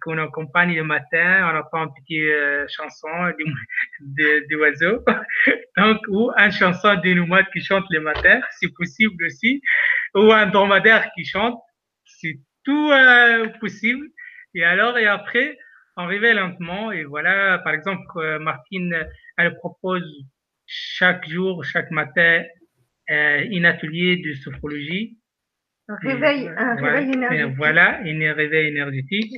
qu'on 0.02 0.18
accompagne 0.18 0.74
le 0.74 0.84
matin, 0.84 1.50
on 1.52 1.58
entend 1.58 1.84
une 1.84 1.94
petite 1.94 2.22
euh, 2.22 2.66
chanson 2.68 3.08
d'oiseau, 4.50 5.04
donc 5.76 5.98
ou 6.08 6.30
une 6.36 6.52
chanson 6.52 6.94
de 6.96 7.14
nomade 7.14 7.46
qui 7.52 7.60
chante 7.60 7.84
le 7.90 8.00
matin, 8.00 8.40
c'est 8.58 8.72
possible 8.74 9.24
aussi, 9.24 9.62
ou 10.14 10.32
un 10.32 10.46
dromadaire 10.46 11.10
qui 11.14 11.24
chante, 11.24 11.60
c'est 12.04 12.38
tout 12.64 12.90
euh, 12.90 13.48
possible. 13.60 14.06
Et 14.54 14.64
alors 14.64 14.98
et 14.98 15.06
après, 15.06 15.56
on 15.96 16.06
réveille 16.06 16.34
lentement 16.34 16.92
et 16.92 17.04
voilà, 17.04 17.58
par 17.58 17.74
exemple, 17.74 18.02
euh, 18.16 18.38
Martine, 18.38 19.06
elle 19.36 19.54
propose 19.56 20.04
chaque 20.66 21.28
jour, 21.28 21.64
chaque 21.64 21.90
matin, 21.90 22.44
euh, 23.10 23.44
un 23.52 23.64
atelier 23.64 24.16
de 24.16 24.34
sophrologie 24.34 25.19
réveil, 26.02 26.50
un 26.56 26.74
réveil 26.74 27.12
énergétique. 27.12 27.56
Voilà, 27.56 28.00
un 28.00 28.34
réveil 28.34 28.68
énergétique. 28.68 29.32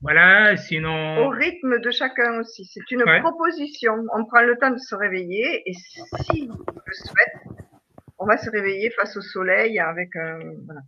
voilà, 0.00 0.56
sinon. 0.56 1.26
Au 1.26 1.28
rythme 1.30 1.80
de 1.80 1.90
chacun 1.90 2.38
aussi. 2.40 2.64
C'est 2.64 2.90
une 2.90 3.04
proposition. 3.20 3.94
On 4.16 4.24
prend 4.24 4.42
le 4.42 4.56
temps 4.56 4.70
de 4.70 4.78
se 4.78 4.94
réveiller 4.94 5.62
et 5.66 5.72
si 5.72 6.46
le 6.46 6.92
souhaite, 6.92 7.58
on 8.18 8.26
va 8.26 8.36
se 8.36 8.50
réveiller 8.50 8.90
face 8.90 9.16
au 9.16 9.20
soleil 9.20 9.78
avec 9.78 10.14
un. 10.16 10.38
Voilà 10.64 10.80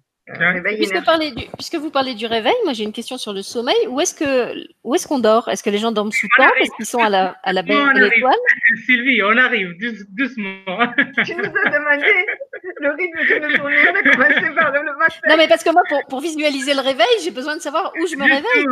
puisque, 0.64 1.52
puisque, 1.54 1.74
vous 1.76 1.90
parlez 1.90 2.14
du 2.14 2.26
réveil, 2.26 2.54
moi 2.64 2.72
j'ai 2.72 2.84
une 2.84 2.92
question 2.92 3.18
sur 3.18 3.32
le 3.32 3.42
sommeil. 3.42 3.86
Où 3.88 4.00
est-ce 4.00 4.14
que 4.14 4.54
où 4.84 4.94
est-ce 4.94 5.06
qu'on 5.06 5.18
dort? 5.18 5.48
Est-ce 5.48 5.62
que 5.62 5.70
les 5.70 5.78
gens 5.78 5.92
dorment 5.92 6.12
sous 6.12 6.28
tente 6.36 6.52
Est-ce 6.60 6.70
qu'ils 6.76 6.86
sont 6.86 7.00
à 7.00 7.08
la, 7.08 7.36
à 7.42 7.52
la 7.52 7.62
belle 7.64 7.76
étoile 7.76 8.34
Sylvie, 8.86 9.22
on 9.22 9.36
arrive 9.36 9.74
doucement. 10.10 10.92
tu 11.24 11.34
nous 11.34 11.44
as 11.44 11.70
demandé 11.70 12.06
le 12.80 12.90
rythme 12.90 13.20
de 13.28 13.38
nos 13.40 13.56
journée. 13.56 14.10
Commencé 14.10 14.54
par 14.54 14.72
le 14.72 14.82
matin. 14.98 15.14
Non, 15.28 15.36
mais 15.36 15.48
parce 15.48 15.62
que 15.62 15.70
moi, 15.70 15.82
pour, 15.88 16.00
pour 16.08 16.20
visualiser 16.20 16.74
le 16.74 16.80
réveil, 16.80 17.14
j'ai 17.22 17.30
besoin 17.30 17.56
de 17.56 17.60
savoir 17.60 17.92
où 18.00 18.06
je 18.06 18.16
me 18.16 18.24
réveille. 18.24 18.66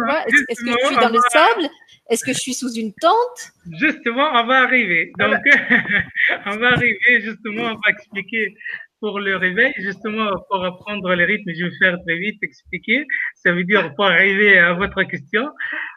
Est-ce 0.49 0.65
que 0.65 0.73
je 0.73 0.87
suis 0.87 0.97
dans 0.97 1.09
le 1.11 1.21
sable? 1.31 1.69
Est-ce 2.11 2.25
que 2.25 2.33
je 2.33 2.39
suis 2.39 2.55
sous 2.55 2.73
une 2.73 2.93
tente? 2.95 3.53
Justement, 3.79 4.31
on 4.33 4.47
va 4.47 4.63
arriver. 4.63 5.13
Donc, 5.19 5.41
on 6.47 6.57
va 6.57 6.69
arriver, 6.73 7.21
justement, 7.21 7.65
on 7.65 7.75
va 7.75 7.91
expliquer 7.91 8.55
pour 9.01 9.21
le 9.21 9.37
réveil, 9.37 9.73
justement, 9.79 10.31
pour 10.49 10.65
apprendre 10.65 11.15
les 11.15 11.25
rythmes, 11.25 11.53
je 11.55 11.65
vais 11.65 11.77
faire 11.79 11.97
très 12.05 12.17
vite 12.19 12.43
expliquer. 12.43 13.05
Ça 13.35 13.53
veut 13.53 13.65
dire 13.65 13.95
pour 13.95 14.07
arriver 14.07 14.59
à 14.59 14.73
votre 14.73 15.03
question. 15.05 15.49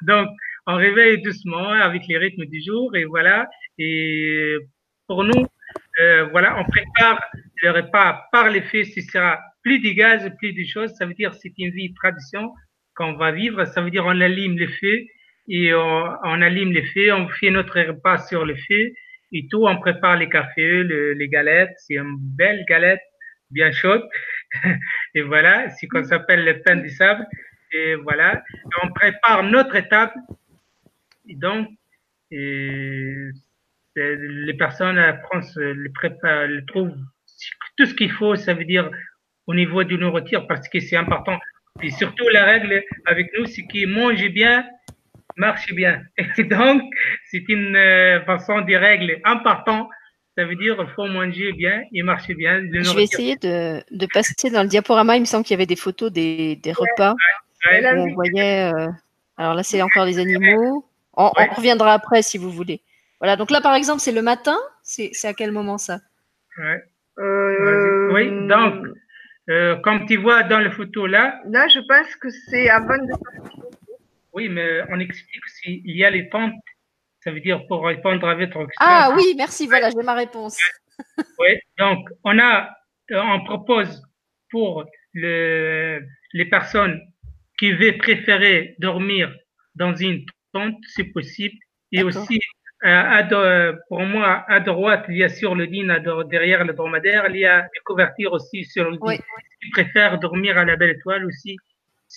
Donc, 0.04 0.28
on 0.68 0.76
réveille 0.76 1.22
doucement 1.22 1.70
avec 1.72 2.04
les 2.08 2.18
rythmes 2.18 2.46
du 2.46 2.62
jour 2.62 2.96
et 2.96 3.06
voilà. 3.06 3.50
Et 3.80 4.56
pour 5.08 5.24
nous, 5.24 5.46
euh, 6.00 6.24
voilà, 6.32 6.58
on 6.60 6.64
prépare 6.66 7.22
le 7.62 7.72
repas 7.72 8.28
par 8.32 8.50
les 8.50 8.62
faits. 8.62 8.86
Ce 8.86 9.02
sera 9.02 9.40
plus 9.64 9.80
de 9.80 9.92
gaz, 9.92 10.30
plus 10.38 10.54
de 10.54 10.64
choses. 10.64 10.92
Ça 10.96 11.06
veut 11.06 11.14
dire 11.14 11.34
c'est 11.34 11.54
une 11.58 11.72
vie 11.72 11.94
tradition 11.94 12.52
qu'on 12.96 13.14
va 13.14 13.32
vivre. 13.32 13.66
Ça 13.66 13.82
veut 13.82 13.92
dire 13.92 14.06
on 14.06 14.22
allume 14.22 14.58
les 14.58 14.68
feux 14.68 15.06
et 15.48 15.74
on, 15.74 16.04
on 16.24 16.42
allume 16.42 16.72
les 16.72 16.86
feux. 16.86 17.14
On 17.14 17.28
fait 17.28 17.52
notre 17.52 17.80
repas 17.80 18.18
sur 18.20 18.46
le 18.46 18.56
feu 18.56 18.92
et 19.32 19.48
tout, 19.48 19.66
on 19.66 19.78
prépare 19.78 20.18
les 20.18 20.30
cafés, 20.30 20.84
les 20.84 21.30
galettes. 21.30 21.74
C'est 21.78 21.96
une 21.96 22.18
belle 22.20 22.66
galette, 22.68 23.02
bien 23.50 23.72
chaude. 23.72 24.04
et 25.16 25.22
voilà, 25.22 25.70
c'est 25.70 25.88
qu'on 25.88 26.04
s'appelle 26.04 26.44
le 26.44 26.62
pain 26.62 26.76
du 26.76 26.90
sable. 26.90 27.26
Et 27.74 27.96
voilà, 27.96 28.44
on 28.84 28.90
prépare 28.90 29.44
notre 29.44 29.76
étape. 29.76 30.14
Et 31.28 31.36
donc, 31.36 31.70
les 33.96 34.54
personnes 34.54 34.98
apprennent, 34.98 35.44
les 35.58 35.90
préparent, 35.90 36.48
les 36.48 36.66
trouvent 36.66 36.96
tout 37.78 37.86
ce 37.86 37.94
qu'il 37.94 38.12
faut. 38.12 38.36
Ça 38.36 38.54
veut 38.54 38.66
dire 38.66 38.90
au 39.48 39.54
niveau 39.54 39.84
du 39.84 39.98
nourriture, 39.98 40.48
parce 40.48 40.68
que 40.70 40.80
c'est 40.80 40.96
important. 40.96 41.38
Et 41.82 41.90
surtout, 41.92 42.28
la 42.32 42.46
règle 42.46 42.84
avec 43.06 43.32
nous, 43.38 43.46
c'est 43.46 43.66
qu'ils 43.68 43.88
mangent 43.88 44.30
bien 44.30 44.66
marche 45.38 45.74
bien. 45.74 46.02
Et 46.38 46.44
donc, 46.44 46.82
c'est 47.30 47.44
une 47.50 47.76
euh, 47.76 48.24
façon 48.26 48.62
de 48.62 48.76
règles 48.76 49.20
en 49.26 49.40
partant. 49.40 49.90
Ça 50.38 50.46
veut 50.46 50.56
dire 50.56 50.78
qu'il 50.78 50.88
faut 50.96 51.08
manger 51.08 51.52
bien 51.52 51.84
et 51.94 52.04
marcher 52.04 52.34
bien. 52.34 52.62
Je 52.72 52.96
vais 52.96 53.04
essayer 53.04 53.36
de, 53.36 53.84
de, 53.92 54.08
passer 54.14 54.50
dans 54.50 54.64
le 54.64 54.70
diaporama. 54.70 55.18
Il 55.18 55.22
me 55.22 55.26
semble 55.26 55.44
qu'il 55.44 55.56
y 55.56 55.60
avait 55.60 55.66
des 55.66 55.76
photos 55.76 56.10
des, 56.10 56.56
des 56.56 56.72
repas. 56.72 57.16
on 57.70 58.14
voyait. 58.14 58.72
Euh, 58.74 58.88
alors 59.36 59.56
là, 59.56 59.64
c'est 59.64 59.82
encore 59.82 60.06
les 60.06 60.20
animaux. 60.20 60.86
On, 61.18 61.32
reviendra 61.58 61.94
après 61.94 62.22
si 62.22 62.38
vous 62.38 62.50
voulez. 62.50 62.82
Voilà. 63.22 63.38
Donc 63.38 63.52
là, 63.52 63.62
par 63.62 63.76
exemple, 63.76 64.02
c'est 64.02 64.12
le 64.12 64.22
matin. 64.22 64.58
C'est 64.84 65.14
à 65.24 65.34
quel 65.34 65.52
moment 65.52 65.78
ça? 65.78 66.00
Euh, 66.60 68.12
Oui. 68.14 68.30
Donc, 68.48 68.88
comme 69.84 70.06
tu 70.08 70.18
vois 70.18 70.44
dans 70.44 70.60
les 70.60 70.72
photos 70.72 71.10
là. 71.10 71.40
Là, 71.46 71.68
je 71.70 71.80
pense 71.80 72.16
que 72.18 72.30
c'est 72.30 72.70
avant 72.70 72.98
de 72.98 73.14
oui, 74.34 74.48
mais 74.48 74.82
on 74.90 75.00
explique 75.00 75.48
s'il 75.48 75.82
y 75.92 76.06
a 76.06 76.10
les 76.10 76.30
tentes, 76.30 76.54
ça 77.20 77.32
veut 77.32 77.42
dire 77.42 77.66
pour 77.68 77.86
répondre 77.86 78.28
à 78.28 78.36
votre 78.36 78.66
question. 78.66 78.78
Ah 78.80 79.14
oui, 79.16 79.34
merci, 79.36 79.68
voilà, 79.68 79.90
j'ai 79.90 80.04
ma 80.04 80.14
réponse. 80.14 80.58
oui, 81.40 81.60
donc 81.78 82.08
on 82.24 82.40
a, 82.40 82.70
euh, 83.12 83.22
on 83.22 83.44
propose 83.44 84.02
pour 84.50 84.86
le, 85.14 86.02
les 86.34 86.46
personnes 86.46 87.02
qui 87.60 87.74
veulent 87.74 87.98
préférer 87.98 88.76
dormir 88.80 89.34
dans 89.76 89.96
une 89.96 90.26
tente, 90.54 90.76
c'est 90.88 91.12
possible. 91.12 91.56
Et 91.92 92.04
aussi, 92.04 92.40
pour 92.82 94.02
moi, 94.02 94.44
à 94.48 94.60
droite, 94.60 95.06
il 95.10 95.18
y 95.18 95.24
a 95.24 95.30
sur 95.30 95.56
le 95.56 95.68
din, 95.68 96.00
derrière 96.30 96.64
le 96.64 96.74
dromadaire, 96.74 97.28
il 97.30 97.38
y 97.38 97.46
a 97.46 97.62
des 97.62 97.80
couvertures 97.86 98.34
aussi 98.34 98.66
sur 98.66 98.90
le 98.90 98.98
din. 98.98 99.00
Oui. 99.02 99.20
Qui 99.62 99.70
préfèrent 99.70 100.18
dormir 100.18 100.58
à 100.58 100.66
la 100.66 100.76
belle 100.76 100.92
étoile 100.92 101.26
aussi. 101.26 101.56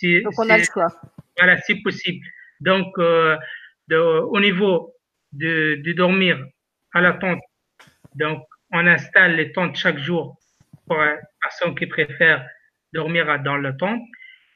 Donc 0.03 0.33
on 0.39 0.49
a 0.49 0.59
le 0.59 0.65
choix. 0.65 0.89
Voilà, 1.37 1.59
c'est 1.59 1.77
possible. 1.83 2.25
Donc, 2.61 2.87
euh, 2.99 3.37
de, 3.89 3.97
au 3.97 4.41
niveau 4.41 4.95
de, 5.33 5.81
de, 5.85 5.93
dormir 5.93 6.43
à 6.93 7.01
la 7.01 7.13
tente, 7.13 7.41
donc 8.15 8.43
on 8.73 8.87
installe 8.87 9.37
les 9.37 9.53
tentes 9.53 9.77
chaque 9.77 9.99
jour 9.99 10.39
pour 10.87 10.97
les 11.03 11.17
personnes 11.43 11.75
qui 11.75 11.87
préfèrent 11.87 12.47
dormir 12.93 13.27
dans 13.43 13.57
la 13.57 13.73
tente. 13.73 14.01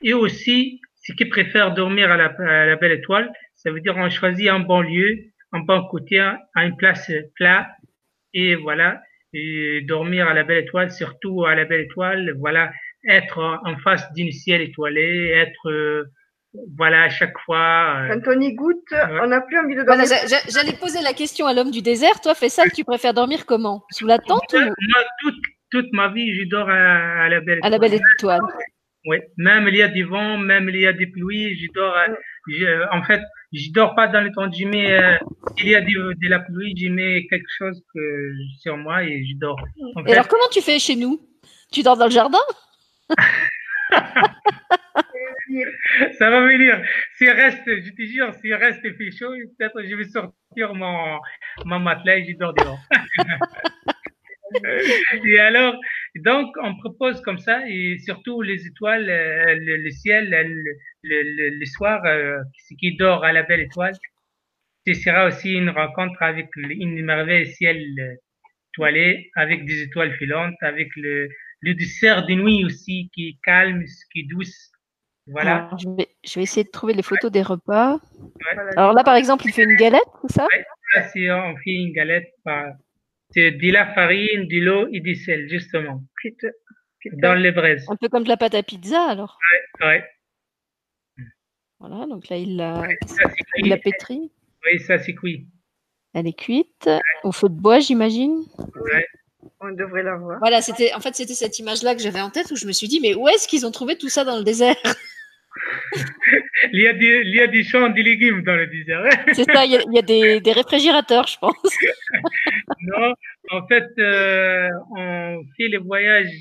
Et 0.02 0.14
aussi, 0.14 0.80
ceux 1.02 1.14
qui 1.14 1.26
préfèrent 1.26 1.74
dormir 1.74 2.10
à 2.10 2.16
la, 2.16 2.26
à 2.26 2.66
la 2.66 2.76
belle 2.76 2.92
étoile, 2.92 3.30
ça 3.54 3.70
veut 3.70 3.80
dire 3.80 3.96
on 3.96 4.08
choisit 4.08 4.48
un 4.48 4.60
bon 4.60 4.80
lieu, 4.80 5.16
un 5.52 5.60
bon 5.60 5.82
côté, 5.88 6.18
à 6.20 6.64
une 6.64 6.76
place 6.76 7.10
plate, 7.34 7.68
et 8.34 8.54
voilà, 8.54 9.00
et 9.32 9.82
dormir 9.82 10.28
à 10.28 10.34
la 10.34 10.44
belle 10.44 10.64
étoile, 10.64 10.90
surtout 10.90 11.44
à 11.44 11.54
la 11.54 11.64
belle 11.64 11.82
étoile, 11.82 12.34
voilà, 12.38 12.70
être 13.08 13.38
en 13.64 13.76
face 13.78 14.12
d'une 14.12 14.32
ciel 14.32 14.60
étoilé, 14.60 15.28
être 15.34 15.70
euh, 15.70 16.04
voilà, 16.76 17.02
à 17.02 17.08
chaque 17.08 17.38
fois. 17.40 18.00
Euh, 18.00 18.20
Quand 18.24 18.34
on 18.34 18.40
y 18.40 18.54
goûte, 18.54 18.92
on 18.92 19.26
n'a 19.26 19.40
plus 19.40 19.58
envie 19.58 19.76
de 19.76 19.82
dormir. 19.82 20.06
J'allais 20.48 20.72
poser 20.72 21.00
la 21.02 21.12
question 21.12 21.46
à 21.46 21.54
l'homme 21.54 21.70
du 21.70 21.82
désert. 21.82 22.20
Toi, 22.20 22.34
fais 22.34 22.48
ça, 22.48 22.64
tu 22.74 22.84
préfères 22.84 23.14
dormir 23.14 23.46
comment? 23.46 23.84
Sous 23.90 24.06
la 24.06 24.18
tente 24.18 24.54
Moi, 24.54 25.02
toute, 25.20 25.42
toute, 25.70 25.92
ma 25.92 26.08
vie, 26.08 26.34
je 26.34 26.48
dors 26.48 26.68
à, 26.68 27.28
la 27.28 27.40
belle 27.40 27.58
étoile. 27.58 27.66
À 27.66 27.70
la 27.70 27.78
belle 27.78 28.00
étoile. 28.16 28.40
Oui, 29.08 29.16
même 29.38 29.66
il 29.68 29.76
y 29.76 29.80
a 29.80 29.88
du 29.88 30.04
vent, 30.04 30.36
même 30.36 30.68
il 30.68 30.80
y 30.80 30.86
a 30.86 30.92
des 30.92 31.06
pluies, 31.06 31.58
je 31.58 31.66
dors. 31.72 31.96
en 32.92 33.02
fait, 33.04 33.22
je 33.54 33.72
dors 33.72 33.94
pas 33.94 34.06
dans 34.06 34.20
le 34.20 34.30
temps. 34.32 34.52
Je 34.52 34.66
mets, 34.66 34.92
euh, 34.92 35.16
il 35.56 35.68
y 35.68 35.74
a 35.74 35.80
de, 35.80 36.12
de, 36.12 36.28
la 36.28 36.40
pluie, 36.40 36.74
je 36.76 36.90
mets 36.90 37.26
quelque 37.26 37.48
chose 37.56 37.82
que, 37.94 38.34
sur 38.60 38.76
moi 38.76 39.02
et 39.04 39.24
je 39.24 39.34
dors. 39.38 39.58
et 40.06 40.12
alors, 40.12 40.28
comment 40.28 40.48
tu 40.52 40.60
fais 40.60 40.78
chez 40.78 40.94
nous? 40.94 41.26
Tu 41.72 41.82
dors 41.82 41.96
dans 41.96 42.04
le 42.04 42.10
jardin? 42.10 42.36
Ça 46.18 46.28
va 46.28 46.42
venir. 46.42 46.78
S'il 47.16 47.30
reste, 47.30 47.64
je 47.64 47.90
te 47.90 48.02
jure, 48.02 48.34
s'il 48.34 48.52
reste 48.52 48.84
et 48.84 48.92
fait 48.92 49.10
chaud, 49.10 49.32
peut-être 49.58 49.82
je 49.88 49.96
vais 49.96 50.04
sortir 50.04 50.74
mon, 50.74 51.18
mon 51.64 51.78
matelas 51.78 52.18
et 52.18 52.26
je 52.26 52.36
dors 52.36 52.52
dehors. 52.52 52.78
et 55.26 55.38
alors, 55.38 55.74
donc, 56.16 56.54
on 56.62 56.76
propose 56.76 57.20
comme 57.22 57.38
ça, 57.38 57.68
et 57.68 57.98
surtout 57.98 58.42
les 58.42 58.66
étoiles, 58.66 59.08
euh, 59.08 59.54
le, 59.58 59.90
ciel, 59.90 60.30
le, 61.02 61.50
le, 61.50 61.66
soir, 61.66 62.04
euh, 62.04 62.38
qui 62.78 62.96
dort 62.96 63.24
à 63.24 63.32
la 63.32 63.42
belle 63.42 63.60
étoile, 63.60 63.94
ce 64.86 64.94
sera 64.94 65.26
aussi 65.26 65.52
une 65.52 65.70
rencontre 65.70 66.22
avec 66.22 66.48
une 66.56 67.04
merveille 67.04 67.46
ciel 67.52 68.18
étoilé, 68.72 69.30
avec 69.34 69.64
des 69.66 69.82
étoiles 69.82 70.14
filantes, 70.16 70.56
avec 70.62 70.88
le, 70.96 71.28
le 71.60 71.74
dessert 71.74 72.26
de 72.26 72.34
nuit 72.34 72.64
aussi, 72.64 73.10
qui 73.14 73.28
est 73.28 73.38
calme, 73.44 73.84
qui 74.12 74.20
est 74.20 74.28
douce. 74.28 74.72
Voilà. 75.26 75.68
je, 75.78 75.88
vais, 75.90 76.08
je, 76.24 76.36
vais, 76.36 76.44
essayer 76.44 76.64
de 76.64 76.70
trouver 76.70 76.94
les 76.94 77.02
photos 77.02 77.30
des 77.30 77.42
repas. 77.42 78.00
Alors 78.76 78.94
là, 78.94 79.04
par 79.04 79.14
exemple, 79.14 79.44
il 79.46 79.52
fait 79.52 79.64
une 79.64 79.76
galette, 79.76 80.00
c'est 80.22 80.36
ça? 80.36 80.46
Oui, 80.50 81.30
on 81.30 81.56
fait 81.56 81.70
une 81.70 81.92
galette. 81.92 82.32
C'est 82.46 82.52
de 83.34 83.72
la 83.72 83.92
farine, 83.94 84.48
de 84.48 84.58
l'eau 84.58 84.88
et 84.92 85.00
du 85.00 85.14
sel, 85.14 85.48
justement. 85.48 86.02
Dans 87.12 87.34
les 87.34 87.52
braises. 87.52 87.86
Un 87.88 87.96
peu 87.96 88.08
comme 88.08 88.24
de 88.24 88.28
la 88.28 88.36
pâte 88.36 88.54
à 88.54 88.62
pizza, 88.62 89.02
alors 89.02 89.38
Oui, 89.52 89.86
ouais. 89.86 90.04
Voilà, 91.78 92.06
donc 92.06 92.28
là, 92.28 92.36
il 92.36 92.56
l'a 92.56 92.80
ouais, 92.80 93.76
pétri. 93.78 94.32
Oui, 94.66 94.80
ça, 94.80 94.98
c'est 94.98 95.14
cuit. 95.14 95.46
Elle 96.14 96.26
est 96.26 96.38
cuite. 96.38 96.90
Au 97.22 97.30
feu 97.32 97.48
de 97.48 97.54
bois, 97.54 97.78
j'imagine 97.78 98.44
Oui. 98.58 99.02
On 99.60 99.72
devrait 99.72 100.02
la 100.02 100.16
voir. 100.16 100.38
Voilà, 100.40 100.60
c'était 100.62 100.94
en 100.94 101.00
fait 101.00 101.14
c'était 101.16 101.34
cette 101.34 101.58
image-là 101.58 101.94
que 101.94 102.00
j'avais 102.00 102.20
en 102.20 102.30
tête 102.30 102.50
où 102.50 102.56
je 102.56 102.66
me 102.66 102.72
suis 102.72 102.86
dit 102.86 103.00
mais 103.00 103.14
où 103.14 103.28
est-ce 103.28 103.48
qu'ils 103.48 103.66
ont 103.66 103.70
trouvé 103.70 103.98
tout 103.98 104.08
ça 104.08 104.24
dans 104.24 104.36
le 104.36 104.44
désert? 104.44 104.76
Il, 106.72 106.80
y 106.80 106.86
a 106.86 106.92
des, 106.92 107.22
il 107.24 107.34
y 107.34 107.40
a 107.40 107.46
des 107.46 107.64
champs 107.64 107.88
de 107.88 108.00
légumes 108.00 108.42
dans 108.42 108.56
le 108.56 108.66
désert. 108.66 109.04
C'est 109.32 109.50
ça, 109.50 109.64
il 109.64 109.72
y 109.72 109.98
a, 109.98 110.02
des, 110.02 110.40
des, 110.40 110.52
réfrigérateurs, 110.52 111.26
je 111.26 111.38
pense. 111.38 111.56
non, 112.80 113.14
en 113.50 113.66
fait, 113.66 113.88
euh, 113.98 114.68
on 114.96 115.42
fait 115.56 115.68
les 115.68 115.78
voyages 115.78 116.32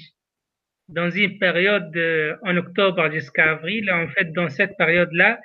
dans 0.90 1.10
une 1.10 1.38
période 1.38 1.96
euh, 1.96 2.36
en 2.44 2.56
octobre 2.58 3.12
jusqu'à 3.12 3.52
avril. 3.52 3.92
En 3.92 4.08
fait, 4.10 4.32
dans 4.34 4.50
cette 4.50 4.78
période-là, 4.78 5.40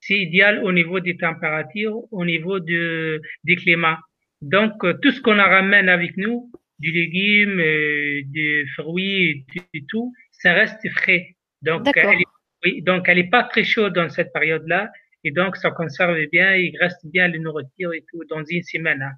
c'est 0.00 0.18
idéal 0.18 0.64
au 0.64 0.72
niveau 0.72 1.00
des 1.00 1.16
températures, 1.16 2.00
au 2.10 2.24
niveau 2.24 2.58
de, 2.58 3.20
des 3.44 3.56
climats. 3.56 4.00
Donc, 4.40 4.72
euh, 4.84 4.94
tout 5.02 5.10
ce 5.10 5.20
qu'on 5.20 5.36
ramène 5.36 5.88
avec 5.88 6.16
nous, 6.16 6.50
du 6.78 6.92
légume, 6.92 7.58
des 7.58 8.64
fruits 8.74 9.44
et 9.74 9.84
tout, 9.86 10.14
ça 10.32 10.54
reste 10.54 10.88
frais. 10.92 11.36
Donc, 11.60 11.86
elle 11.94 12.20
est 12.20 12.39
oui, 12.64 12.82
donc 12.82 13.08
elle 13.08 13.16
n'est 13.16 13.30
pas 13.30 13.44
très 13.44 13.64
chaude 13.64 13.94
dans 13.94 14.08
cette 14.08 14.32
période-là 14.32 14.90
Et 15.24 15.30
donc, 15.30 15.56
ça 15.56 15.70
conserve 15.70 16.16
bien, 16.32 16.54
il 16.54 16.76
reste 16.78 17.04
bien 17.04 17.28
les 17.28 17.38
nourriture 17.38 17.92
et 17.92 18.04
tout 18.10 18.22
dans 18.28 18.42
une 18.44 18.62
semaine. 18.62 19.02
Hein. 19.02 19.12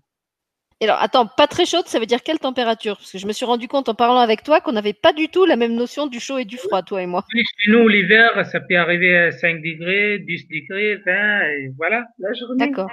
Et 0.81 0.85
alors, 0.87 1.01
attends, 1.01 1.27
pas 1.27 1.47
très 1.47 1.65
chaude, 1.65 1.87
ça 1.87 2.01
veut 2.01 2.07
dire 2.07 2.25
quelle 2.25 2.41
température? 2.41 2.97
Parce 2.97 3.13
que 3.13 3.19
je 3.19 3.27
me 3.29 3.33
suis 3.33 3.45
rendu 3.45 3.69
compte 3.69 3.89
en 3.89 3.95
parlant 3.95 4.19
avec 4.19 4.43
toi 4.43 4.61
qu'on 4.61 4.73
n'avait 4.73 4.93
pas 4.93 5.13
du 5.13 5.29
tout 5.29 5.45
la 5.45 5.55
même 5.55 5.77
notion 5.77 6.09
du 6.09 6.19
chaud 6.19 6.39
et 6.39 6.45
du 6.45 6.57
froid, 6.57 6.83
toi 6.83 7.01
et 7.03 7.07
moi. 7.07 7.25
Oui, 7.33 7.45
chez 7.61 7.71
nous, 7.71 7.87
l'hiver, 7.87 8.45
ça 8.47 8.59
peut 8.59 8.77
arriver 8.77 9.17
à 9.17 9.31
5 9.31 9.63
degrés, 9.63 10.19
10 10.19 10.49
degrés, 10.49 10.97
20, 11.07 11.41
et 11.43 11.73
voilà. 11.77 12.07
La 12.19 12.33
journée? 12.33 12.67
D'accord. 12.67 12.91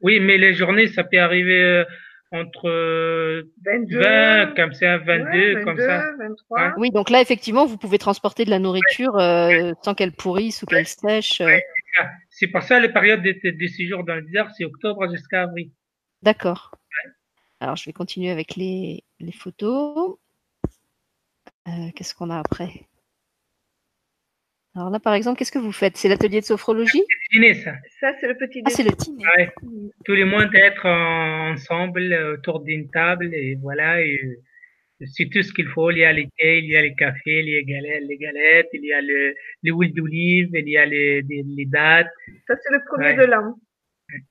Oui, 0.00 0.18
mais 0.18 0.36
les 0.36 0.54
journées, 0.54 0.88
ça 0.88 1.04
peut 1.04 1.20
arriver 1.20 1.62
euh, 1.62 1.84
entre 2.30 3.42
22, 3.64 4.00
20, 4.00 4.54
comme 4.54 4.74
ça, 4.74 4.98
22, 4.98 5.54
ouais, 5.54 5.64
comme 5.64 5.76
22, 5.76 5.86
ça. 5.86 6.02
23. 6.18 6.74
Oui, 6.76 6.90
donc 6.90 7.10
là, 7.10 7.20
effectivement, 7.20 7.64
vous 7.66 7.78
pouvez 7.78 7.98
transporter 7.98 8.44
de 8.44 8.50
la 8.50 8.58
nourriture 8.58 9.16
euh, 9.18 9.72
sans 9.82 9.94
qu'elle 9.94 10.12
pourrisse 10.12 10.62
ou 10.62 10.66
qu'elle 10.66 10.86
sèche. 10.86 11.40
euh. 11.40 11.56
C'est 12.30 12.48
pour 12.48 12.62
ça, 12.62 12.78
les 12.80 12.90
périodes 12.90 13.22
de, 13.22 13.32
de 13.50 13.66
séjour 13.66 14.04
dans 14.04 14.14
le 14.16 14.22
désert, 14.22 14.50
c'est 14.56 14.64
octobre 14.64 15.10
jusqu'à 15.10 15.42
avril. 15.42 15.70
D'accord. 16.22 16.74
Alors, 17.60 17.76
je 17.76 17.86
vais 17.86 17.92
continuer 17.92 18.30
avec 18.30 18.54
les, 18.56 19.02
les 19.20 19.32
photos. 19.32 20.16
Euh, 21.66 21.70
Qu'est-ce 21.96 22.14
qu'on 22.14 22.30
a 22.30 22.38
après? 22.38 22.86
Alors 24.76 24.90
là, 24.90 25.00
par 25.00 25.14
exemple, 25.14 25.38
qu'est-ce 25.38 25.50
que 25.52 25.58
vous 25.58 25.72
faites? 25.72 25.96
C'est 25.96 26.08
l'atelier 26.08 26.40
de 26.40 26.44
sophrologie? 26.46 27.02
Dîner, 27.32 27.54
ça. 27.54 27.72
Ça, 28.00 28.12
c'est 28.20 28.28
le 28.28 28.36
petit 28.36 28.62
Ah, 28.64 28.70
c'est 28.70 28.84
le 28.84 28.90
dîner. 28.90 29.24
Ouais. 29.36 29.50
Tout 30.04 30.12
le 30.12 30.24
monde 30.26 30.54
être 30.54 30.86
en- 30.86 31.52
ensemble 31.52 32.12
euh, 32.12 32.34
autour 32.34 32.60
d'une 32.60 32.88
table 32.90 33.34
et 33.34 33.56
voilà. 33.60 34.00
Et, 34.02 34.20
euh, 34.22 34.36
c'est 35.06 35.28
tout 35.30 35.42
ce 35.42 35.52
qu'il 35.52 35.66
faut. 35.68 35.90
Il 35.90 35.98
y 35.98 36.04
a 36.04 36.12
les 36.12 36.28
thés, 36.38 36.58
il 36.58 36.66
y 36.70 36.76
a 36.76 36.82
les 36.82 36.94
cafés, 36.94 37.40
il 37.40 37.48
y 37.48 37.56
a 37.56 37.60
les 37.60 37.64
galettes, 37.64 38.02
les 38.08 38.16
galettes 38.18 38.68
il 38.72 38.84
y 38.84 38.92
a 38.92 39.00
le, 39.00 39.34
l'huile 39.62 39.94
d'olive, 39.94 40.50
il 40.54 40.68
y 40.68 40.76
a 40.76 40.84
les, 40.86 41.22
les, 41.22 41.44
les 41.56 41.66
dattes, 41.66 42.08
Ça, 42.46 42.54
c'est 42.62 42.72
le 42.72 42.80
premier 42.84 43.06
Ouais. 43.16 43.16
de 43.16 43.24
l'an. 43.30 43.54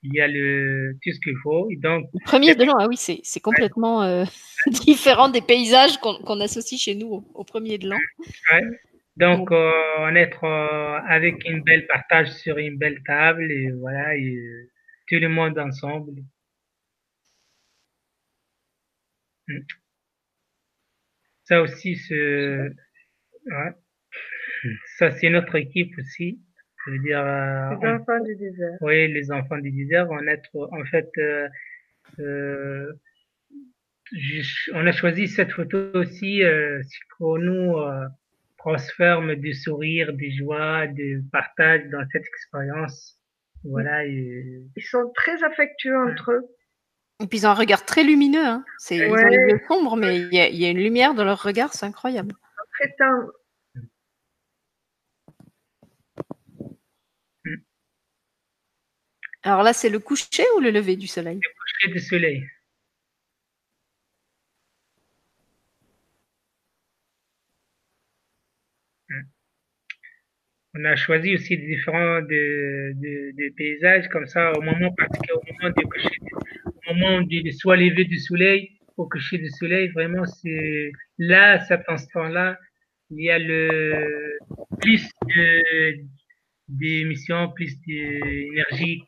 il 0.04 0.14
y 0.14 0.22
a 0.22 0.28
le, 0.28 0.94
tout 1.04 1.12
ce 1.12 1.20
qu'il 1.20 1.36
faut. 1.44 1.70
Et 1.72 1.76
donc, 1.78 2.06
Le 2.14 2.24
premier 2.26 2.54
de 2.56 2.64
l'an, 2.64 2.76
ah 2.80 2.88
oui, 2.88 2.96
c'est 2.98 3.20
c'est 3.24 3.40
complètement 3.42 4.04
euh, 4.04 4.24
différent 4.86 5.30
des 5.30 5.42
paysages 5.42 5.98
qu'on 5.98 6.18
qu'on 6.20 6.40
associe 6.42 6.80
chez 6.80 6.96
nous 6.96 7.08
au, 7.08 7.24
au 7.34 7.44
premier 7.44 7.78
de 7.78 7.90
l'an. 7.90 7.98
ouais. 8.54 8.62
Donc, 9.18 9.52
euh, 9.52 9.72
on 10.00 10.16
être 10.16 10.44
euh, 10.46 11.00
avec 11.08 11.44
une 11.46 11.62
belle 11.64 11.88
partage 11.88 12.30
sur 12.32 12.58
une 12.58 12.78
belle 12.78 13.02
table 13.06 13.52
et 13.52 13.72
voilà, 13.72 14.16
et, 14.16 14.36
euh, 14.38 14.70
tout 15.08 15.20
le 15.20 15.28
monde 15.30 15.58
ensemble. 15.60 16.22
Mm. 19.50 19.64
Ça 21.46 21.62
aussi, 21.62 21.96
c'est, 21.96 22.70
ouais. 23.48 23.74
Ça, 24.98 25.12
c'est 25.12 25.30
notre 25.30 25.56
équipe 25.56 25.98
aussi. 25.98 26.40
Je 26.86 26.92
veux 26.92 27.00
dire, 27.00 27.20
euh, 27.20 27.70
Les 27.82 27.88
on- 27.88 27.96
enfants 27.96 28.20
du 28.24 28.36
désert. 28.36 28.78
oui, 28.82 29.12
les 29.12 29.32
enfants 29.32 29.58
du 29.58 29.72
désert, 29.72 30.08
on 30.10 30.26
être, 30.28 30.50
en 30.72 30.86
fait, 30.86 31.10
euh, 31.18 31.48
euh, 32.20 32.94
je- 34.12 34.72
on 34.74 34.86
a 34.88 34.92
choisi 34.92 35.28
cette 35.28 35.52
photo 35.52 35.78
aussi, 35.94 36.44
euh, 36.44 36.82
c'est 36.84 37.00
pour 37.18 37.40
nous 37.40 37.76
transforme 38.68 39.36
du 39.36 39.54
sourire, 39.54 40.12
de 40.14 40.26
joie, 40.38 40.88
de 40.88 41.22
partage 41.32 41.84
dans 41.90 42.06
cette 42.12 42.26
expérience. 42.26 43.18
Voilà, 43.64 44.06
et, 44.06 44.62
Ils 44.76 44.84
sont 44.84 45.12
très 45.16 45.42
affectueux 45.44 45.98
entre 45.98 46.32
eux. 46.32 46.44
Et 47.22 47.28
puis 47.28 47.40
ils 47.40 47.48
ont 47.48 47.52
un 47.52 47.54
regard 47.56 47.86
très 47.86 48.04
lumineux. 48.04 48.46
Hein. 48.46 48.64
C'est 48.78 48.98
ils 48.98 49.06
ont 49.06 49.12
Ouais. 49.12 49.30
les 49.30 49.54
yeux 49.54 49.62
sombres, 49.68 49.96
mais 49.96 50.20
il 50.20 50.34
y, 50.34 50.40
a- 50.40 50.50
il 50.50 50.58
y 50.58 50.66
a 50.66 50.70
une 50.70 50.78
lumière 50.78 51.14
dans 51.16 51.24
leur 51.24 51.42
regard, 51.42 51.74
c'est 51.74 51.86
incroyable. 51.86 52.36
Très 52.80 52.94
tendres. 53.00 53.32
Alors 59.44 59.64
là, 59.64 59.74
c'est 59.74 59.90
le 59.90 60.00
coucher 60.00 60.44
ou 60.56 60.60
le 60.60 60.72
lever 60.72 60.96
du 60.96 61.08
soleil? 61.08 61.40
Coucher 61.40 61.94
de 61.94 62.00
soleil. 62.00 62.44
On 70.78 70.86
a 70.86 70.96
choisi 70.96 71.34
aussi 71.36 71.58
des 71.58 71.66
différents 71.76 72.22
de, 72.22 72.94
de- 73.04 73.32
des 73.36 73.52
paysages 73.58 74.08
comme 74.10 74.28
ça 74.28 74.52
au 74.58 74.62
moment 74.62 74.94
parce 74.98 75.18
qu'au 75.20 75.42
moment 75.52 75.74
du 75.76 75.84
coucher, 75.86 76.20
au 76.90 76.94
moment 76.94 77.22
du 77.22 77.52
soit 77.52 77.78
lever 77.78 78.06
du 78.06 78.18
soleil 78.20 78.70
au 78.98 79.08
coucher 79.08 79.38
du 79.38 79.50
soleil, 79.50 79.88
vraiment 79.90 80.26
c'est 80.26 80.92
là 81.18 81.60
cet 81.68 81.82
instant-là, 81.88 82.58
il 83.12 83.24
y 83.26 83.32
a 83.32 83.40
le 83.40 84.38
plus 84.82 85.04
de 85.36 86.02
d'émissions, 86.68 87.50
plus 87.56 87.74
d'énergie 87.88 89.02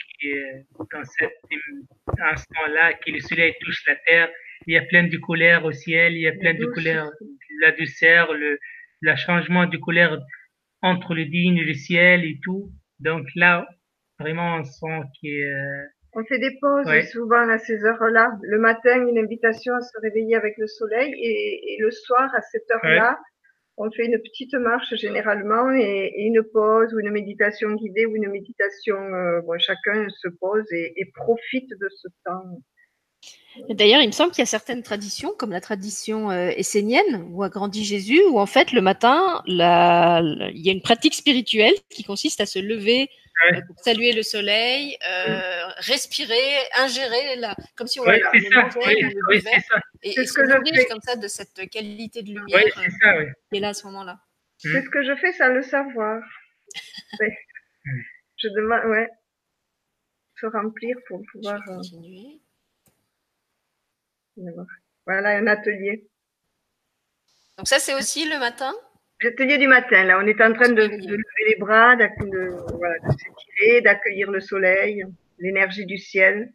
dans 0.94 1.04
cet 1.04 1.32
instant-là, 2.32 2.94
que 2.94 3.12
le 3.12 3.20
soleil 3.20 3.54
touche 3.62 3.82
la 3.88 3.96
terre. 4.08 4.30
Il 4.68 4.74
y 4.74 4.78
a 4.78 4.82
plein 4.84 5.04
de 5.04 5.18
couleurs 5.18 5.66
au 5.66 5.72
ciel, 5.72 6.14
il 6.14 6.22
y 6.22 6.28
a 6.28 6.32
plein 6.34 6.54
de 6.54 6.66
couleurs, 6.66 7.10
la 7.62 7.72
douceur, 7.74 8.34
le, 8.34 8.58
le 9.02 9.16
changement 9.16 9.66
de 9.66 9.78
couleur 9.78 10.20
entre 10.81 11.14
le 11.14 11.26
digne 11.26 11.57
et 11.57 11.65
le 11.65 11.73
ciel 11.73 12.23
et 12.26 12.39
tout. 12.43 12.72
Donc 12.99 13.26
là, 13.35 13.68
vraiment, 14.19 14.57
on 14.57 14.64
sent 14.64 15.01
qu'il 15.19 15.41
euh, 15.43 15.84
On 16.14 16.23
fait 16.26 16.39
des 16.39 16.57
pauses 16.61 16.85
Ouais. 16.88 17.06
souvent 17.06 17.47
à 17.49 17.57
ces 17.57 17.84
heures-là. 17.85 18.31
Le 18.43 18.60
matin, 18.60 19.07
une 19.07 19.18
invitation 19.19 19.73
à 19.76 19.81
se 19.81 19.97
réveiller 20.01 20.35
avec 20.35 20.57
le 20.57 20.68
soleil 20.68 21.14
et, 21.14 21.73
et 21.76 21.77
le 21.81 21.91
soir, 21.91 22.30
à 22.35 22.41
cette 22.41 22.69
heure-là, 22.72 23.19
on 23.77 23.89
fait 23.91 24.06
une 24.06 24.19
petite 24.19 24.53
marche 24.56 24.93
généralement 24.95 25.72
et, 25.72 26.11
et 26.15 26.23
une 26.26 26.43
pause 26.53 26.93
ou 26.93 26.99
une 26.99 27.11
méditation 27.11 27.73
guidée 27.76 28.06
ou 28.06 28.15
une 28.15 28.30
méditation. 28.30 28.97
euh, 28.97 29.41
bon, 29.41 29.57
chacun 29.60 30.07
se 30.10 30.27
pose 30.41 30.65
et, 30.73 30.93
et 30.97 31.11
profite 31.14 31.69
de 31.69 31.89
ce 31.89 32.07
temps. 32.26 32.43
D'ailleurs, 33.70 34.02
il 34.02 34.08
me 34.08 34.12
semble 34.14 34.32
qu'il 34.32 34.40
y 34.40 34.44
a 34.44 34.46
certaines 34.46 34.84
traditions, 34.84 35.34
comme 35.38 35.52
la 35.52 35.60
tradition 35.60 36.32
euh, 36.32 36.50
essénienne, 36.56 37.26
où 37.32 37.44
a 37.44 37.50
grandi 37.50 37.84
Jésus, 37.84 38.22
où 38.30 38.40
en 38.40 38.46
fait, 38.46 38.72
le 38.72 38.80
matin, 38.82 39.41
la- 39.48 40.22
la- 40.22 40.50
il 40.52 40.66
y 40.66 40.70
a 40.70 40.72
une 40.72 40.82
pratique 40.82 41.14
spirituelle 41.14 41.74
qui 41.90 42.04
consiste 42.04 42.40
à 42.41 42.46
se 42.46 42.60
lever 42.60 43.10
Ouais. 43.52 43.58
euh, 43.58 43.62
pour 43.68 43.80
saluer 43.80 44.12
le 44.14 44.22
soleil, 44.24 44.98
euh, 45.10 45.68
respirer, 45.78 46.36
ingérer, 46.78 47.38
la, 47.38 47.56
comme 47.78 47.88
si 47.88 48.00
on, 48.00 48.04
ouais, 48.04 48.20
le 48.20 48.24
ça, 48.50 48.62
mangeait, 48.62 48.80
oui, 48.86 48.96
on 49.06 49.08
le 49.08 49.36
buvait, 49.38 49.52
et, 50.04 50.10
et 50.10 50.14
ce 50.14 50.24
se 50.26 50.34
que 50.34 50.46
je 50.46 50.56
nourrir 50.56 50.74
fais. 50.76 50.86
comme 50.88 51.00
ça 51.02 51.16
de 51.16 51.28
cette 51.28 51.70
qualité 51.70 52.22
de 52.22 52.28
lumière 52.34 52.60
ça, 52.76 52.82
oui. 53.18 53.26
qui 53.50 53.58
est 53.58 53.60
là 53.62 53.70
à 53.70 53.74
ce 53.74 53.86
moment-là. 53.88 54.20
C'est 54.58 54.82
ce 54.84 54.90
que 54.90 55.04
je 55.06 55.16
fais 55.16 55.32
sans 55.34 55.48
le 55.50 55.62
savoir. 55.64 56.22
Mm. 57.86 58.02
Je 58.38 58.48
demande, 58.50 58.86
ouais, 58.91 59.08
se 60.40 60.46
remplir 60.48 60.98
pour 61.08 61.22
Je 61.24 61.32
pouvoir. 61.32 61.62
euh. 61.70 61.82
Voilà, 65.06 65.38
un 65.38 65.48
atelier. 65.48 66.07
Donc 67.57 67.68
ça, 67.68 67.80
c'est 67.80 67.94
aussi 67.94 68.30
le 68.30 68.40
matin? 68.40 68.74
L'atelier 69.22 69.57
du 69.57 69.68
matin, 69.68 70.06
là, 70.06 70.18
on 70.24 70.28
est 70.28 70.41
en 70.41 70.53
train 70.53 70.70
de, 70.72 70.82
lever 70.84 71.24
les 71.49 71.56
bras, 71.57 71.95
de, 71.98 72.76
voilà, 72.78 72.95
de 72.99 73.11
s'étirer, 73.11 73.82
d'accueillir 73.82 74.32
le 74.32 74.40
soleil, 74.40 75.03
l'énergie 75.40 75.86
du 75.86 75.98
ciel. 75.98 76.53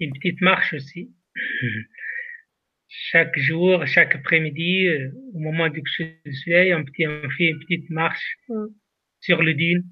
Une 0.00 0.12
petite 0.12 0.40
marche 0.40 0.74
aussi. 0.74 1.14
Chaque 2.88 3.38
jour, 3.38 3.86
chaque 3.86 4.14
après-midi, 4.14 4.88
euh, 4.88 5.10
au 5.34 5.38
moment 5.38 5.68
du 5.68 5.80
coucher 5.82 6.20
du 6.24 6.34
soleil, 6.34 6.74
on, 6.74 6.84
petit- 6.84 7.06
on 7.06 7.28
fait 7.30 7.46
une 7.48 7.58
petite 7.60 7.90
marche 7.90 8.36
Mm. 8.48 8.66
sur 9.20 9.42
le 9.42 9.54
dune. 9.54 9.84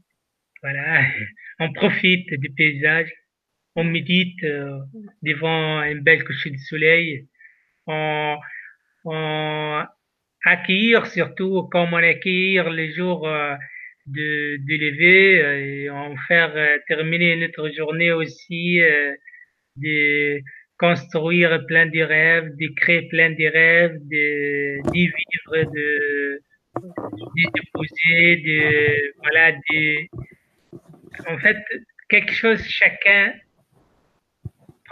Voilà, 0.62 1.02
on 1.60 1.72
profite 1.72 2.32
du 2.34 2.50
paysage, 2.50 3.12
on 3.76 3.84
médite 3.84 4.42
euh, 4.44 4.78
devant 5.22 5.78
un 5.78 5.96
bel 5.96 6.24
coucher 6.24 6.50
du 6.50 6.58
soleil, 6.58 7.28
on, 7.86 8.36
on 9.04 9.82
accueillir 10.44 11.06
surtout 11.06 11.64
comme 11.72 11.92
on 11.94 11.96
accueillir 11.96 12.70
les 12.70 12.92
jours 12.92 13.28
euh, 13.28 13.54
de, 14.06 14.56
de 14.58 14.74
lever 14.84 15.42
euh, 15.42 15.66
et 15.84 15.90
on 15.90 16.16
faire 16.28 16.54
terminer 16.88 17.36
notre 17.36 17.70
journée 17.70 18.12
aussi 18.12 18.80
de 19.76 20.40
construire 20.78 21.64
plein 21.66 21.86
de 21.86 22.00
rêves, 22.00 22.50
de 22.56 22.68
créer 22.76 23.08
plein 23.08 23.30
de 23.30 23.46
rêves, 23.52 23.96
de, 24.08 24.82
de 24.82 24.92
vivre, 24.92 25.72
de, 25.72 26.40
de 26.76 27.42
se 27.42 28.36
de, 28.44 29.12
voilà, 29.22 29.52
de, 29.52 30.06
en 31.28 31.38
fait, 31.38 31.56
quelque 32.08 32.32
chose, 32.32 32.62
chacun 32.68 33.32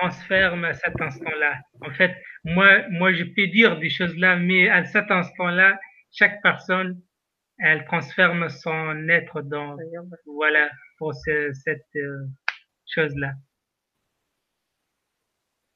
transforme 0.03 0.65
à 0.65 0.75
cet 0.75 1.01
instant-là. 1.01 1.61
En 1.81 1.91
fait, 1.91 2.13
moi, 2.45 2.89
moi, 2.91 3.13
je 3.13 3.25
peux 3.25 3.47
dire 3.49 3.79
des 3.79 3.91
choses 3.91 4.17
là, 4.17 4.37
mais 4.37 4.69
à 4.69 4.85
cet 4.85 5.11
instant-là, 5.11 5.79
chaque 6.11 6.43
personne, 6.43 7.01
elle 7.59 7.85
transforme 7.85 8.49
son 8.49 9.09
être 9.09 9.43
dans, 9.43 9.77
voilà, 10.27 10.71
pour 10.99 11.15
ce- 11.15 11.53
cette 11.53 11.87
euh, 11.97 12.27
chose-là. 12.87 13.33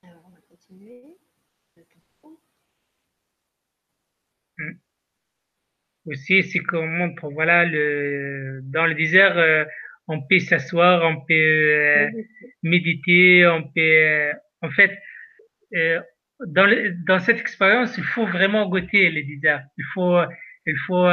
Alors, 0.02 0.22
on 0.26 0.30
va 0.30 0.40
continuer. 0.48 1.04
aussi, 6.06 6.42
c'est 6.44 6.60
qu'on 6.60 6.86
montre, 6.86 7.28
voilà, 7.30 7.64
le, 7.64 8.60
dans 8.64 8.86
le 8.86 8.94
désert, 8.94 9.36
euh, 9.38 9.64
on 10.08 10.20
peut 10.22 10.38
s'asseoir, 10.38 11.02
on 11.04 11.24
peut 11.24 11.34
euh, 11.34 12.10
méditer, 12.62 13.46
on 13.46 13.62
peut, 13.62 13.80
euh, 13.80 14.32
en 14.62 14.70
fait, 14.70 14.92
dans, 16.46 16.70
dans 17.06 17.18
cette 17.18 17.40
expérience, 17.40 17.96
il 17.98 18.04
faut 18.04 18.26
vraiment 18.26 18.68
goûter 18.68 19.10
le 19.10 19.22
désert. 19.22 19.64
Il 19.76 19.84
faut, 19.92 20.18
il 20.66 20.76
faut 20.86 21.08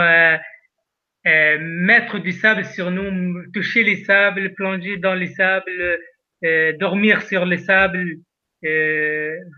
mettre 1.25 2.19
du 2.19 2.31
sable 2.31 2.65
sur 2.65 2.91
nous, 2.91 3.43
toucher 3.51 3.83
les 3.83 4.03
sables, 4.03 4.53
plonger 4.53 4.97
dans 4.97 5.15
les 5.15 5.27
sables, 5.27 5.99
dormir 6.79 7.23
sur 7.23 7.45
les 7.45 7.57
sables. 7.57 8.17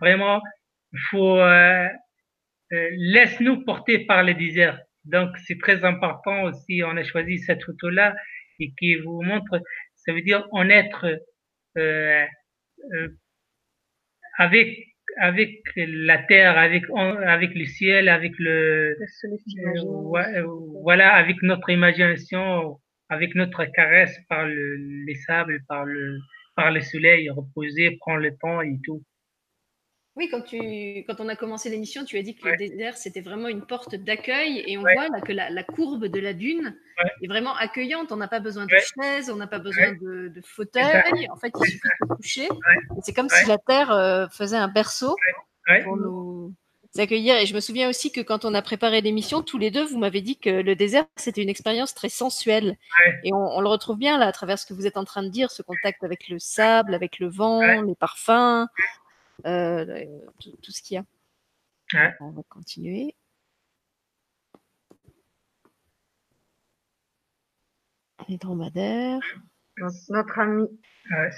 vraiment, 0.02 0.41
il 0.94 0.99
faut 1.10 1.41
laisse-nous 2.72 3.66
porter 3.66 4.06
par 4.06 4.24
le 4.24 4.34
désert. 4.34 4.80
Donc, 5.03 5.30
c'est 5.45 5.60
très 5.60 5.84
important 5.84 6.44
aussi. 6.44 6.82
On 6.84 6.98
a 6.98 7.03
choisi 7.03 7.38
cette 7.40 7.64
photo-là 7.64 8.16
et 8.60 8.73
qui 8.77 8.95
vous 8.95 9.22
montre, 9.22 9.61
ça 9.95 10.14
veut 10.14 10.22
dire 10.22 10.48
en 10.52 10.69
être 10.69 11.06
euh, 11.77 12.26
euh, 12.94 13.10
avec 14.38 14.77
avec 15.18 15.61
la 15.76 16.18
terre, 16.18 16.57
avec 16.57 16.84
avec 17.26 17.53
le 17.56 17.65
ciel, 17.65 18.10
avec 18.10 18.34
le 18.38 18.95
euh, 18.98 20.45
voilà, 20.84 21.14
avec 21.15 21.41
notre 21.41 21.69
imagination, 21.69 22.80
avec 23.10 23.36
notre 23.36 23.65
caresse 23.65 24.18
par 24.30 24.45
le, 24.45 24.76
les 25.06 25.15
sables, 25.15 25.64
par 25.68 25.86
le 25.86 26.18
par 26.56 26.72
le 26.72 26.82
soleil, 26.82 27.30
reposer, 27.30 27.98
prendre 27.99 28.22
le 28.22 28.36
temps 28.38 28.61
et 28.61 28.77
tout. 28.84 29.03
Oui, 30.18 30.30
quand, 30.32 30.42
tu, 30.42 31.04
quand 31.08 31.20
on 31.20 31.28
a 31.28 31.36
commencé 31.36 31.70
l'émission, 31.70 32.06
tu 32.06 32.18
as 32.18 32.22
dit 32.22 32.36
que 32.36 32.48
le 32.48 32.56
désert, 32.56 32.96
c'était 32.96 33.20
vraiment 33.20 33.50
une 33.50 33.66
porte 33.66 33.96
d'accueil. 33.96 34.64
Et 34.66 34.78
on 34.78 34.82
voit 34.82 35.10
là 35.10 35.20
que 35.20 35.34
la, 35.34 35.64
courbe 35.64 36.06
de 36.06 36.20
la 36.22 36.34
dune 36.34 36.78
est 37.22 37.28
vraiment 37.28 37.54
accueillante. 37.56 38.14
On 38.14 38.16
n'a 38.16 38.30
pas 38.30 38.40
besoin 38.40 38.66
de 38.66 38.72
chaises, 38.72 39.30
on 39.30 39.36
n'a 39.36 39.48
pas 39.48 39.60
besoin 39.60 39.92
de, 39.92 40.30
de 40.30 40.42
fauteuil. 40.42 41.28
En 41.30 41.36
fait, 41.36 41.52
il 41.60 41.66
suffit 41.66 41.88
de 42.02 42.08
se 42.08 42.16
coucher. 42.16 42.50
C'est 43.02 43.14
comme 43.14 43.28
si 43.28 43.46
la 43.46 43.58
Terre 43.58 43.92
euh, 43.92 44.28
faisait 44.30 44.56
un 44.56 44.70
berceau 44.70 45.18
pour 45.84 45.98
nous 45.98 46.54
accueillir. 46.98 47.36
Et 47.36 47.46
je 47.46 47.54
me 47.54 47.60
souviens 47.60 47.90
aussi 47.90 48.14
que 48.14 48.22
quand 48.22 48.46
on 48.46 48.54
a 48.54 48.62
préparé 48.62 49.02
l'émission, 49.02 49.42
tous 49.42 49.58
les 49.58 49.70
deux, 49.70 49.84
vous 49.84 49.98
m'avez 49.98 50.22
dit 50.22 50.38
que 50.38 50.50
le 50.50 50.76
désert, 50.78 51.08
c'était 51.18 51.44
une 51.44 51.50
expérience 51.50 51.94
très 51.94 52.08
sensuelle. 52.08 52.78
Et 53.26 53.34
on, 53.34 53.58
on, 53.58 53.60
le 53.60 53.68
retrouve 53.68 53.98
bien 53.98 54.18
là, 54.18 54.28
à 54.28 54.32
travers 54.32 54.60
ce 54.60 54.66
que 54.66 54.74
vous 54.74 54.88
êtes 54.88 54.96
en 54.96 55.04
train 55.04 55.24
de 55.24 55.30
dire, 55.30 55.52
ce 55.52 55.62
contact 55.62 56.06
avec 56.06 56.30
le 56.30 56.40
sable, 56.40 56.94
avec 56.94 57.20
le 57.20 57.28
vent, 57.28 57.82
les 57.82 57.96
parfums. 57.96 58.66
Euh, 59.45 60.06
tout, 60.40 60.72
ce 60.72 60.82
qu'il 60.82 60.95
y 60.95 60.98
a. 60.98 62.14
On 62.22 62.32
va 62.32 62.41
continuer. 62.49 63.16
Les 68.28 68.38
dromadaires. 68.38 69.20
Notre 70.10 70.40
ami, 70.40 70.68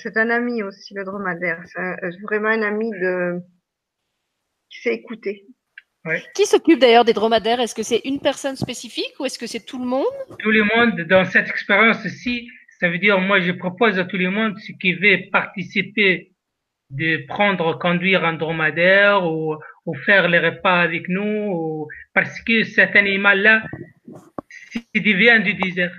c'est 0.02 0.15
un 0.15 0.30
ami 0.30 0.61
aussi, 0.64 0.94
le 0.94 1.03
dromadaire. 1.03 1.61
C'est 1.65 2.22
vraiment 2.22 2.49
un 2.49 2.61
ami 2.61 2.91
de... 2.91 3.41
qui 4.69 4.82
sait 4.82 4.94
écouter. 4.94 5.48
Qui 6.34 6.45
s'occupe 6.45 6.80
d'ailleurs 6.80 7.03
des 7.03 7.14
dromadaires? 7.14 7.60
Est-ce 7.60 7.76
que 7.76 7.84
c'est 7.84 8.02
une 8.06 8.22
personne 8.22 8.56
spécifique 8.56 9.14
ou 9.19 9.26
est-ce 9.26 9.38
que 9.38 9.48
c'est 9.48 9.65
tout 9.65 9.80
le 9.80 9.86
monde? 9.86 10.06
Tout 10.40 10.52
le 10.52 10.64
monde 10.64 11.02
dans 11.07 11.26
cette 11.26 11.49
expérience-ci. 11.49 12.49
Ça 12.80 12.90
veut 12.90 12.99
dire, 12.99 13.19
moi, 13.19 13.41
je 13.41 13.52
propose 13.52 13.98
à 13.99 14.06
tout 14.06 14.18
le 14.18 14.30
monde 14.30 14.57
ce 14.60 14.72
qui 14.74 14.94
veut 14.94 15.30
participer 15.32 16.32
de 16.90 17.26
prendre, 17.28 17.78
conduire 17.78 18.24
un 18.24 18.34
dromadaire 18.34 19.26
ou, 19.26 19.56
ou 19.86 19.94
faire 19.94 20.28
les 20.30 20.40
repas 20.40 20.82
avec 20.82 21.10
nous, 21.10 21.52
ou, 21.52 21.88
parce 22.14 22.42
que 22.42 22.64
cet 22.64 22.96
animal-là, 22.96 23.64
c'est 24.72 25.00
devient 25.00 25.42
du 25.44 25.54
désert. 25.54 25.94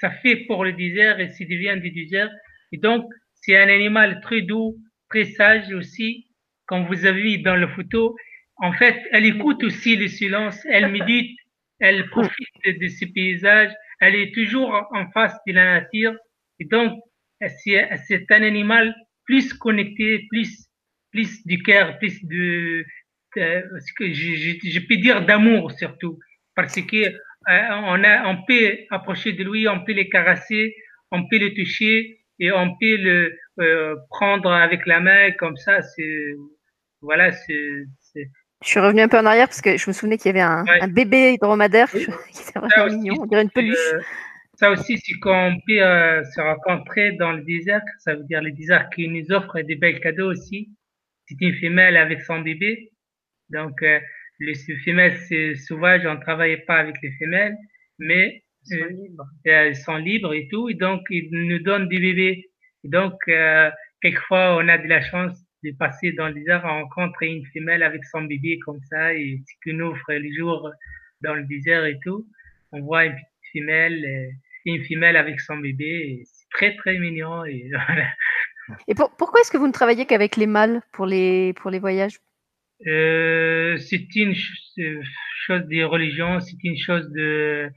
Ça 0.00 0.10
fait 0.10 0.36
pour 0.46 0.64
le 0.64 0.72
désert 0.72 1.20
et 1.20 1.28
c'est 1.28 1.44
devient 1.44 1.78
du 1.80 1.90
désert. 1.90 2.30
Et 2.72 2.78
donc, 2.78 3.04
c'est 3.34 3.56
un 3.56 3.68
animal 3.68 4.20
très 4.20 4.42
doux, 4.42 4.76
très 5.10 5.24
sage 5.24 5.72
aussi, 5.72 6.26
comme 6.66 6.86
vous 6.86 7.04
avez 7.06 7.22
vu 7.22 7.38
dans 7.42 7.56
la 7.56 7.68
photo. 7.68 8.16
En 8.56 8.72
fait, 8.72 8.96
elle 9.12 9.26
écoute 9.26 9.62
aussi 9.64 9.96
le 9.96 10.08
silence, 10.08 10.58
elle 10.70 10.90
médite, 10.90 11.36
elle 11.80 12.08
profite 12.08 12.48
de 12.64 12.88
ces 12.88 13.06
paysages, 13.06 13.72
elle 14.00 14.14
est 14.14 14.32
toujours 14.32 14.70
en 14.92 15.10
face 15.10 15.36
de 15.46 15.52
la 15.52 15.80
nature. 15.80 16.14
Et 16.60 16.64
donc, 16.64 16.98
c'est 17.64 18.30
un 18.30 18.42
animal 18.42 18.94
plus 19.24 19.52
connecté, 19.54 20.26
plus, 20.30 20.68
plus 21.10 21.46
du 21.46 21.62
cœur, 21.62 21.98
plus 21.98 22.24
de, 22.24 22.84
euh, 23.36 23.62
ce 23.80 23.92
que 23.94 24.12
je, 24.12 24.34
je, 24.34 24.70
je, 24.70 24.80
peux 24.80 24.96
dire 24.96 25.24
d'amour 25.24 25.72
surtout, 25.72 26.18
parce 26.54 26.74
que 26.74 27.06
euh, 27.06 27.12
on, 27.48 28.04
a, 28.04 28.28
on 28.28 28.44
peut 28.44 28.76
approcher 28.90 29.32
de 29.32 29.44
lui, 29.44 29.68
on 29.68 29.84
peut 29.84 29.94
le 29.94 30.04
caresser, 30.04 30.74
on 31.10 31.26
peut 31.28 31.38
le 31.38 31.54
toucher 31.54 32.20
et 32.38 32.52
on 32.52 32.76
peut 32.78 32.96
le 32.96 33.36
euh, 33.60 33.96
prendre 34.10 34.52
avec 34.52 34.86
la 34.86 35.00
main 35.00 35.30
comme 35.32 35.56
ça. 35.56 35.82
C'est 35.82 36.34
voilà, 37.00 37.32
c'est. 37.32 37.86
Je 38.14 38.68
suis 38.68 38.78
revenu 38.78 39.00
un 39.00 39.08
peu 39.08 39.18
en 39.18 39.26
arrière 39.26 39.48
parce 39.48 39.60
que 39.60 39.76
je 39.76 39.90
me 39.90 39.92
souvenais 39.92 40.18
qu'il 40.18 40.26
y 40.26 40.30
avait 40.30 40.40
un, 40.40 40.64
un 40.80 40.88
bébé 40.88 41.36
dromadaire 41.40 41.90
qui 41.90 42.02
était 42.02 42.58
vraiment 42.58 42.94
mignon, 42.94 43.16
on 43.20 43.26
dirait 43.26 43.42
une 43.42 43.50
peluche. 43.50 43.76
Euh, 43.94 44.00
ça 44.62 44.70
aussi, 44.70 44.96
c'est 44.98 45.18
qu'on 45.18 45.56
peut 45.66 45.82
euh, 45.82 46.22
se 46.22 46.40
rencontrer 46.40 47.10
dans 47.12 47.32
le 47.32 47.42
désert. 47.42 47.82
Ça 47.98 48.14
veut 48.14 48.22
dire 48.22 48.40
le 48.40 48.52
désert 48.52 48.88
qui 48.90 49.08
nous 49.08 49.32
offre 49.32 49.60
des 49.60 49.74
belles 49.74 49.98
cadeaux 49.98 50.30
aussi. 50.30 50.70
C'est 51.26 51.40
une 51.40 51.56
femelle 51.56 51.96
avec 51.96 52.20
son 52.20 52.38
bébé. 52.42 52.92
Donc, 53.50 53.82
euh, 53.82 53.98
les 54.38 54.54
femelles 54.84 55.16
c'est 55.28 55.56
sauvage, 55.56 56.06
on 56.06 56.14
ne 56.14 56.20
travaille 56.20 56.64
pas 56.64 56.76
avec 56.76 56.94
les 57.02 57.10
femelles, 57.18 57.56
mais 57.98 58.44
ils 58.66 58.78
sont, 58.78 58.84
euh, 58.84 58.88
libres. 58.90 59.26
elles 59.44 59.74
sont 59.74 59.96
libres 59.96 60.32
et 60.32 60.46
tout. 60.46 60.68
Et 60.68 60.74
donc, 60.74 61.00
ils 61.10 61.28
nous 61.32 61.58
donnent 61.58 61.88
des 61.88 61.98
bébés. 61.98 62.48
Et 62.84 62.88
donc, 62.88 63.14
euh, 63.26 63.68
quelquefois, 64.00 64.56
on 64.58 64.68
a 64.68 64.78
de 64.78 64.86
la 64.86 65.00
chance 65.02 65.36
de 65.64 65.72
passer 65.72 66.12
dans 66.12 66.28
le 66.28 66.34
désert 66.34 66.64
à 66.64 66.70
rencontrer 66.70 67.26
une 67.26 67.44
femelle 67.46 67.82
avec 67.82 68.04
son 68.04 68.22
bébé 68.22 68.60
comme 68.60 68.80
ça 68.82 69.12
et 69.12 69.42
ce 69.44 69.70
nous 69.70 69.86
offre 69.86 70.12
les 70.12 70.32
jours 70.32 70.70
dans 71.20 71.34
le 71.34 71.42
désert 71.46 71.84
et 71.84 71.98
tout. 72.04 72.28
On 72.70 72.80
voit 72.82 73.06
une 73.06 73.14
petite 73.14 73.64
femelle 73.64 74.32
une 74.64 74.84
femelle 74.84 75.16
avec 75.16 75.40
son 75.40 75.56
bébé. 75.56 76.22
C'est 76.24 76.48
très, 76.50 76.76
très 76.76 76.98
mignon. 76.98 77.44
Et, 77.44 77.70
et 78.88 78.94
pourquoi 78.94 79.40
est-ce 79.40 79.50
que 79.50 79.58
vous 79.58 79.66
ne 79.66 79.72
travaillez 79.72 80.06
qu'avec 80.06 80.36
les 80.36 80.46
mâles 80.46 80.82
pour 80.92 81.06
les, 81.06 81.52
pour 81.54 81.70
les 81.70 81.78
voyages? 81.78 82.18
Euh, 82.86 83.76
C'est 83.78 84.14
une 84.16 84.34
chose 84.34 85.66
de 85.66 85.84
religion, 85.84 86.40
c'est 86.40 86.62
une 86.64 86.76
chose 86.76 87.10
de... 87.10 87.70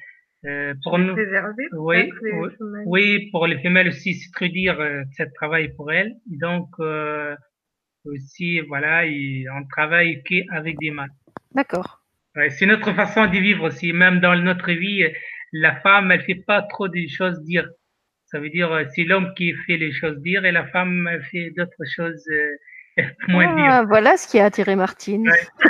Euh, 0.46 0.76
pour 0.84 1.00
nous, 1.00 1.16
oui, 1.74 2.12
oui, 2.86 3.30
pour 3.32 3.48
les 3.48 3.58
femelles 3.64 3.88
aussi, 3.88 4.14
c'est 4.14 4.32
très 4.32 4.50
dire 4.50 4.80
euh, 4.80 5.02
ce 5.18 5.24
travail 5.34 5.74
pour 5.76 5.92
elles. 5.92 6.18
Donc, 6.28 6.70
euh, 6.80 7.36
aussi, 8.06 8.60
voilà, 8.60 9.08
et 9.08 9.46
on 9.52 9.66
travaille 9.66 10.22
qu'avec 10.22 10.78
des 10.78 10.92
mâles. 10.92 11.10
D'accord. 11.56 12.04
Ouais, 12.36 12.52
c'est 12.52 12.68
notre 12.68 12.94
façon 12.94 13.26
de 13.26 13.38
vivre 13.40 13.64
aussi, 13.64 13.92
même 13.92 14.20
dans 14.20 14.36
notre 14.36 14.72
vie 14.72 15.04
la 15.52 15.76
femme, 15.82 16.12
elle 16.12 16.22
fait 16.24 16.36
pas 16.36 16.62
trop 16.62 16.88
des 16.88 17.08
choses 17.08 17.42
dire. 17.44 17.70
Ça 18.26 18.40
veut 18.40 18.50
dire, 18.50 18.72
euh, 18.72 18.84
c'est 18.94 19.04
l'homme 19.04 19.34
qui 19.36 19.54
fait 19.54 19.78
les 19.78 19.92
choses 19.92 20.18
dire 20.22 20.46
et 20.46 20.52
la 20.52 20.66
femme, 20.68 21.08
elle 21.12 21.24
fait 21.24 21.52
d'autres 21.56 21.86
choses 21.96 22.28
euh, 22.30 22.58
moins 23.28 23.48
ah, 23.50 23.56
dire. 23.56 23.88
Voilà 23.88 24.18
ce 24.18 24.28
qui 24.28 24.40
a 24.40 24.46
attiré 24.46 24.76
Martine. 24.76 25.30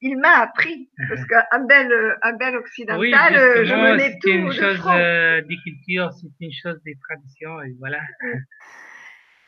il 0.00 0.18
m'a 0.18 0.40
appris, 0.40 0.90
parce 1.08 1.24
qu'un 1.26 1.64
bel, 1.64 2.16
un 2.22 2.32
bel 2.34 2.56
occidental, 2.56 3.00
oui, 3.00 3.12
je 3.66 3.74
menais 3.74 4.18
tout 4.20 4.28
C'est 4.28 4.34
une 4.34 4.52
chose 4.52 4.82
euh, 4.86 5.40
des 5.42 5.56
cultures, 5.62 6.12
c'est 6.12 6.28
une 6.40 6.52
chose 6.52 6.80
des 6.84 6.96
traditions, 7.08 7.62
et 7.62 7.74
voilà. 7.78 8.00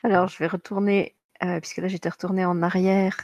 Alors, 0.04 0.28
je 0.28 0.38
vais 0.38 0.46
retourner, 0.46 1.16
puisque 1.60 1.78
là 1.78 1.88
j'étais 1.88 2.08
retournée 2.08 2.44
en 2.44 2.62
arrière 2.62 3.16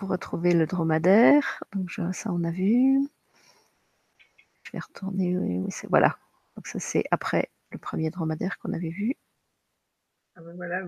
pour 0.00 0.08
retrouver 0.08 0.54
le 0.54 0.66
dromadaire. 0.66 1.62
Donc 1.76 1.90
ça, 1.90 2.32
on 2.32 2.42
a 2.42 2.50
vu. 2.50 2.98
Je 4.64 4.72
vais 4.72 4.78
retourner. 4.78 5.36
Oui, 5.36 5.62
voilà. 5.90 6.16
Donc 6.56 6.66
ça, 6.66 6.78
c'est 6.80 7.04
après 7.10 7.50
le 7.70 7.78
premier 7.78 8.08
dromadaire 8.08 8.58
qu'on 8.58 8.72
avait 8.72 8.88
vu. 8.88 9.14
Ah 10.36 10.40
ben 10.42 10.54
voilà, 10.56 10.82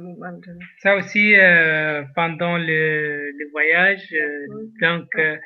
Ça 0.79 0.97
aussi, 0.97 1.35
euh, 1.35 2.05
pendant 2.15 2.57
le, 2.57 3.33
le 3.33 3.51
voyage, 3.51 4.09
euh, 4.15 4.47
donc 4.81 5.09
euh, 5.17 5.37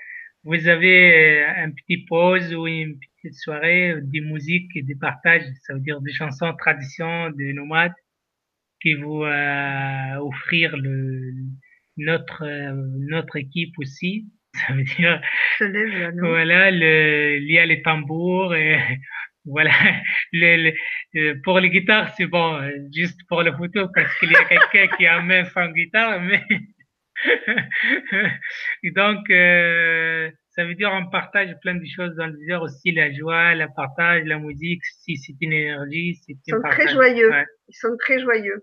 vous 0.44 0.68
avez 0.68 1.44
un 1.44 1.72
petit 1.72 2.04
pause 2.04 2.54
ou 2.54 2.68
une 2.68 3.00
petite 3.00 3.34
soirée 3.34 3.96
de 4.00 4.20
musique 4.20 4.70
et 4.76 4.82
de 4.82 4.94
partage, 4.94 5.42
ça 5.62 5.74
veut 5.74 5.80
dire 5.80 6.00
des 6.02 6.12
chansons 6.12 6.54
tradition 6.56 7.30
des 7.30 7.52
nomades 7.52 7.94
qui 8.80 8.94
vous 8.94 9.24
offrir 10.20 10.76
le, 10.76 11.32
notre 11.96 12.44
euh, 12.44 12.72
notre 13.08 13.36
équipe 13.36 13.74
aussi. 13.78 14.26
Ça 14.54 14.72
veut 14.72 14.84
dire 14.84 15.20
voilà 16.18 16.70
le 16.70 17.38
il 17.38 17.50
y 17.50 17.58
a 17.58 17.66
les 17.66 17.82
tambours 17.82 18.54
et 18.54 18.78
voilà 19.44 19.72
le, 20.32 20.72
pour 21.42 21.60
les 21.60 21.68
guitares 21.68 22.12
c'est 22.16 22.26
bon 22.26 22.58
juste 22.92 23.20
pour 23.28 23.42
la 23.42 23.54
photo 23.54 23.88
parce 23.94 24.18
qu'il 24.18 24.32
y 24.32 24.34
a 24.34 24.44
quelqu'un 24.44 24.96
qui 24.96 25.06
amène 25.06 25.44
son 25.44 25.70
guitare 25.72 26.20
mais 26.22 26.42
et 28.82 28.90
donc, 28.90 29.30
euh, 29.30 30.30
ça 30.50 30.64
veut 30.64 30.74
dire 30.74 30.90
on 30.92 31.08
partage 31.10 31.54
plein 31.62 31.74
de 31.74 31.84
choses 31.84 32.14
dans 32.16 32.26
le 32.26 32.36
désert 32.36 32.62
aussi, 32.62 32.92
la 32.92 33.12
joie, 33.12 33.54
le 33.54 33.66
partage, 33.74 34.24
la 34.24 34.38
musique, 34.38 34.84
si 34.84 35.16
c'est 35.16 35.34
une 35.40 35.52
énergie, 35.52 36.20
c'est 36.26 36.34
Ils 36.46 36.54
sont 36.54 36.62
très 36.62 36.88
joyeux. 36.88 37.30
Ils 37.68 37.74
sont 37.74 37.96
très 37.98 38.20
joyeux. 38.20 38.62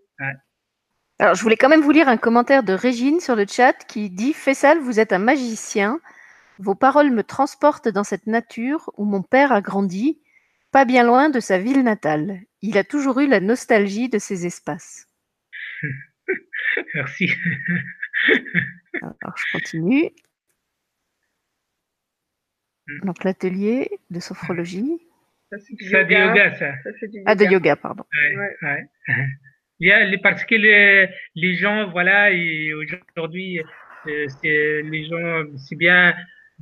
Alors, 1.19 1.35
je 1.35 1.44
voulais 1.44 1.56
quand 1.56 1.69
même 1.69 1.81
vous 1.81 1.91
lire 1.91 2.10
un 2.10 2.18
commentaire 2.18 2.64
de 2.64 2.73
Régine 2.73 3.19
sur 3.19 3.35
le 3.35 3.45
chat 3.48 3.73
qui 3.88 4.10
dit 4.10 4.34
Fessal, 4.34 4.80
vous 4.80 4.99
êtes 4.99 5.14
un 5.14 5.19
magicien. 5.19 5.99
Vos 6.60 6.76
paroles 6.76 7.11
me 7.11 7.23
transportent 7.23 7.88
dans 7.88 8.03
cette 8.03 8.27
nature 8.27 8.91
où 8.98 9.06
mon 9.06 9.22
père 9.22 9.52
a 9.52 9.61
grandi, 9.61 10.19
pas 10.72 10.85
bien 10.85 11.03
loin 11.03 11.30
de 11.30 11.40
sa 11.40 11.60
ville 11.60 11.84
natale. 11.84 12.41
Il 12.61 12.77
a 12.77 12.84
toujours 12.84 13.19
eu 13.19 13.27
la 13.27 13.40
nostalgie 13.40 14.10
de 14.10 14.18
ces 14.18 14.45
espaces. 14.45 15.07
Merci. 16.95 17.31
Alors, 19.02 19.38
je 19.38 19.52
continue. 19.52 20.10
Mm. 22.88 23.06
Donc, 23.06 23.23
l'atelier 23.23 23.99
de 24.10 24.19
sophrologie. 24.19 24.99
Ça, 25.52 25.57
c'est 25.60 25.76
du 25.76 25.85
yoga, 25.85 26.56
ça. 26.56 26.73
Ah, 27.27 27.35
de 27.35 27.45
yoga, 27.45 27.76
pardon. 27.76 28.03
Ouais, 28.14 28.57
les, 29.07 29.14
parce 30.22 30.44
que 30.46 30.56
les, 30.56 31.08
les 31.36 31.56
gens, 31.56 31.90
voilà, 31.90 32.30
aujourd'hui, 32.76 33.60
euh, 34.08 34.28
les 34.44 35.06
gens, 35.06 35.44
c'est 35.58 35.76
bien 35.76 36.14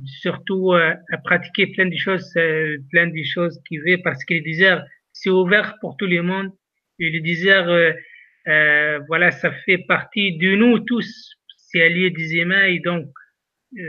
surtout 0.04 0.72
euh, 0.72 0.94
à 1.12 1.18
pratiquer 1.18 1.66
plein 1.68 1.86
de 1.86 1.96
choses, 1.96 2.32
euh, 2.36 2.78
plein 2.90 3.06
de 3.06 3.22
choses 3.24 3.60
qui 3.68 3.78
veulent 3.78 4.02
parce 4.02 4.24
que 4.24 4.34
le 4.34 4.40
désert, 4.40 4.84
c'est 5.12 5.30
ouvert 5.30 5.76
pour 5.80 5.96
tout 5.96 6.06
le 6.06 6.22
monde. 6.22 6.50
Et 6.98 7.10
le 7.10 7.20
désert, 7.20 7.68
euh, 7.68 8.98
voilà, 9.08 9.30
ça 9.30 9.52
fait 9.52 9.78
partie 9.78 10.36
de 10.38 10.54
nous 10.54 10.78
tous. 10.80 11.36
C'est 11.56 11.82
allié 11.82 12.10
des 12.10 12.34
humains 12.34 12.64
et 12.64 12.80
donc 12.80 13.06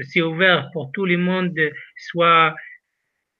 c'est 0.04 0.22
ouvert 0.22 0.70
pour 0.72 0.92
tout 0.94 1.06
le 1.06 1.18
monde, 1.18 1.54
soit 1.98 2.56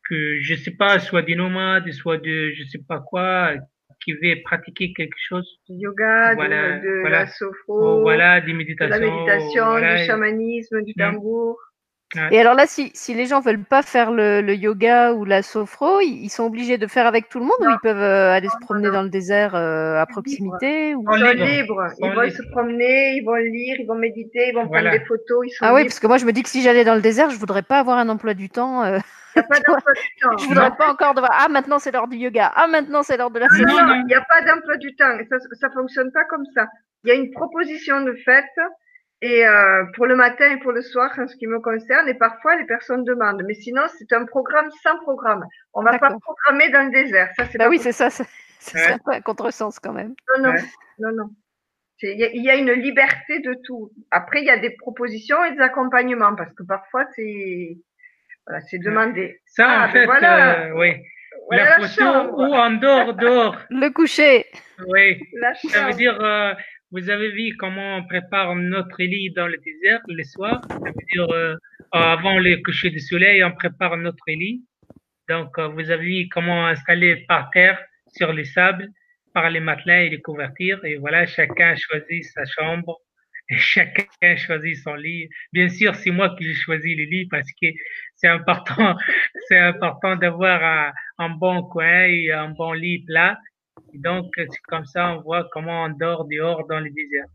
que 0.10 0.40
je 0.42 0.56
sais 0.56 0.76
pas, 0.76 1.00
soit 1.00 1.22
des 1.22 1.36
nomades, 1.36 1.90
soit 1.94 2.18
de 2.18 2.52
je 2.52 2.64
sais 2.66 2.82
pas 2.86 3.00
quoi, 3.00 3.56
qui 4.04 4.14
veut 4.14 4.42
pratiquer 4.44 4.94
quelque 4.94 5.16
chose. 5.28 5.48
Du 5.70 5.76
yoga, 5.76 6.36
voilà, 6.36 6.80
de, 6.80 7.02
voilà. 7.02 7.20
la 7.20 7.28
sophro, 7.28 8.02
voilà, 8.02 8.42
des 8.42 8.54
méditations, 8.54 8.96
de 8.96 9.02
la 9.02 9.12
méditation, 9.12 9.80
du 9.80 10.06
chamanisme, 10.06 10.82
du 10.82 10.94
tambour. 10.94 11.58
Et 12.32 12.40
alors 12.40 12.54
là, 12.54 12.68
si, 12.68 12.92
si 12.94 13.14
les 13.14 13.26
gens 13.26 13.40
veulent 13.40 13.64
pas 13.64 13.82
faire 13.82 14.12
le, 14.12 14.42
le 14.42 14.54
yoga 14.54 15.14
ou 15.14 15.26
la 15.26 15.42
sophro, 15.42 16.00
ils, 16.02 16.30
sont 16.30 16.44
obligés 16.44 16.78
de 16.78 16.86
faire 16.86 17.08
avec 17.08 17.28
tout 17.28 17.40
le 17.40 17.46
monde 17.46 17.58
ou 17.60 17.70
ils 17.70 17.80
peuvent 17.82 17.98
euh, 17.98 18.32
aller 18.32 18.50
se 18.50 18.66
promener 18.66 18.92
dans 18.92 19.02
le 19.02 19.10
désert 19.10 19.56
euh, 19.56 20.00
à 20.00 20.06
proximité 20.06 20.94
ou... 20.96 21.04
Ils 21.12 21.20
sont 21.20 21.32
libres, 21.32 21.88
ils 22.00 22.12
vont 22.12 22.30
se 22.30 22.52
promener, 22.52 23.16
ils 23.16 23.24
vont 23.26 23.36
lire, 23.36 23.78
ils 23.80 23.88
vont 23.88 23.96
méditer, 23.96 24.50
ils 24.50 24.54
vont 24.54 24.68
prendre 24.68 24.92
des 24.92 25.00
photos. 25.06 25.46
Ils 25.46 25.50
sont 25.50 25.66
ah 25.66 25.74
oui, 25.74 25.84
parce 25.84 26.00
que 26.00 26.08
moi 26.08 26.18
je 26.18 26.26
me 26.26 26.34
dis 26.34 26.44
que 26.44 26.50
si 26.50 26.62
j'allais 26.62 26.84
dans 26.84 26.96
le 26.96 27.02
désert, 27.02 27.30
je 27.32 27.38
voudrais 27.38 27.64
pas 27.64 27.80
avoir 27.80 27.98
un 27.98 28.10
emploi 28.10 28.34
du 28.34 28.50
temps. 28.50 28.84
Euh... 28.84 29.00
Il 29.36 29.40
n'y 29.40 29.46
a 29.46 29.48
pas 29.48 29.60
d'emploi 29.60 29.94
du 29.94 30.22
temps. 30.22 30.38
Je 30.38 30.48
voudrais 30.48 30.76
pas 30.76 30.92
encore 30.92 31.14
devoir. 31.14 31.32
Ah, 31.34 31.50
maintenant 31.50 31.80
c'est 31.80 31.92
l'heure 31.92 32.08
du 32.08 32.18
yoga. 32.18 32.52
Ah, 32.56 32.68
maintenant 32.68 33.04
c'est 33.04 33.18
l'heure 33.18 33.32
de 33.32 33.40
la 33.40 33.50
sophro. 33.50 33.66
Non, 33.66 33.96
il 33.96 34.06
n'y 34.06 34.16
a 34.16 34.22
pas 34.22 34.42
d'emploi 34.42 34.78
du 34.78 34.96
temps. 34.96 35.18
Ça 35.30 35.68
ne 35.68 35.74
fonctionne 35.74 36.12
pas 36.12 36.26
comme 36.26 36.46
ça. 36.54 36.68
Il 37.04 37.10
y 37.10 37.12
a 37.12 37.16
une 37.16 37.32
proposition 37.32 38.02
de 38.02 38.14
fait 38.26 38.46
et 39.24 39.48
euh, 39.48 39.86
pour 39.96 40.06
le 40.06 40.18
matin 40.18 40.52
et 40.52 40.60
pour 40.60 40.74
le 40.74 40.82
soir, 40.82 41.10
en 41.18 41.28
ce 41.28 41.38
qui 41.38 41.48
me 41.48 41.62
concerne, 41.62 42.10
et 42.10 42.14
parfois 42.14 42.58
les 42.58 42.66
personnes 42.66 43.06
demandent. 43.06 43.42
Mais 43.48 43.54
sinon, 43.54 43.84
c'est 43.98 44.12
un 44.12 44.26
programme 44.26 44.70
sans 44.84 44.98
programme. 45.00 45.46
On 45.74 45.82
ne 45.82 45.90
va 45.90 45.98
pas 45.98 46.14
programmer 46.20 46.70
dans 46.72 46.84
le 46.84 46.92
désert. 46.92 47.30
Ça, 47.38 47.46
c'est 47.46 47.58
bah 47.58 47.70
oui, 47.70 47.80
c'est 47.80 47.94
ça. 47.94 48.10
C'est 48.10 48.92
un 48.92 48.98
peu 48.98 49.12
un 49.12 49.22
contresens 49.22 49.80
quand 49.80 49.94
même. 49.94 50.14
Non, 50.38 50.44
non, 50.44 50.54
non, 51.00 51.12
non. 51.16 51.30
Il 52.02 52.44
y, 52.44 52.50
a 52.50 52.56
une 52.56 52.72
liberté 52.72 53.40
de 53.40 53.56
tout. 53.64 53.92
Après, 54.12 54.42
il 54.42 54.46
y 54.46 54.50
a 54.50 54.58
des 54.58 54.72
propositions 54.72 55.42
et 55.46 55.54
des 55.54 55.62
accompagnements 55.62 56.36
parce 56.36 56.54
que 56.54 56.64
parfois, 56.64 57.06
c'est 57.16 57.78
voilà, 58.46 58.62
c'est 58.62 58.80
demandé. 58.80 59.40
Ça, 59.46 59.68
en 59.68 59.70
ah, 59.70 59.88
ben 59.88 59.92
fait, 59.94 60.06
voilà, 60.06 60.66
euh, 60.66 60.74
oui. 60.76 60.92
la, 61.52 61.88
photo 61.88 62.36
ou 62.38 62.54
en 62.54 62.72
dehors, 62.72 63.14
dehors. 63.14 63.58
Le 63.70 63.90
coucher. 63.90 64.46
Oui. 64.88 65.20
ça 65.70 65.88
veut 65.88 65.94
dire, 65.94 66.20
euh, 66.22 66.54
vous 66.92 67.10
avez 67.10 67.32
vu 67.32 67.56
comment 67.58 67.98
on 67.98 68.04
prépare 68.06 68.56
notre 68.56 69.02
lit 69.02 69.32
dans 69.32 69.48
le 69.48 69.58
désert 69.58 70.02
le 70.08 70.24
soir? 70.24 70.62
Ça 70.70 70.78
veut 70.78 71.06
dire, 71.14 71.30
euh, 71.32 71.56
avant 71.92 72.38
le 72.38 72.58
coucher 72.64 72.90
du 72.90 73.00
soleil, 73.00 73.44
on 73.44 73.52
prépare 73.52 73.98
notre 73.98 74.24
lit. 74.28 74.64
Donc, 75.30 75.58
euh, 75.58 75.68
vous 75.70 75.90
avez 75.90 76.06
vu 76.06 76.30
comment 76.30 76.68
installer 76.68 77.26
par 77.28 77.50
terre, 77.52 77.80
sur 78.16 78.34
les 78.34 78.46
sables, 78.46 78.90
par 79.34 79.50
les 79.50 79.60
matelas 79.60 80.04
et 80.04 80.10
les 80.10 80.22
couvertures. 80.22 80.84
Et 80.86 80.98
voilà, 80.98 81.26
chacun 81.26 81.76
choisit 81.76 82.24
sa 82.26 82.46
chambre 82.46 83.00
chacun 83.50 84.36
choisit 84.36 84.78
son 84.78 84.96
lit. 84.96 85.30
Bien 85.52 85.70
sûr, 85.70 85.96
c'est 85.96 86.12
moi 86.12 86.36
qui 86.38 86.50
ai 86.50 86.54
choisi 86.54 86.96
le 86.96 87.04
lit 87.06 87.28
parce 87.28 87.48
que 87.62 87.68
c'est 88.16 88.28
important, 88.28 88.96
c'est 89.48 89.60
important 89.60 90.16
d'avoir 90.16 90.64
un, 90.64 90.94
un, 91.18 91.30
bon 91.30 91.64
coin 91.64 92.06
et 92.06 92.32
un 92.32 92.50
bon 92.50 92.74
lit 92.74 93.04
plat 93.06 93.38
et 93.94 94.00
donc, 94.00 94.34
c'est 94.36 94.62
comme 94.68 94.86
ça, 94.86 95.14
on 95.14 95.22
voit 95.22 95.48
comment 95.52 95.84
on 95.86 95.90
dort 95.90 96.26
dehors 96.26 96.66
dans 96.68 96.80
le 96.80 96.90
désert. 96.90 97.26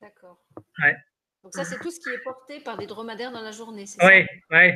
D'accord. 0.00 0.38
Ouais. 0.82 0.96
Donc 1.42 1.52
ça, 1.52 1.64
c'est 1.64 1.78
tout 1.78 1.90
ce 1.90 2.00
qui 2.00 2.14
est 2.14 2.22
porté 2.22 2.60
par 2.60 2.78
des 2.78 2.86
dromadaires 2.86 3.32
dans 3.32 3.42
la 3.42 3.50
journée, 3.50 3.86
c'est 3.86 4.02
oui, 4.04 4.24
ça 4.50 4.56
Oui, 4.56 4.70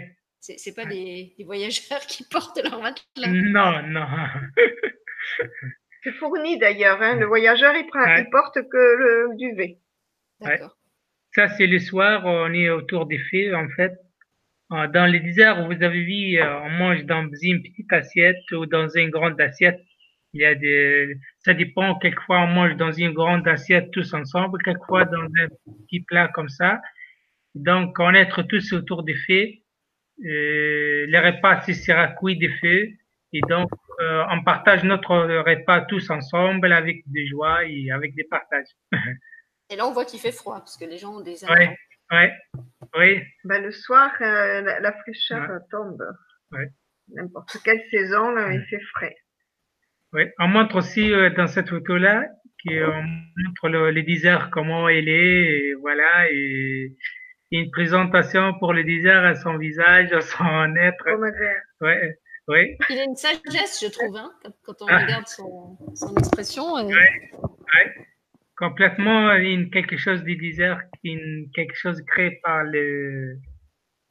C'est 0.57 0.75
pas 0.75 0.85
des, 0.85 1.35
voyageurs 1.45 2.01
qui 2.09 2.25
portent 2.25 2.61
leur 2.63 2.81
matelas? 2.81 3.29
Non, 3.29 3.83
non. 3.83 4.07
c'est 6.03 6.13
fourni 6.13 6.59
d'ailleurs. 6.59 7.01
Hein. 7.01 7.17
Le 7.17 7.27
voyageur, 7.27 7.75
il, 7.75 7.87
prend, 7.87 8.05
il 8.17 8.29
porte 8.31 8.55
que 8.55 8.77
le 8.77 9.37
duvet. 9.37 9.79
D'accord. 10.41 10.77
Ça, 11.35 11.49
c'est 11.49 11.67
le 11.67 11.79
soir, 11.79 12.23
on 12.25 12.53
est 12.53 12.71
autour 12.71 13.07
des 13.07 13.19
feux, 13.19 13.55
en 13.55 13.69
fait. 13.69 13.93
Euh, 14.73 14.87
dans 14.89 15.07
les 15.07 15.21
déserts, 15.21 15.67
vous 15.67 15.83
avez 15.83 16.03
vu, 16.03 16.39
euh, 16.39 16.61
on 16.61 16.71
mange 16.71 17.05
dans 17.05 17.29
une 17.43 17.63
petite 17.63 17.93
assiette 17.93 18.51
ou 18.53 18.67
dans 18.67 18.89
une 18.89 19.11
grande 19.11 19.41
assiette. 19.41 19.81
Il 20.35 20.43
y 20.43 20.45
a 20.45 20.55
des, 20.55 21.17
ça 21.39 21.55
dépend. 21.55 21.99
Quelquefois, 21.99 22.41
on 22.41 22.49
mange 22.49 22.77
dans 22.77 22.93
une 22.93 23.13
grande 23.13 23.47
assiette 23.49 23.91
tous 23.93 24.13
ensemble, 24.15 24.59
quelquefois 24.63 25.05
dans 25.07 25.25
un 25.25 25.49
petit 25.83 26.01
plat 26.01 26.29
comme 26.29 26.49
ça. 26.49 26.81
Donc, 27.55 27.99
on 27.99 28.13
est 28.15 28.29
tous 28.49 28.73
autour 28.73 29.03
des 29.05 29.15
feux. 29.15 29.49
Euh, 30.25 31.07
les 31.07 31.19
repas, 31.19 31.61
c'est 31.63 31.75
sera 31.75 32.09
cuit 32.09 32.37
des 32.37 32.51
feux. 32.61 32.89
Et 33.33 33.41
donc, 33.49 33.71
euh, 34.01 34.25
on 34.31 34.43
partage 34.43 34.85
notre 34.85 35.17
repas 35.17 35.83
tous 35.83 36.11
ensemble 36.11 36.73
avec 36.73 37.03
des 37.07 37.27
joies 37.27 37.65
et 37.67 37.91
avec 37.91 38.15
des 38.15 38.25
partages. 38.25 38.73
et 39.71 39.77
là, 39.77 39.87
on 39.87 39.93
voit 39.93 40.05
qu'il 40.05 40.21
fait 40.21 40.33
froid 40.33 40.59
parce 40.59 40.77
que 40.77 40.85
les 40.85 40.99
gens 40.99 41.17
ont 41.17 41.21
des 41.21 41.45
Oui, 41.45 41.67
oui, 42.11 42.27
oui. 42.97 43.23
Ben, 43.45 43.63
le 43.63 43.71
soir, 43.71 44.11
euh, 44.21 44.63
la, 44.63 44.93
fraîcheur 44.93 45.61
tombe. 45.71 46.03
N'importe 47.09 47.59
quelle 47.65 47.83
saison, 47.91 48.37
il 48.51 48.65
fait 48.69 48.81
frais. 48.95 49.17
Oui, 50.13 50.23
on 50.39 50.49
montre 50.49 50.77
aussi 50.77 51.13
euh, 51.13 51.31
dans 51.31 51.47
cette 51.47 51.69
photo-là 51.69 52.25
qu'on 52.67 53.03
montre 53.03 53.69
le, 53.69 54.03
désert, 54.03 54.51
comment 54.51 54.89
il 54.89 55.09
est, 55.09 55.69
et 55.69 55.75
voilà, 55.75 56.31
et, 56.31 56.97
une 57.51 57.71
présentation 57.71 58.59
pour 58.59 58.75
le 58.75 58.85
désert 58.85 59.25
à 59.25 59.35
son 59.35 59.57
visage, 59.57 60.13
à 60.13 60.21
son 60.21 60.77
être. 60.77 61.05
Oui, 61.81 61.91
oui. 62.49 62.77
Il 62.91 62.99
a 62.99 63.05
une 63.05 63.17
sagesse, 63.17 63.83
je 63.83 63.91
trouve, 63.91 64.17
hein, 64.17 64.33
quand 64.65 64.83
on 64.83 64.87
ah. 64.89 64.99
regarde 64.99 65.27
son, 65.27 65.77
son 65.95 66.15
expression. 66.17 66.75
Oui, 66.75 66.95
oui. 66.95 68.05
Complètement 68.59 69.35
une, 69.37 69.71
quelque 69.71 69.97
chose 69.97 70.25
du 70.25 70.37
désert, 70.37 70.83
une, 71.05 71.49
quelque 71.55 71.77
chose 71.77 72.03
créé 72.07 72.41
par 72.43 72.65
le 72.65 73.39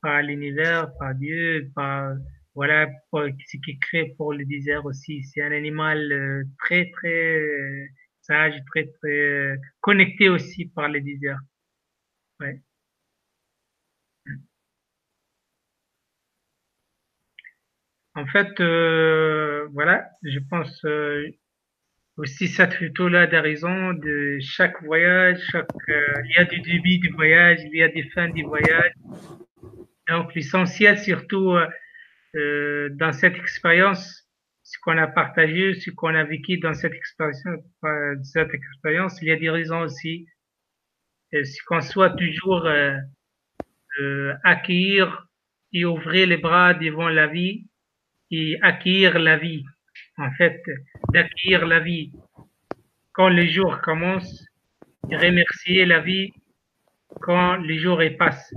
par 0.02 0.22
l'univers, 0.22 0.90
par 1.00 1.16
Dieu, 1.16 1.70
par 1.76 2.14
voilà 2.56 2.88
ce 3.14 3.58
qui 3.58 3.78
crée 3.80 4.14
pour 4.18 4.34
le 4.34 4.46
désert 4.46 4.86
aussi. 4.86 5.24
C'est 5.24 5.42
un 5.42 5.52
animal 5.52 6.12
euh, 6.12 6.44
très, 6.60 6.90
très 6.92 7.38
euh, 7.38 7.86
sage, 8.22 8.56
très, 8.72 8.88
très 8.88 9.10
euh, 9.10 9.58
connecté 9.82 10.30
aussi 10.30 10.66
par 10.68 10.90
le 10.90 11.02
désert. 11.02 11.40
Ouais. 12.40 12.62
En 18.16 18.26
fait, 18.28 18.50
voilà, 19.72 20.10
je 20.24 20.40
pense 20.50 20.84
aussi 22.18 22.48
cette 22.48 22.74
photo-là 22.74 23.28
d'horizon 23.28 23.94
de 23.94 24.38
chaque 24.42 24.84
voyage, 24.84 25.40
chaque, 25.52 25.68
il 25.88 26.34
y 26.36 26.38
a 26.38 26.46
du 26.46 26.60
début 26.62 26.98
du 27.00 27.10
voyage, 27.10 27.60
il 27.64 27.76
y 27.76 27.84
a 27.84 27.90
des 27.90 28.04
fins 28.10 28.30
du 28.30 28.44
voyage. 28.44 28.94
Donc 30.10 30.34
l'essentiel 30.34 30.98
surtout 30.98 31.56
euh, 32.36 32.90
dans 32.92 33.14
cette 33.14 33.36
expérience, 33.36 34.28
ce 34.64 34.78
qu'on 34.82 34.98
a 34.98 35.08
partagé, 35.08 35.76
ce 35.76 35.92
qu'on 35.92 36.16
a 36.16 36.24
vécu 36.24 36.58
dans 36.58 36.74
cette 36.74 36.94
expérience, 36.94 37.44
euh, 37.86 38.16
cette 38.24 38.54
expérience, 38.54 39.22
il 39.22 39.28
y 39.30 39.32
a 39.32 39.38
des 39.38 39.50
raisons 39.50 39.82
aussi. 39.82 40.28
Euh, 41.34 41.44
ce 41.44 41.62
qu'on 41.66 41.82
soit 41.82 42.12
toujours 42.12 42.66
euh, 42.66 42.96
euh, 44.00 44.34
accueillir 44.44 45.28
et 45.74 45.84
ouvrir 45.84 46.28
les 46.28 46.38
bras 46.38 46.74
devant 46.74 47.10
la 47.10 47.28
vie 47.28 47.68
et 48.32 48.58
accueillir 48.62 49.20
la 49.20 49.38
vie. 49.38 49.64
En 50.20 50.32
fait, 50.32 50.62
d'accueillir 51.14 51.68
la 51.68 51.80
vie 51.80 52.12
quand 53.14 53.30
les 53.30 53.48
jours 53.48 53.82
commencent, 53.82 54.46
remercier 55.04 55.86
la 55.86 56.00
vie 56.00 56.32
quand 57.22 57.58
les 57.58 57.78
jours 57.78 58.02
y 58.04 58.12
passent. 58.12 58.54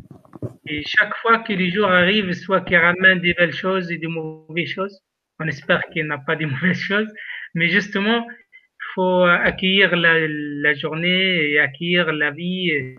Et 0.67 0.83
chaque 0.87 1.15
fois 1.17 1.39
que 1.39 1.53
les 1.53 1.71
jours 1.71 1.89
arrivent, 1.89 2.33
soit 2.33 2.63
qu'ils 2.63 2.77
ramènent 2.77 3.21
des 3.21 3.35
belles 3.35 3.55
choses 3.55 3.91
et 3.91 3.99
des 3.99 4.07
mauvaises 4.07 4.69
choses, 4.69 5.01
on 5.39 5.47
espère 5.49 5.83
qu'il 5.93 6.07
n'y 6.07 6.13
a 6.13 6.19
pas 6.19 6.37
de 6.37 6.47
mauvaises 6.53 6.79
choses, 6.79 7.13
mais 7.55 7.69
justement, 7.69 8.27
il 8.29 8.87
faut 8.95 9.23
accueillir 9.25 9.97
la, 9.97 10.75
journée 10.75 11.51
et 11.51 11.59
accueillir 11.59 12.13
la 12.13 12.31
vie 12.31 12.71
et, 12.71 12.99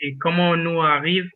et 0.00 0.16
comment 0.18 0.50
on 0.50 0.56
nous 0.56 0.80
arrive. 0.80 1.28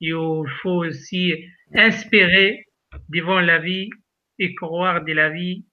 Il 0.00 0.14
faut 0.62 0.84
aussi 0.86 1.34
inspirer 1.74 2.64
devant 3.08 3.40
la 3.40 3.58
vie 3.58 3.90
et 4.38 4.54
croire 4.54 5.04
de 5.04 5.12
la 5.12 5.28
vie 5.28 5.64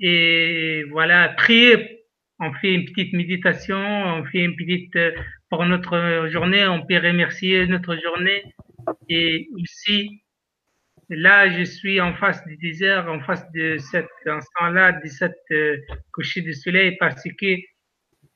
et 0.00 0.84
voilà, 0.90 1.30
prier. 1.30 2.04
On 2.40 2.52
fait 2.54 2.72
une 2.74 2.84
petite 2.84 3.12
méditation, 3.14 3.76
on 3.76 4.24
fait 4.24 4.44
une 4.44 4.54
petite, 4.54 4.94
euh, 4.94 5.10
pour 5.50 5.64
notre 5.66 6.28
journée, 6.30 6.66
on 6.68 6.86
peut 6.86 6.98
remercier 6.98 7.66
notre 7.66 7.96
journée. 7.96 8.44
Et 9.08 9.48
aussi, 9.54 10.22
là, 11.08 11.50
je 11.50 11.64
suis 11.64 12.00
en 12.00 12.14
face 12.14 12.44
du 12.46 12.56
désert, 12.58 13.10
en 13.10 13.20
face 13.20 13.50
de 13.52 13.76
cet 13.78 14.06
instant-là, 14.24 14.92
de 14.92 15.08
cette 15.08 15.34
euh, 15.50 15.78
coucher 16.12 16.42
du 16.42 16.54
soleil, 16.54 16.96
parce 17.00 17.24
que 17.24 17.56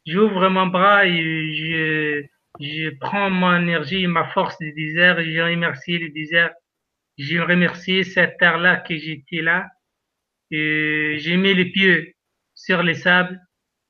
j'ouvre 0.05 0.49
mon 0.49 0.67
bras 0.67 1.07
et 1.07 1.23
je, 1.55 2.25
je 2.61 2.91
prends 2.99 3.31
mon 3.31 3.57
énergie, 3.57 4.07
ma 4.09 4.25
force 4.25 4.59
du 4.59 4.73
désert, 4.73 5.21
et 5.21 5.33
je 5.33 5.41
remercie 5.41 5.99
le 5.99 6.09
désert. 6.09 6.53
Je 7.19 7.39
remercie 7.39 8.05
cette 8.05 8.37
terre-là 8.39 8.79
que 8.79 8.97
j'étais 8.97 9.43
là 9.43 9.69
et 10.53 11.17
j'ai 11.19 11.37
mis 11.39 11.55
les 11.55 11.65
pieds 11.65 12.15
sur 12.55 12.83
les 12.83 12.95
sables, 12.95 13.41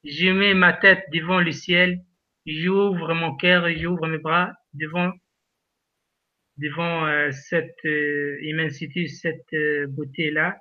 j'ai 0.05 0.33
mis 0.33 0.55
ma 0.55 0.73
tête 0.73 1.05
devant 1.13 1.41
le 1.41 1.51
ciel, 1.51 2.01
j'ouvre 2.47 3.15
mon 3.15 3.37
cœur 3.37 3.69
j'ouvre 3.75 4.07
mes 4.07 4.19
bras 4.19 4.53
devant 4.73 5.13
devant 6.59 7.07
euh, 7.07 7.31
cette 7.33 7.85
euh, 7.85 8.39
immensité, 8.43 9.09
cette 9.09 9.53
euh, 9.55 9.87
beauté-là, 9.89 10.57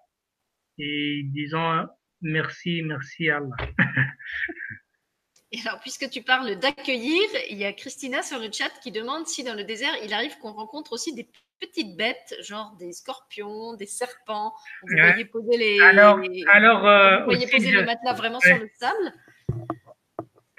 et 0.80 1.22
disons 1.26 1.86
merci, 2.22 2.82
merci 2.82 3.30
Allah. 3.30 3.56
et 5.52 5.60
alors, 5.66 5.80
puisque 5.82 6.10
tu 6.10 6.24
parles 6.24 6.56
d'accueillir, 6.56 7.22
il 7.50 7.58
y 7.58 7.66
a 7.66 7.74
Christina 7.74 8.24
sur 8.24 8.40
le 8.40 8.52
chat 8.52 8.72
qui 8.82 8.92
demande 8.92 9.28
si 9.28 9.44
dans 9.44 9.54
le 9.54 9.64
désert, 9.64 9.94
il 10.04 10.14
arrive 10.14 10.38
qu'on 10.40 10.54
rencontre 10.54 10.94
aussi 10.94 11.14
des 11.14 11.28
petites 11.62 11.96
bêtes, 11.96 12.36
genre 12.42 12.76
des 12.80 12.92
scorpions, 12.92 13.76
des 13.76 13.86
serpents. 13.86 14.52
Vous 14.84 14.98
voyez 14.98 15.26
poser 15.26 15.58
les. 15.58 15.80
Alors, 15.80 16.20
alors 16.52 16.88
euh, 16.88 17.20
vous 17.20 17.26
voyez 17.26 17.48
poser 17.48 17.72
le 17.72 17.86
matelas 17.86 18.14
vraiment 18.14 18.40
sur 18.42 18.58
le 18.58 18.70
sable. 18.74 19.14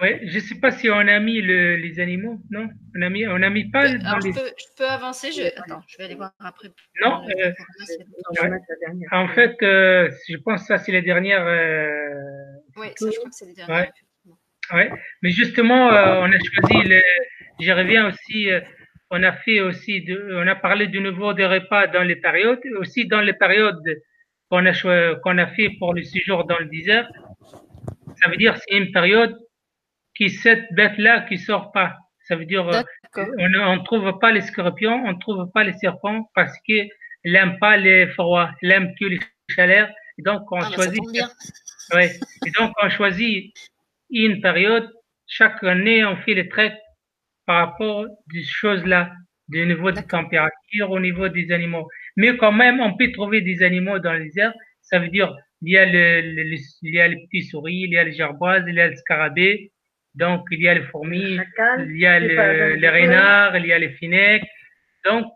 Oui, 0.03 0.19
je 0.25 0.35
ne 0.35 0.41
sais 0.41 0.57
pas 0.57 0.73
si 0.73 0.91
on 0.91 0.99
a 0.99 1.21
mis 1.21 1.41
le, 1.41 1.77
les 1.77 2.01
animaux, 2.01 2.41
non? 2.51 2.69
On 2.97 3.03
a 3.03 3.09
mis, 3.09 3.25
on 3.25 3.41
a 3.41 3.51
mis 3.51 3.71
pas. 3.71 3.85
Euh, 3.87 3.99
alors, 4.05 4.21
je, 4.21 4.33
peux, 4.33 4.51
je, 4.59 4.65
peux, 4.77 4.89
avancer. 4.89 5.31
Je... 5.31 5.43
Attends, 5.61 5.81
je 5.87 5.97
vais 5.97 6.05
aller 6.05 6.17
voir 6.17 6.33
après. 6.41 6.71
Non. 7.05 7.25
Euh, 7.29 7.53
en 9.13 9.29
fait, 9.29 9.55
euh, 9.63 10.11
je 10.29 10.37
pense 10.39 10.63
que 10.63 10.67
ça 10.67 10.79
c'est 10.79 10.91
la 10.91 11.03
dernière. 11.03 11.45
oui, 12.77 12.89
ça, 12.97 13.11
je 13.13 13.17
crois 13.17 13.31
que 13.31 13.37
c'est 13.37 13.47
les 13.47 13.55
dernières. 13.55 13.93
Ouais. 14.73 14.91
mais 15.23 15.31
justement, 15.31 15.87
on 15.87 16.33
a 16.33 16.39
choisi 16.39 16.89
le. 16.89 17.01
Je 17.61 17.71
reviens 17.71 18.09
aussi 18.09 18.49
on 19.15 19.23
a 19.23 19.33
fait 19.33 19.61
aussi, 19.61 20.01
de, 20.01 20.37
on 20.43 20.49
a 20.49 20.57
parlé 20.57 20.89
de 20.89 20.99
nouveau 20.99 21.35
des 21.35 21.45
repas 21.45 21.87
dans 21.87 22.03
les 22.03 22.17
périodes, 22.17 22.61
aussi 22.79 23.07
dans 23.07 23.21
les 23.21 23.35
périodes 23.35 23.85
qu'on 24.51 24.65
a, 24.65 25.15
qu'on 25.17 25.37
a 25.37 25.47
fait 25.49 25.69
pour 25.79 25.93
le 25.93 26.03
séjour 26.03 26.45
dans 26.47 26.59
le 26.59 26.65
désert. 26.65 27.07
Ça 28.21 28.31
veut 28.31 28.39
dire 28.39 28.57
c'est 28.57 28.75
une 28.75 28.91
période 28.91 29.37
qui 30.17 30.31
cette 30.31 30.65
bête-là 30.73 31.27
qui 31.29 31.37
sort 31.37 31.73
pas. 31.73 31.95
Ça 32.27 32.37
veut 32.37 32.47
dire 32.47 32.65
on 33.17 33.77
ne 33.77 33.85
trouve 33.85 34.19
pas 34.19 34.33
les 34.33 34.41
scorpions, 34.41 35.05
on 35.05 35.13
ne 35.13 35.19
trouve 35.19 35.51
pas 35.53 35.63
les 35.63 35.75
serpents 35.75 36.31
parce 36.35 36.59
qu'il 36.65 36.89
n'aime 37.27 37.59
pas 37.59 37.77
les 37.77 38.07
froids, 38.09 38.51
il 38.63 38.73
aime 38.73 38.95
que 38.99 39.05
les 39.05 39.21
chaleurs. 39.51 39.91
Et 40.19 40.23
donc 40.23 40.51
on 40.51 40.61
ah, 40.61 40.71
choisit. 40.73 41.03
Ouais. 41.93 42.13
Et 42.47 42.51
donc 42.59 42.73
on 42.83 42.89
choisit 42.89 43.53
une 44.09 44.41
période. 44.41 44.89
Chaque 45.27 45.63
année 45.65 46.03
on 46.03 46.17
fait 46.17 46.33
les 46.33 46.49
treks 46.49 46.82
par 47.47 47.67
rapport 47.67 48.07
des 48.33 48.43
choses-là, 48.43 49.11
du 49.49 49.67
niveau 49.67 49.91
de 49.91 50.01
température, 50.01 50.91
au 50.91 51.01
niveau 51.01 51.29
des 51.29 51.53
animaux. 51.53 51.89
Mais 52.17 52.37
quand 52.37 52.53
même, 52.53 52.81
on 52.81 52.97
peut 52.97 53.11
trouver 53.13 53.41
des 53.41 53.63
animaux 53.63 53.99
dans 53.99 54.15
les 54.15 54.39
airs. 54.39 54.55
Ça 54.81 54.99
veut 54.99 55.09
dire, 55.09 55.35
il 55.63 55.73
y 55.73 55.79
a 55.79 55.85
le, 55.85 56.21
le, 56.21 56.57
il 56.83 56.95
y 56.95 57.01
a 57.01 57.09
les 57.09 57.17
petits 57.25 57.45
souris, 57.45 57.83
il 57.87 57.93
y 57.93 57.99
a 57.99 58.05
les 58.05 58.13
gerboises, 58.13 58.65
il 58.67 58.75
y 58.75 58.81
a 58.81 58.89
les 58.89 58.97
scarabées. 58.97 59.73
Donc, 60.15 60.45
il 60.51 60.61
y 60.61 60.69
a 60.69 60.75
les 60.75 60.83
fourmis, 60.83 61.39
il 61.79 61.97
y 61.99 62.07
a 62.07 62.21
le, 62.21 62.75
les 62.75 62.89
renards, 62.89 63.57
il 63.57 63.67
y 63.67 63.73
a 63.73 63.79
les 63.79 63.91
finèques. 63.91 64.45
Donc, 65.05 65.27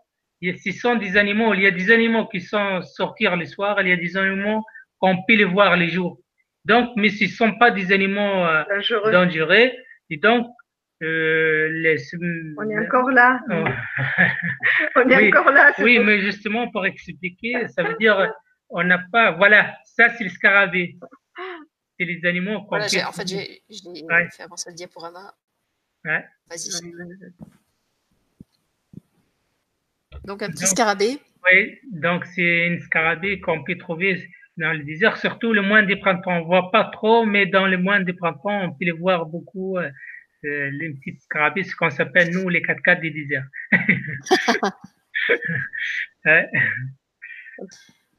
ce 0.43 0.73
sont 0.73 0.97
des 0.97 1.17
animaux. 1.17 1.55
Il 1.55 1.63
y 1.63 1.67
a 1.67 1.71
des 1.71 1.91
animaux 1.91 2.27
qui 2.27 2.41
sont 2.41 2.83
sortir 2.83 3.37
le 3.37 3.47
soir, 3.47 3.81
il 3.81 3.89
y 3.89 3.93
a 3.93 3.97
des 3.97 4.17
animaux 4.17 4.63
qu'on 4.99 5.17
peut 5.27 5.35
les 5.35 5.45
voir 5.45 5.77
les 5.77 5.89
jours. 5.89 6.19
Donc, 6.65 6.91
mais 6.97 7.09
ce 7.09 7.25
ne 7.25 7.29
sont 7.29 7.53
pas 7.59 7.71
des 7.71 7.93
animaux 7.93 8.45
euh, 8.45 8.65
dangereux. 9.13 9.71
Et 10.11 10.17
donc, 10.19 10.47
euh, 11.03 11.97
On 12.59 12.71
est 12.71 12.87
encore 12.87 13.11
là. 13.11 13.41
Oh. 13.51 13.65
on 14.97 15.09
est 15.09 15.29
encore 15.29 15.53
là. 15.53 15.73
Oui, 15.79 15.99
mais 15.99 16.21
justement, 16.21 16.71
pour 16.71 16.87
expliquer, 16.87 17.69
ça 17.69 17.83
veut 17.83 17.97
dire 17.97 18.33
on 18.69 18.85
n'a 18.85 18.99
pas. 19.13 19.33
Voilà, 19.33 19.77
ça, 19.85 20.09
c'est 20.11 20.25
le 20.25 20.31
scarabée. 20.31 20.99
C'est 21.99 22.07
les 22.07 22.25
animaux. 22.27 22.65
Voilà, 22.69 22.87
en 23.07 23.13
fait, 23.13 23.29
j'ai 23.29 23.63
ouais. 24.03 24.29
fait 24.31 24.43
avancer 24.43 24.71
le 24.71 24.77
diaporama. 24.77 25.35
Ouais. 26.05 26.25
Vas-y. 26.49 26.71
Donc, 30.25 30.43
un 30.43 30.51
petit 30.51 30.67
scarabée. 30.67 31.19
Oui, 31.45 31.79
donc 31.93 32.25
c'est 32.27 32.67
une 32.67 32.81
scarabée 32.81 33.41
qu'on 33.41 33.63
peut 33.63 33.79
trouver 33.79 34.29
dans 34.57 34.73
le 34.73 34.83
désert, 34.83 35.17
surtout 35.17 35.53
le 35.53 35.63
mois 35.63 35.83
des 35.83 35.97
printemps. 35.97 36.39
On 36.39 36.41
ne 36.41 36.45
voit 36.45 36.71
pas 36.71 36.85
trop, 36.85 37.25
mais 37.25 37.47
dans 37.47 37.67
le 37.67 37.79
mois 37.79 38.01
des 38.01 38.13
printemps, 38.13 38.63
on 38.65 38.71
peut 38.71 38.85
les 38.85 38.93
voir 38.93 39.27
beaucoup. 39.27 39.79
Euh, 39.79 39.91
les 40.47 40.95
petites 40.95 41.21
scarabées, 41.23 41.65
ce 41.65 41.75
qu'on 41.77 41.91
s'appelle, 41.91 42.31
nous, 42.31 42.49
les 42.49 42.61
4x4 42.63 43.01
des 43.01 43.11
déserts. 43.11 43.47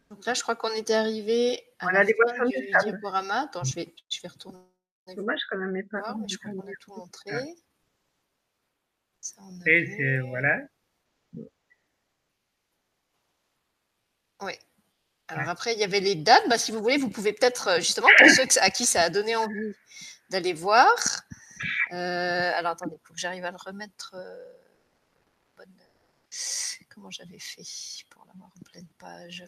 Donc 0.09 0.25
là, 0.25 0.33
je 0.33 0.41
crois 0.41 0.55
qu'on 0.55 0.73
était 0.73 0.93
arrivé 0.93 1.61
à 1.79 1.85
voilà, 1.85 2.03
la 2.03 2.09
fin 2.37 2.45
du 2.45 2.55
diaporama. 2.83 3.41
Attends, 3.43 3.63
je 3.63 3.75
vais, 3.75 3.93
je 4.09 4.21
vais 4.21 4.29
retourner. 4.29 4.59
Dommage 5.15 5.41
quand 5.49 5.57
même, 5.57 5.87
pas. 5.87 6.15
mais 6.19 6.27
je 6.27 6.37
crois 6.37 6.51
qu'on 6.51 6.61
a 6.61 6.75
tout 6.79 6.95
montré. 6.95 7.31
Ça, 9.21 9.41
Et 9.65 10.19
voilà. 10.19 10.59
Oui. 14.41 14.53
Alors 15.29 15.49
après, 15.49 15.73
il 15.73 15.79
y 15.79 15.83
avait 15.83 15.99
les 15.99 16.15
dates. 16.15 16.47
Bah, 16.47 16.57
si 16.57 16.71
vous 16.71 16.81
voulez, 16.81 16.97
vous 16.97 17.09
pouvez 17.09 17.33
peut-être, 17.33 17.67
euh, 17.67 17.77
justement, 17.77 18.07
pour 18.17 18.29
ceux 18.29 18.47
à 18.61 18.69
qui 18.69 18.85
ça 18.85 19.03
a 19.03 19.09
donné 19.09 19.35
envie 19.35 19.73
d'aller 20.29 20.53
voir, 20.53 20.87
euh, 20.87 21.26
alors 21.91 22.71
attendez, 22.71 22.95
il 22.95 23.07
faut 23.07 23.13
que 23.13 23.19
j'arrive 23.19 23.45
à 23.45 23.51
le 23.51 23.57
remettre. 23.57 24.15
Euh, 24.15 25.63
comment 26.89 27.11
j'avais 27.11 27.39
fait 27.39 27.63
pour 28.09 28.25
l'avoir 28.25 28.49
en 28.49 28.71
pleine 28.71 28.87
page? 28.99 29.43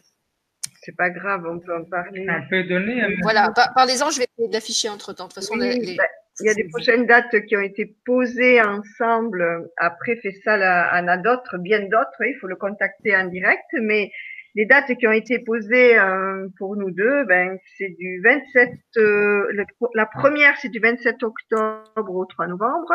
C'est 0.82 0.96
pas 0.96 1.10
grave, 1.10 1.44
on 1.46 1.58
peut 1.58 1.74
en 1.74 1.84
parler. 1.84 2.26
On 2.28 2.48
peut 2.48 2.64
donner. 2.64 3.02
Voilà, 3.22 3.52
parlez-en, 3.74 4.10
je 4.10 4.20
vais 4.20 4.28
l'afficher 4.50 4.88
entre 4.88 5.12
temps. 5.12 5.24
De 5.24 5.32
toute 5.32 5.42
façon, 5.42 5.56
bah, 5.56 5.66
il 5.66 6.46
y 6.46 6.48
a 6.48 6.54
des 6.54 6.68
prochaines 6.68 7.06
dates 7.06 7.44
qui 7.46 7.56
ont 7.56 7.60
été 7.60 7.94
posées 8.04 8.62
ensemble. 8.62 9.70
Après, 9.76 10.16
fait 10.16 10.32
ça, 10.44 10.54
en 10.92 11.08
a 11.08 11.16
d'autres, 11.16 11.58
bien 11.58 11.80
d'autres. 11.80 12.22
Il 12.22 12.36
faut 12.40 12.46
le 12.46 12.56
contacter 12.56 13.16
en 13.16 13.24
direct, 13.24 13.66
mais 13.72 14.10
les 14.54 14.66
dates 14.66 14.94
qui 14.96 15.06
ont 15.06 15.12
été 15.12 15.38
posées 15.38 15.98
euh, 15.98 16.48
pour 16.58 16.76
nous 16.76 16.90
deux, 16.90 17.24
ben, 17.24 17.58
c'est 17.76 17.94
du 17.98 18.20
27, 18.24 18.70
euh, 18.96 19.64
la 19.94 20.06
première 20.06 20.56
c'est 20.58 20.68
du 20.68 20.80
27 20.80 21.22
octobre 21.22 22.14
au 22.14 22.24
3 22.26 22.48
novembre, 22.48 22.94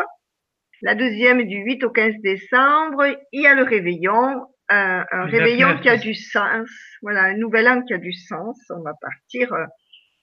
la 0.82 0.94
deuxième 0.94 1.42
du 1.44 1.56
8 1.56 1.84
au 1.84 1.90
15 1.90 2.14
décembre, 2.22 3.06
il 3.32 3.42
y 3.42 3.46
a 3.46 3.54
le 3.54 3.62
réveillon, 3.62 4.42
euh, 4.70 5.02
un 5.10 5.24
réveillon 5.24 5.78
qui 5.80 5.88
a 5.88 5.96
du 5.96 6.14
sens, 6.14 6.68
voilà, 7.02 7.24
un 7.24 7.36
nouvel 7.36 7.68
an 7.68 7.82
qui 7.82 7.94
a 7.94 7.98
du 7.98 8.12
sens, 8.12 8.58
on 8.70 8.82
va 8.82 8.92
partir 9.00 9.54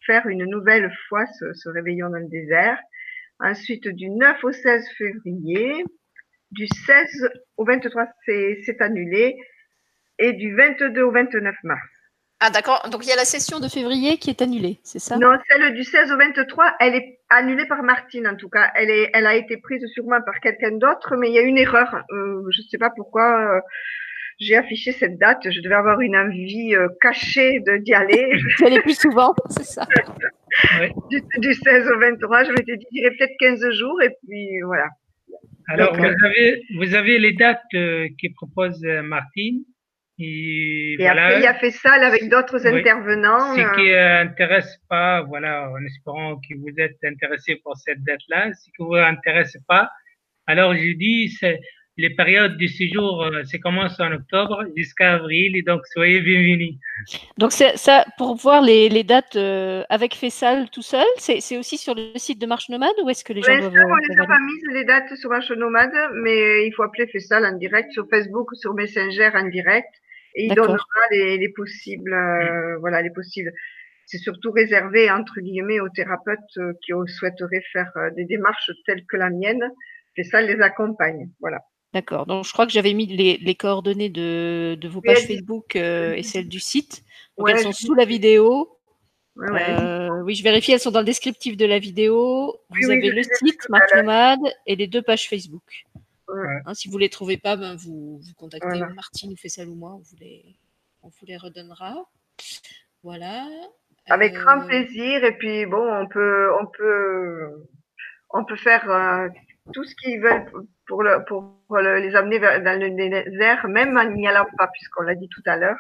faire 0.06 0.28
une 0.28 0.46
nouvelle 0.46 0.92
fois 1.08 1.26
ce, 1.40 1.54
ce 1.54 1.70
réveillon 1.70 2.10
dans 2.10 2.20
le 2.20 2.30
désert. 2.30 2.78
Ensuite, 3.40 3.88
du 3.88 4.10
9 4.10 4.44
au 4.44 4.52
16 4.52 4.86
février, 4.98 5.84
du 6.52 6.68
16 6.68 7.30
au 7.58 7.66
23, 7.66 8.08
c'est 8.26 8.82
annulé 8.82 9.36
et 10.20 10.34
du 10.34 10.56
22 10.56 11.02
au 11.02 11.12
29 11.12 11.56
mars. 11.64 11.82
Ah 12.46 12.50
d'accord, 12.50 12.90
donc 12.92 13.06
il 13.06 13.10
y 13.10 13.14
a 13.14 13.16
la 13.16 13.24
session 13.24 13.62
de 13.62 13.70
février 13.70 14.18
qui 14.18 14.30
est 14.30 14.42
annulée, 14.42 14.80
c'est 14.84 15.00
ça? 15.00 15.18
Non, 15.18 15.38
celle 15.48 15.74
du 15.74 15.84
16 15.86 16.12
au 16.12 16.18
23, 16.18 16.76
elle 16.82 16.96
est 16.96 17.20
annulée 17.30 17.66
par 17.68 17.84
Martine 17.84 18.28
en 18.28 18.36
tout 18.36 18.50
cas. 18.50 18.70
Elle, 18.76 18.90
est, 18.90 19.12
elle 19.14 19.28
a 19.28 19.36
été 19.36 19.56
prise 19.56 19.82
sûrement 19.94 20.20
par 20.26 20.42
quelqu'un 20.42 20.72
d'autre, 20.72 21.16
mais 21.16 21.30
il 21.30 21.36
y 21.36 21.40
a 21.40 21.42
une 21.42 21.58
erreur. 21.58 22.04
Euh, 22.12 22.44
je 22.52 22.62
ne 22.62 22.68
sais 22.68 22.78
pas 22.78 22.90
pourquoi 22.90 23.40
euh, 23.40 23.62
j'ai 24.42 24.58
affiché 24.58 24.92
cette 24.92 25.18
date. 25.18 25.50
Je 25.50 25.62
devais 25.62 25.76
avoir 25.76 26.02
une 26.02 26.18
envie 26.18 26.76
euh, 26.76 26.90
cachée 27.00 27.62
d'y 27.80 27.94
aller. 27.94 28.38
Tu 28.58 28.66
allais 28.66 28.82
plus 28.82 29.00
souvent, 29.00 29.34
c'est 29.50 29.64
ça? 29.64 29.88
Du, 31.38 31.54
16 31.54 31.92
au 31.96 32.00
23, 32.00 32.44
je 32.44 32.52
m'étais 32.52 32.76
dit, 32.76 33.02
peut-être 33.02 33.34
15 33.40 33.72
jours 33.72 34.02
et 34.02 34.10
puis 34.10 34.62
voilà. 34.66 34.90
Alors, 35.70 35.96
vous 35.96 36.04
avez, 36.26 36.62
vous 36.76 36.94
avez 36.94 37.20
les 37.20 37.32
dates 37.32 37.62
euh, 37.74 38.10
qui 38.20 38.30
propose 38.32 38.84
Martine. 38.84 39.64
Et, 40.20 40.96
après, 41.08 41.38
il 41.38 41.44
y 41.44 41.48
a 41.48 41.56
fait 41.56 41.72
ça 41.72 41.94
avec 41.94 42.30
d'autres 42.30 42.66
intervenants. 42.68 43.56
Ce 43.56 43.76
qui 43.76 43.92
n'intéresse 43.92 44.80
pas, 44.88 45.24
voilà, 45.24 45.70
en 45.72 45.84
espérant 45.86 46.36
que 46.36 46.56
vous 46.56 46.74
êtes 46.78 46.98
intéressé 47.04 47.56
pour 47.64 47.76
cette 47.78 48.04
date-là. 48.04 48.54
Ce 48.54 48.66
qui 48.66 48.84
vous 48.84 48.96
intéresse 48.96 49.58
pas, 49.68 49.90
alors 50.46 50.76
je 50.76 50.96
dis, 50.98 51.30
c'est 51.40 51.60
les 51.98 52.10
périodes 52.10 52.58
du 52.58 52.68
séjour, 52.68 53.24
euh, 53.24 53.44
ça 53.44 53.60
commence 53.60 54.00
en 54.00 54.12
octobre 54.12 54.64
jusqu'à 54.76 55.14
avril, 55.14 55.56
et 55.56 55.62
donc 55.62 55.82
soyez 55.94 56.22
bienvenus. 56.22 56.76
Donc 57.38 57.52
ça, 57.52 58.06
pour 58.18 58.36
voir 58.36 58.62
les, 58.62 58.90
les 58.90 59.04
dates 59.04 59.36
euh, 59.36 59.84
avec 59.90 60.16
Fessal 60.16 60.70
tout 60.72 60.82
seul, 60.82 61.06
c'est 61.18 61.58
aussi 61.58 61.78
sur 61.78 61.94
le 61.94 62.12
site 62.16 62.42
de 62.42 62.48
Marche 62.48 62.70
Nomade 62.70 62.96
ou 63.04 63.10
est-ce 63.10 63.24
que 63.24 63.34
les 63.34 63.44
gens 63.44 63.60
doivent... 63.60 63.74
on 63.74 64.14
les 64.14 64.20
a 64.20 64.26
pas 64.26 64.40
mises 64.40 64.74
les 64.74 64.86
dates 64.86 65.16
sur 65.16 65.30
Marche 65.30 65.52
Nomade, 65.52 65.94
mais 66.16 66.66
il 66.66 66.74
faut 66.76 66.84
appeler 66.84 67.08
Fessal 67.08 67.46
en 67.46 67.58
direct 67.58 67.92
sur 67.92 68.08
Facebook 68.10 68.52
ou 68.52 68.56
sur 68.56 68.74
Messenger 68.74 69.30
en 69.36 69.48
direct, 69.50 69.94
et 70.36 70.46
il 70.46 70.56
donnera 70.56 70.84
les, 71.12 71.38
les 71.38 71.50
possibles, 71.50 72.14
euh, 72.14 72.78
voilà, 72.80 73.02
les 73.02 73.12
possibles. 73.12 73.52
C'est 74.06 74.18
surtout 74.18 74.52
réservé 74.52 75.10
entre 75.10 75.40
guillemets 75.40 75.80
aux 75.80 75.90
thérapeutes 75.90 76.40
qui 76.84 76.92
souhaiteraient 77.08 77.64
faire 77.72 77.92
des 78.16 78.26
démarches 78.26 78.72
telles 78.86 79.06
que 79.06 79.18
la 79.18 79.30
mienne. 79.30 79.72
Fessal 80.16 80.48
les 80.48 80.62
accompagne, 80.62 81.30
voilà. 81.40 81.60
D'accord. 81.94 82.26
Donc, 82.26 82.46
je 82.46 82.52
crois 82.52 82.66
que 82.66 82.72
j'avais 82.72 82.94
mis 82.94 83.06
les, 83.06 83.56
coordonnées 83.56 84.10
de, 84.10 84.78
vos 84.88 85.02
pages 85.02 85.28
Facebook 85.28 85.76
euh, 85.76 86.14
et 86.14 86.24
celles 86.24 86.50
du 86.50 86.60
site. 86.60 87.04
Donc, 87.38 87.50
elles 87.50 87.60
sont 87.60 87.72
sous 87.72 87.94
la 87.94 88.06
vidéo. 88.06 88.80
Euh, 89.38 90.22
oui, 90.24 90.36
je 90.36 90.44
vérifie, 90.44 90.72
elles 90.72 90.80
sont 90.80 90.92
dans 90.92 91.00
le 91.00 91.06
descriptif 91.06 91.56
de 91.56 91.66
la 91.66 91.80
vidéo. 91.80 92.60
Vous 92.70 92.92
avez 92.92 93.10
le 93.10 93.24
site, 93.24 93.70
Marc 93.70 93.96
Nomade, 93.96 94.42
et 94.66 94.76
les 94.76 94.88
deux 94.88 95.02
pages 95.04 95.30
Facebook. 95.30 95.86
Hein, 96.28 96.74
si 96.74 96.88
vous 96.88 96.96
ne 96.96 97.02
les 97.02 97.10
trouvez 97.10 97.38
pas, 97.38 97.56
ben, 97.56 97.76
vous, 97.76 98.20
vous 98.20 98.34
contactez 98.36 98.80
Martine 98.96 99.34
ou 99.34 99.36
Fessal 99.36 99.68
ou 99.68 99.76
moi, 99.76 99.94
on 99.94 100.00
vous 100.00 100.16
les, 100.20 100.56
on 101.02 101.10
vous 101.10 101.26
les 101.26 101.38
redonnera. 101.38 102.10
Voilà. 103.04 103.48
Avec 104.10 104.34
grand 104.34 104.62
euh, 104.62 104.68
plaisir. 104.68 105.24
Et 105.24 105.38
puis, 105.38 105.66
bon, 105.66 105.82
on 105.82 106.08
peut, 106.08 106.50
on 106.60 106.66
peut, 106.66 107.68
on 108.30 108.46
peut 108.46 108.56
faire 108.56 109.30
tout 109.74 109.84
ce 109.84 109.96
qu'ils 109.96 110.22
veulent 110.22 110.46
pour, 110.88 111.04
le, 111.04 111.24
pour, 111.26 111.58
les 111.80 112.16
amener 112.16 112.40
vers, 112.40 112.62
dans 112.62 112.80
le 112.80 112.90
désert, 112.90 113.68
même 113.68 113.98
en 113.98 114.06
n'y 114.06 114.28
allant 114.28 114.48
pas, 114.58 114.68
puisqu'on 114.68 115.04
l'a 115.04 115.16
dit 115.16 115.30
tout 115.30 115.44
à 115.46 115.58
l'heure. 115.58 115.80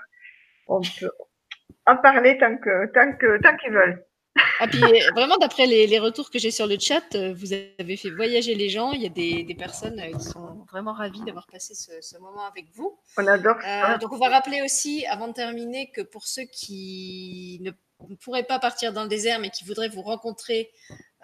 On 0.67 0.81
peut 0.81 1.11
en 1.85 1.97
parler 1.97 2.37
tant 2.37 2.57
que 2.57 2.91
tant 2.93 3.13
que 3.17 3.41
tant 3.41 3.57
qu'ils 3.57 3.73
veulent. 3.73 4.05
Ah, 4.59 4.67
puis, 4.67 4.83
euh, 4.83 5.11
vraiment, 5.15 5.37
d'après 5.37 5.65
les, 5.65 5.99
retours 5.99 6.29
que 6.29 6.39
j'ai 6.39 6.51
sur 6.51 6.67
le 6.67 6.77
chat, 6.79 7.03
euh, 7.15 7.33
vous 7.33 7.53
avez 7.53 7.97
fait 7.97 8.09
voyager 8.09 8.55
les 8.55 8.69
gens. 8.69 8.91
Il 8.91 9.01
y 9.01 9.05
a 9.05 9.09
des, 9.09 9.43
des 9.43 9.55
personnes 9.55 9.99
euh, 9.99 10.17
qui 10.17 10.23
sont 10.23 10.65
vraiment 10.71 10.93
ravies 10.93 11.23
d'avoir 11.23 11.47
passé 11.47 11.73
ce, 11.75 11.91
ce, 12.01 12.17
moment 12.17 12.45
avec 12.45 12.65
vous. 12.73 12.97
On 13.17 13.27
adore 13.27 13.61
ça. 13.61 13.97
donc, 13.97 14.11
on 14.11 14.17
va 14.17 14.29
rappeler 14.29 14.61
aussi, 14.61 15.05
avant 15.07 15.27
de 15.27 15.33
terminer, 15.33 15.91
que 15.91 16.01
pour 16.01 16.25
ceux 16.25 16.43
qui 16.43 17.59
ne 17.61 17.71
pourraient 18.15 18.43
pas 18.43 18.59
partir 18.59 18.93
dans 18.93 19.03
le 19.03 19.09
désert, 19.09 19.39
mais 19.39 19.49
qui 19.49 19.63
voudraient 19.65 19.89
vous 19.89 20.01
rencontrer 20.01 20.71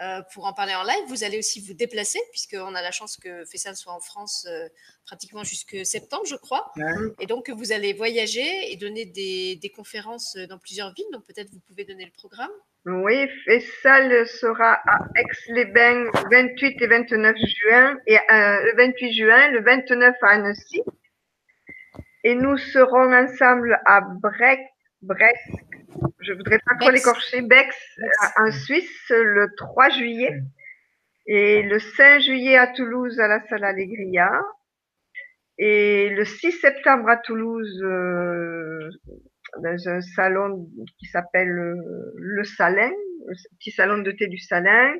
euh, 0.01 0.21
pour 0.33 0.45
en 0.45 0.53
parler 0.53 0.73
en 0.75 0.83
live. 0.83 1.03
Vous 1.07 1.25
allez 1.25 1.37
aussi 1.37 1.59
vous 1.59 1.73
déplacer, 1.73 2.19
puisqu'on 2.31 2.73
a 2.73 2.81
la 2.81 2.91
chance 2.91 3.17
que 3.17 3.43
Fessal 3.45 3.75
soit 3.75 3.91
en 3.91 3.99
France 3.99 4.45
euh, 4.49 4.69
pratiquement 5.05 5.43
jusque 5.43 5.85
septembre, 5.85 6.23
je 6.25 6.35
crois. 6.35 6.71
Et 7.19 7.25
donc, 7.25 7.49
vous 7.49 7.73
allez 7.73 7.91
voyager 7.91 8.71
et 8.71 8.77
donner 8.77 9.05
des, 9.05 9.73
conférences 9.75 10.37
dans 10.47 10.57
plusieurs 10.57 10.93
villes. 10.93 11.05
Donc, 11.11 11.25
peut-être 11.25 11.49
vous 11.51 11.59
pouvez 11.59 11.83
donner 11.83 12.05
le 12.05 12.11
programme. 12.11 12.51
Oui, 12.85 13.27
Fessal 13.45 14.25
sera 14.27 14.73
à 14.87 14.99
Aix-les-Bains 15.15 16.05
le 16.05 16.29
28 16.31 16.81
et 16.81 16.87
29 16.87 17.35
juin, 17.37 17.97
et 18.07 18.17
euh, 18.17 18.63
le 18.63 18.77
28 18.77 19.13
juin, 19.13 19.51
le 19.51 19.61
29 19.61 20.15
à 20.21 20.27
Annecy. 20.27 20.81
Et 22.23 22.35
nous 22.35 22.57
serons 22.57 23.13
ensemble 23.13 23.79
à 23.85 24.01
Brest, 24.01 24.61
Brest 25.01 25.51
je 26.21 26.33
voudrais 26.33 26.59
pas 26.59 26.75
trop 26.79 26.91
l'écorcher, 26.91 27.41
Bex, 27.41 27.75
en 28.37 28.51
Suisse, 28.51 29.09
le 29.09 29.47
3 29.55 29.89
juillet. 29.89 30.41
Et 31.27 31.63
le 31.63 31.79
5 31.79 32.21
juillet 32.21 32.57
à 32.57 32.67
Toulouse, 32.67 33.19
à 33.19 33.27
la 33.27 33.45
salle 33.47 33.63
Allegria. 33.63 34.31
Et 35.57 36.09
le 36.09 36.25
6 36.25 36.51
septembre 36.53 37.09
à 37.09 37.17
Toulouse, 37.17 37.81
euh, 37.83 38.89
dans 39.57 39.89
un 39.89 40.01
salon 40.01 40.67
qui 40.99 41.05
s'appelle 41.07 41.49
euh, 41.49 42.13
le 42.15 42.43
Salin, 42.43 42.91
le 43.27 43.33
petit 43.57 43.71
salon 43.71 43.99
de 43.99 44.11
thé 44.11 44.27
du 44.27 44.39
Salin. 44.39 44.93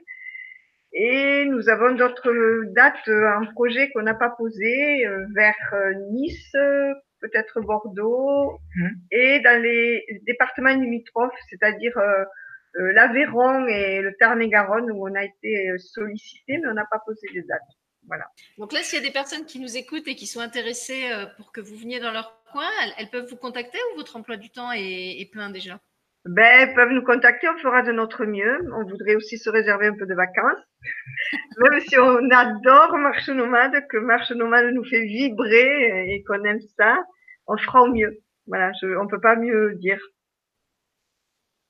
Et 0.94 1.46
nous 1.46 1.70
avons 1.70 1.94
d'autres 1.94 2.64
dates 2.74 3.08
en 3.08 3.46
projet 3.54 3.92
qu'on 3.92 4.02
n'a 4.02 4.16
pas 4.16 4.32
posées 4.38 5.06
euh, 5.06 5.26
vers 5.36 5.56
Nice, 6.12 6.56
peut-être 7.22 7.62
Bordeaux, 7.62 8.60
mmh. 8.76 8.88
et 9.12 9.40
dans 9.42 9.62
les 9.62 10.04
départements 10.26 10.74
limitrophes, 10.74 11.38
c'est-à-dire 11.50 11.98
euh, 11.98 12.24
euh, 12.80 12.92
l'Aveyron 12.94 13.68
et 13.68 14.02
le 14.02 14.14
Tarn-et-Garonne, 14.20 14.92
où 14.92 15.08
on 15.08 15.16
a 15.16 15.24
été 15.24 15.78
sollicité, 15.78 16.58
mais 16.58 16.68
on 16.70 16.74
n'a 16.74 16.88
pas 16.90 17.02
posé 17.06 17.28
les 17.34 17.42
dates. 17.44 17.62
Voilà. 18.10 18.26
Donc 18.58 18.74
là, 18.74 18.82
s'il 18.82 18.98
y 18.98 19.02
a 19.02 19.06
des 19.06 19.14
personnes 19.14 19.46
qui 19.46 19.60
nous 19.60 19.78
écoutent 19.78 20.08
et 20.08 20.16
qui 20.16 20.26
sont 20.26 20.40
intéressées 20.40 21.12
euh, 21.12 21.28
pour 21.38 21.52
que 21.52 21.62
vous 21.62 21.76
veniez 21.76 22.00
dans 22.00 22.12
leur 22.12 22.42
coin, 22.52 22.68
elles, 22.98 23.10
peuvent 23.12 23.30
vous 23.30 23.38
contacter 23.38 23.78
ou 23.94 23.98
votre 23.98 24.16
emploi 24.18 24.36
du 24.36 24.50
temps 24.50 24.72
est, 24.74 25.30
plein 25.32 25.52
déjà? 25.52 25.80
Ben, 26.26 26.44
elles 26.44 26.74
peuvent 26.74 26.90
nous 26.90 27.04
contacter, 27.04 27.48
on 27.48 27.58
fera 27.60 27.84
de 27.84 27.92
notre 27.92 28.26
mieux. 28.26 28.68
On 28.74 28.84
voudrait 28.84 29.16
aussi 29.16 29.38
se 29.38 29.52
réserver 29.52 29.86
un 29.86 29.96
peu 29.96 30.08
de 30.08 30.16
vacances. 30.16 30.60
Même 31.60 31.80
si 31.82 32.00
on 32.00 32.30
adore 32.32 32.98
Marche 32.98 33.30
Nomade, 33.30 33.88
que 33.88 33.98
Marche 33.98 34.32
Nomade 34.32 34.74
nous 34.74 34.84
fait 34.86 35.06
vibrer 35.06 36.12
et 36.12 36.24
qu'on 36.24 36.44
aime 36.46 36.62
ça, 36.78 36.98
on 37.46 37.58
fera 37.58 37.84
au 37.84 37.94
mieux. 37.94 38.18
Voilà, 38.48 38.72
je, 38.82 38.88
on 38.98 39.08
peut 39.08 39.22
pas 39.22 39.36
mieux 39.36 39.76
dire. 39.76 40.02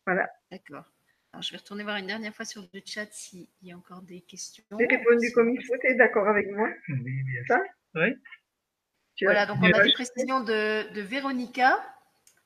Voilà. 0.06 0.30
D'accord. 0.50 0.86
Alors, 1.32 1.44
je 1.44 1.52
vais 1.52 1.58
retourner 1.58 1.84
voir 1.84 1.98
une 1.98 2.08
dernière 2.08 2.34
fois 2.34 2.46
sur 2.46 2.68
le 2.74 2.82
chat 2.86 3.08
s'il 3.12 3.48
y 3.62 3.72
a 3.72 3.78
encore 3.78 4.02
des 4.02 4.22
questions. 4.22 4.64
J'ai 4.80 4.86
répondu 4.86 5.32
comme 5.34 5.50
il 5.50 5.64
faut, 5.64 5.78
tu 5.78 5.88
es 5.88 5.96
d'accord 5.96 6.28
avec 6.28 6.50
moi? 6.52 6.70
Oui, 6.88 7.24
bien 7.24 7.44
sûr. 7.46 7.60
Oui. 7.96 8.16
Voilà, 9.22 9.46
donc 9.46 9.58
on 9.62 9.72
a 9.72 9.84
des 9.84 9.92
précisions 9.92 10.42
de, 10.42 10.92
de 10.94 11.02
Véronica. 11.02 11.78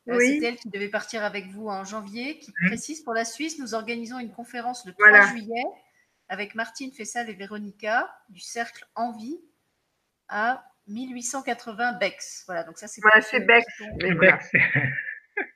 Euh, 0.09 0.17
oui. 0.17 0.39
C'est 0.39 0.47
elle 0.47 0.55
qui 0.57 0.69
devait 0.69 0.89
partir 0.89 1.23
avec 1.23 1.45
vous 1.47 1.67
en 1.67 1.85
janvier, 1.85 2.39
qui 2.39 2.51
mmh. 2.51 2.67
précise 2.67 3.01
pour 3.03 3.13
la 3.13 3.23
Suisse, 3.23 3.57
nous 3.59 3.73
organisons 3.73 4.19
une 4.19 4.31
conférence 4.31 4.85
le 4.85 4.93
3 4.93 5.27
juillet 5.27 5.63
avec 6.27 6.55
Martine 6.55 6.91
Fessal 6.91 7.29
et 7.29 7.33
Véronica 7.33 8.13
du 8.29 8.39
Cercle 8.39 8.85
Envie 8.95 9.39
à 10.27 10.65
1880 10.87 11.93
Bex. 11.93 12.43
Voilà, 12.47 12.63
donc 12.63 12.77
ça 12.77 12.87
c'est. 12.87 13.01
Voilà, 13.01 13.21
c'est 13.21 13.39
Bex. 13.39 13.65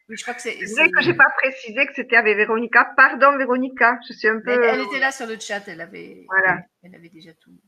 Je 0.10 0.22
crois 0.22 0.34
que 0.34 0.42
c'est. 0.42 0.58
Que 0.58 1.02
j'ai 1.02 1.14
pas 1.14 1.30
précisé 1.38 1.86
que 1.86 1.94
c'était 1.94 2.16
avec 2.16 2.38
Véronica. 2.38 2.86
Pardon, 2.96 3.38
Véronica, 3.38 4.00
je 4.08 4.14
suis 4.14 4.28
un 4.28 4.40
peu. 4.40 4.52
Elle, 4.52 4.82
était 4.82 5.00
là 5.00 5.12
sur 5.12 5.28
le 5.28 5.40
chat, 5.40 5.68
elle 5.68 5.82
avait. 5.82 6.26
Voilà. 6.28 6.62
Elle 6.84 6.96
avait 6.96 7.10
déjà 7.10 7.34
tout. 7.34 7.60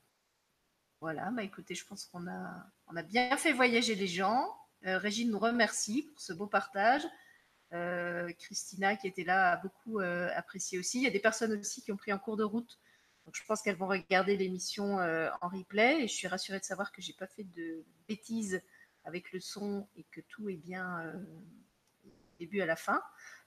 Voilà, 1.02 1.32
bah 1.32 1.44
écoutez, 1.44 1.76
je 1.76 1.86
pense 1.86 2.06
qu'on 2.06 2.28
a, 2.28 2.66
on 2.88 2.96
a 2.96 3.04
bien 3.04 3.36
fait 3.38 3.54
voyager 3.54 3.96
les 3.96 4.08
gens. 4.08 4.54
Euh, 4.86 4.98
Régine 4.98 5.32
nous 5.32 5.40
remercie 5.40 6.04
pour 6.12 6.20
ce 6.20 6.34
beau 6.34 6.48
partage. 6.48 7.04
Euh, 7.72 8.32
Christina, 8.38 8.96
qui 8.96 9.08
était 9.08 9.24
là, 9.24 9.52
a 9.52 9.58
beaucoup 9.58 10.00
euh, 10.00 10.30
apprécié 10.36 10.80
aussi. 10.80 11.00
Il 11.00 11.04
y 11.04 11.08
a 11.08 11.12
des 11.12 11.20
personnes 11.20 11.54
aussi 11.54 11.82
qui 11.82 11.92
ont 11.92 11.98
pris 11.98 12.12
en 12.12 12.20
cours 12.20 12.38
de 12.38 12.44
route 12.44 12.80
donc, 13.26 13.36
je 13.36 13.46
pense 13.46 13.62
qu'elles 13.62 13.76
vont 13.76 13.88
regarder 13.88 14.36
l'émission 14.38 14.96
en 14.96 15.48
replay 15.50 16.02
et 16.02 16.08
je 16.08 16.14
suis 16.14 16.28
rassurée 16.28 16.58
de 16.58 16.64
savoir 16.64 16.92
que 16.92 17.00
j'ai 17.00 17.14
pas 17.14 17.28
fait 17.28 17.44
de 17.44 17.86
bêtises 18.08 18.60
avec 19.04 19.32
le 19.34 19.40
son 19.40 19.88
et 19.96 20.04
que 20.10 20.20
tout 20.22 20.50
est 20.50 20.56
bien 20.56 21.14
début 22.40 22.62
à 22.62 22.66
la 22.66 22.76
fin. 22.76 23.02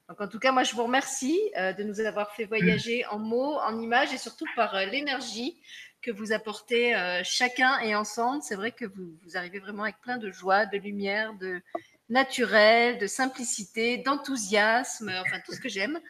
Donc, 0.09 0.21
en 0.21 0.29
tout 0.29 0.39
cas, 0.39 0.53
moi, 0.53 0.65
je 0.65 0.75
vous 0.75 0.83
remercie 0.83 1.41
euh, 1.57 1.73
de 1.73 1.85
nous 1.85 2.01
avoir 2.01 2.33
fait 2.35 2.45
voyager 2.45 3.07
en 3.07 3.19
mots, 3.19 3.57
en 3.59 3.81
images 3.81 4.13
et 4.13 4.19
surtout 4.19 4.47
par 4.57 4.75
l'énergie 4.87 5.61
que 6.03 6.11
vous 6.11 6.33
apportez 6.33 6.95
chacun 7.23 7.79
et 7.79 7.95
ensemble. 7.95 8.43
C'est 8.43 8.57
vrai 8.57 8.73
que 8.73 8.85
vous, 8.85 9.17
vous, 9.23 9.37
arrivez 9.37 9.61
vraiment 9.61 9.85
avec 9.85 10.01
plein 10.01 10.19
de 10.19 10.33
joie, 10.33 10.67
de 10.67 10.77
lumière, 10.77 11.33
de 11.35 11.63
naturel, 12.09 12.99
de 12.99 13.07
simplicité, 13.07 13.99
d'enthousiasme, 13.99 15.13
enfin 15.25 15.39
tout 15.47 15.53
ce 15.53 15.61
que 15.61 15.69
j'aime. 15.69 16.01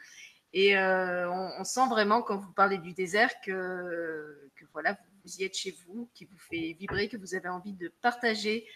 Et 0.53 0.77
euh, 0.77 1.31
on, 1.31 1.65
sent 1.65 1.89
vraiment 1.89 2.21
quand 2.21 2.37
vous 2.37 2.53
parlez 2.53 2.77
du 2.77 2.93
désert 2.93 3.31
que, 3.41 4.51
que, 4.55 4.65
voilà, 4.73 4.99
vous 5.25 5.37
y 5.39 5.45
êtes 5.45 5.57
chez 5.57 5.75
vous, 5.87 6.11
qui 6.15 6.27
vous 6.27 6.39
fait 6.39 6.77
vibrer, 6.79 7.09
que 7.09 7.17
vous 7.17 7.35
avez 7.35 7.49
envie 7.49 7.73
de 7.73 7.89
partager 8.03 8.67
euh, 8.67 8.69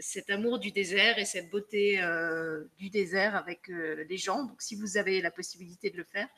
cet 0.00 0.30
amour 0.30 0.58
du 0.58 0.72
désert 0.72 1.18
et 1.18 1.24
cette 1.24 1.50
beauté 1.50 2.02
euh, 2.02 2.64
du 2.76 2.90
désert 2.90 3.36
avec 3.36 3.68
les 3.68 4.16
gens. 4.16 4.44
Donc, 4.44 4.60
si 4.60 4.74
vous 4.74 4.96
avez 4.96 5.20
la 5.20 5.30
possibilité 5.30 5.90
de 5.90 5.96
le 5.96 6.04
faire, 6.04 6.28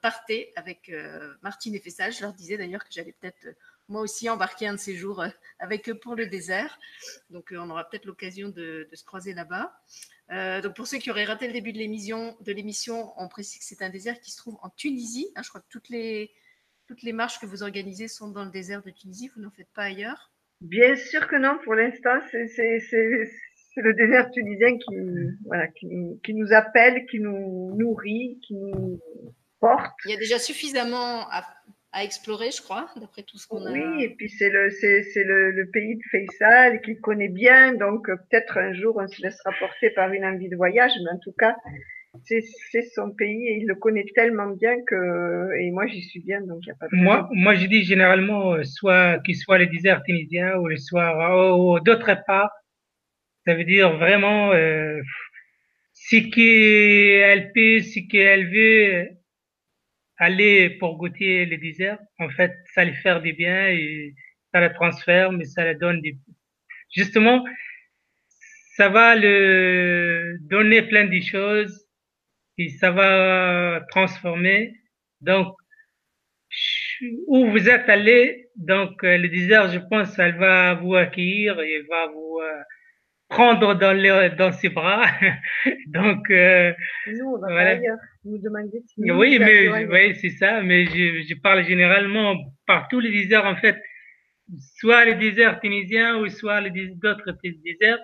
partez 0.00 0.52
avec 0.56 0.92
Martine 1.42 1.74
et 1.74 1.80
Fessage. 1.80 2.18
Je 2.18 2.22
leur 2.22 2.34
disais 2.34 2.56
d'ailleurs 2.56 2.84
que 2.84 2.92
j'allais 2.92 3.14
peut-être 3.18 3.56
moi 3.88 4.00
aussi 4.00 4.28
embarquer 4.30 4.68
un 4.68 4.74
de 4.74 4.78
ces 4.78 4.94
jours 4.94 5.24
avec 5.58 5.88
eux 5.88 5.98
pour 5.98 6.14
le 6.14 6.26
désert. 6.26 6.78
Donc, 7.30 7.52
on 7.56 7.68
aura 7.70 7.88
peut-être 7.88 8.04
l'occasion 8.04 8.48
de, 8.48 8.88
se 8.92 9.04
croiser 9.04 9.34
là-bas. 9.34 9.72
Euh, 10.30 10.62
donc 10.62 10.74
pour 10.76 10.86
ceux 10.86 10.98
qui 10.98 11.10
auraient 11.10 11.24
raté 11.24 11.46
le 11.46 11.52
début 11.52 11.72
de 11.72 11.78
l'émission, 11.78 12.36
de 12.40 12.52
l'émission, 12.52 13.12
on 13.16 13.28
précise 13.28 13.58
que 13.58 13.64
c'est 13.64 13.82
un 13.82 13.90
désert 13.90 14.18
qui 14.20 14.30
se 14.30 14.38
trouve 14.38 14.58
en 14.62 14.70
Tunisie. 14.70 15.30
Hein, 15.36 15.42
je 15.42 15.48
crois 15.50 15.60
que 15.60 15.68
toutes 15.68 15.90
les, 15.90 16.32
toutes 16.86 17.02
les 17.02 17.12
marches 17.12 17.38
que 17.38 17.46
vous 17.46 17.62
organisez 17.62 18.08
sont 18.08 18.28
dans 18.28 18.44
le 18.44 18.50
désert 18.50 18.82
de 18.82 18.90
Tunisie, 18.90 19.30
vous 19.34 19.42
n'en 19.42 19.50
faites 19.50 19.70
pas 19.74 19.82
ailleurs 19.82 20.31
Bien 20.62 20.94
sûr 20.96 21.26
que 21.26 21.36
non, 21.36 21.58
pour 21.64 21.74
l'instant, 21.74 22.18
c'est 22.30 22.46
le 23.76 23.94
désert 23.94 24.30
tunisien 24.30 24.78
qui, 24.78 24.96
voilà, 25.44 25.66
qui, 25.68 25.88
qui, 26.24 26.34
nous 26.34 26.52
appelle, 26.52 27.04
qui 27.06 27.20
nous 27.20 27.74
nourrit, 27.76 28.38
qui 28.46 28.54
nous 28.54 29.00
porte. 29.60 29.92
Il 30.04 30.12
y 30.12 30.14
a 30.14 30.18
déjà 30.18 30.38
suffisamment 30.38 31.28
à, 31.30 31.42
à 31.92 32.04
explorer, 32.04 32.50
je 32.50 32.62
crois, 32.62 32.88
d'après 32.96 33.22
tout 33.22 33.38
ce 33.38 33.46
qu'on 33.46 33.64
a. 33.66 33.72
Oui, 33.72 34.04
et 34.04 34.14
puis 34.14 34.28
c'est 34.28 34.50
le, 34.50 34.70
c'est, 34.70 35.02
le, 35.16 35.50
le, 35.50 35.70
pays 35.70 35.96
de 35.96 36.02
Faisal 36.10 36.80
qu'il 36.82 37.00
connaît 37.00 37.28
bien, 37.28 37.74
donc 37.74 38.06
peut-être 38.06 38.58
un 38.58 38.72
jour 38.72 38.96
on 38.96 39.08
se 39.08 39.20
laissera 39.22 39.52
porter 39.58 39.90
par 39.90 40.12
une 40.12 40.24
envie 40.24 40.48
de 40.48 40.56
voyage, 40.56 40.92
mais 41.04 41.10
en 41.10 41.18
tout 41.18 41.32
cas, 41.32 41.56
c'est 42.24 42.82
son 42.94 43.10
pays 43.10 43.48
et 43.48 43.56
il 43.58 43.66
le 43.66 43.74
connaît 43.74 44.04
tellement 44.14 44.48
bien 44.48 44.76
que 44.86 45.58
et 45.58 45.70
moi 45.70 45.86
j'y 45.86 46.02
suis 46.02 46.20
bien 46.20 46.42
donc 46.42 46.60
il 46.66 46.70
a 46.70 46.74
pas 46.74 46.88
de 46.88 46.96
moi 46.96 47.28
moi 47.32 47.54
je 47.54 47.66
dis 47.66 47.84
généralement 47.84 48.52
euh, 48.52 48.64
soit 48.64 49.18
qu'il 49.20 49.36
soit 49.36 49.58
le 49.58 49.66
désert 49.66 50.02
tunisien 50.02 50.56
ou 50.58 50.68
le 50.68 50.76
soit 50.76 51.56
ou, 51.56 51.80
d'autre 51.80 52.14
part 52.26 52.50
ça 53.46 53.54
veut 53.54 53.64
dire 53.64 53.96
vraiment 53.96 54.52
euh, 54.52 55.00
ce 55.94 56.16
qu'elle 56.16 57.52
peut 57.52 57.80
ce 57.80 58.00
qu'elle 58.10 58.50
veut 58.52 59.08
aller 60.18 60.70
pour 60.78 60.98
goûter 60.98 61.46
le 61.46 61.56
désert. 61.56 61.98
En 62.18 62.28
fait 62.28 62.52
ça 62.74 62.84
lui 62.84 62.94
faire 62.94 63.22
du 63.22 63.32
bien 63.32 63.68
et 63.68 64.14
ça 64.52 64.60
la 64.60 64.70
transfère 64.70 65.32
mais 65.32 65.44
ça 65.44 65.64
la 65.64 65.74
donne 65.74 66.02
du 66.02 66.18
justement 66.94 67.42
ça 68.76 68.90
va 68.90 69.16
le 69.16 70.36
donner 70.42 70.82
plein 70.82 71.06
de 71.06 71.20
choses 71.20 71.86
et 72.58 72.68
ça 72.68 72.90
va 72.90 73.80
transformer. 73.90 74.74
Donc, 75.20 75.54
où 77.26 77.50
vous 77.50 77.68
êtes 77.68 77.88
allé, 77.88 78.48
donc 78.56 79.02
euh, 79.04 79.16
le 79.16 79.28
désert, 79.28 79.70
je 79.70 79.78
pense, 79.78 80.18
elle 80.18 80.36
va 80.36 80.74
vous 80.74 80.94
accueillir 80.94 81.60
et 81.60 81.82
va 81.82 82.06
vous 82.08 82.38
euh, 82.40 82.62
prendre 83.28 83.74
dans, 83.74 83.92
les, 83.92 84.30
dans 84.36 84.52
ses 84.52 84.68
bras. 84.68 85.04
donc, 85.86 86.30
euh, 86.30 86.72
nous, 87.06 87.26
on 87.26 87.38
va 87.38 87.48
voilà. 87.48 87.70
ailleurs. 87.70 87.98
Vous 88.24 88.38
demandez 88.38 88.82
si 88.86 89.10
oui, 89.10 89.38
mais 89.40 89.84
oui, 89.86 90.14
c'est 90.20 90.30
ça. 90.30 90.62
Mais 90.62 90.86
je, 90.86 91.22
je 91.28 91.34
parle 91.34 91.64
généralement 91.64 92.36
par 92.66 92.88
tous 92.88 93.00
les 93.00 93.10
déserts, 93.10 93.46
en 93.46 93.56
fait, 93.56 93.80
soit 94.76 95.04
les 95.04 95.14
déserts 95.14 95.60
tunisiens 95.60 96.18
ou 96.18 96.28
soit 96.28 96.60
les 96.60 96.88
d'autres 96.88 97.36
déserts. 97.42 98.00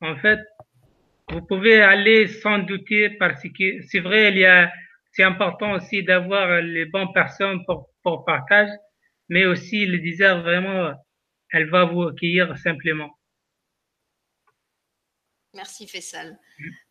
En 0.00 0.16
fait, 0.16 0.40
vous 1.28 1.42
pouvez 1.42 1.80
aller 1.80 2.28
sans 2.28 2.58
douter 2.58 3.10
parce 3.10 3.42
que 3.42 3.82
c'est 3.82 4.00
vrai, 4.00 4.30
il 4.30 4.38
y 4.38 4.44
a, 4.44 4.72
c'est 5.12 5.24
important 5.24 5.72
aussi 5.72 6.02
d'avoir 6.02 6.60
les 6.60 6.86
bonnes 6.86 7.12
personnes 7.12 7.64
pour, 7.66 7.90
pour 8.02 8.24
partage, 8.24 8.70
mais 9.28 9.44
aussi 9.44 9.86
le 9.86 9.98
désert 9.98 10.42
vraiment, 10.42 10.92
elle 11.52 11.68
va 11.68 11.84
vous 11.84 12.02
accueillir 12.02 12.56
simplement. 12.58 13.10
Merci 15.56 15.86
Fessal. 15.86 16.38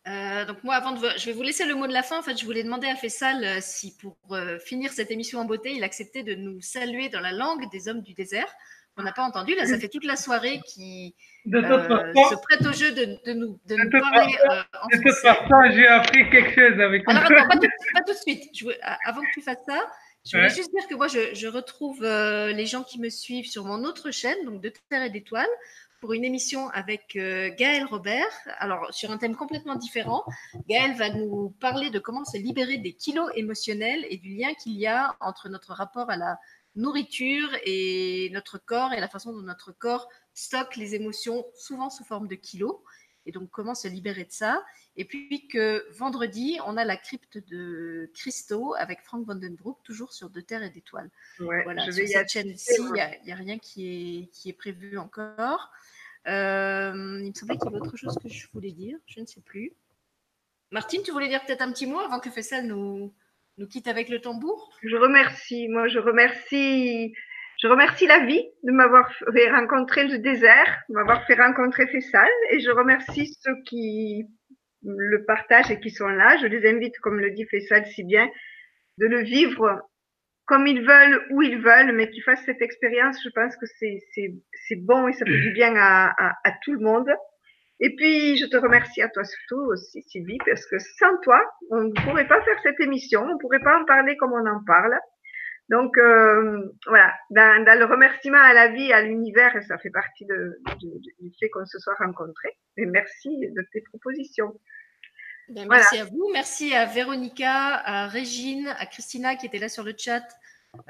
Euh, 0.08 0.44
donc 0.44 0.62
moi, 0.64 0.74
avant 0.74 0.92
de, 0.92 1.08
je 1.16 1.26
vais 1.26 1.32
vous 1.32 1.42
laisser 1.42 1.64
le 1.66 1.76
mot 1.76 1.86
de 1.86 1.92
la 1.92 2.02
fin. 2.02 2.18
En 2.18 2.22
fait, 2.22 2.36
je 2.36 2.44
voulais 2.44 2.64
demander 2.64 2.88
à 2.88 2.96
Fessal 2.96 3.44
euh, 3.44 3.58
si, 3.60 3.96
pour 3.96 4.18
euh, 4.32 4.58
finir 4.58 4.92
cette 4.92 5.12
émission 5.12 5.38
en 5.38 5.44
beauté, 5.44 5.72
il 5.72 5.84
acceptait 5.84 6.24
de 6.24 6.34
nous 6.34 6.60
saluer 6.60 7.08
dans 7.08 7.20
la 7.20 7.32
langue 7.32 7.70
des 7.70 7.88
hommes 7.88 8.02
du 8.02 8.12
désert. 8.12 8.52
On 8.98 9.02
n'a 9.02 9.12
pas 9.12 9.24
entendu. 9.24 9.54
Là, 9.54 9.66
ça 9.66 9.78
fait 9.78 9.88
toute 9.88 10.04
la 10.04 10.16
soirée 10.16 10.60
qui 10.66 11.14
euh, 11.52 11.62
se 11.62 12.42
prête 12.42 12.66
au 12.66 12.72
jeu 12.72 12.92
de, 12.92 13.18
de 13.26 13.32
nous, 13.34 13.58
de, 13.66 13.76
nous 13.76 13.90
parler 13.90 14.32
euh, 14.50 14.62
en 14.82 14.88
De 14.88 15.02
toute 15.02 15.18
façon, 15.18 15.74
j'ai 15.74 15.86
appris 15.86 16.30
quelque 16.30 16.54
chose 16.54 16.80
avec 16.80 17.04
Alors, 17.06 17.22
attends, 17.24 17.48
pas 17.48 17.56
tout, 17.56 17.68
pas 17.94 18.02
tout 18.06 18.12
de 18.12 18.18
suite. 18.18 18.50
Je 18.54 18.64
veux, 18.64 18.74
avant 19.04 19.20
que 19.20 19.32
tu 19.34 19.42
fasses 19.42 19.64
ça, 19.66 19.86
je 20.26 20.36
voulais 20.36 20.48
juste 20.48 20.70
dire 20.72 20.88
que 20.88 20.94
moi, 20.94 21.06
je, 21.06 21.34
je 21.34 21.46
retrouve 21.46 22.02
euh, 22.02 22.52
les 22.52 22.66
gens 22.66 22.82
qui 22.82 22.98
me 22.98 23.10
suivent 23.10 23.48
sur 23.48 23.64
mon 23.64 23.84
autre 23.84 24.10
chaîne, 24.10 24.36
donc 24.44 24.60
de 24.60 24.72
Terre 24.88 25.04
et 25.04 25.10
d'Étoiles, 25.10 25.46
pour 26.00 26.12
une 26.14 26.24
émission 26.24 26.68
avec 26.70 27.16
euh, 27.16 27.50
Gaël 27.56 27.84
Robert. 27.84 28.26
Alors, 28.58 28.92
sur 28.92 29.10
un 29.12 29.18
thème 29.18 29.36
complètement 29.36 29.76
différent, 29.76 30.24
Gaël 30.68 30.94
va 30.94 31.10
nous 31.10 31.54
parler 31.60 31.90
de 31.90 31.98
comment 31.98 32.24
se 32.24 32.38
libérer 32.38 32.78
des 32.78 32.92
kilos 32.92 33.30
émotionnels 33.34 34.04
et 34.10 34.16
du 34.16 34.34
lien 34.34 34.52
qu'il 34.54 34.72
y 34.72 34.86
a 34.86 35.14
entre 35.20 35.48
notre 35.48 35.72
rapport 35.72 36.10
à 36.10 36.16
la 36.16 36.38
nourriture 36.76 37.48
et 37.64 38.30
notre 38.32 38.58
corps 38.58 38.92
et 38.92 39.00
la 39.00 39.08
façon 39.08 39.32
dont 39.32 39.42
notre 39.42 39.72
corps 39.72 40.08
stocke 40.34 40.76
les 40.76 40.94
émotions, 40.94 41.44
souvent 41.54 41.90
sous 41.90 42.04
forme 42.04 42.28
de 42.28 42.34
kilos. 42.34 42.78
Et 43.28 43.32
donc, 43.32 43.50
comment 43.50 43.74
se 43.74 43.88
libérer 43.88 44.24
de 44.24 44.30
ça? 44.30 44.64
Et 44.96 45.04
puis 45.04 45.48
que 45.48 45.84
vendredi, 45.98 46.58
on 46.64 46.76
a 46.76 46.84
la 46.84 46.96
crypte 46.96 47.38
de 47.48 48.08
Christo 48.14 48.74
avec 48.74 49.02
Frank 49.02 49.26
Vandenbroek, 49.26 49.82
toujours 49.82 50.12
sur 50.12 50.30
De 50.30 50.40
Terre 50.40 50.62
et 50.62 50.70
d'Étoiles. 50.70 51.10
voilà, 51.40 51.90
sur 51.90 52.06
cette 52.06 52.28
chaîne-ci, 52.28 52.74
il 52.78 53.24
n'y 53.24 53.32
a, 53.32 53.36
rien 53.36 53.58
qui 53.58 53.88
est, 53.88 54.26
qui 54.30 54.48
est 54.48 54.52
prévu 54.52 54.96
encore. 54.96 55.72
Euh, 56.28 57.20
il 57.20 57.28
me 57.28 57.34
semblait 57.34 57.56
qu'il 57.56 57.70
y 57.70 57.74
avait 57.74 57.80
autre 57.80 57.96
chose 57.96 58.16
que 58.22 58.28
je 58.28 58.46
voulais 58.52 58.72
dire, 58.72 58.98
je 59.06 59.20
ne 59.20 59.26
sais 59.26 59.40
plus. 59.40 59.72
Martine, 60.70 61.02
tu 61.02 61.12
voulais 61.12 61.28
dire 61.28 61.44
peut-être 61.44 61.62
un 61.62 61.72
petit 61.72 61.86
mot 61.86 62.00
avant 62.00 62.20
que 62.20 62.30
Fessel 62.30 62.66
nous, 62.66 63.12
nous 63.58 63.66
quitte 63.66 63.88
avec 63.88 64.08
le 64.08 64.20
tambour 64.20 64.70
Je 64.82 64.96
remercie, 64.96 65.68
moi 65.68 65.88
je 65.88 65.98
remercie, 65.98 67.12
je 67.62 67.66
remercie 67.68 68.06
la 68.06 68.24
vie 68.26 68.44
de 68.62 68.72
m'avoir 68.72 69.10
fait 69.32 69.50
rencontrer 69.50 70.06
le 70.06 70.18
désert, 70.18 70.82
de 70.88 70.94
m'avoir 70.94 71.26
fait 71.26 71.34
rencontrer 71.34 71.86
Fessal 71.86 72.28
et 72.50 72.60
je 72.60 72.70
remercie 72.70 73.34
ceux 73.40 73.54
qui 73.66 74.26
le 74.82 75.24
partagent 75.24 75.70
et 75.70 75.80
qui 75.80 75.90
sont 75.90 76.08
là. 76.08 76.36
Je 76.40 76.46
les 76.46 76.68
invite, 76.68 76.98
comme 76.98 77.18
le 77.18 77.30
dit 77.30 77.46
Fessal 77.46 77.86
si 77.86 78.04
bien, 78.04 78.28
de 78.98 79.06
le 79.06 79.22
vivre 79.22 79.82
comme 80.46 80.66
ils 80.68 80.80
veulent, 80.80 81.26
où 81.30 81.42
ils 81.42 81.58
veulent, 81.58 81.92
mais 81.92 82.08
qu'ils 82.08 82.22
fassent 82.22 82.44
cette 82.44 82.62
expérience. 82.62 83.18
Je 83.24 83.30
pense 83.30 83.56
que 83.56 83.66
c'est 83.66 84.76
bon 84.76 85.08
et 85.08 85.12
ça 85.12 85.24
fait 85.26 85.40
du 85.40 85.50
bien 85.50 85.74
à, 85.76 86.14
à, 86.16 86.34
à 86.44 86.52
tout 86.62 86.72
le 86.72 86.78
monde. 86.78 87.08
Et 87.80 87.94
puis, 87.94 88.36
je 88.38 88.46
te 88.46 88.56
remercie 88.56 89.02
à 89.02 89.08
toi 89.08 89.22
surtout 89.24 89.62
aussi, 89.70 90.02
Sylvie, 90.02 90.38
parce 90.46 90.64
que 90.66 90.78
sans 90.78 91.18
toi, 91.22 91.40
on 91.70 91.82
ne 91.82 91.92
pourrait 92.04 92.26
pas 92.26 92.42
faire 92.42 92.58
cette 92.62 92.80
émission, 92.80 93.22
on 93.22 93.34
ne 93.34 93.38
pourrait 93.38 93.60
pas 93.60 93.78
en 93.78 93.84
parler 93.84 94.16
comme 94.16 94.32
on 94.32 94.46
en 94.46 94.64
parle. 94.64 94.98
Donc, 95.68 95.98
euh, 95.98 96.62
voilà, 96.86 97.12
dans, 97.30 97.64
dans, 97.64 97.78
le 97.78 97.84
remerciement 97.84 98.40
à 98.40 98.54
la 98.54 98.68
vie, 98.68 98.92
à 98.92 99.02
l'univers, 99.02 99.52
ça 99.66 99.76
fait 99.78 99.90
partie 99.90 100.24
de, 100.24 100.58
de, 100.80 101.00
du 101.20 101.32
fait 101.38 101.50
qu'on 101.50 101.66
se 101.66 101.78
soit 101.78 101.96
rencontrés. 101.98 102.56
Et 102.76 102.86
merci 102.86 103.28
de 103.40 103.66
tes 103.72 103.82
propositions. 103.82 104.54
Ben, 105.48 105.66
merci 105.68 105.98
à 105.98 106.04
vous, 106.04 106.30
merci 106.32 106.74
à 106.74 106.86
Véronica, 106.86 107.76
à 107.76 108.06
Régine, 108.08 108.68
à 108.78 108.86
Christina 108.86 109.36
qui 109.36 109.46
était 109.46 109.58
là 109.58 109.68
sur 109.68 109.84
le 109.84 109.94
chat, 109.96 110.24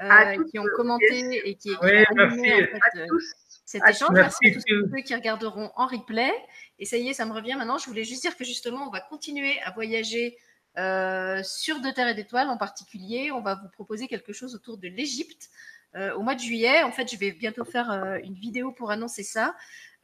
euh, 0.01 0.43
qui 0.49 0.57
ont 0.57 0.65
commenté 0.75 1.47
et 1.47 1.55
qui, 1.55 1.69
qui 1.69 1.75
oui, 1.81 2.03
ont 2.11 2.17
animé, 2.19 2.53
en 2.53 2.57
fait, 2.57 2.99
à 2.99 3.01
euh, 3.01 3.05
tous 3.07 3.33
cet 3.67 3.83
échange. 3.87 4.11
Merci, 4.13 4.47
à 4.47 4.53
tous 4.53 4.61
ceux 4.65 5.01
qui 5.01 5.13
regarderont 5.13 5.71
en 5.75 5.87
replay. 5.87 6.31
Et 6.79 6.85
ça 6.85 6.95
y 6.95 7.09
est, 7.09 7.13
ça 7.13 7.25
me 7.25 7.33
revient 7.33 7.55
maintenant. 7.57 7.77
Je 7.77 7.85
voulais 7.85 8.05
juste 8.05 8.21
dire 8.21 8.37
que 8.37 8.45
justement, 8.45 8.87
on 8.87 8.89
va 8.89 9.01
continuer 9.01 9.59
à 9.61 9.71
voyager 9.71 10.37
euh, 10.77 11.43
sur 11.43 11.81
De 11.81 11.91
Terre 11.91 12.07
et 12.07 12.15
d'Étoiles 12.15 12.47
en 12.47 12.57
particulier. 12.57 13.29
On 13.33 13.41
va 13.41 13.55
vous 13.55 13.67
proposer 13.67 14.07
quelque 14.07 14.31
chose 14.31 14.55
autour 14.55 14.77
de 14.77 14.87
l'Égypte. 14.87 15.49
Euh, 15.95 16.15
au 16.15 16.21
mois 16.21 16.35
de 16.35 16.39
juillet, 16.39 16.81
en 16.83 16.93
fait, 16.93 17.11
je 17.11 17.17
vais 17.17 17.33
bientôt 17.33 17.65
faire 17.65 17.91
euh, 17.91 18.19
une 18.23 18.35
vidéo 18.35 18.71
pour 18.71 18.89
annoncer 18.89 19.23
ça. 19.23 19.53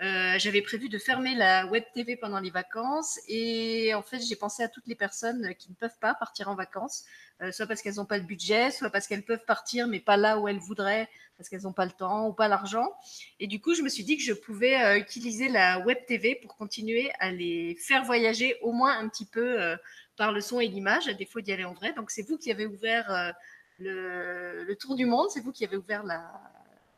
Euh, 0.01 0.39
j'avais 0.39 0.63
prévu 0.63 0.89
de 0.89 0.97
fermer 0.97 1.35
la 1.35 1.67
web 1.67 1.83
TV 1.93 2.15
pendant 2.15 2.39
les 2.39 2.49
vacances 2.49 3.19
et 3.27 3.93
en 3.93 4.01
fait 4.01 4.19
j'ai 4.19 4.35
pensé 4.35 4.63
à 4.63 4.67
toutes 4.67 4.87
les 4.87 4.95
personnes 4.95 5.53
qui 5.55 5.69
ne 5.69 5.75
peuvent 5.75 5.97
pas 6.01 6.15
partir 6.15 6.49
en 6.49 6.55
vacances, 6.55 7.05
euh, 7.41 7.51
soit 7.51 7.67
parce 7.67 7.83
qu'elles 7.83 7.95
n'ont 7.95 8.05
pas 8.05 8.17
le 8.17 8.23
budget, 8.23 8.71
soit 8.71 8.89
parce 8.89 9.05
qu'elles 9.05 9.23
peuvent 9.23 9.45
partir 9.45 9.87
mais 9.87 9.99
pas 9.99 10.17
là 10.17 10.39
où 10.39 10.47
elles 10.47 10.57
voudraient 10.57 11.07
parce 11.37 11.47
qu'elles 11.47 11.61
n'ont 11.61 11.73
pas 11.73 11.85
le 11.85 11.91
temps 11.91 12.27
ou 12.27 12.33
pas 12.33 12.47
l'argent. 12.47 12.91
Et 13.39 13.45
du 13.45 13.61
coup 13.61 13.75
je 13.75 13.83
me 13.83 13.87
suis 13.87 14.03
dit 14.03 14.17
que 14.17 14.23
je 14.23 14.33
pouvais 14.33 14.81
euh, 14.83 14.97
utiliser 14.97 15.47
la 15.47 15.79
web 15.79 15.99
TV 16.07 16.35
pour 16.41 16.57
continuer 16.57 17.11
à 17.19 17.31
les 17.31 17.75
faire 17.75 18.03
voyager 18.03 18.57
au 18.61 18.71
moins 18.71 18.97
un 18.97 19.07
petit 19.07 19.25
peu 19.25 19.77
par 20.17 20.31
le 20.31 20.41
son 20.41 20.59
et 20.59 20.67
l'image, 20.67 21.07
à 21.07 21.13
défaut 21.13 21.39
d'y 21.39 21.53
aller 21.53 21.65
en 21.65 21.73
vrai. 21.73 21.93
Donc 21.93 22.09
c'est 22.09 22.27
vous 22.27 22.37
qui 22.39 22.51
avez 22.51 22.65
ouvert 22.65 23.33
le, 23.79 24.73
tour 24.79 24.95
du 24.95 25.05
monde, 25.05 25.29
c'est 25.29 25.41
vous 25.41 25.51
qui 25.51 25.63
avez 25.65 25.77
ouvert 25.77 26.03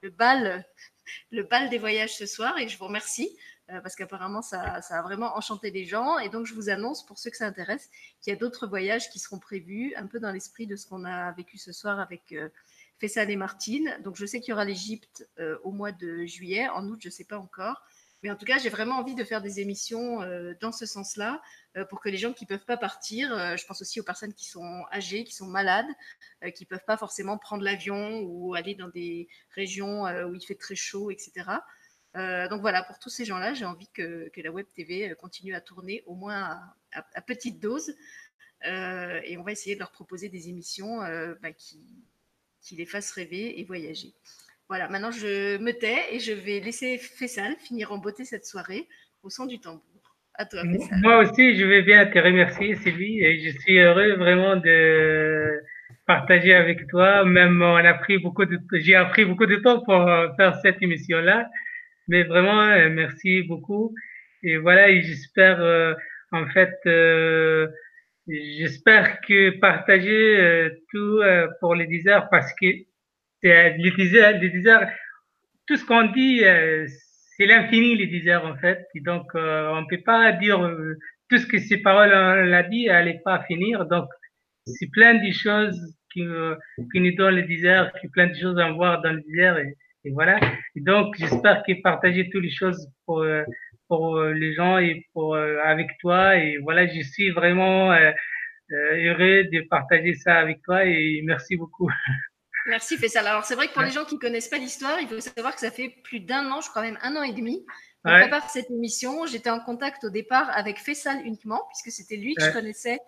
le 0.01 0.09
bal 0.09 0.65
le 1.31 1.43
bal 1.43 1.69
des 1.69 1.77
voyages 1.77 2.15
ce 2.15 2.25
soir 2.25 2.57
et 2.57 2.67
je 2.67 2.77
vous 2.77 2.85
remercie 2.85 3.29
euh, 3.71 3.81
parce 3.81 3.95
qu'apparemment 3.95 4.43
ça, 4.43 4.81
ça, 4.81 4.99
a 4.99 5.01
vraiment 5.01 5.35
enchanté 5.35 5.71
les 5.71 5.85
gens. 5.85 6.19
Et 6.19 6.29
donc 6.29 6.45
je 6.45 6.53
vous 6.53 6.69
annonce, 6.69 7.05
pour 7.05 7.17
ceux 7.17 7.31
que 7.31 7.37
ça 7.37 7.47
intéresse, 7.47 7.89
qu'il 8.21 8.31
y 8.31 8.35
a 8.35 8.39
d'autres 8.39 8.67
voyages 8.67 9.09
qui 9.09 9.19
seront 9.19 9.39
prévus, 9.39 9.93
un 9.95 10.05
peu 10.05 10.19
dans 10.19 10.31
l'esprit 10.31 10.67
de 10.67 10.75
ce 10.75 10.85
qu'on 10.85 11.03
a 11.03 11.31
vécu 11.31 11.57
ce 11.57 11.71
soir 11.71 11.99
avec 11.99 12.31
euh, 12.31 12.49
Fessal 12.99 13.31
et 13.31 13.35
Martine. 13.35 13.97
Donc 14.03 14.17
je 14.17 14.25
sais 14.25 14.39
qu'il 14.39 14.51
y 14.51 14.53
aura 14.53 14.65
l'Égypte 14.65 15.27
euh, 15.39 15.57
au 15.63 15.71
mois 15.71 15.91
de 15.91 16.25
juillet, 16.25 16.69
en 16.69 16.87
août, 16.87 16.99
je 17.01 17.07
ne 17.07 17.13
sais 17.13 17.23
pas 17.23 17.39
encore. 17.39 17.81
Mais 18.25 18.31
en 18.31 18.35
tout 18.35 18.45
cas, 18.47 18.57
j'ai 18.57 18.69
vraiment 18.69 18.95
envie 18.95 19.13
de 19.13 19.23
faire 19.23 19.39
des 19.39 19.59
émissions 19.59 20.23
euh, 20.23 20.55
dans 20.59 20.71
ce 20.71 20.87
sens-là 20.87 21.43
euh, 21.77 21.85
pour 21.85 22.01
que 22.01 22.09
les 22.09 22.17
gens 22.17 22.33
qui 22.33 22.45
ne 22.45 22.47
peuvent 22.47 22.65
pas 22.65 22.75
partir, 22.75 23.31
euh, 23.31 23.55
je 23.55 23.63
pense 23.67 23.83
aussi 23.83 23.99
aux 23.99 24.03
personnes 24.03 24.33
qui 24.33 24.45
sont 24.45 24.83
âgées, 24.91 25.23
qui 25.25 25.35
sont 25.35 25.45
malades, 25.45 25.85
qui 26.55 26.63
ne 26.63 26.67
peuvent 26.67 26.83
pas 26.87 26.97
forcément 26.97 27.37
prendre 27.37 27.61
l'avion 27.61 28.21
ou 28.21 28.55
aller 28.55 28.73
dans 28.73 28.87
des 28.87 29.27
régions 29.51 30.05
où 30.05 30.33
il 30.33 30.43
fait 30.43 30.55
très 30.55 30.73
chaud, 30.73 31.11
etc. 31.11 31.51
Donc 32.15 32.61
voilà, 32.61 32.81
pour 32.81 32.97
tous 32.97 33.09
ces 33.09 33.25
gens-là, 33.25 33.53
j'ai 33.53 33.65
envie 33.65 33.89
que, 33.89 34.31
la 34.35 34.51
Web 34.51 34.65
TV 34.73 35.13
continue 35.19 35.53
à 35.53 35.61
tourner 35.61 36.01
au 36.07 36.15
moins 36.15 36.59
à, 36.93 37.21
petite 37.21 37.59
dose. 37.59 37.93
et 38.63 39.37
on 39.37 39.43
va 39.43 39.51
essayer 39.51 39.75
de 39.75 39.79
leur 39.79 39.91
proposer 39.91 40.29
des 40.29 40.49
émissions 40.49 40.97
bah, 41.41 41.51
qui, 41.51 41.85
qui 42.61 42.75
les 42.75 42.87
fasse 42.87 43.11
rêver 43.11 43.59
et 43.59 43.63
voyager. 43.65 44.15
Voilà, 44.67 44.89
maintenant 44.89 45.11
je 45.11 45.57
me 45.57 45.71
tais 45.71 46.13
et 46.13 46.19
je 46.19 46.33
vais 46.33 46.59
laisser 46.59 46.97
Fessal 46.97 47.55
finir 47.57 47.91
en 47.91 47.97
beauté 47.97 48.25
cette 48.25 48.45
soirée 48.45 48.87
au 49.23 49.29
son 49.29 49.45
du 49.45 49.59
tambour. 49.59 49.83
À 50.33 50.45
toi, 50.45 50.63
Fessal. 50.63 50.99
Moi 51.01 51.19
aussi, 51.19 51.55
je 51.55 51.65
vais 51.65 51.81
bien 51.81 52.05
te 52.07 52.19
remercier, 52.19 52.75
Sylvie, 52.75 53.23
et 53.23 53.39
je 53.39 53.57
suis 53.59 53.77
heureux 53.77 54.15
vraiment 54.15 54.55
de 54.57 55.61
partager 56.05 56.53
avec 56.53 56.87
toi. 56.87 57.25
Même 57.25 57.61
on 57.61 57.75
a 57.75 57.93
pris 57.93 58.17
beaucoup 58.17 58.45
de, 58.45 58.59
j'ai 58.73 58.95
appris 58.95 59.25
beaucoup 59.25 59.45
de 59.45 59.57
temps 59.57 59.81
pour 59.81 60.05
faire 60.37 60.59
cette 60.61 60.81
émission-là, 60.81 61.49
mais 62.07 62.23
vraiment 62.23 62.61
euh, 62.61 62.89
merci 62.89 63.43
beaucoup. 63.43 63.93
Et 64.43 64.57
voilà, 64.57 64.89
et 64.89 65.01
j'espère 65.01 65.61
euh, 65.61 65.93
en 66.31 66.47
fait, 66.47 66.75
euh, 66.85 67.67
j'espère 68.27 69.21
que 69.21 69.51
partager 69.59 70.69
tout 70.91 71.21
pour 71.59 71.75
les 71.75 71.87
10 71.87 72.07
heures 72.07 72.29
parce 72.29 72.51
que 72.59 72.67
les 73.45 73.91
10 73.91 74.15
heures, 74.15 74.39
les 74.39 74.49
10 74.49 74.67
heures, 74.67 74.87
tout 75.67 75.77
ce 75.77 75.85
qu'on 75.85 76.05
dit, 76.11 76.41
c'est 77.37 77.45
l'infini 77.45 77.95
les 77.95 78.07
10 78.07 78.27
heures 78.29 78.45
en 78.45 78.55
fait. 78.57 78.87
Et 78.95 79.01
donc, 79.01 79.27
on 79.35 79.85
peut 79.89 80.01
pas 80.05 80.31
dire 80.33 80.59
tout 81.29 81.37
ce 81.37 81.47
que 81.47 81.59
ces 81.59 81.77
paroles 81.77 82.13
on 82.13 82.45
l'a 82.45 82.63
dit, 82.63 82.87
elle 82.87 83.05
n'est 83.05 83.21
pas 83.23 83.35
à 83.35 83.43
finir. 83.43 83.85
Donc, 83.85 84.07
c'est 84.65 84.89
plein 84.91 85.15
de 85.15 85.31
choses 85.31 85.79
qui, 86.11 86.25
qui 86.91 86.99
nous 86.99 87.15
donnent 87.15 87.41
10 87.41 87.65
heures, 87.65 87.91
qui 87.99 88.07
plein 88.09 88.27
de 88.27 88.35
choses 88.35 88.59
à 88.59 88.71
voir 88.71 89.01
dans 89.01 89.13
le 89.13 89.21
désert. 89.21 89.57
Et, 89.57 90.11
voilà. 90.11 90.39
Donc, 90.75 91.15
j'espère 91.17 91.63
que 91.63 91.81
partager 91.81 92.29
toutes 92.29 92.43
les 92.43 92.51
choses 92.51 92.87
pour, 93.05 93.25
pour 93.87 94.21
les 94.21 94.53
gens 94.53 94.77
et 94.77 95.05
pour, 95.13 95.35
avec 95.35 95.87
toi. 95.99 96.37
Et 96.37 96.57
voilà, 96.59 96.87
je 96.87 97.01
suis 97.01 97.31
vraiment 97.31 97.91
heureux 98.71 99.43
de 99.51 99.67
partager 99.67 100.13
ça 100.13 100.39
avec 100.39 100.61
toi 100.63 100.85
et 100.85 101.21
merci 101.23 101.55
beaucoup. 101.55 101.89
Merci 102.65 102.97
Fessal. 102.97 103.27
Alors 103.27 103.45
c'est 103.45 103.55
vrai 103.55 103.67
que 103.67 103.73
pour 103.73 103.83
les 103.83 103.91
gens 103.91 104.05
qui 104.05 104.15
ne 104.15 104.19
connaissent 104.19 104.47
pas 104.47 104.57
l'histoire, 104.57 104.99
il 104.99 105.07
faut 105.07 105.19
savoir 105.19 105.53
que 105.53 105.61
ça 105.61 105.71
fait 105.71 105.89
plus 106.03 106.19
d'un 106.19 106.49
an, 106.51 106.61
je 106.61 106.69
crois 106.69 106.81
même 106.81 106.97
un 107.01 107.15
an 107.15 107.21
et 107.21 107.33
demi, 107.33 107.65
qu'on 108.03 108.11
ouais. 108.11 108.21
prépare 108.21 108.49
cette 108.49 108.71
émission. 108.71 109.25
J'étais 109.27 109.51
en 109.51 109.59
contact 109.59 110.03
au 110.03 110.09
départ 110.09 110.49
avec 110.49 110.79
Fessal 110.79 111.25
uniquement, 111.25 111.63
puisque 111.69 111.95
c'était 111.95 112.15
lui 112.15 112.33
que 112.35 112.41
ouais. 112.41 112.49
je 112.49 112.53
connaissais 112.53 112.99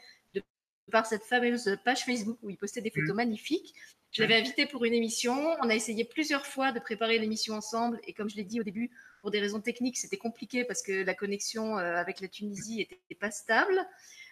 par 0.91 1.05
cette 1.05 1.23
fameuse 1.23 1.77
page 1.83 2.05
Facebook 2.05 2.37
où 2.43 2.49
il 2.49 2.57
postait 2.57 2.81
des 2.81 2.91
photos 2.91 3.11
mmh. 3.11 3.15
magnifiques. 3.15 3.73
Je 4.11 4.21
l'avais 4.21 4.35
invité 4.35 4.65
pour 4.65 4.85
une 4.85 4.93
émission. 4.93 5.55
On 5.61 5.69
a 5.69 5.75
essayé 5.75 6.05
plusieurs 6.05 6.45
fois 6.45 6.71
de 6.71 6.79
préparer 6.79 7.19
l'émission 7.19 7.55
ensemble. 7.55 7.99
Et 8.05 8.13
comme 8.13 8.29
je 8.29 8.35
l'ai 8.35 8.45
dit 8.45 8.59
au 8.59 8.63
début, 8.63 8.89
pour 9.21 9.31
des 9.31 9.39
raisons 9.39 9.59
techniques, 9.59 9.97
c'était 9.97 10.17
compliqué 10.17 10.63
parce 10.63 10.81
que 10.81 11.03
la 11.03 11.13
connexion 11.13 11.77
euh, 11.77 11.95
avec 11.97 12.21
la 12.21 12.27
Tunisie 12.27 12.77
n'était 12.77 13.19
pas 13.19 13.31
stable. 13.31 13.85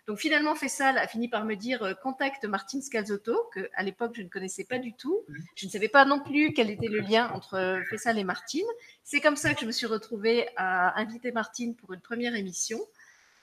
Donc 0.07 0.19
finalement, 0.19 0.55
Fessal 0.55 0.97
a 0.97 1.07
fini 1.07 1.27
par 1.27 1.45
me 1.45 1.55
dire 1.55 1.81
euh, 1.83 1.93
contacte 1.93 2.45
Martine 2.45 2.81
Scalzotto, 2.81 3.49
que 3.53 3.69
à 3.75 3.83
l'époque 3.83 4.13
je 4.15 4.21
ne 4.21 4.29
connaissais 4.29 4.63
pas 4.63 4.77
du 4.77 4.93
tout. 4.93 5.25
Je 5.55 5.65
ne 5.65 5.71
savais 5.71 5.89
pas 5.89 6.05
non 6.05 6.19
plus 6.19 6.53
quel 6.53 6.69
était 6.69 6.87
le 6.87 6.99
lien 6.99 7.31
entre 7.31 7.55
euh, 7.55 7.83
Fessal 7.89 8.19
et 8.19 8.23
Martine. 8.23 8.67
C'est 9.03 9.19
comme 9.19 9.35
ça 9.35 9.53
que 9.53 9.61
je 9.61 9.65
me 9.65 9.71
suis 9.71 9.87
retrouvée 9.87 10.47
à 10.57 10.99
inviter 10.99 11.31
Martine 11.31 11.75
pour 11.75 11.93
une 11.93 12.01
première 12.01 12.35
émission 12.35 12.79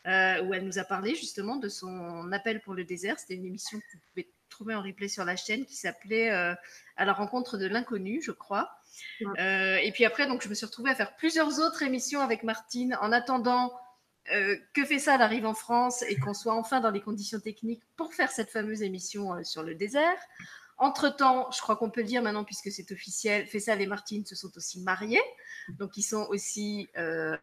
euh, 0.07 0.43
où 0.43 0.53
elle 0.53 0.65
nous 0.65 0.81
a 0.81 0.85
parlé 0.85 1.15
justement 1.15 1.57
de 1.57 1.69
son 1.69 2.33
appel 2.33 2.61
pour 2.61 2.75
le 2.75 2.83
désert. 2.83 3.21
C'était 3.21 3.35
une 3.35 3.47
émission 3.47 3.79
que 3.79 3.85
vous 3.93 4.01
pouvez 4.13 4.29
trouver 4.49 4.75
en 4.75 4.83
replay 4.83 5.07
sur 5.07 5.25
la 5.25 5.37
chaîne 5.37 5.65
qui 5.65 5.77
s'appelait 5.77 6.31
euh, 6.33 6.55
À 6.97 7.05
la 7.05 7.13
rencontre 7.13 7.57
de 7.57 7.67
l'inconnu, 7.67 8.21
je 8.21 8.33
crois. 8.33 8.71
Ouais. 9.21 9.41
Euh, 9.41 9.77
et 9.77 9.93
puis 9.93 10.05
après, 10.05 10.27
donc, 10.27 10.43
je 10.43 10.49
me 10.49 10.55
suis 10.55 10.67
retrouvée 10.67 10.91
à 10.91 10.97
faire 10.97 11.15
plusieurs 11.15 11.61
autres 11.61 11.83
émissions 11.85 12.21
avec 12.21 12.43
Martine 12.43 12.99
en 13.01 13.13
attendant 13.13 13.73
euh, 14.31 14.57
que 14.73 14.85
fait 14.85 15.01
ça 15.01 15.15
arrive 15.15 15.47
en 15.47 15.55
France 15.55 16.03
et 16.09 16.17
qu'on 16.17 16.33
soit 16.33 16.55
enfin 16.55 16.81
dans 16.81 16.93
les 16.93 17.01
conditions 17.01 17.41
techniques 17.41 17.83
pour 17.97 18.15
faire 18.15 18.31
cette 18.31 18.51
fameuse 18.51 18.83
émission 18.83 19.35
euh, 19.35 19.43
sur 19.43 19.65
le 19.65 19.75
désert? 19.75 20.19
Entre-temps, 20.79 21.51
je 21.51 21.61
crois 21.61 21.77
qu'on 21.77 21.91
peut 21.91 22.03
le 22.03 22.07
dire 22.07 22.23
maintenant 22.23 22.45
puisque 22.45 22.71
c'est 22.71 22.91
officiel, 22.93 23.47
Fessal 23.47 23.83
et 23.83 23.87
Martine 23.87 24.25
se 24.25 24.37
sont 24.37 24.51
aussi 24.57 24.81
mariés, 24.81 25.23
donc 25.79 25.97
ils 25.97 26.03
sont 26.03 26.27
aussi 26.31 26.89
euh, 26.97 27.37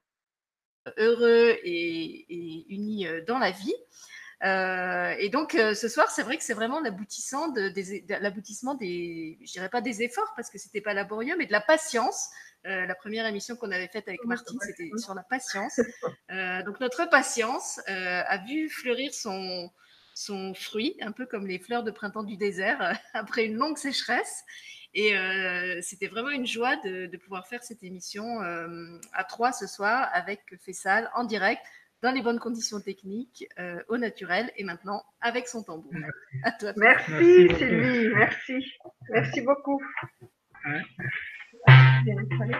heureux 0.97 1.57
et, 1.63 2.65
unis 2.73 3.07
dans 3.27 3.39
la 3.39 3.51
vie. 3.51 3.75
Et 4.41 5.29
donc 5.29 5.51
ce 5.51 5.87
soir, 5.87 6.09
c'est 6.09 6.23
vrai 6.23 6.37
que 6.37 6.43
c'est 6.43 6.53
vraiment 6.53 6.79
l'aboutissement 6.79 7.49
de, 7.49 7.69
des, 7.69 8.05
pas 9.69 9.81
des 9.81 10.01
efforts 10.01 10.33
parce 10.35 10.49
que 10.49 10.57
c'était 10.57 10.81
pas 10.81 10.93
laborieux, 10.93 11.35
mais 11.37 11.45
de 11.45 11.51
la 11.51 11.61
patience. 11.61 12.29
Euh, 12.65 12.85
la 12.85 12.95
première 12.95 13.25
émission 13.25 13.55
qu'on 13.55 13.71
avait 13.71 13.87
faite 13.87 14.07
avec 14.07 14.23
Martine, 14.25 14.59
c'était 14.61 14.89
sur 14.97 15.13
la 15.13 15.23
patience. 15.23 15.79
Euh, 16.31 16.61
donc 16.63 16.79
notre 16.79 17.09
patience 17.09 17.79
euh, 17.89 18.21
a 18.25 18.37
vu 18.45 18.69
fleurir 18.69 19.13
son 19.13 19.71
son 20.13 20.53
fruit, 20.53 20.97
un 21.01 21.13
peu 21.13 21.25
comme 21.25 21.47
les 21.47 21.59
fleurs 21.59 21.83
de 21.83 21.91
printemps 21.91 22.23
du 22.23 22.35
désert 22.35 22.99
après 23.13 23.45
une 23.45 23.55
longue 23.55 23.77
sécheresse. 23.77 24.43
Et 24.93 25.15
euh, 25.15 25.79
c'était 25.81 26.07
vraiment 26.07 26.31
une 26.31 26.47
joie 26.47 26.75
de, 26.77 27.05
de, 27.05 27.17
pouvoir 27.17 27.47
faire 27.47 27.63
cette 27.63 27.83
émission 27.83 28.41
euh, 28.41 28.99
à 29.13 29.23
trois 29.23 29.51
ce 29.51 29.67
soir 29.67 30.09
avec 30.13 30.41
Fessal 30.65 31.09
en 31.13 31.23
direct, 31.23 31.61
dans 32.01 32.11
les 32.11 32.21
bonnes 32.21 32.39
conditions 32.39 32.81
techniques, 32.81 33.47
euh, 33.59 33.81
au 33.87 33.97
naturel 33.97 34.51
et 34.55 34.63
maintenant 34.63 35.03
avec 35.21 35.47
son 35.47 35.63
tambour. 35.63 35.91
Merci, 35.91 36.57
toi, 36.59 36.73
merci, 36.77 37.11
merci 37.11 37.57
Sylvie, 37.57 38.09
merci. 38.15 38.73
Merci 39.09 39.41
beaucoup. 39.41 39.79
Ouais. 40.65 40.81
Merci. 41.67 42.55